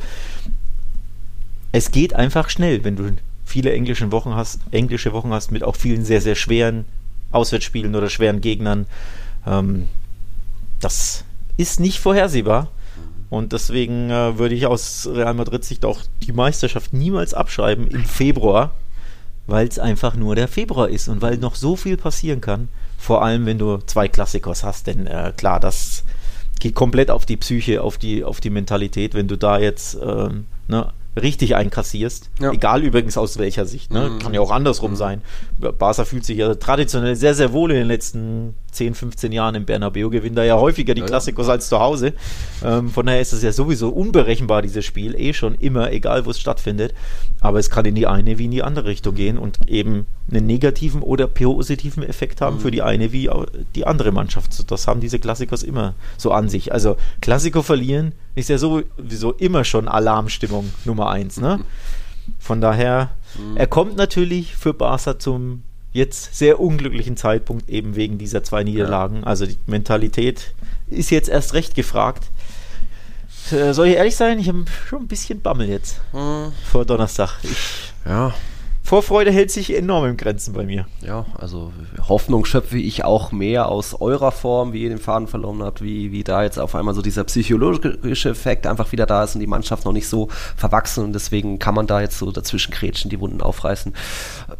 Es 1.71 1.91
geht 1.91 2.13
einfach 2.13 2.49
schnell, 2.49 2.83
wenn 2.83 2.95
du 2.95 3.11
viele 3.45 3.73
englische 3.73 4.11
Wochen 4.11 4.35
hast, 4.35 4.59
englische 4.71 5.13
Wochen 5.13 5.31
hast 5.31 5.51
mit 5.51 5.63
auch 5.63 5.75
vielen 5.75 6.05
sehr, 6.05 6.21
sehr 6.21 6.35
schweren 6.35 6.85
Auswärtsspielen 7.31 7.95
oder 7.95 8.09
schweren 8.09 8.41
Gegnern. 8.41 8.85
Ähm, 9.45 9.87
das 10.79 11.23
ist 11.57 11.79
nicht 11.79 11.99
vorhersehbar. 11.99 12.69
Und 13.29 13.51
deswegen 13.51 14.09
äh, 14.09 14.37
würde 14.37 14.55
ich 14.55 14.67
aus 14.67 15.07
Real 15.11 15.33
Madrid 15.33 15.65
Sicht 15.65 15.83
auch 15.83 16.01
die 16.23 16.31
Meisterschaft 16.31 16.93
niemals 16.93 17.33
abschreiben 17.33 17.87
im 17.87 18.05
Februar, 18.05 18.73
weil 19.47 19.67
es 19.67 19.79
einfach 19.79 20.15
nur 20.15 20.35
der 20.35 20.47
Februar 20.47 20.89
ist 20.89 21.07
und 21.07 21.21
weil 21.21 21.37
noch 21.37 21.55
so 21.55 21.75
viel 21.75 21.97
passieren 21.97 22.41
kann. 22.41 22.67
Vor 22.97 23.23
allem, 23.23 23.45
wenn 23.45 23.57
du 23.57 23.77
zwei 23.85 24.07
Klassikers 24.07 24.63
hast, 24.63 24.87
denn 24.87 25.07
äh, 25.07 25.33
klar, 25.35 25.59
das 25.59 26.03
geht 26.59 26.75
komplett 26.75 27.09
auf 27.09 27.25
die 27.25 27.37
Psyche, 27.37 27.81
auf 27.81 27.97
die, 27.97 28.23
auf 28.23 28.41
die 28.41 28.49
Mentalität, 28.49 29.13
wenn 29.13 29.27
du 29.27 29.37
da 29.37 29.59
jetzt 29.59 29.97
ähm, 30.01 30.45
ne, 30.67 30.91
richtig 31.15 31.55
einkassierst. 31.55 32.29
Ja. 32.39 32.51
Egal 32.51 32.83
übrigens 32.83 33.17
aus 33.17 33.37
welcher 33.37 33.65
Sicht. 33.65 33.91
Ne? 33.91 34.09
Mhm. 34.09 34.19
Kann 34.19 34.33
ja 34.33 34.41
auch 34.41 34.51
andersrum 34.51 34.91
mhm. 34.91 34.95
sein. 34.97 35.21
Barca 35.59 36.05
fühlt 36.05 36.25
sich 36.25 36.37
ja 36.37 36.53
traditionell 36.55 37.15
sehr, 37.15 37.33
sehr 37.33 37.51
wohl 37.51 37.71
in 37.71 37.77
den 37.77 37.87
letzten 37.87 38.53
10, 38.71 38.93
15 38.93 39.31
Jahren 39.31 39.55
im 39.55 39.65
Bernabeu. 39.65 40.09
Gewinnt 40.09 40.37
da 40.37 40.43
ja 40.43 40.57
häufiger 40.57 40.93
die 40.93 41.01
ja, 41.01 41.07
Klassikos 41.07 41.49
als 41.49 41.67
zu 41.67 41.79
Hause. 41.79 42.13
Ähm, 42.63 42.89
von 42.89 43.05
daher 43.05 43.21
ist 43.21 43.33
es 43.33 43.41
ja 43.41 43.51
sowieso 43.51 43.89
unberechenbar, 43.89 44.61
dieses 44.61 44.85
Spiel. 44.85 45.15
Eh 45.15 45.33
schon 45.33 45.55
immer, 45.55 45.91
egal 45.91 46.25
wo 46.25 46.29
es 46.29 46.39
stattfindet. 46.39 46.93
Aber 47.41 47.59
es 47.59 47.69
kann 47.69 47.85
in 47.85 47.95
die 47.95 48.07
eine 48.07 48.37
wie 48.37 48.45
in 48.45 48.51
die 48.51 48.63
andere 48.63 48.87
Richtung 48.87 49.15
gehen 49.15 49.37
und 49.37 49.67
eben 49.67 50.05
einen 50.29 50.45
negativen 50.45 51.01
oder 51.01 51.27
positiven 51.27 52.03
Effekt 52.03 52.41
haben 52.41 52.57
mhm. 52.57 52.61
für 52.61 52.71
die 52.71 52.83
eine 52.83 53.11
wie 53.11 53.29
die 53.75 53.87
andere 53.87 54.11
Mannschaft. 54.11 54.69
Das 54.71 54.87
haben 54.87 55.01
diese 55.01 55.19
Klassikos 55.19 55.63
immer 55.63 55.95
so 56.17 56.31
an 56.31 56.49
sich. 56.49 56.71
Also 56.71 56.97
Klassiko 57.21 57.63
verlieren 57.63 58.13
ist 58.35 58.49
ja 58.49 58.59
sowieso 58.59 59.31
immer 59.33 59.63
schon 59.63 59.87
Alarmstimmung 59.87 60.71
Nummer 60.85 61.09
eins. 61.09 61.39
Ne? 61.39 61.59
Von 62.39 62.61
daher, 62.61 63.09
mhm. 63.35 63.57
er 63.57 63.67
kommt 63.67 63.95
natürlich 63.95 64.55
für 64.55 64.73
Barca 64.73 65.19
zum 65.19 65.63
jetzt 65.93 66.35
sehr 66.35 66.59
unglücklichen 66.59 67.17
Zeitpunkt, 67.17 67.69
eben 67.69 67.95
wegen 67.95 68.17
dieser 68.17 68.43
zwei 68.43 68.63
Niederlagen. 68.63 69.21
Ja. 69.21 69.23
Also 69.23 69.45
die 69.45 69.57
Mentalität 69.65 70.53
ist 70.89 71.09
jetzt 71.09 71.29
erst 71.29 71.53
recht 71.53 71.75
gefragt. 71.75 72.29
Äh, 73.51 73.73
soll 73.73 73.87
ich 73.87 73.95
ehrlich 73.95 74.15
sein? 74.15 74.39
Ich 74.39 74.47
habe 74.47 74.65
schon 74.87 75.03
ein 75.03 75.07
bisschen 75.07 75.41
Bammel 75.41 75.69
jetzt 75.69 76.01
mhm. 76.13 76.51
vor 76.69 76.85
Donnerstag. 76.85 77.39
Ich, 77.43 77.93
ja, 78.05 78.33
Vorfreude 78.87 79.31
hält 79.31 79.51
sich 79.51 79.75
enorm 79.75 80.05
im 80.05 80.15
Grenzen 80.15 80.53
bei 80.53 80.63
mir. 80.63 80.85
Ja, 81.05 81.25
also 81.37 81.73
Hoffnung 82.07 82.45
schöpfe 82.45 82.77
ich 82.77 83.03
auch 83.03 83.33
mehr 83.33 83.67
aus 83.67 83.99
eurer 83.99 84.31
Form, 84.31 84.71
wie 84.71 84.83
ihr 84.83 84.87
den 84.87 84.97
Faden 84.97 85.27
verloren 85.27 85.61
habt, 85.61 85.81
wie, 85.81 86.13
wie 86.13 86.23
da 86.23 86.41
jetzt 86.43 86.57
auf 86.57 86.73
einmal 86.73 86.93
so 86.93 87.01
dieser 87.01 87.25
psychologische 87.25 88.29
Effekt 88.29 88.65
einfach 88.65 88.93
wieder 88.93 89.05
da 89.05 89.25
ist 89.25 89.35
und 89.35 89.41
die 89.41 89.47
Mannschaft 89.47 89.83
noch 89.83 89.91
nicht 89.91 90.07
so 90.07 90.29
verwachsen 90.55 91.03
und 91.03 91.11
deswegen 91.11 91.59
kann 91.59 91.75
man 91.75 91.85
da 91.85 91.99
jetzt 91.99 92.17
so 92.17 92.31
dazwischen 92.31 92.71
kretschen, 92.71 93.09
die 93.09 93.19
Wunden 93.19 93.41
aufreißen. 93.41 93.93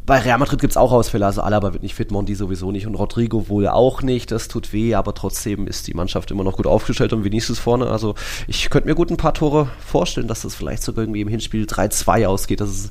Bei 0.06 0.20
Real 0.20 0.40
Madrid 0.40 0.60
gibt 0.60 0.72
es 0.72 0.78
auch 0.78 0.92
Ausfälle, 0.92 1.26
also 1.26 1.40
Alaba 1.40 1.72
wird 1.72 1.84
nicht 1.84 1.96
fit, 1.96 2.12
Mondi 2.12 2.36
sowieso 2.36 2.70
nicht 2.74 2.86
und 2.86 2.96
Rodrigo 2.96 3.48
wohl 3.48 3.70
auch 3.70 4.02
nicht, 4.02 4.32
das 4.32 4.50
tut 4.50 4.74
weh, 4.74 4.94
aber 4.94 5.14
trotzdem 5.14 5.68
ist 5.68 5.88
die 5.88 5.94
Mannschaft 5.94 6.32
immer 6.32 6.44
noch 6.44 6.58
gut 6.58 6.68
aufgestellt 6.68 7.14
und 7.14 7.24
Vinicius 7.24 7.60
vorne, 7.60 7.88
also 7.88 8.14
ich 8.46 8.70
könnte 8.70 8.90
mir 8.90 8.96
gut 8.96 9.10
ein 9.10 9.16
paar 9.16 9.34
Tore 9.34 9.70
vorstellen, 9.80 10.28
dass 10.28 10.42
das 10.42 10.54
vielleicht 10.54 10.84
sogar 10.84 11.06
irgendwie 11.06 11.22
im 11.22 11.30
Hinspiel 11.30 11.64
3-2 11.64 12.28
ausgeht, 12.28 12.60
dass 12.60 12.70
es 12.72 12.90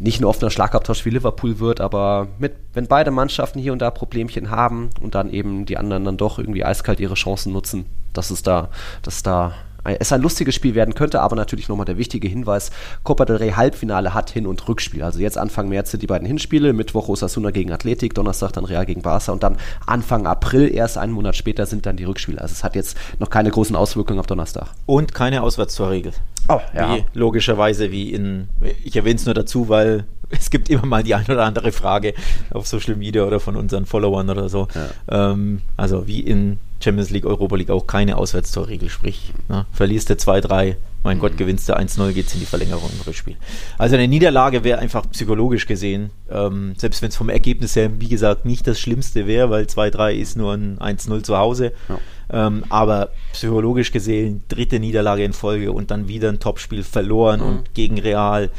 nicht 0.00 0.24
auf 0.24 0.40
einer 0.40 0.50
Schlagabtausch 0.50 1.04
wie 1.04 1.10
Liverpool 1.10 1.58
wird, 1.58 1.80
aber 1.80 2.28
mit, 2.38 2.52
wenn 2.72 2.86
beide 2.86 3.10
Mannschaften 3.10 3.58
hier 3.58 3.72
und 3.72 3.80
da 3.80 3.90
Problemchen 3.90 4.50
haben 4.50 4.90
und 5.00 5.14
dann 5.14 5.30
eben 5.30 5.66
die 5.66 5.76
anderen 5.76 6.04
dann 6.04 6.16
doch 6.16 6.38
irgendwie 6.38 6.64
eiskalt 6.64 7.00
ihre 7.00 7.14
Chancen 7.14 7.52
nutzen, 7.52 7.86
dass 8.12 8.30
es 8.30 8.42
da, 8.42 8.70
dass 9.02 9.22
da 9.22 9.54
es 9.84 10.12
ein 10.12 10.20
lustiges 10.20 10.54
Spiel 10.54 10.74
werden 10.74 10.94
könnte, 10.94 11.20
aber 11.20 11.36
natürlich 11.36 11.68
nochmal 11.68 11.86
der 11.86 11.96
wichtige 11.96 12.28
Hinweis: 12.28 12.70
Copa 13.02 13.24
del 13.24 13.36
Rey 13.36 13.52
Halbfinale 13.52 14.12
hat 14.14 14.30
Hin- 14.30 14.46
und 14.46 14.68
Rückspiel. 14.68 15.02
Also 15.02 15.20
jetzt 15.20 15.38
Anfang 15.38 15.68
März 15.68 15.90
sind 15.90 16.02
die 16.02 16.06
beiden 16.06 16.26
Hinspiele, 16.26 16.72
Mittwoch 16.72 17.08
Osasuna 17.08 17.50
gegen 17.50 17.72
Athletik, 17.72 18.14
Donnerstag 18.14 18.52
dann 18.52 18.64
Real 18.64 18.84
gegen 18.84 19.02
Barca 19.02 19.32
und 19.32 19.42
dann 19.42 19.56
Anfang 19.86 20.26
April, 20.26 20.72
erst 20.72 20.98
einen 20.98 21.12
Monat 21.12 21.36
später, 21.36 21.66
sind 21.66 21.86
dann 21.86 21.96
die 21.96 22.04
Rückspiele. 22.04 22.40
Also 22.40 22.52
es 22.52 22.64
hat 22.64 22.74
jetzt 22.74 22.96
noch 23.18 23.30
keine 23.30 23.50
großen 23.50 23.74
Auswirkungen 23.74 24.20
auf 24.20 24.26
Donnerstag. 24.26 24.68
Und 24.86 25.14
keine 25.14 25.42
Auswärtstorregel. 25.42 26.12
Oh, 26.50 26.60
ja. 26.74 26.96
Wie, 26.96 27.04
logischerweise 27.14 27.92
wie 27.92 28.12
in, 28.12 28.48
ich 28.84 28.96
erwähne 28.96 29.16
es 29.16 29.24
nur 29.24 29.34
dazu, 29.34 29.68
weil 29.68 30.04
es 30.30 30.50
gibt 30.50 30.68
immer 30.68 30.86
mal 30.86 31.02
die 31.02 31.14
ein 31.14 31.24
oder 31.26 31.44
andere 31.44 31.72
Frage 31.72 32.14
auf 32.50 32.66
Social 32.66 32.96
Media 32.96 33.24
oder 33.24 33.40
von 33.40 33.56
unseren 33.56 33.86
Followern 33.86 34.30
oder 34.30 34.48
so. 34.48 34.66
Ja. 34.74 35.32
Ähm, 35.32 35.60
also 35.76 36.06
wie 36.06 36.20
in 36.20 36.58
Champions 36.82 37.10
League, 37.10 37.26
Europa 37.26 37.56
League 37.56 37.70
auch 37.70 37.86
keine 37.86 38.16
Auswärtstorregel, 38.16 38.88
sprich, 38.88 39.32
ne, 39.48 39.66
verlierst 39.70 40.08
du 40.10 40.14
2-3, 40.14 40.76
mein 41.02 41.18
mhm. 41.18 41.20
Gott, 41.20 41.36
gewinnst 41.36 41.68
du 41.68 41.76
1-0, 41.76 42.12
geht's 42.12 42.32
in 42.34 42.40
die 42.40 42.46
Verlängerung 42.46 42.90
im 42.92 43.02
Rückspiel. 43.02 43.36
Also 43.78 43.96
eine 43.96 44.08
Niederlage 44.08 44.64
wäre 44.64 44.78
einfach 44.78 45.08
psychologisch 45.10 45.66
gesehen, 45.66 46.10
ähm, 46.30 46.74
selbst 46.78 47.02
wenn 47.02 47.10
es 47.10 47.16
vom 47.16 47.28
Ergebnis 47.28 47.76
her, 47.76 47.90
wie 48.00 48.08
gesagt, 48.08 48.44
nicht 48.44 48.66
das 48.66 48.80
Schlimmste 48.80 49.26
wäre, 49.26 49.50
weil 49.50 49.64
2-3 49.64 50.14
ist 50.14 50.36
nur 50.36 50.54
ein 50.54 50.78
1-0 50.78 51.22
zu 51.22 51.36
Hause. 51.36 51.72
Ja. 51.88 51.98
Ähm, 52.32 52.64
aber 52.68 53.10
psychologisch 53.32 53.90
gesehen, 53.90 54.42
dritte 54.48 54.78
Niederlage 54.78 55.24
in 55.24 55.32
Folge 55.32 55.72
und 55.72 55.90
dann 55.90 56.08
wieder 56.08 56.28
ein 56.28 56.38
Topspiel 56.38 56.82
verloren 56.82 57.40
mhm. 57.40 57.46
und 57.46 57.74
gegen 57.74 57.98
Real 57.98 58.50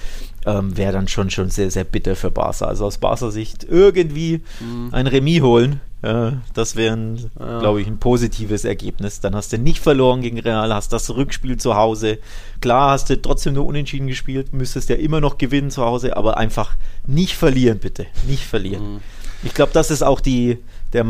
ähm, 0.45 0.75
wäre 0.75 0.93
dann 0.93 1.07
schon, 1.07 1.29
schon 1.29 1.49
sehr, 1.49 1.71
sehr 1.71 1.83
bitter 1.83 2.15
für 2.15 2.31
Barca. 2.31 2.65
Also 2.65 2.85
aus 2.85 2.97
Barca-Sicht 2.97 3.65
irgendwie 3.69 4.41
mhm. 4.59 4.89
ein 4.91 5.07
Remis 5.07 5.41
holen. 5.41 5.79
Äh, 6.01 6.31
das 6.53 6.75
wäre, 6.75 6.97
ja. 7.39 7.59
glaube 7.59 7.81
ich, 7.81 7.87
ein 7.87 7.99
positives 7.99 8.65
Ergebnis. 8.65 9.19
Dann 9.19 9.35
hast 9.35 9.53
du 9.53 9.57
nicht 9.57 9.79
verloren 9.79 10.21
gegen 10.21 10.39
Real, 10.39 10.73
hast 10.73 10.93
das 10.93 11.09
Rückspiel 11.11 11.57
zu 11.57 11.75
Hause. 11.75 12.17
Klar 12.59 12.91
hast 12.91 13.09
du 13.09 13.21
trotzdem 13.21 13.53
nur 13.53 13.65
unentschieden 13.65 14.07
gespielt, 14.07 14.53
müsstest 14.53 14.89
ja 14.89 14.95
immer 14.95 15.21
noch 15.21 15.37
gewinnen 15.37 15.69
zu 15.69 15.83
Hause, 15.83 16.17
aber 16.17 16.37
einfach 16.37 16.75
nicht 17.05 17.35
verlieren, 17.35 17.79
bitte. 17.79 18.07
Nicht 18.27 18.43
verlieren. 18.43 18.95
Mhm. 18.95 18.99
Ich 19.43 19.53
glaube, 19.53 19.71
das 19.73 19.91
ist 19.91 20.03
auch 20.03 20.21
die, 20.21 20.57
der, 20.93 21.05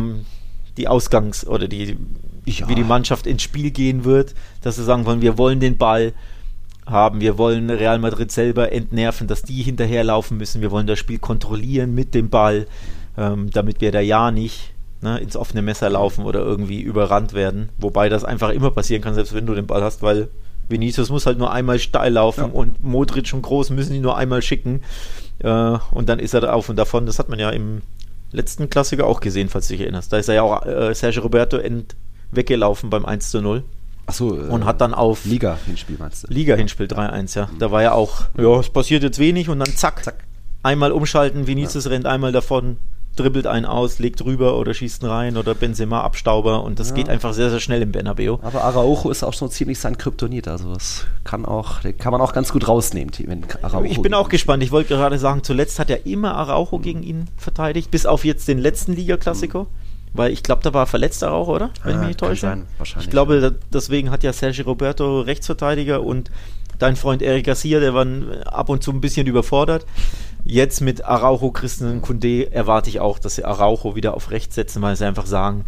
die 0.77 0.87
Ausgangs- 0.87 1.45
oder 1.45 1.67
die, 1.67 1.97
ja. 2.45 2.69
wie 2.69 2.75
die 2.75 2.83
Mannschaft 2.83 3.27
ins 3.27 3.43
Spiel 3.43 3.71
gehen 3.71 4.03
wird, 4.03 4.35
dass 4.61 4.75
sie 4.75 4.83
sagen 4.83 5.05
wollen, 5.05 5.21
wir 5.21 5.37
wollen 5.37 5.59
den 5.59 5.77
Ball, 5.77 6.13
haben. 6.85 7.21
Wir 7.21 7.37
wollen 7.37 7.69
Real 7.69 7.99
Madrid 7.99 8.31
selber 8.31 8.71
entnerven, 8.71 9.27
dass 9.27 9.43
die 9.43 9.61
hinterherlaufen 9.61 10.37
müssen. 10.37 10.61
Wir 10.61 10.71
wollen 10.71 10.87
das 10.87 10.99
Spiel 10.99 11.19
kontrollieren 11.19 11.93
mit 11.93 12.13
dem 12.13 12.29
Ball, 12.29 12.67
ähm, 13.17 13.49
damit 13.51 13.81
wir 13.81 13.91
da 13.91 13.99
ja 13.99 14.31
nicht 14.31 14.73
ne, 15.01 15.19
ins 15.19 15.35
offene 15.35 15.61
Messer 15.61 15.89
laufen 15.89 16.25
oder 16.25 16.39
irgendwie 16.39 16.81
überrannt 16.81 17.33
werden. 17.33 17.69
Wobei 17.77 18.09
das 18.09 18.23
einfach 18.23 18.49
immer 18.49 18.71
passieren 18.71 19.01
kann, 19.01 19.13
selbst 19.13 19.33
wenn 19.33 19.45
du 19.45 19.55
den 19.55 19.67
Ball 19.67 19.83
hast, 19.83 20.01
weil 20.01 20.29
Vinicius 20.69 21.09
muss 21.09 21.25
halt 21.25 21.37
nur 21.37 21.51
einmal 21.51 21.79
steil 21.79 22.13
laufen 22.13 22.45
ja. 22.45 22.47
und 22.47 22.83
Modric 22.83 23.33
und 23.33 23.41
Groß 23.41 23.71
müssen 23.71 23.93
ihn 23.93 24.01
nur 24.01 24.17
einmal 24.17 24.41
schicken. 24.41 24.81
Äh, 25.39 25.77
und 25.91 26.09
dann 26.09 26.19
ist 26.19 26.33
er 26.33 26.41
da 26.41 26.53
auf 26.53 26.69
und 26.69 26.77
davon. 26.77 27.05
Das 27.05 27.19
hat 27.19 27.29
man 27.29 27.39
ja 27.39 27.49
im 27.49 27.81
letzten 28.31 28.69
Klassiker 28.69 29.05
auch 29.05 29.19
gesehen, 29.19 29.49
falls 29.49 29.67
du 29.67 29.73
dich 29.73 29.81
erinnerst. 29.81 30.13
Da 30.13 30.17
ist 30.17 30.29
er 30.29 30.35
ja 30.35 30.41
auch 30.43 30.65
äh, 30.65 30.93
Sergio 30.93 31.23
Roberto 31.23 31.57
end 31.57 31.95
weggelaufen 32.31 32.89
beim 32.89 33.05
1 33.05 33.31
zu 33.31 33.41
0. 33.41 33.63
Achso, 34.05 34.35
äh, 34.35 34.47
und 34.47 34.65
hat 34.65 34.81
dann 34.81 34.93
auf 34.93 35.25
Liga-Hinspiel 35.25 35.97
meinst 35.99 36.23
du? 36.23 36.33
Liga-Hinspiel 36.33 36.87
3-1, 36.87 37.37
ja. 37.37 37.47
Mhm. 37.47 37.59
Da 37.59 37.71
war 37.71 37.81
ja 37.81 37.93
auch, 37.93 38.25
ja, 38.37 38.59
es 38.59 38.69
passiert 38.69 39.03
jetzt 39.03 39.19
wenig 39.19 39.49
und 39.49 39.59
dann 39.59 39.73
zack, 39.75 40.03
zack. 40.03 40.23
einmal 40.63 40.91
umschalten, 40.91 41.47
Vinicius 41.47 41.85
ja. 41.85 41.91
rennt 41.91 42.05
einmal 42.05 42.31
davon, 42.31 42.77
dribbelt 43.15 43.45
einen 43.45 43.65
aus, 43.65 43.99
legt 43.99 44.23
rüber 44.23 44.57
oder 44.57 44.73
schießt 44.73 45.03
einen 45.03 45.11
rein 45.11 45.37
oder 45.37 45.53
Benzema 45.53 46.01
Abstauber 46.01 46.63
und 46.63 46.79
das 46.79 46.89
ja. 46.89 46.95
geht 46.95 47.09
einfach 47.09 47.33
sehr, 47.33 47.49
sehr 47.49 47.59
schnell 47.59 47.81
im 47.81 47.91
Bernabeu. 47.91 48.37
Aber 48.41 48.63
Araujo 48.63 49.09
ist 49.09 49.23
auch 49.23 49.33
schon 49.33 49.49
ziemlich 49.49 49.79
sein 49.79 49.97
Kryptonit, 49.97 50.47
also 50.47 50.73
das 50.73 51.05
kann 51.23 51.45
auch, 51.45 51.81
kann 51.97 52.11
man 52.11 52.21
auch 52.21 52.33
ganz 52.33 52.51
gut 52.51 52.67
rausnehmen, 52.67 53.13
wenn 53.25 53.45
Araujo 53.61 53.91
Ich 53.91 54.01
bin 54.01 54.13
auch 54.13 54.29
gespannt, 54.29 54.63
ich 54.63 54.71
wollte 54.71 54.95
gerade 54.95 55.19
sagen, 55.19 55.43
zuletzt 55.43 55.79
hat 55.79 55.89
ja 55.89 55.97
immer 55.97 56.35
Araujo 56.35 56.77
mhm. 56.77 56.81
gegen 56.81 57.03
ihn 57.03 57.27
verteidigt, 57.37 57.91
bis 57.91 58.05
auf 58.05 58.25
jetzt 58.25 58.47
den 58.47 58.59
letzten 58.59 58.93
Liga-Klassiker. 58.93 59.63
Mhm. 59.63 59.80
Weil 60.13 60.31
ich 60.31 60.43
glaube, 60.43 60.61
da 60.61 60.73
war 60.73 60.87
verletzt 60.87 61.23
auch, 61.23 61.47
oder? 61.47 61.69
Wenn 61.83 61.93
ah, 61.93 61.95
ich 61.95 61.99
mich 61.99 62.07
nicht 62.09 62.19
täusche. 62.19 62.41
Sein, 62.41 62.67
wahrscheinlich. 62.77 63.07
Ich 63.07 63.11
glaube, 63.11 63.55
deswegen 63.71 64.11
hat 64.11 64.23
ja 64.23 64.33
Sergio 64.33 64.65
Roberto 64.65 65.21
Rechtsverteidiger 65.21 66.03
und 66.03 66.31
dein 66.79 66.95
Freund 66.95 67.21
Eric 67.21 67.45
Garcia, 67.45 67.79
der 67.79 67.93
war 67.93 68.05
ab 68.45 68.69
und 68.69 68.83
zu 68.83 68.91
ein 68.91 69.01
bisschen 69.01 69.27
überfordert. 69.27 69.85
Jetzt 70.43 70.81
mit 70.81 71.05
Araujo, 71.05 71.51
Christen 71.51 71.89
und 71.89 72.01
Kunde 72.01 72.51
erwarte 72.51 72.89
ich 72.89 72.99
auch, 72.99 73.19
dass 73.19 73.35
sie 73.35 73.45
Araujo 73.45 73.95
wieder 73.95 74.15
auf 74.15 74.31
rechts 74.31 74.55
setzen, 74.55 74.81
weil 74.81 74.95
sie 74.95 75.05
einfach 75.05 75.27
sagen, 75.27 75.65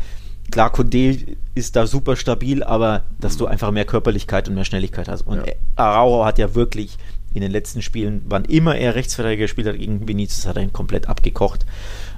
klar, 0.51 0.71
Kunde 0.71 1.17
ist 1.55 1.75
da 1.75 1.87
super 1.87 2.15
stabil, 2.15 2.63
aber 2.63 3.03
dass 3.19 3.37
du 3.37 3.45
einfach 3.45 3.71
mehr 3.71 3.85
Körperlichkeit 3.85 4.49
und 4.49 4.55
mehr 4.55 4.65
Schnelligkeit 4.65 5.07
hast. 5.07 5.21
Und 5.21 5.45
ja. 5.45 5.53
Araujo 5.75 6.25
hat 6.25 6.39
ja 6.39 6.55
wirklich 6.55 6.97
in 7.33 7.41
den 7.41 7.51
letzten 7.51 7.81
Spielen, 7.81 8.21
wann 8.25 8.45
immer 8.45 8.75
er 8.75 8.95
Rechtsverteidiger 8.95 9.43
gespielt 9.43 9.67
hat 9.67 9.77
gegen 9.77 10.07
Vinicius, 10.07 10.47
hat 10.47 10.57
er 10.57 10.63
ihn 10.63 10.73
komplett 10.73 11.07
abgekocht. 11.07 11.65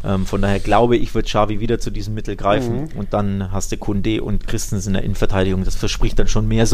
Ähm, 0.03 0.25
von 0.25 0.41
daher 0.41 0.59
glaube 0.59 0.97
ich, 0.97 1.15
wird 1.15 1.27
Xavi 1.27 1.59
wieder 1.59 1.79
zu 1.79 1.91
diesem 1.91 2.13
Mittel 2.13 2.35
greifen 2.35 2.83
mhm. 2.83 2.99
und 2.99 3.13
dann 3.13 3.51
hast 3.51 3.71
du 3.71 3.77
Kunde 3.77 4.21
und 4.21 4.47
Christensen 4.47 4.89
in 4.89 4.93
der 4.93 5.03
Innenverteidigung. 5.03 5.63
Das 5.63 5.75
verspricht 5.75 6.19
dann 6.19 6.27
schon 6.27 6.47
mehr 6.47 6.67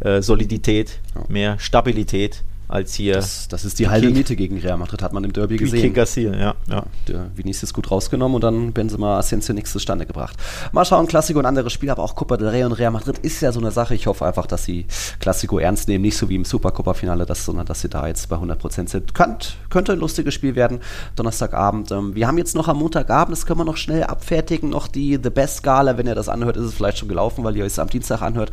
äh, 0.00 0.22
Solidität, 0.22 1.00
ja. 1.14 1.24
mehr 1.28 1.58
Stabilität 1.58 2.42
als 2.68 2.94
hier. 2.94 3.14
Das, 3.14 3.48
das 3.48 3.64
ist 3.64 3.78
die 3.78 3.88
halbe 3.88 4.10
Miete 4.10 4.36
gegen 4.36 4.58
Real 4.58 4.76
Madrid, 4.76 5.02
hat 5.02 5.14
man 5.14 5.24
im 5.24 5.32
Derby 5.32 5.56
gesehen. 5.56 5.94
Garcia, 5.94 6.36
ja, 6.36 6.54
ja. 6.68 6.84
Der 7.08 7.30
Vinicius 7.34 7.72
gut 7.72 7.90
rausgenommen 7.90 8.34
und 8.36 8.44
dann 8.44 8.72
Benzema 8.72 9.18
Asensio 9.18 9.54
nichts 9.54 9.72
zustande 9.72 10.04
gebracht. 10.04 10.36
Mal 10.72 10.84
schauen, 10.84 11.06
Klassiko 11.06 11.38
und 11.38 11.46
andere 11.46 11.70
Spiele, 11.70 11.92
aber 11.92 12.02
auch 12.02 12.14
Copa 12.14 12.36
del 12.36 12.48
Rey 12.48 12.64
und 12.64 12.72
Real 12.72 12.90
Madrid 12.90 13.18
ist 13.18 13.40
ja 13.40 13.52
so 13.52 13.60
eine 13.60 13.70
Sache. 13.70 13.94
Ich 13.94 14.06
hoffe 14.06 14.26
einfach, 14.26 14.46
dass 14.46 14.64
sie 14.64 14.86
Klassiko 15.18 15.58
ernst 15.58 15.88
nehmen, 15.88 16.02
nicht 16.02 16.18
so 16.18 16.28
wie 16.28 16.36
im 16.36 16.44
Supercopa-Finale, 16.44 17.26
sondern 17.34 17.64
dass 17.64 17.80
sie 17.80 17.88
da 17.88 18.06
jetzt 18.06 18.28
bei 18.28 18.36
100% 18.36 18.88
sind. 18.88 19.14
Könnt, 19.14 19.56
könnte 19.70 19.92
ein 19.92 19.98
lustiges 19.98 20.34
Spiel 20.34 20.54
werden, 20.54 20.80
Donnerstagabend. 21.16 21.90
Ähm, 21.90 22.14
wir 22.14 22.26
haben 22.26 22.36
jetzt 22.36 22.54
noch 22.54 22.68
am 22.68 22.78
Montagabend, 22.78 23.36
das 23.36 23.46
können 23.46 23.60
wir 23.60 23.64
noch 23.64 23.78
schnell 23.78 24.04
abfertigen, 24.04 24.68
noch 24.68 24.88
die 24.88 25.18
The 25.22 25.30
Best 25.30 25.62
Gala. 25.62 25.96
Wenn 25.96 26.06
ihr 26.06 26.14
das 26.14 26.28
anhört, 26.28 26.58
ist 26.58 26.64
es 26.64 26.74
vielleicht 26.74 26.98
schon 26.98 27.08
gelaufen, 27.08 27.44
weil 27.44 27.56
ihr 27.56 27.64
es 27.64 27.78
am 27.78 27.88
Dienstag 27.88 28.20
anhört. 28.20 28.50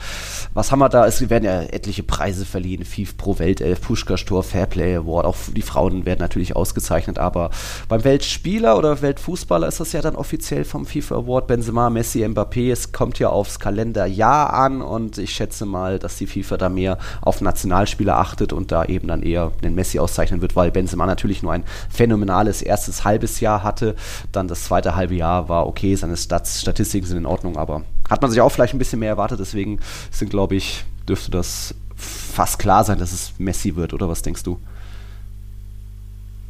Was 0.54 0.72
haben 0.72 0.80
wir 0.80 0.90
da? 0.90 1.06
Es 1.06 1.30
werden 1.30 1.44
ja 1.44 1.64
etliche 1.64 2.04
Preise 2.04 2.46
verliehen. 2.46 2.86
FIF 2.86 3.18
Pro 3.18 3.40
Weltelf, 3.40 3.82
Push 3.82 4.05
Puschka-Tor, 4.06 4.44
Fairplay 4.44 4.96
Award. 4.96 5.26
Auch 5.26 5.36
die 5.54 5.62
Frauen 5.62 6.06
werden 6.06 6.20
natürlich 6.20 6.56
ausgezeichnet, 6.56 7.18
aber 7.20 7.50
beim 7.90 8.04
Weltspieler 8.04 8.78
oder 8.78 9.02
Weltfußballer 9.02 9.68
ist 9.68 9.80
das 9.80 9.92
ja 9.92 10.02
dann 10.02 10.16
offiziell 10.16 10.64
vom 10.64 10.86
FIFA 10.86 11.16
Award. 11.16 11.48
Benzema, 11.48 11.90
Messi, 11.90 12.24
Mbappé. 12.26 12.72
Es 12.72 12.92
kommt 12.92 13.20
ja 13.20 13.30
aufs 13.30 13.60
Kalenderjahr 13.60 14.54
an 14.54 14.82
und 14.82 15.18
ich 15.18 15.32
schätze 15.32 15.66
mal, 15.66 16.00
dass 16.00 16.18
die 16.18 16.28
FIFA 16.28 16.58
da 16.58 16.70
mehr 16.70 16.98
auf 17.22 17.42
Nationalspieler 17.42 18.18
achtet 18.18 18.54
und 18.54 18.72
da 18.72 18.86
eben 18.86 19.08
dann 19.08 19.24
eher 19.24 19.52
den 19.64 19.76
Messi 19.76 20.00
auszeichnen 20.00 20.42
wird, 20.42 20.56
weil 20.56 20.72
Benzema 20.72 21.06
natürlich 21.06 21.44
nur 21.44 21.54
ein 21.54 21.64
phänomenales 21.90 22.62
erstes 22.62 23.04
halbes 23.04 23.40
Jahr 23.40 23.64
hatte. 23.64 23.96
Dann 24.32 24.48
das 24.48 24.66
zweite 24.66 24.96
halbe 24.96 25.16
Jahr 25.16 25.50
war 25.50 25.68
okay, 25.68 25.96
seine 25.96 26.18
Stats, 26.18 26.62
Statistiken 26.62 27.08
sind 27.08 27.18
in 27.18 27.26
Ordnung, 27.26 27.58
aber 27.58 27.84
hat 28.10 28.22
man 28.22 28.30
sich 28.30 28.42
auch 28.42 28.50
vielleicht 28.50 28.74
ein 28.74 28.80
bisschen 28.80 29.00
mehr 29.00 29.10
erwartet. 29.10 29.40
Deswegen 29.40 29.80
sind, 30.12 30.30
glaube 30.30 30.56
ich, 30.56 30.86
dürfte 31.08 31.32
das 31.32 31.76
fast 31.96 32.60
klar 32.60 32.84
sein, 32.84 33.00
dass 33.00 33.14
es 33.14 33.34
Messi 33.38 33.76
wird, 33.76 33.94
oder 33.94 34.10
was 34.10 34.22
denkst 34.22 34.44
du? 34.44 34.60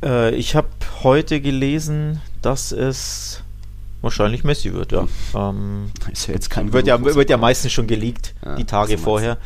Äh, 0.03 0.35
ich 0.35 0.55
habe 0.55 0.67
heute 1.03 1.41
gelesen, 1.41 2.21
dass 2.41 2.71
es 2.71 3.41
wahrscheinlich 4.01 4.43
Messi 4.43 4.73
wird, 4.73 4.91
ja. 4.91 5.07
Ähm, 5.35 5.91
ist 6.11 6.27
ja 6.27 6.33
jetzt 6.33 6.49
kein 6.49 6.73
wird 6.73 6.87
ja, 6.87 7.03
wird 7.03 7.29
ja 7.29 7.37
meistens 7.37 7.71
schon 7.71 7.87
geleakt, 7.87 8.33
ja, 8.43 8.55
die 8.55 8.65
Tage 8.65 8.97
vorher. 8.97 9.37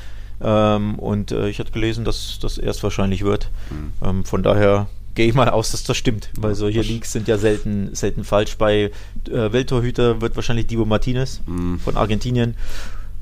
Ähm, 0.41 0.97
und 0.99 1.31
äh, 1.31 1.49
ich 1.49 1.59
hatte 1.59 1.71
gelesen, 1.71 2.05
dass 2.05 2.39
das 2.41 2.57
erst 2.57 2.83
wahrscheinlich 2.83 3.23
wird. 3.23 3.49
Mhm. 3.69 4.07
Ähm, 4.07 4.25
von 4.25 4.43
daher 4.43 4.87
gehe 5.15 5.27
ich 5.27 5.33
mal 5.33 5.49
aus, 5.49 5.71
dass 5.71 5.83
das 5.83 5.97
stimmt, 5.97 6.29
weil 6.39 6.55
solche 6.55 6.81
Leaks 6.81 7.11
sind 7.11 7.27
ja 7.27 7.37
selten, 7.37 7.93
selten 7.93 8.23
falsch. 8.23 8.57
Bei 8.57 8.91
äh, 9.29 9.51
Welttorhüter 9.51 10.21
wird 10.21 10.35
wahrscheinlich 10.35 10.67
Divo 10.67 10.85
Martinez 10.85 11.41
mhm. 11.45 11.79
von 11.79 11.97
Argentinien 11.97 12.55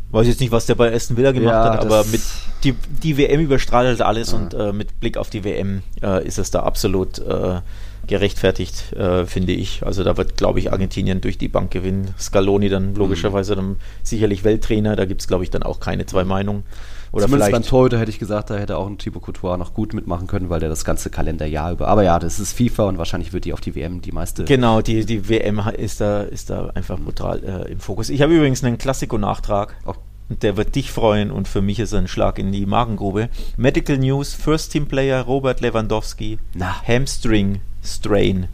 Weiß 0.10 0.28
jetzt 0.28 0.40
nicht, 0.40 0.52
was 0.52 0.66
der 0.66 0.76
bei 0.76 0.94
Aston 0.94 1.18
Villa 1.18 1.32
gemacht 1.32 1.54
ja, 1.54 1.74
hat, 1.74 1.82
aber 1.82 2.06
mit 2.06 2.22
die, 2.64 2.74
die 3.04 3.18
WM 3.18 3.42
überstrahlt 3.42 4.02
alles 4.02 4.32
ja. 4.32 4.38
und 4.38 4.54
äh, 4.54 4.72
mit 4.72 5.00
Blick 5.02 5.18
auf 5.18 5.30
die 5.30 5.44
WM 5.44 5.84
äh, 6.02 6.26
ist 6.26 6.38
es 6.38 6.50
da 6.50 6.62
absolut 6.62 7.20
äh, 7.20 7.60
gerechtfertigt, 8.08 8.94
äh, 8.94 9.26
finde 9.26 9.52
ich. 9.52 9.86
Also 9.86 10.04
da 10.04 10.16
wird, 10.16 10.38
glaube 10.38 10.60
ich, 10.60 10.72
Argentinien 10.72 11.20
durch 11.20 11.38
die 11.38 11.50
Bank 11.50 11.72
gewinnen. 11.72 12.14
Scaloni 12.18 12.70
dann 12.70 12.96
logischerweise 12.96 13.54
mhm. 13.54 13.58
dann 13.58 13.76
sicherlich 14.02 14.44
Welttrainer, 14.44 14.96
da 14.96 15.06
gibt 15.06 15.22
es, 15.22 15.28
glaube 15.28 15.44
ich, 15.44 15.50
dann 15.50 15.64
auch 15.64 15.80
keine 15.82 16.06
zwei 16.06 16.24
Meinungen. 16.24 16.64
Oder 17.12 17.26
Zumindest 17.26 17.52
beim 17.52 17.64
Torhüter 17.64 18.00
hätte 18.00 18.12
ich 18.12 18.20
gesagt, 18.20 18.50
da 18.50 18.58
hätte 18.58 18.78
auch 18.78 18.88
ein 18.88 18.98
Thibaut 18.98 19.24
Courtois 19.24 19.58
noch 19.58 19.74
gut 19.74 19.94
mitmachen 19.94 20.28
können, 20.28 20.50
weil 20.50 20.60
der 20.60 20.70
das 20.70 20.86
ganze 20.86 21.10
Kalenderjahr 21.10 21.72
über. 21.72 21.88
Aber 21.88 22.04
ja, 22.04 22.20
das 22.20 22.40
ist 22.40 22.54
FIFA 22.54 22.86
und 22.86 22.98
wahrscheinlich 22.98 23.34
wird 23.34 23.46
die 23.46 23.54
auf 23.54 23.62
die 23.62 23.76
WM 23.76 24.02
die 24.02 24.12
meiste. 24.12 24.44
Genau, 24.46 24.82
die, 24.82 25.06
die 25.06 25.30
WM 25.30 25.62
ist 25.78 26.02
da, 26.02 26.22
ist 26.22 26.50
da 26.50 26.70
einfach 26.76 27.00
brutal 27.00 27.44
äh, 27.44 27.72
im 27.72 27.80
Fokus. 27.80 28.10
Ich 28.10 28.22
habe 28.22 28.36
übrigens 28.36 28.64
einen 28.64 28.78
Klassiko-Nachtrag. 28.78 29.76
Oh. 29.86 29.94
Der 30.30 30.58
wird 30.58 30.76
dich 30.76 30.92
freuen 30.92 31.32
und 31.32 31.48
für 31.48 31.62
mich 31.62 31.80
ist 31.80 31.94
er 31.94 32.00
ein 32.00 32.10
Schlag 32.10 32.38
in 32.38 32.52
die 32.52 32.66
Magengrube. 32.66 33.30
Medical 33.56 33.98
News, 33.98 34.34
First 34.34 34.74
Team 34.74 34.86
Player 34.86 35.22
Robert 35.22 35.62
Lewandowski, 35.62 36.38
Na. 36.54 36.76
Hamstring 36.86 37.62
Strain. 37.82 38.50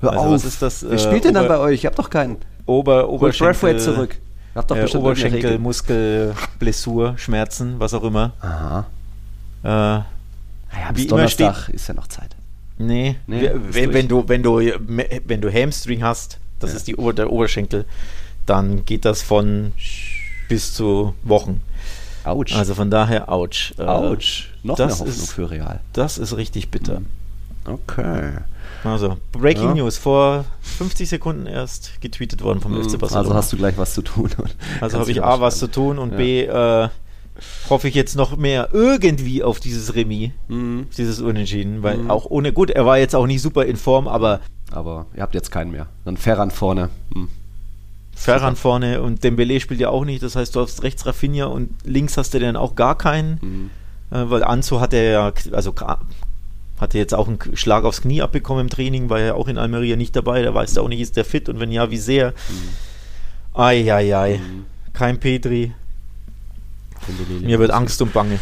Hör 0.00 0.12
also, 0.12 0.24
auf. 0.24 0.30
Was 0.32 0.44
ist 0.44 0.62
das? 0.62 0.84
Wer 0.84 0.92
äh, 0.92 0.98
spielt 0.98 1.24
denn 1.24 1.34
dann 1.34 1.48
bei 1.48 1.58
euch? 1.58 1.74
Ich 1.74 1.86
hab 1.86 1.96
doch 1.96 2.08
keinen. 2.08 2.36
Ober, 2.66 3.08
Oberschenkel. 3.08 3.78
zurück. 3.78 4.18
Habt 4.56 4.70
doch 4.70 4.76
äh, 4.76 4.96
Oberschenkel, 4.96 5.58
Muskel, 5.58 6.34
Blessur, 6.58 7.16
Schmerzen, 7.18 7.78
was 7.78 7.92
auch 7.92 8.02
immer. 8.02 8.32
Aha. 8.40 8.86
Äh, 9.62 9.68
naja, 9.68 10.06
bis 10.92 11.04
wie 11.04 11.06
Donnerstag 11.08 11.56
steht, 11.56 11.74
ist 11.74 11.88
ja 11.88 11.94
noch 11.94 12.06
Zeit. 12.06 12.34
Nee, 12.78 13.16
nee 13.26 13.50
wenn, 13.54 13.92
wenn, 13.92 14.08
du, 14.08 14.28
wenn, 14.28 14.42
du, 14.42 14.58
wenn 14.58 15.40
du 15.40 15.52
Hamstring 15.52 16.02
hast, 16.02 16.38
das 16.58 16.70
ja. 16.70 16.76
ist 16.76 16.88
die 16.88 16.96
der 17.14 17.30
Oberschenkel, 17.30 17.84
dann 18.46 18.84
geht 18.84 19.04
das 19.04 19.22
von 19.22 19.72
bis 20.48 20.72
zu 20.74 21.14
Wochen. 21.22 21.60
Autsch. 22.24 22.56
Also 22.56 22.74
von 22.74 22.90
daher, 22.90 23.30
ouch. 23.30 23.74
Äh, 23.78 23.82
Autsch. 23.82 24.50
Noch 24.62 24.76
das 24.76 25.00
eine 25.00 25.10
Hoffnung 25.10 25.24
ist, 25.24 25.32
für 25.32 25.50
Real. 25.50 25.80
Das 25.92 26.18
ist 26.18 26.36
richtig 26.36 26.70
bitter. 26.70 27.02
Okay. 27.64 28.38
Also, 28.84 29.16
Breaking 29.32 29.68
ja. 29.68 29.74
News, 29.74 29.98
vor 29.98 30.44
50 30.60 31.08
Sekunden 31.08 31.46
erst 31.46 32.00
getweetet 32.00 32.42
worden 32.42 32.60
vom 32.60 32.72
mhm. 32.72 32.84
FC 32.84 32.98
Barcelona. 32.98 33.28
Also 33.28 33.34
hast 33.34 33.52
du 33.52 33.56
gleich 33.56 33.78
was 33.78 33.94
zu 33.94 34.02
tun. 34.02 34.30
Also 34.80 34.98
habe 34.98 35.10
ich 35.10 35.22
A, 35.22 35.40
was 35.40 35.58
zu 35.58 35.68
tun 35.68 35.98
und 35.98 36.12
ja. 36.12 36.16
B, 36.16 36.42
äh, 36.44 36.88
hoffe 37.68 37.88
ich 37.88 37.94
jetzt 37.94 38.16
noch 38.16 38.36
mehr 38.36 38.70
irgendwie 38.72 39.42
auf 39.42 39.60
dieses 39.60 39.94
Remis, 39.94 40.30
mhm. 40.48 40.88
dieses 40.96 41.20
Unentschieden, 41.20 41.82
weil 41.82 41.98
mhm. 41.98 42.10
auch 42.10 42.26
ohne, 42.26 42.52
gut, 42.52 42.70
er 42.70 42.86
war 42.86 42.98
jetzt 42.98 43.14
auch 43.14 43.26
nicht 43.26 43.42
super 43.42 43.64
in 43.64 43.76
Form, 43.76 44.08
aber... 44.08 44.40
Aber 44.72 45.06
ihr 45.14 45.22
habt 45.22 45.34
jetzt 45.34 45.50
keinen 45.50 45.70
mehr. 45.70 45.86
Dann 46.04 46.16
Ferran 46.16 46.50
vorne. 46.50 46.90
Mhm. 47.14 47.28
Ferran 48.14 48.56
vorne 48.56 49.02
und 49.02 49.22
Dembele 49.22 49.60
spielt 49.60 49.78
ja 49.78 49.90
auch 49.90 50.04
nicht, 50.04 50.22
das 50.22 50.36
heißt, 50.36 50.56
du 50.56 50.60
hast 50.60 50.82
rechts 50.82 51.04
Rafinha 51.04 51.46
und 51.46 51.70
links 51.84 52.16
hast 52.16 52.32
du 52.32 52.40
dann 52.40 52.56
auch 52.56 52.74
gar 52.74 52.96
keinen, 52.96 53.38
mhm. 53.42 53.70
äh, 54.10 54.30
weil 54.30 54.42
Anzu 54.42 54.80
hatte 54.80 54.96
ja, 54.96 55.32
also 55.52 55.74
hatte 56.78 56.98
jetzt 56.98 57.14
auch 57.14 57.28
einen 57.28 57.38
Schlag 57.54 57.84
aufs 57.84 58.02
Knie 58.02 58.22
abbekommen 58.22 58.66
im 58.66 58.70
Training, 58.70 59.08
war 59.08 59.20
ja 59.20 59.34
auch 59.34 59.48
in 59.48 59.58
Almeria 59.58 59.96
nicht 59.96 60.14
dabei, 60.14 60.42
da 60.42 60.54
weißt 60.54 60.76
du 60.76 60.82
auch 60.82 60.88
nicht, 60.88 61.00
ist 61.00 61.16
der 61.16 61.24
fit 61.24 61.48
und 61.48 61.60
wenn 61.60 61.72
ja, 61.72 61.90
wie 61.90 61.98
sehr. 61.98 62.30
Mhm. 62.48 63.58
Eieiei, 63.58 64.38
mhm. 64.38 64.66
kein 64.92 65.18
Petri. 65.18 65.72
Mir 67.40 67.58
wird 67.58 67.70
Angst 67.70 68.02
und 68.02 68.12
Bange. 68.12 68.38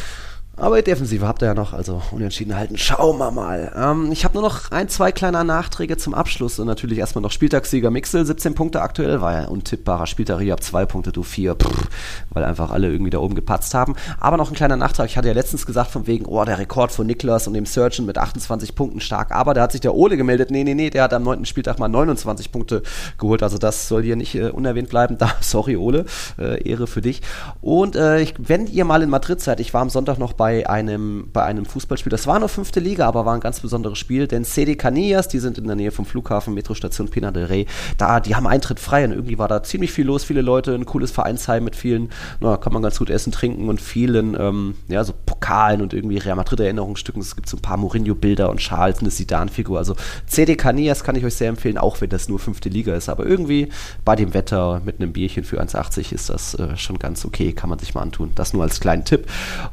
Aber 0.56 0.80
Defensive 0.82 1.26
habt 1.26 1.42
ihr 1.42 1.46
ja 1.46 1.54
noch, 1.54 1.72
also 1.72 2.00
unentschieden 2.12 2.56
halten. 2.56 2.78
Schauen 2.78 3.18
wir 3.18 3.32
mal. 3.32 3.72
Ähm, 3.76 4.12
ich 4.12 4.24
habe 4.24 4.34
nur 4.34 4.42
noch 4.42 4.70
ein, 4.70 4.88
zwei 4.88 5.10
kleine 5.10 5.44
Nachträge 5.44 5.96
zum 5.96 6.14
Abschluss 6.14 6.60
und 6.60 6.68
natürlich 6.68 6.98
erstmal 6.98 7.22
noch 7.22 7.32
Spieltagssieger 7.32 7.90
Mixel, 7.90 8.24
17 8.24 8.54
Punkte 8.54 8.80
aktuell, 8.80 9.20
war 9.20 9.32
ja 9.32 9.48
untippbarer 9.48 10.06
Spieltag, 10.06 10.40
ab 10.50 10.62
2 10.62 10.86
Punkte, 10.86 11.10
du 11.10 11.24
4, 11.24 11.56
pff, 11.56 11.88
weil 12.30 12.44
einfach 12.44 12.70
alle 12.70 12.88
irgendwie 12.88 13.10
da 13.10 13.18
oben 13.18 13.34
gepatzt 13.34 13.74
haben. 13.74 13.96
Aber 14.20 14.36
noch 14.36 14.50
ein 14.50 14.54
kleiner 14.54 14.76
Nachtrag, 14.76 15.06
ich 15.06 15.16
hatte 15.16 15.26
ja 15.26 15.34
letztens 15.34 15.66
gesagt 15.66 15.90
von 15.90 16.06
wegen, 16.06 16.24
oh, 16.26 16.44
der 16.44 16.58
Rekord 16.58 16.92
von 16.92 17.06
Niklas 17.06 17.48
und 17.48 17.54
dem 17.54 17.66
Surgeon 17.66 18.06
mit 18.06 18.16
28 18.16 18.76
Punkten 18.76 19.00
stark, 19.00 19.32
aber 19.32 19.54
da 19.54 19.62
hat 19.62 19.72
sich 19.72 19.80
der 19.80 19.94
Ole 19.94 20.16
gemeldet, 20.16 20.52
nee, 20.52 20.62
nee, 20.62 20.74
nee, 20.74 20.90
der 20.90 21.02
hat 21.02 21.14
am 21.14 21.24
9. 21.24 21.46
Spieltag 21.46 21.80
mal 21.80 21.88
29 21.88 22.52
Punkte 22.52 22.82
geholt, 23.18 23.42
also 23.42 23.58
das 23.58 23.88
soll 23.88 24.04
hier 24.04 24.14
nicht 24.14 24.36
äh, 24.36 24.50
unerwähnt 24.50 24.88
bleiben. 24.88 25.18
Da, 25.24 25.32
sorry 25.40 25.76
Ole, 25.76 26.04
äh, 26.38 26.68
Ehre 26.68 26.86
für 26.86 27.00
dich. 27.00 27.22
Und 27.62 27.96
äh, 27.96 28.20
ich, 28.20 28.34
wenn 28.36 28.66
ihr 28.66 28.84
mal 28.84 29.00
in 29.00 29.08
Madrid 29.08 29.40
seid, 29.40 29.58
ich 29.60 29.72
war 29.72 29.80
am 29.80 29.88
Sonntag 29.88 30.18
noch 30.18 30.34
bei 30.34 30.43
bei 30.44 30.68
einem, 30.68 31.30
bei 31.32 31.42
einem 31.42 31.64
Fußballspiel. 31.64 32.10
Das 32.10 32.26
war 32.26 32.38
nur 32.38 32.50
fünfte 32.50 32.78
Liga, 32.78 33.08
aber 33.08 33.24
war 33.24 33.32
ein 33.32 33.40
ganz 33.40 33.60
besonderes 33.60 33.96
Spiel, 33.98 34.26
denn 34.26 34.44
CD 34.44 34.76
Canillas, 34.76 35.26
die 35.26 35.38
sind 35.38 35.56
in 35.56 35.66
der 35.66 35.74
Nähe 35.74 35.90
vom 35.90 36.04
Flughafen, 36.04 36.52
Metrostation 36.52 37.08
Pina 37.08 37.30
del 37.30 37.46
Rey, 37.46 37.66
da, 37.96 38.20
die 38.20 38.36
haben 38.36 38.46
Eintritt 38.46 38.78
frei 38.78 39.06
und 39.06 39.12
irgendwie 39.12 39.38
war 39.38 39.48
da 39.48 39.62
ziemlich 39.62 39.90
viel 39.90 40.04
los, 40.04 40.22
viele 40.22 40.42
Leute, 40.42 40.74
ein 40.74 40.84
cooles 40.84 41.12
Vereinsheim 41.12 41.64
mit 41.64 41.76
vielen, 41.76 42.10
na, 42.40 42.58
kann 42.58 42.74
man 42.74 42.82
ganz 42.82 42.98
gut 42.98 43.08
essen, 43.08 43.32
trinken 43.32 43.70
und 43.70 43.80
vielen, 43.80 44.36
ähm, 44.38 44.74
ja, 44.88 45.02
so 45.02 45.14
Pokalen 45.24 45.80
und 45.80 45.94
irgendwie 45.94 46.18
Real 46.18 46.36
Madrid 46.36 46.60
Erinnerungsstücken. 46.60 47.22
Es 47.22 47.36
gibt 47.36 47.48
so 47.48 47.56
ein 47.56 47.62
paar 47.62 47.78
Mourinho-Bilder 47.78 48.50
und 48.50 48.58
Charles, 48.58 48.98
eine 48.98 49.10
Sidan-Figur. 49.10 49.78
Also 49.78 49.96
CD 50.26 50.56
Canillas 50.56 51.04
kann 51.04 51.16
ich 51.16 51.24
euch 51.24 51.36
sehr 51.36 51.48
empfehlen, 51.48 51.78
auch 51.78 52.02
wenn 52.02 52.10
das 52.10 52.28
nur 52.28 52.38
fünfte 52.38 52.68
Liga 52.68 52.94
ist. 52.94 53.08
Aber 53.08 53.24
irgendwie 53.24 53.70
bei 54.04 54.14
dem 54.14 54.34
Wetter 54.34 54.82
mit 54.84 55.00
einem 55.00 55.14
Bierchen 55.14 55.44
für 55.44 55.58
1,80 55.62 56.12
ist 56.12 56.28
das 56.28 56.54
äh, 56.54 56.76
schon 56.76 56.98
ganz 56.98 57.24
okay, 57.24 57.52
kann 57.52 57.70
man 57.70 57.78
sich 57.78 57.94
mal 57.94 58.02
antun. 58.02 58.32
Das 58.34 58.52
nur 58.52 58.62
als 58.62 58.80
kleinen 58.80 59.06
Tipp. 59.06 59.26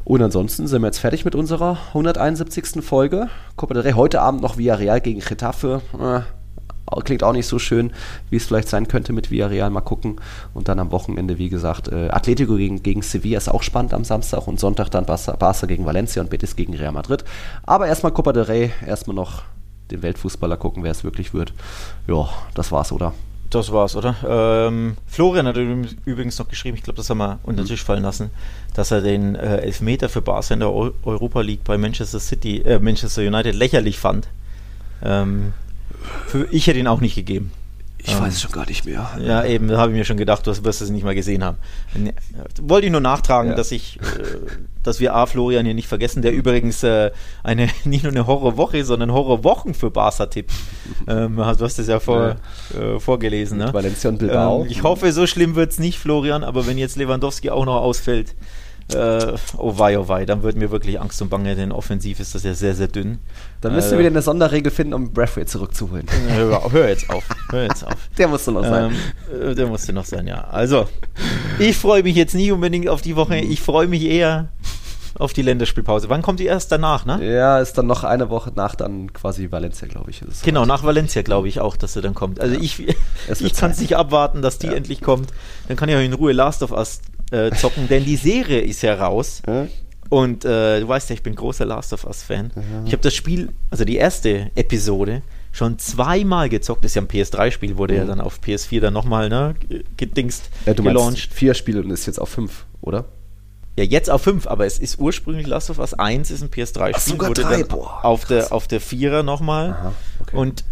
Und 0.05 0.21
ansonsten 0.21 0.60
ansonsten 0.61 0.75
sind 0.75 0.81
wir 0.83 0.87
jetzt 0.89 0.99
fertig 0.99 1.25
mit 1.25 1.33
unserer 1.33 1.77
171. 1.87 2.83
Folge. 2.85 3.29
Copa 3.55 3.73
del 3.73 3.81
Rey 3.81 3.93
heute 3.93 4.21
Abend 4.21 4.43
noch 4.43 4.59
via 4.59 4.75
Real 4.75 5.01
gegen 5.01 5.19
Getafe. 5.19 5.81
Äh, 5.99 7.01
klingt 7.01 7.23
auch 7.23 7.33
nicht 7.33 7.47
so 7.47 7.57
schön, 7.57 7.91
wie 8.29 8.35
es 8.35 8.45
vielleicht 8.45 8.69
sein 8.69 8.87
könnte 8.87 9.11
mit 9.11 9.31
Villarreal. 9.31 9.71
Mal 9.71 9.81
gucken. 9.81 10.21
Und 10.53 10.67
dann 10.67 10.77
am 10.77 10.91
Wochenende, 10.91 11.39
wie 11.39 11.49
gesagt, 11.49 11.87
äh, 11.87 12.09
Atletico 12.09 12.57
gegen, 12.57 12.83
gegen 12.83 13.01
Sevilla 13.01 13.39
ist 13.39 13.49
auch 13.49 13.63
spannend 13.63 13.95
am 13.95 14.03
Samstag 14.03 14.47
und 14.47 14.59
Sonntag 14.59 14.89
dann 14.89 15.07
Barca, 15.07 15.35
Barca 15.35 15.65
gegen 15.65 15.87
Valencia 15.87 16.21
und 16.21 16.29
Betis 16.29 16.55
gegen 16.55 16.75
Real 16.75 16.91
Madrid. 16.91 17.23
Aber 17.63 17.87
erstmal 17.87 18.11
Copa 18.11 18.31
del 18.31 18.43
Rey, 18.43 18.71
erstmal 18.85 19.15
noch 19.15 19.41
den 19.89 20.03
Weltfußballer 20.03 20.57
gucken, 20.57 20.83
wer 20.83 20.91
es 20.91 21.03
wirklich 21.03 21.33
wird. 21.33 21.53
Ja, 22.07 22.29
das 22.53 22.71
war's, 22.71 22.91
oder? 22.91 23.13
Das 23.51 23.69
war's, 23.73 23.97
oder? 23.97 24.15
Ähm, 24.25 24.95
Florian 25.07 25.45
hat 25.45 25.57
übrigens 25.57 26.39
noch 26.39 26.47
geschrieben, 26.47 26.77
ich 26.77 26.83
glaube, 26.83 26.95
das 26.95 27.09
haben 27.09 27.17
wir 27.17 27.39
unter 27.43 27.63
den 27.63 27.67
Tisch 27.67 27.83
fallen 27.83 28.01
lassen, 28.01 28.29
dass 28.73 28.91
er 28.91 29.01
den 29.01 29.35
äh, 29.35 29.57
Elfmeter 29.57 30.07
für 30.07 30.21
Barca 30.21 30.53
in 30.53 30.61
der 30.61 30.69
Eu 30.69 30.91
Europa 31.03 31.41
League 31.41 31.65
bei 31.65 31.77
Manchester 31.77 32.21
City, 32.21 32.61
äh, 32.61 32.79
Manchester 32.79 33.21
United 33.21 33.53
lächerlich 33.53 33.99
fand. 33.99 34.29
Ähm, 35.03 35.51
für, 36.27 36.47
ich 36.49 36.67
hätte 36.67 36.79
ihn 36.79 36.87
auch 36.87 37.01
nicht 37.01 37.15
gegeben. 37.15 37.51
Ich 38.03 38.13
ähm, 38.13 38.21
weiß 38.21 38.33
es 38.33 38.41
schon 38.41 38.51
gar 38.51 38.65
nicht 38.65 38.85
mehr. 38.85 39.09
Ja, 39.19 39.43
eben, 39.45 39.67
da 39.67 39.77
habe 39.77 39.91
ich 39.91 39.97
mir 39.97 40.05
schon 40.05 40.17
gedacht, 40.17 40.47
du 40.47 40.63
wirst 40.63 40.81
es 40.81 40.89
nicht 40.89 41.03
mal 41.03 41.13
gesehen 41.13 41.43
haben. 41.43 41.57
Wollte 42.61 42.87
ich 42.87 42.91
nur 42.91 43.01
nachtragen, 43.01 43.51
ja. 43.51 43.55
dass 43.55 43.71
ich, 43.71 43.99
äh, 43.99 44.01
dass 44.81 44.99
wir 44.99 45.13
A. 45.13 45.25
Florian 45.25 45.65
hier 45.65 45.75
nicht 45.75 45.87
vergessen, 45.87 46.21
der 46.21 46.33
übrigens 46.33 46.83
äh, 46.83 47.11
eine 47.43 47.69
nicht 47.83 48.03
nur 48.03 48.11
eine 48.11 48.25
Horrorwoche, 48.25 48.83
sondern 48.85 49.11
Horrorwochen 49.11 49.73
für 49.73 49.91
Barca 49.91 50.25
tippt. 50.25 50.51
ähm, 51.07 51.35
du 51.35 51.45
hast 51.45 51.77
das 51.77 51.87
ja, 51.87 51.99
vor, 51.99 52.37
ja. 52.73 52.95
Äh, 52.95 52.99
vorgelesen. 52.99 53.59
Ne? 53.59 53.73
Valencia 53.73 54.09
und 54.09 54.17
Bilbao. 54.17 54.63
Ähm, 54.63 54.67
ich 54.69 54.83
hoffe, 54.83 55.11
so 55.11 55.27
schlimm 55.27 55.55
wird 55.55 55.71
es 55.71 55.79
nicht, 55.79 55.99
Florian, 55.99 56.43
aber 56.43 56.65
wenn 56.65 56.77
jetzt 56.77 56.95
Lewandowski 56.97 57.51
auch 57.51 57.65
noch 57.65 57.81
ausfällt, 57.81 58.35
äh, 58.93 59.33
oh 59.57 59.77
wei, 59.77 59.97
oh 59.97 60.07
wei, 60.07 60.25
dann 60.25 60.43
wird 60.43 60.55
mir 60.55 60.71
wirklich 60.71 60.99
Angst 60.99 61.21
und 61.21 61.29
Bange, 61.29 61.55
denn 61.55 61.71
offensiv 61.71 62.19
ist 62.19 62.35
das 62.35 62.43
ja 62.43 62.53
sehr, 62.53 62.73
sehr 62.73 62.87
dünn. 62.87 63.19
Dann 63.61 63.73
müsst 63.73 63.91
ihr 63.91 63.95
äh, 63.95 63.99
wieder 63.99 64.09
eine 64.09 64.21
Sonderregel 64.21 64.71
finden, 64.71 64.93
um 64.93 65.11
Brathwaite 65.11 65.47
zurückzuholen. 65.47 66.05
Hör, 66.29 66.71
hör, 66.71 66.89
jetzt 66.89 67.09
auf, 67.09 67.23
hör 67.49 67.63
jetzt 67.63 67.85
auf. 67.85 67.95
der 68.17 68.27
musste 68.27 68.51
noch 68.51 68.63
sein. 68.63 68.95
Ähm, 69.33 69.55
der 69.55 69.67
musste 69.67 69.93
noch 69.93 70.05
sein, 70.05 70.27
ja. 70.27 70.45
Also, 70.45 70.87
ich 71.59 71.77
freue 71.77 72.03
mich 72.03 72.15
jetzt 72.15 72.35
nicht 72.35 72.51
unbedingt 72.51 72.89
auf 72.89 73.01
die 73.01 73.15
Woche, 73.15 73.37
ich 73.37 73.61
freue 73.61 73.87
mich 73.87 74.03
eher 74.03 74.49
auf 75.21 75.33
die 75.33 75.41
Länderspielpause. 75.41 76.09
Wann 76.09 76.21
kommt 76.21 76.39
die 76.39 76.45
erst 76.45 76.71
danach, 76.71 77.05
ne? 77.05 77.23
Ja, 77.23 77.59
ist 77.59 77.77
dann 77.77 77.87
noch 77.87 78.03
eine 78.03 78.29
Woche 78.29 78.51
nach 78.55 78.75
dann 78.75 79.13
quasi 79.13 79.51
Valencia, 79.51 79.87
glaube 79.87 80.11
ich. 80.11 80.21
Genau, 80.43 80.65
nach 80.65 80.83
Valencia 80.83 81.21
glaube 81.21 81.47
ich 81.47 81.59
auch, 81.59 81.77
dass 81.77 81.93
sie 81.93 82.01
dann 82.01 82.13
kommt. 82.13 82.39
Also 82.39 82.55
ja. 82.55 82.61
ich, 82.61 82.79
ich 83.39 83.53
kann 83.53 83.71
es 83.71 83.79
nicht 83.79 83.95
abwarten, 83.95 84.41
dass 84.41 84.57
die 84.57 84.67
ja. 84.67 84.73
endlich 84.73 85.01
kommt. 85.01 85.31
Dann 85.67 85.77
kann 85.77 85.89
ich 85.89 85.95
auch 85.95 86.01
in 86.01 86.13
Ruhe 86.13 86.31
Last 86.31 86.63
of 86.63 86.71
Us 86.71 87.01
äh, 87.31 87.51
zocken, 87.51 87.87
denn 87.87 88.05
die 88.05 88.17
Serie 88.17 88.61
ist 88.61 88.81
ja 88.81 88.93
raus. 88.95 89.41
Ja. 89.47 89.67
Und 90.09 90.43
äh, 90.43 90.81
du 90.81 90.87
weißt 90.89 91.09
ja, 91.09 91.13
ich 91.13 91.23
bin 91.23 91.35
großer 91.35 91.65
Last 91.65 91.93
of 91.93 92.03
Us-Fan. 92.03 92.51
Ich 92.85 92.91
habe 92.91 93.01
das 93.01 93.15
Spiel, 93.15 93.49
also 93.69 93.85
die 93.85 93.95
erste 93.95 94.51
Episode, 94.55 95.21
schon 95.53 95.79
zweimal 95.79 96.49
gezockt. 96.49 96.83
Das 96.83 96.91
ist 96.91 96.95
ja 96.95 97.01
ein 97.01 97.07
PS3-Spiel, 97.07 97.77
wurde 97.77 97.93
mhm. 97.93 97.99
ja 97.99 98.05
dann 98.05 98.19
auf 98.19 98.39
PS4 98.45 98.81
dann 98.81 98.93
nochmal 98.93 99.29
ne, 99.29 99.55
gedingst, 99.95 100.49
ja, 100.65 100.73
du 100.73 100.83
gelauncht. 100.83 101.33
vier 101.33 101.53
Spiele 101.53 101.81
und 101.81 101.91
ist 101.91 102.07
jetzt 102.07 102.19
auf 102.19 102.27
fünf, 102.27 102.65
oder? 102.81 103.05
Ja, 103.77 103.85
jetzt 103.85 104.09
auf 104.09 104.23
5, 104.23 104.47
aber 104.47 104.65
es 104.65 104.79
ist 104.79 104.99
ursprünglich 104.99 105.47
Last 105.47 105.69
of 105.69 105.79
Us 105.79 105.93
1 105.93 106.29
ist 106.29 106.41
ein 106.41 106.49
PS3-Spiel. 106.49 107.13
Sogar 107.13 107.29
wurde 107.29 107.43
drei, 107.43 107.63
boah, 107.63 108.03
auf, 108.03 108.25
der, 108.25 108.51
auf 108.51 108.67
der 108.67 108.81
4er 108.81 109.23
nochmal. 109.23 109.93
Okay. 110.19 110.35
Und 110.35 110.65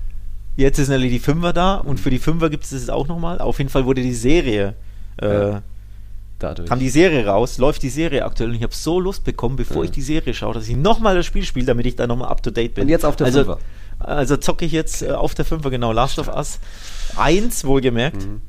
jetzt 0.58 0.80
ist 0.80 0.90
natürlich 0.90 1.24
die 1.24 1.32
5er 1.32 1.54
da 1.54 1.76
und 1.76 1.98
für 1.98 2.10
die 2.10 2.20
5er 2.20 2.50
gibt 2.50 2.66
es 2.66 2.74
es 2.74 2.90
auch 2.90 3.08
nochmal. 3.08 3.40
Auf 3.40 3.60
jeden 3.60 3.70
Fall 3.70 3.86
wurde 3.86 4.02
die 4.02 4.14
Serie 4.14 4.76
äh, 5.22 5.28
ja 5.28 5.64
dadurch. 6.40 6.68
Kam 6.68 6.80
die 6.80 6.90
Serie 6.90 7.26
raus, 7.26 7.58
läuft 7.58 7.84
die 7.84 7.90
Serie 7.90 8.26
aktuell 8.26 8.50
und 8.50 8.56
ich 8.56 8.64
habe 8.64 8.74
so 8.74 9.00
Lust 9.00 9.24
bekommen, 9.24 9.56
bevor 9.56 9.78
ja. 9.78 9.84
ich 9.84 9.92
die 9.92 10.02
Serie 10.02 10.34
schaue, 10.34 10.54
dass 10.54 10.68
ich 10.68 10.76
nochmal 10.76 11.16
das 11.16 11.26
Spiel 11.26 11.44
spiele, 11.44 11.66
damit 11.66 11.86
ich 11.86 11.96
da 11.96 12.08
nochmal 12.08 12.30
up 12.30 12.42
to 12.42 12.52
date 12.52 12.74
bin. 12.74 12.84
Und 12.84 12.90
jetzt 12.90 13.06
auf 13.06 13.16
der 13.16 13.28
also, 13.28 13.44
Fünfer. 13.44 13.60
Also 14.00 14.38
zocke 14.38 14.66
ich 14.66 14.72
jetzt 14.72 15.02
äh, 15.02 15.12
auf 15.12 15.36
der 15.36 15.46
Fünfer, 15.46 15.70
genau, 15.70 15.92
Last 15.92 16.20
of 16.20 16.28
Us 16.30 16.60
1, 17.18 17.66
wohlgemerkt. 17.66 18.26
Mhm. 18.26 18.42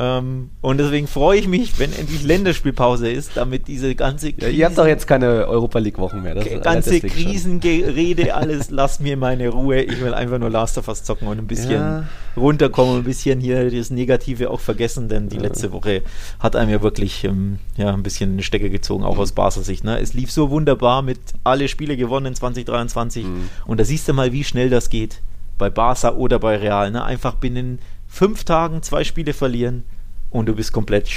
Ähm, 0.00 0.48
und 0.62 0.78
deswegen 0.78 1.06
freue 1.06 1.38
ich 1.38 1.46
mich, 1.46 1.78
wenn 1.78 1.92
endlich 1.92 2.22
Länderspielpause 2.22 3.10
ist, 3.10 3.32
damit 3.36 3.68
diese 3.68 3.94
ganze 3.94 4.32
Krisen, 4.32 4.54
Ihr 4.54 4.64
habt 4.64 4.78
doch 4.78 4.86
jetzt 4.86 5.06
keine 5.06 5.46
Europa 5.46 5.78
League 5.78 5.98
Wochen 5.98 6.22
mehr. 6.22 6.36
Das 6.36 6.46
ganze 6.62 7.02
Krisengerede, 7.02 8.34
alles, 8.34 8.70
lass 8.70 9.00
mir 9.00 9.18
meine 9.18 9.50
Ruhe. 9.50 9.82
Ich 9.82 10.00
will 10.00 10.14
einfach 10.14 10.38
nur 10.38 10.48
Last 10.48 10.78
of 10.78 10.88
Us 10.88 11.04
zocken 11.04 11.28
und 11.28 11.36
ein 11.36 11.46
bisschen 11.46 11.72
ja. 11.72 12.04
runterkommen, 12.34 12.96
ein 12.96 13.04
bisschen 13.04 13.40
hier 13.40 13.70
das 13.70 13.90
Negative 13.90 14.48
auch 14.48 14.60
vergessen, 14.60 15.10
denn 15.10 15.28
die 15.28 15.36
letzte 15.36 15.70
Woche 15.70 16.00
hat 16.38 16.56
einem 16.56 16.70
ja 16.70 16.80
wirklich 16.80 17.24
ähm, 17.24 17.58
ja, 17.76 17.92
ein 17.92 18.02
bisschen 18.02 18.32
eine 18.32 18.42
Stecke 18.42 18.70
gezogen, 18.70 19.04
auch 19.04 19.18
aus 19.18 19.32
Barca 19.32 19.60
Sicht. 19.60 19.84
Ne? 19.84 20.00
Es 20.00 20.14
lief 20.14 20.32
so 20.32 20.48
wunderbar 20.48 21.02
mit 21.02 21.20
alle 21.44 21.68
Spiele 21.68 21.98
gewonnen 21.98 22.26
in 22.26 22.34
2023 22.34 23.26
mhm. 23.26 23.50
und 23.66 23.78
da 23.78 23.84
siehst 23.84 24.08
du 24.08 24.14
mal, 24.14 24.32
wie 24.32 24.44
schnell 24.44 24.70
das 24.70 24.88
geht 24.88 25.20
bei 25.58 25.68
Barca 25.68 26.14
oder 26.14 26.38
bei 26.38 26.56
Real. 26.56 26.90
Ne? 26.90 27.04
Einfach 27.04 27.34
binnen 27.34 27.80
fünf 28.10 28.44
Tagen 28.44 28.82
zwei 28.82 29.04
Spiele 29.04 29.32
verlieren 29.32 29.84
und 30.30 30.46
du 30.46 30.54
bist 30.54 30.72
komplett. 30.72 31.08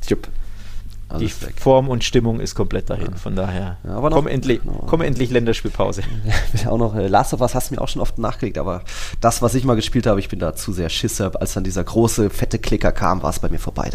Tschip. 0.00 0.28
Die 1.18 1.26
weg. 1.26 1.54
Form 1.58 1.88
und 1.88 2.04
Stimmung 2.04 2.40
ist 2.40 2.54
komplett 2.54 2.90
dahin. 2.90 3.10
Ja. 3.10 3.16
Von 3.16 3.36
daher, 3.36 3.78
ja, 3.84 3.94
aber 3.94 4.10
noch, 4.10 4.16
komm, 4.16 4.26
endlich, 4.26 4.64
no. 4.64 4.84
komm 4.86 5.00
endlich 5.00 5.30
Länderspielpause. 5.30 6.02
Ja, 6.62 6.70
auch 6.70 6.78
noch, 6.78 6.94
äh, 6.94 7.06
Last 7.08 7.32
of 7.32 7.40
Us 7.40 7.54
hast 7.54 7.70
du 7.70 7.74
mir 7.74 7.80
auch 7.80 7.88
schon 7.88 8.02
oft 8.02 8.18
nachgelegt, 8.18 8.58
aber 8.58 8.82
das, 9.20 9.42
was 9.42 9.54
ich 9.54 9.64
mal 9.64 9.74
gespielt 9.74 10.06
habe, 10.06 10.20
ich 10.20 10.28
bin 10.28 10.38
da 10.38 10.54
zu 10.54 10.72
sehr 10.72 10.88
Schisser. 10.88 11.32
Als 11.40 11.54
dann 11.54 11.64
dieser 11.64 11.82
große, 11.82 12.30
fette 12.30 12.58
Klicker 12.58 12.92
kam, 12.92 13.22
war 13.22 13.30
es 13.30 13.38
bei 13.38 13.48
mir 13.48 13.58
vorbei. 13.58 13.90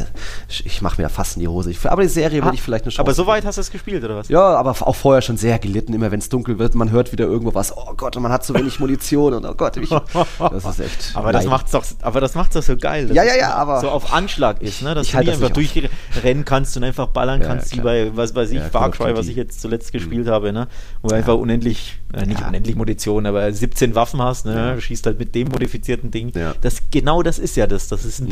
Ich, 0.50 0.66
ich 0.66 0.82
mache 0.82 1.02
mir 1.02 1.04
da 1.04 1.10
fast 1.10 1.38
in 1.38 1.42
die 1.42 1.48
Hose. 1.48 1.72
Ich, 1.72 1.90
aber 1.90 2.02
die 2.02 2.10
Serie 2.10 2.42
ah, 2.42 2.46
würde 2.46 2.56
ich 2.56 2.62
vielleicht 2.62 2.86
eine 2.86 2.92
Chance 2.92 3.02
Aber 3.02 3.14
so 3.14 3.28
weit 3.28 3.46
hast 3.46 3.58
du 3.58 3.62
es 3.62 3.72
gespielt, 3.72 4.04
oder 4.04 4.18
was? 4.18 4.28
Ja, 4.30 4.56
aber 4.56 4.72
auch 4.72 4.96
vorher 4.96 5.22
schon 5.22 5.38
sehr 5.38 5.60
gelitten. 5.60 5.94
Immer 5.94 6.12
wenn 6.12 6.20
es 6.20 6.30
dunkel 6.30 6.60
wird, 6.60 6.76
man 6.76 6.92
hört 6.92 7.12
wieder 7.12 7.26
irgendwo 7.26 7.54
was. 7.54 7.76
Oh 7.76 7.94
Gott, 7.96 8.16
und 8.16 8.24
man 8.24 8.32
hat 8.32 8.44
zu 8.44 8.54
wenig 8.54 8.80
Munition 8.88 9.34
und 9.34 9.46
oh 9.46 9.54
Gott, 9.54 9.78
ich, 9.78 9.90
das 9.90 10.66
ist 10.66 10.80
echt. 10.80 11.12
aber 11.16 11.32
das 11.32 11.46
macht's 11.46 11.72
doch, 11.72 11.84
aber 12.02 12.22
das 12.22 12.36
macht's 12.36 12.56
doch 12.56 12.64
so 12.64 12.76
geil. 12.78 13.10
Ja, 13.14 13.24
ja, 13.24 13.36
ja, 13.36 13.54
aber 13.54 13.82
so 13.82 13.90
auf 13.90 14.14
Anschlag 14.14 14.62
ist, 14.62 14.82
ne? 14.82 14.96
Dass 14.96 15.08
du 15.08 15.14
halt 15.14 15.30
einfach 15.30 15.50
durchrennen 15.50 16.46
kannst 16.46 16.76
und 16.78 16.84
einfach 16.84 17.07
ballern 17.08 17.42
kannst, 17.42 17.76
ja, 17.76 17.84
bei, 17.84 18.16
was 18.16 18.36
weiß 18.36 18.52
ich, 18.52 18.58
ja, 18.58 18.70
Far 18.70 18.92
Cry, 18.92 19.16
was 19.16 19.28
ich 19.28 19.36
jetzt 19.36 19.62
zuletzt 19.62 19.94
mhm. 19.94 19.98
gespielt 19.98 20.26
mhm. 20.28 20.32
habe, 20.32 20.54
ne? 20.54 20.68
Wo 21.02 21.10
du 21.10 21.14
ja. 21.14 21.20
einfach 21.20 21.36
unendlich, 21.36 22.00
äh, 22.14 22.26
nicht 22.26 22.42
ja. 22.42 22.48
unendlich 22.48 22.76
Munition, 22.76 23.26
aber 23.26 23.52
17 23.52 23.96
Waffen 23.96 24.22
hast, 24.22 24.46
ne? 24.46 24.80
Schießt 24.80 25.06
halt 25.06 25.20
mit 25.20 25.36
dem 25.36 25.50
modifizierten 25.50 26.12
Ding. 26.12 26.32
Das, 26.62 26.84
genau 26.92 27.24
das 27.24 27.40
ist 27.40 27.56
ja 27.56 27.68
das. 27.68 27.88
Das 27.88 28.06
ist 28.06 28.20
ein 28.20 28.26
mhm. 28.26 28.30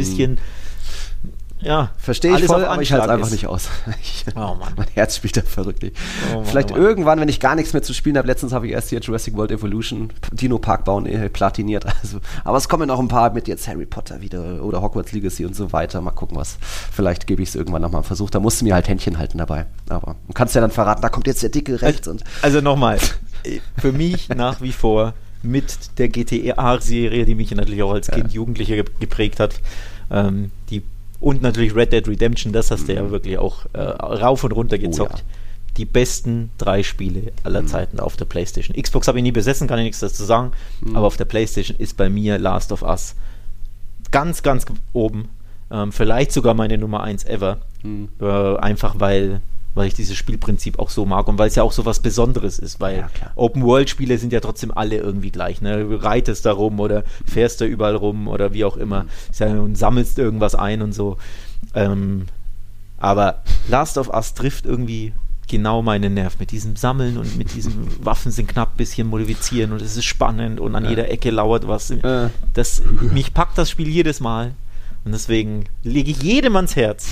Ja, 1.62 1.92
verstehe 1.98 2.38
ich 2.38 2.46
voll, 2.46 2.66
aber 2.66 2.82
ich 2.82 2.92
halte 2.92 3.06
es 3.06 3.12
einfach 3.12 3.32
nicht 3.32 3.48
aus. 3.48 3.70
oh 4.36 4.56
Mann. 4.56 4.74
Mein 4.76 4.88
Herz 4.94 5.16
spielt 5.16 5.38
da 5.38 5.42
verrückt. 5.42 5.84
Oh 5.84 6.36
Mann, 6.36 6.46
Vielleicht 6.46 6.72
oh 6.72 6.76
irgendwann, 6.76 7.20
wenn 7.20 7.30
ich 7.30 7.40
gar 7.40 7.56
nichts 7.56 7.74
mehr 7.74 7.82
zu 7.82 7.94
spielen 7.94 8.18
habe. 8.18 8.28
Letztens 8.28 8.52
habe 8.52 8.68
ich 8.68 8.74
erst 8.74 8.90
hier 8.90 9.00
Jurassic 9.00 9.36
World 9.36 9.52
Evolution, 9.52 10.12
Dino 10.32 10.60
Park 10.60 10.86
bauen, 10.86 11.06
äh, 11.06 11.30
platiniert. 11.30 11.86
Also, 12.06 12.20
aber 12.44 12.58
es 12.58 12.70
kommen 12.70 12.88
noch 12.88 13.00
ein 13.00 13.08
paar 13.08 13.34
mit 13.34 13.48
jetzt 13.48 13.68
Harry 13.68 13.86
Potter 13.86 14.22
wieder 14.22 14.64
oder 14.64 14.82
Hogwarts 14.82 15.12
Legacy 15.12 15.46
und 15.46 15.56
so 15.56 15.72
weiter. 15.74 16.02
Mal 16.02 16.12
gucken, 16.12 16.38
was. 16.38 16.58
Vielleicht 16.92 17.26
gebe 17.26 17.42
ich 17.42 17.50
es 17.50 17.56
irgendwann 17.56 17.82
nochmal 17.82 18.00
einen 18.00 18.06
Versuch. 18.08 18.30
Da 18.30 18.40
musst 18.40 18.62
du 18.62 18.66
mir 18.66 18.76
halt 18.76 18.88
Händchen 18.88 19.18
halten 19.18 19.40
dabei. 19.40 19.66
Aber 19.90 20.18
du 20.28 20.34
kannst 20.34 20.54
ja 20.54 20.62
dann 20.62 20.72
verraten, 20.72 21.02
da 21.02 21.10
kommt 21.10 21.26
jetzt 21.26 21.42
der 21.42 21.50
Dicke 21.50 21.82
rechts. 21.82 22.08
Also, 22.08 22.24
also 22.42 22.62
nochmal, 22.62 23.00
für 23.78 23.92
mich 23.92 24.30
nach 24.30 24.62
wie 24.62 24.72
vor 24.72 25.14
mit 25.42 25.98
der 25.98 26.10
GTA-Serie, 26.10 27.26
die 27.26 27.36
mich 27.36 27.52
natürlich 27.52 27.82
auch 27.82 27.94
als 27.94 28.08
Kind, 28.08 28.28
ja. 28.28 28.36
Jugendlicher 28.36 28.76
geprägt 29.00 29.40
hat. 29.40 29.62
Ähm, 30.12 30.52
die 30.70 30.84
und 31.20 31.42
natürlich 31.42 31.76
Red 31.76 31.94
Dead 31.94 32.08
Redemption, 32.08 32.54
das 32.54 32.72
hast 32.72 32.88
du 32.88 32.94
ja 32.94 33.04
mhm. 33.04 33.12
wirklich 33.12 33.38
auch 33.38 33.66
äh, 33.74 33.80
rauf 33.80 34.44
und 34.44 34.52
runter 34.52 34.78
gezockt. 34.78 35.14
Oh, 35.16 35.18
ja. 35.18 35.24
Die 35.78 35.86
besten 35.86 36.52
drei 36.58 36.84
Spiele 36.84 37.34
aller 37.44 37.64
mhm. 37.64 37.68
Zeiten 37.68 38.00
auf 38.00 38.16
der 38.16 38.26
PlayStation. 38.26 38.82
Xbox 38.82 39.08
habe 39.08 39.20
ich 39.20 39.24
nie 39.24 39.32
besessen, 39.32 39.68
kann 39.68 39.80
ich 39.80 39.86
nichts 39.86 40.00
dazu 40.00 40.24
sagen, 40.24 40.52
mhm. 40.82 40.96
aber 40.96 41.08
auf 41.08 41.18
der 41.18 41.26
PlayStation 41.26 41.78
ist 41.78 41.98
bei 41.98 42.10
mir 42.10 42.38
Last 42.38 42.72
of 42.72 42.82
Us 42.82 43.16
ganz, 44.12 44.44
ganz 44.44 44.66
oben. 44.94 45.30
Ähm, 45.72 45.92
vielleicht 45.92 46.32
sogar 46.32 46.54
meine 46.54 46.78
Nummer 46.78 47.04
1 47.04 47.26
ever. 47.26 47.58
Mhm. 47.84 48.10
Äh, 48.22 48.58
einfach 48.58 48.96
weil 49.00 49.42
weil 49.76 49.88
ich 49.88 49.94
dieses 49.94 50.16
Spielprinzip 50.16 50.80
auch 50.80 50.90
so 50.90 51.06
mag 51.06 51.28
und 51.28 51.38
weil 51.38 51.50
es 51.50 51.56
ja 51.56 51.64
auch 51.64 51.74
so 51.74 51.86
was 51.86 52.00
Besonderes 52.00 52.58
ist, 52.58 52.80
weil 52.80 53.00
ja, 53.00 53.10
Open-World-Spiele 53.36 54.18
sind 54.18 54.34
ja 54.34 54.40
trotzdem 54.40 54.72
alle 54.72 54.98
irgendwie 54.98 55.32
gleich. 55.32 55.62
Ne? 55.62 55.84
Du 55.84 56.02
reitest 56.02 56.46
da 56.46 56.54
rum 56.54 56.80
oder 56.80 57.04
fährst 57.26 57.62
da 57.62 57.66
überall 57.66 57.96
rum 57.96 58.28
oder 58.28 58.54
wie 58.54 58.66
auch 58.66 58.78
immer 58.78 59.06
ja, 59.38 59.48
und 59.48 59.78
sammelst 59.78 60.18
irgendwas 60.18 60.56
ein 60.56 60.82
und 60.82 60.94
so. 60.94 61.18
Ähm, 61.74 62.26
aber 62.98 63.44
Last 63.68 63.98
of 63.98 64.10
Us 64.10 64.34
trifft 64.34 64.66
irgendwie 64.66 65.14
genau 65.48 65.82
meinen 65.82 66.14
Nerv 66.14 66.40
mit 66.40 66.52
diesem 66.52 66.76
Sammeln 66.76 67.18
und 67.18 67.38
mit 67.38 67.54
diesem 67.54 67.88
Waffen 68.04 68.32
sind 68.32 68.48
knapp 68.48 68.78
bisschen 68.78 69.08
modifizieren 69.08 69.74
und 69.74 69.82
es 69.82 69.98
ist 69.98 70.06
spannend 70.06 70.60
und 70.60 70.74
an 70.76 70.86
ja. 70.86 70.90
jeder 70.92 71.12
Ecke 71.12 71.32
lauert 71.32 71.68
was. 71.68 71.94
Das, 72.54 72.82
mich 73.12 73.34
packt 73.34 73.58
das 73.58 73.70
Spiel 73.70 73.90
jedes 73.90 74.22
Mal 74.22 74.54
und 75.04 75.12
deswegen 75.12 75.66
lege 75.84 76.12
ich 76.12 76.24
jedem 76.24 76.56
ans 76.56 76.76
Herz, 76.76 77.10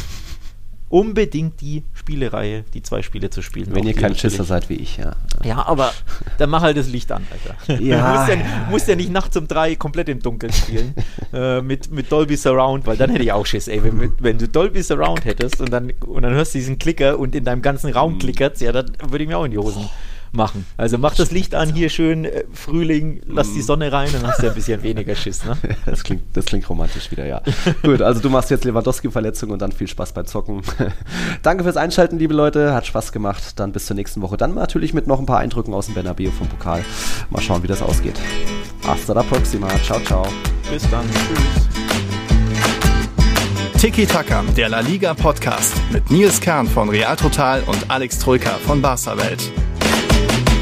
unbedingt 0.94 1.60
die 1.60 1.82
Spielereihe, 1.94 2.66
die 2.76 2.84
zwei 2.84 3.02
Spiele 3.02 3.32
zu 3.32 3.42
spielen. 3.42 3.74
Wenn 3.74 3.88
ihr 3.88 3.96
kein 3.96 4.16
Schisser 4.16 4.44
seid 4.44 4.70
wie 4.70 4.76
ich, 4.76 4.98
ja. 4.98 5.16
Ja, 5.44 5.66
aber 5.66 5.92
dann 6.38 6.52
mach 6.52 6.62
halt 6.62 6.78
das 6.78 6.88
Licht 6.88 7.12
an, 7.12 7.26
Alter. 7.32 7.82
Ja. 7.82 7.98
du 7.98 8.20
musst 8.20 8.30
ja, 8.30 8.68
musst 8.70 8.88
ja 8.88 8.96
nicht 8.96 9.12
nachts 9.12 9.36
um 9.36 9.48
drei 9.48 9.76
komplett 9.76 10.08
im 10.10 10.20
Dunkeln 10.20 10.54
spielen 10.54 10.94
äh, 11.34 11.62
mit, 11.62 11.90
mit 11.90 12.12
Dolby 12.12 12.38
Surround, 12.38 12.86
weil 12.86 12.96
dann 12.96 13.10
hätte 13.10 13.24
ich 13.24 13.32
auch 13.32 13.44
Schiss, 13.44 13.68
ey. 13.68 13.84
Wenn, 13.84 14.14
wenn, 14.20 14.38
du 14.38 14.48
Dolby 14.48 14.84
Surround 14.84 15.26
hättest 15.26 15.62
und 15.62 15.74
dann, 15.74 15.92
und 16.06 16.22
dann 16.22 16.34
hörst 16.34 16.54
du 16.54 16.60
diesen 16.60 16.78
Klicker 16.78 17.18
und 17.18 17.34
in 17.34 17.44
deinem 17.44 17.64
ganzen 17.64 17.92
Raum 17.92 18.14
mhm. 18.14 18.20
klickert 18.20 18.62
ja, 18.62 18.72
dann 18.72 18.92
würde 19.10 19.24
ich 19.24 19.28
mir 19.28 19.40
auch 19.40 19.46
in 19.46 19.52
die 19.52 19.58
Hosen 19.58 19.90
machen. 20.34 20.66
Also 20.78 20.98
mach 20.98 21.16
das 21.16 21.32
Licht 21.32 21.56
an, 21.56 21.74
hier 21.74 21.90
schön 21.90 22.26
äh, 22.26 22.44
Frühling, 22.54 23.22
lass 23.28 23.54
die 23.54 23.60
mm. 23.60 23.64
Sonne 23.64 23.92
rein, 23.92 24.10
dann 24.12 24.28
hast 24.28 24.42
du 24.42 24.48
ein 24.48 24.54
bisschen 24.54 24.84
weniger 24.84 25.16
Schiss. 25.16 25.46
Ne? 25.46 25.58
das, 25.86 26.04
klingt, 26.04 26.24
das 26.34 26.46
klingt 26.46 26.68
romantisch 26.70 27.12
wieder, 27.12 27.26
ja. 27.26 27.42
Gut, 27.84 28.02
also 28.02 28.20
du 28.20 28.30
machst 28.30 28.50
jetzt 28.50 28.66
Lewandowski-Verletzung 28.66 29.52
und 29.52 29.62
dann 29.62 29.72
viel 29.72 29.88
Spaß 29.88 30.14
beim 30.14 30.26
Zocken. 30.26 30.62
Danke 31.44 31.64
fürs 31.64 31.78
Einschalten, 31.78 32.18
liebe 32.18 32.34
Leute. 32.34 32.74
Hat 32.74 32.86
Spaß 32.86 33.12
gemacht. 33.12 33.60
Dann 33.60 33.72
bis 33.72 33.86
zur 33.86 33.96
nächsten 33.96 34.22
Woche. 34.22 34.38
Dann 34.38 34.56
natürlich 34.56 34.94
mit 34.94 35.08
noch 35.08 35.20
ein 35.20 35.26
paar 35.26 35.40
Eindrücken 35.40 35.74
aus 35.74 35.86
dem 35.86 35.96
Bernabeu 35.96 36.32
vom 36.32 36.48
Pokal. 36.48 36.84
Mal 37.30 37.42
schauen, 37.42 37.64
wie 37.64 37.68
das 37.68 37.82
ausgeht. 37.82 38.20
Hasta 38.86 39.14
la 39.14 39.24
próxima. 39.24 39.68
Ciao, 39.84 40.00
ciao. 40.02 40.28
Bis 40.72 40.90
dann. 40.90 41.06
Tschüss. 41.12 41.74
Tiki 43.84 44.06
Taka, 44.06 44.44
der 44.56 44.70
La 44.70 44.80
Liga 44.80 45.14
Podcast 45.14 45.74
mit 45.92 46.10
Nils 46.10 46.40
Kern 46.40 46.68
von 46.68 46.88
Real 46.88 47.18
Total 47.18 47.62
und 47.64 47.92
Alex 47.92 48.18
Troika 48.18 48.52
von 48.66 48.82
Barca 48.82 49.18
Welt. 49.18 49.52
Bye. 50.28 50.53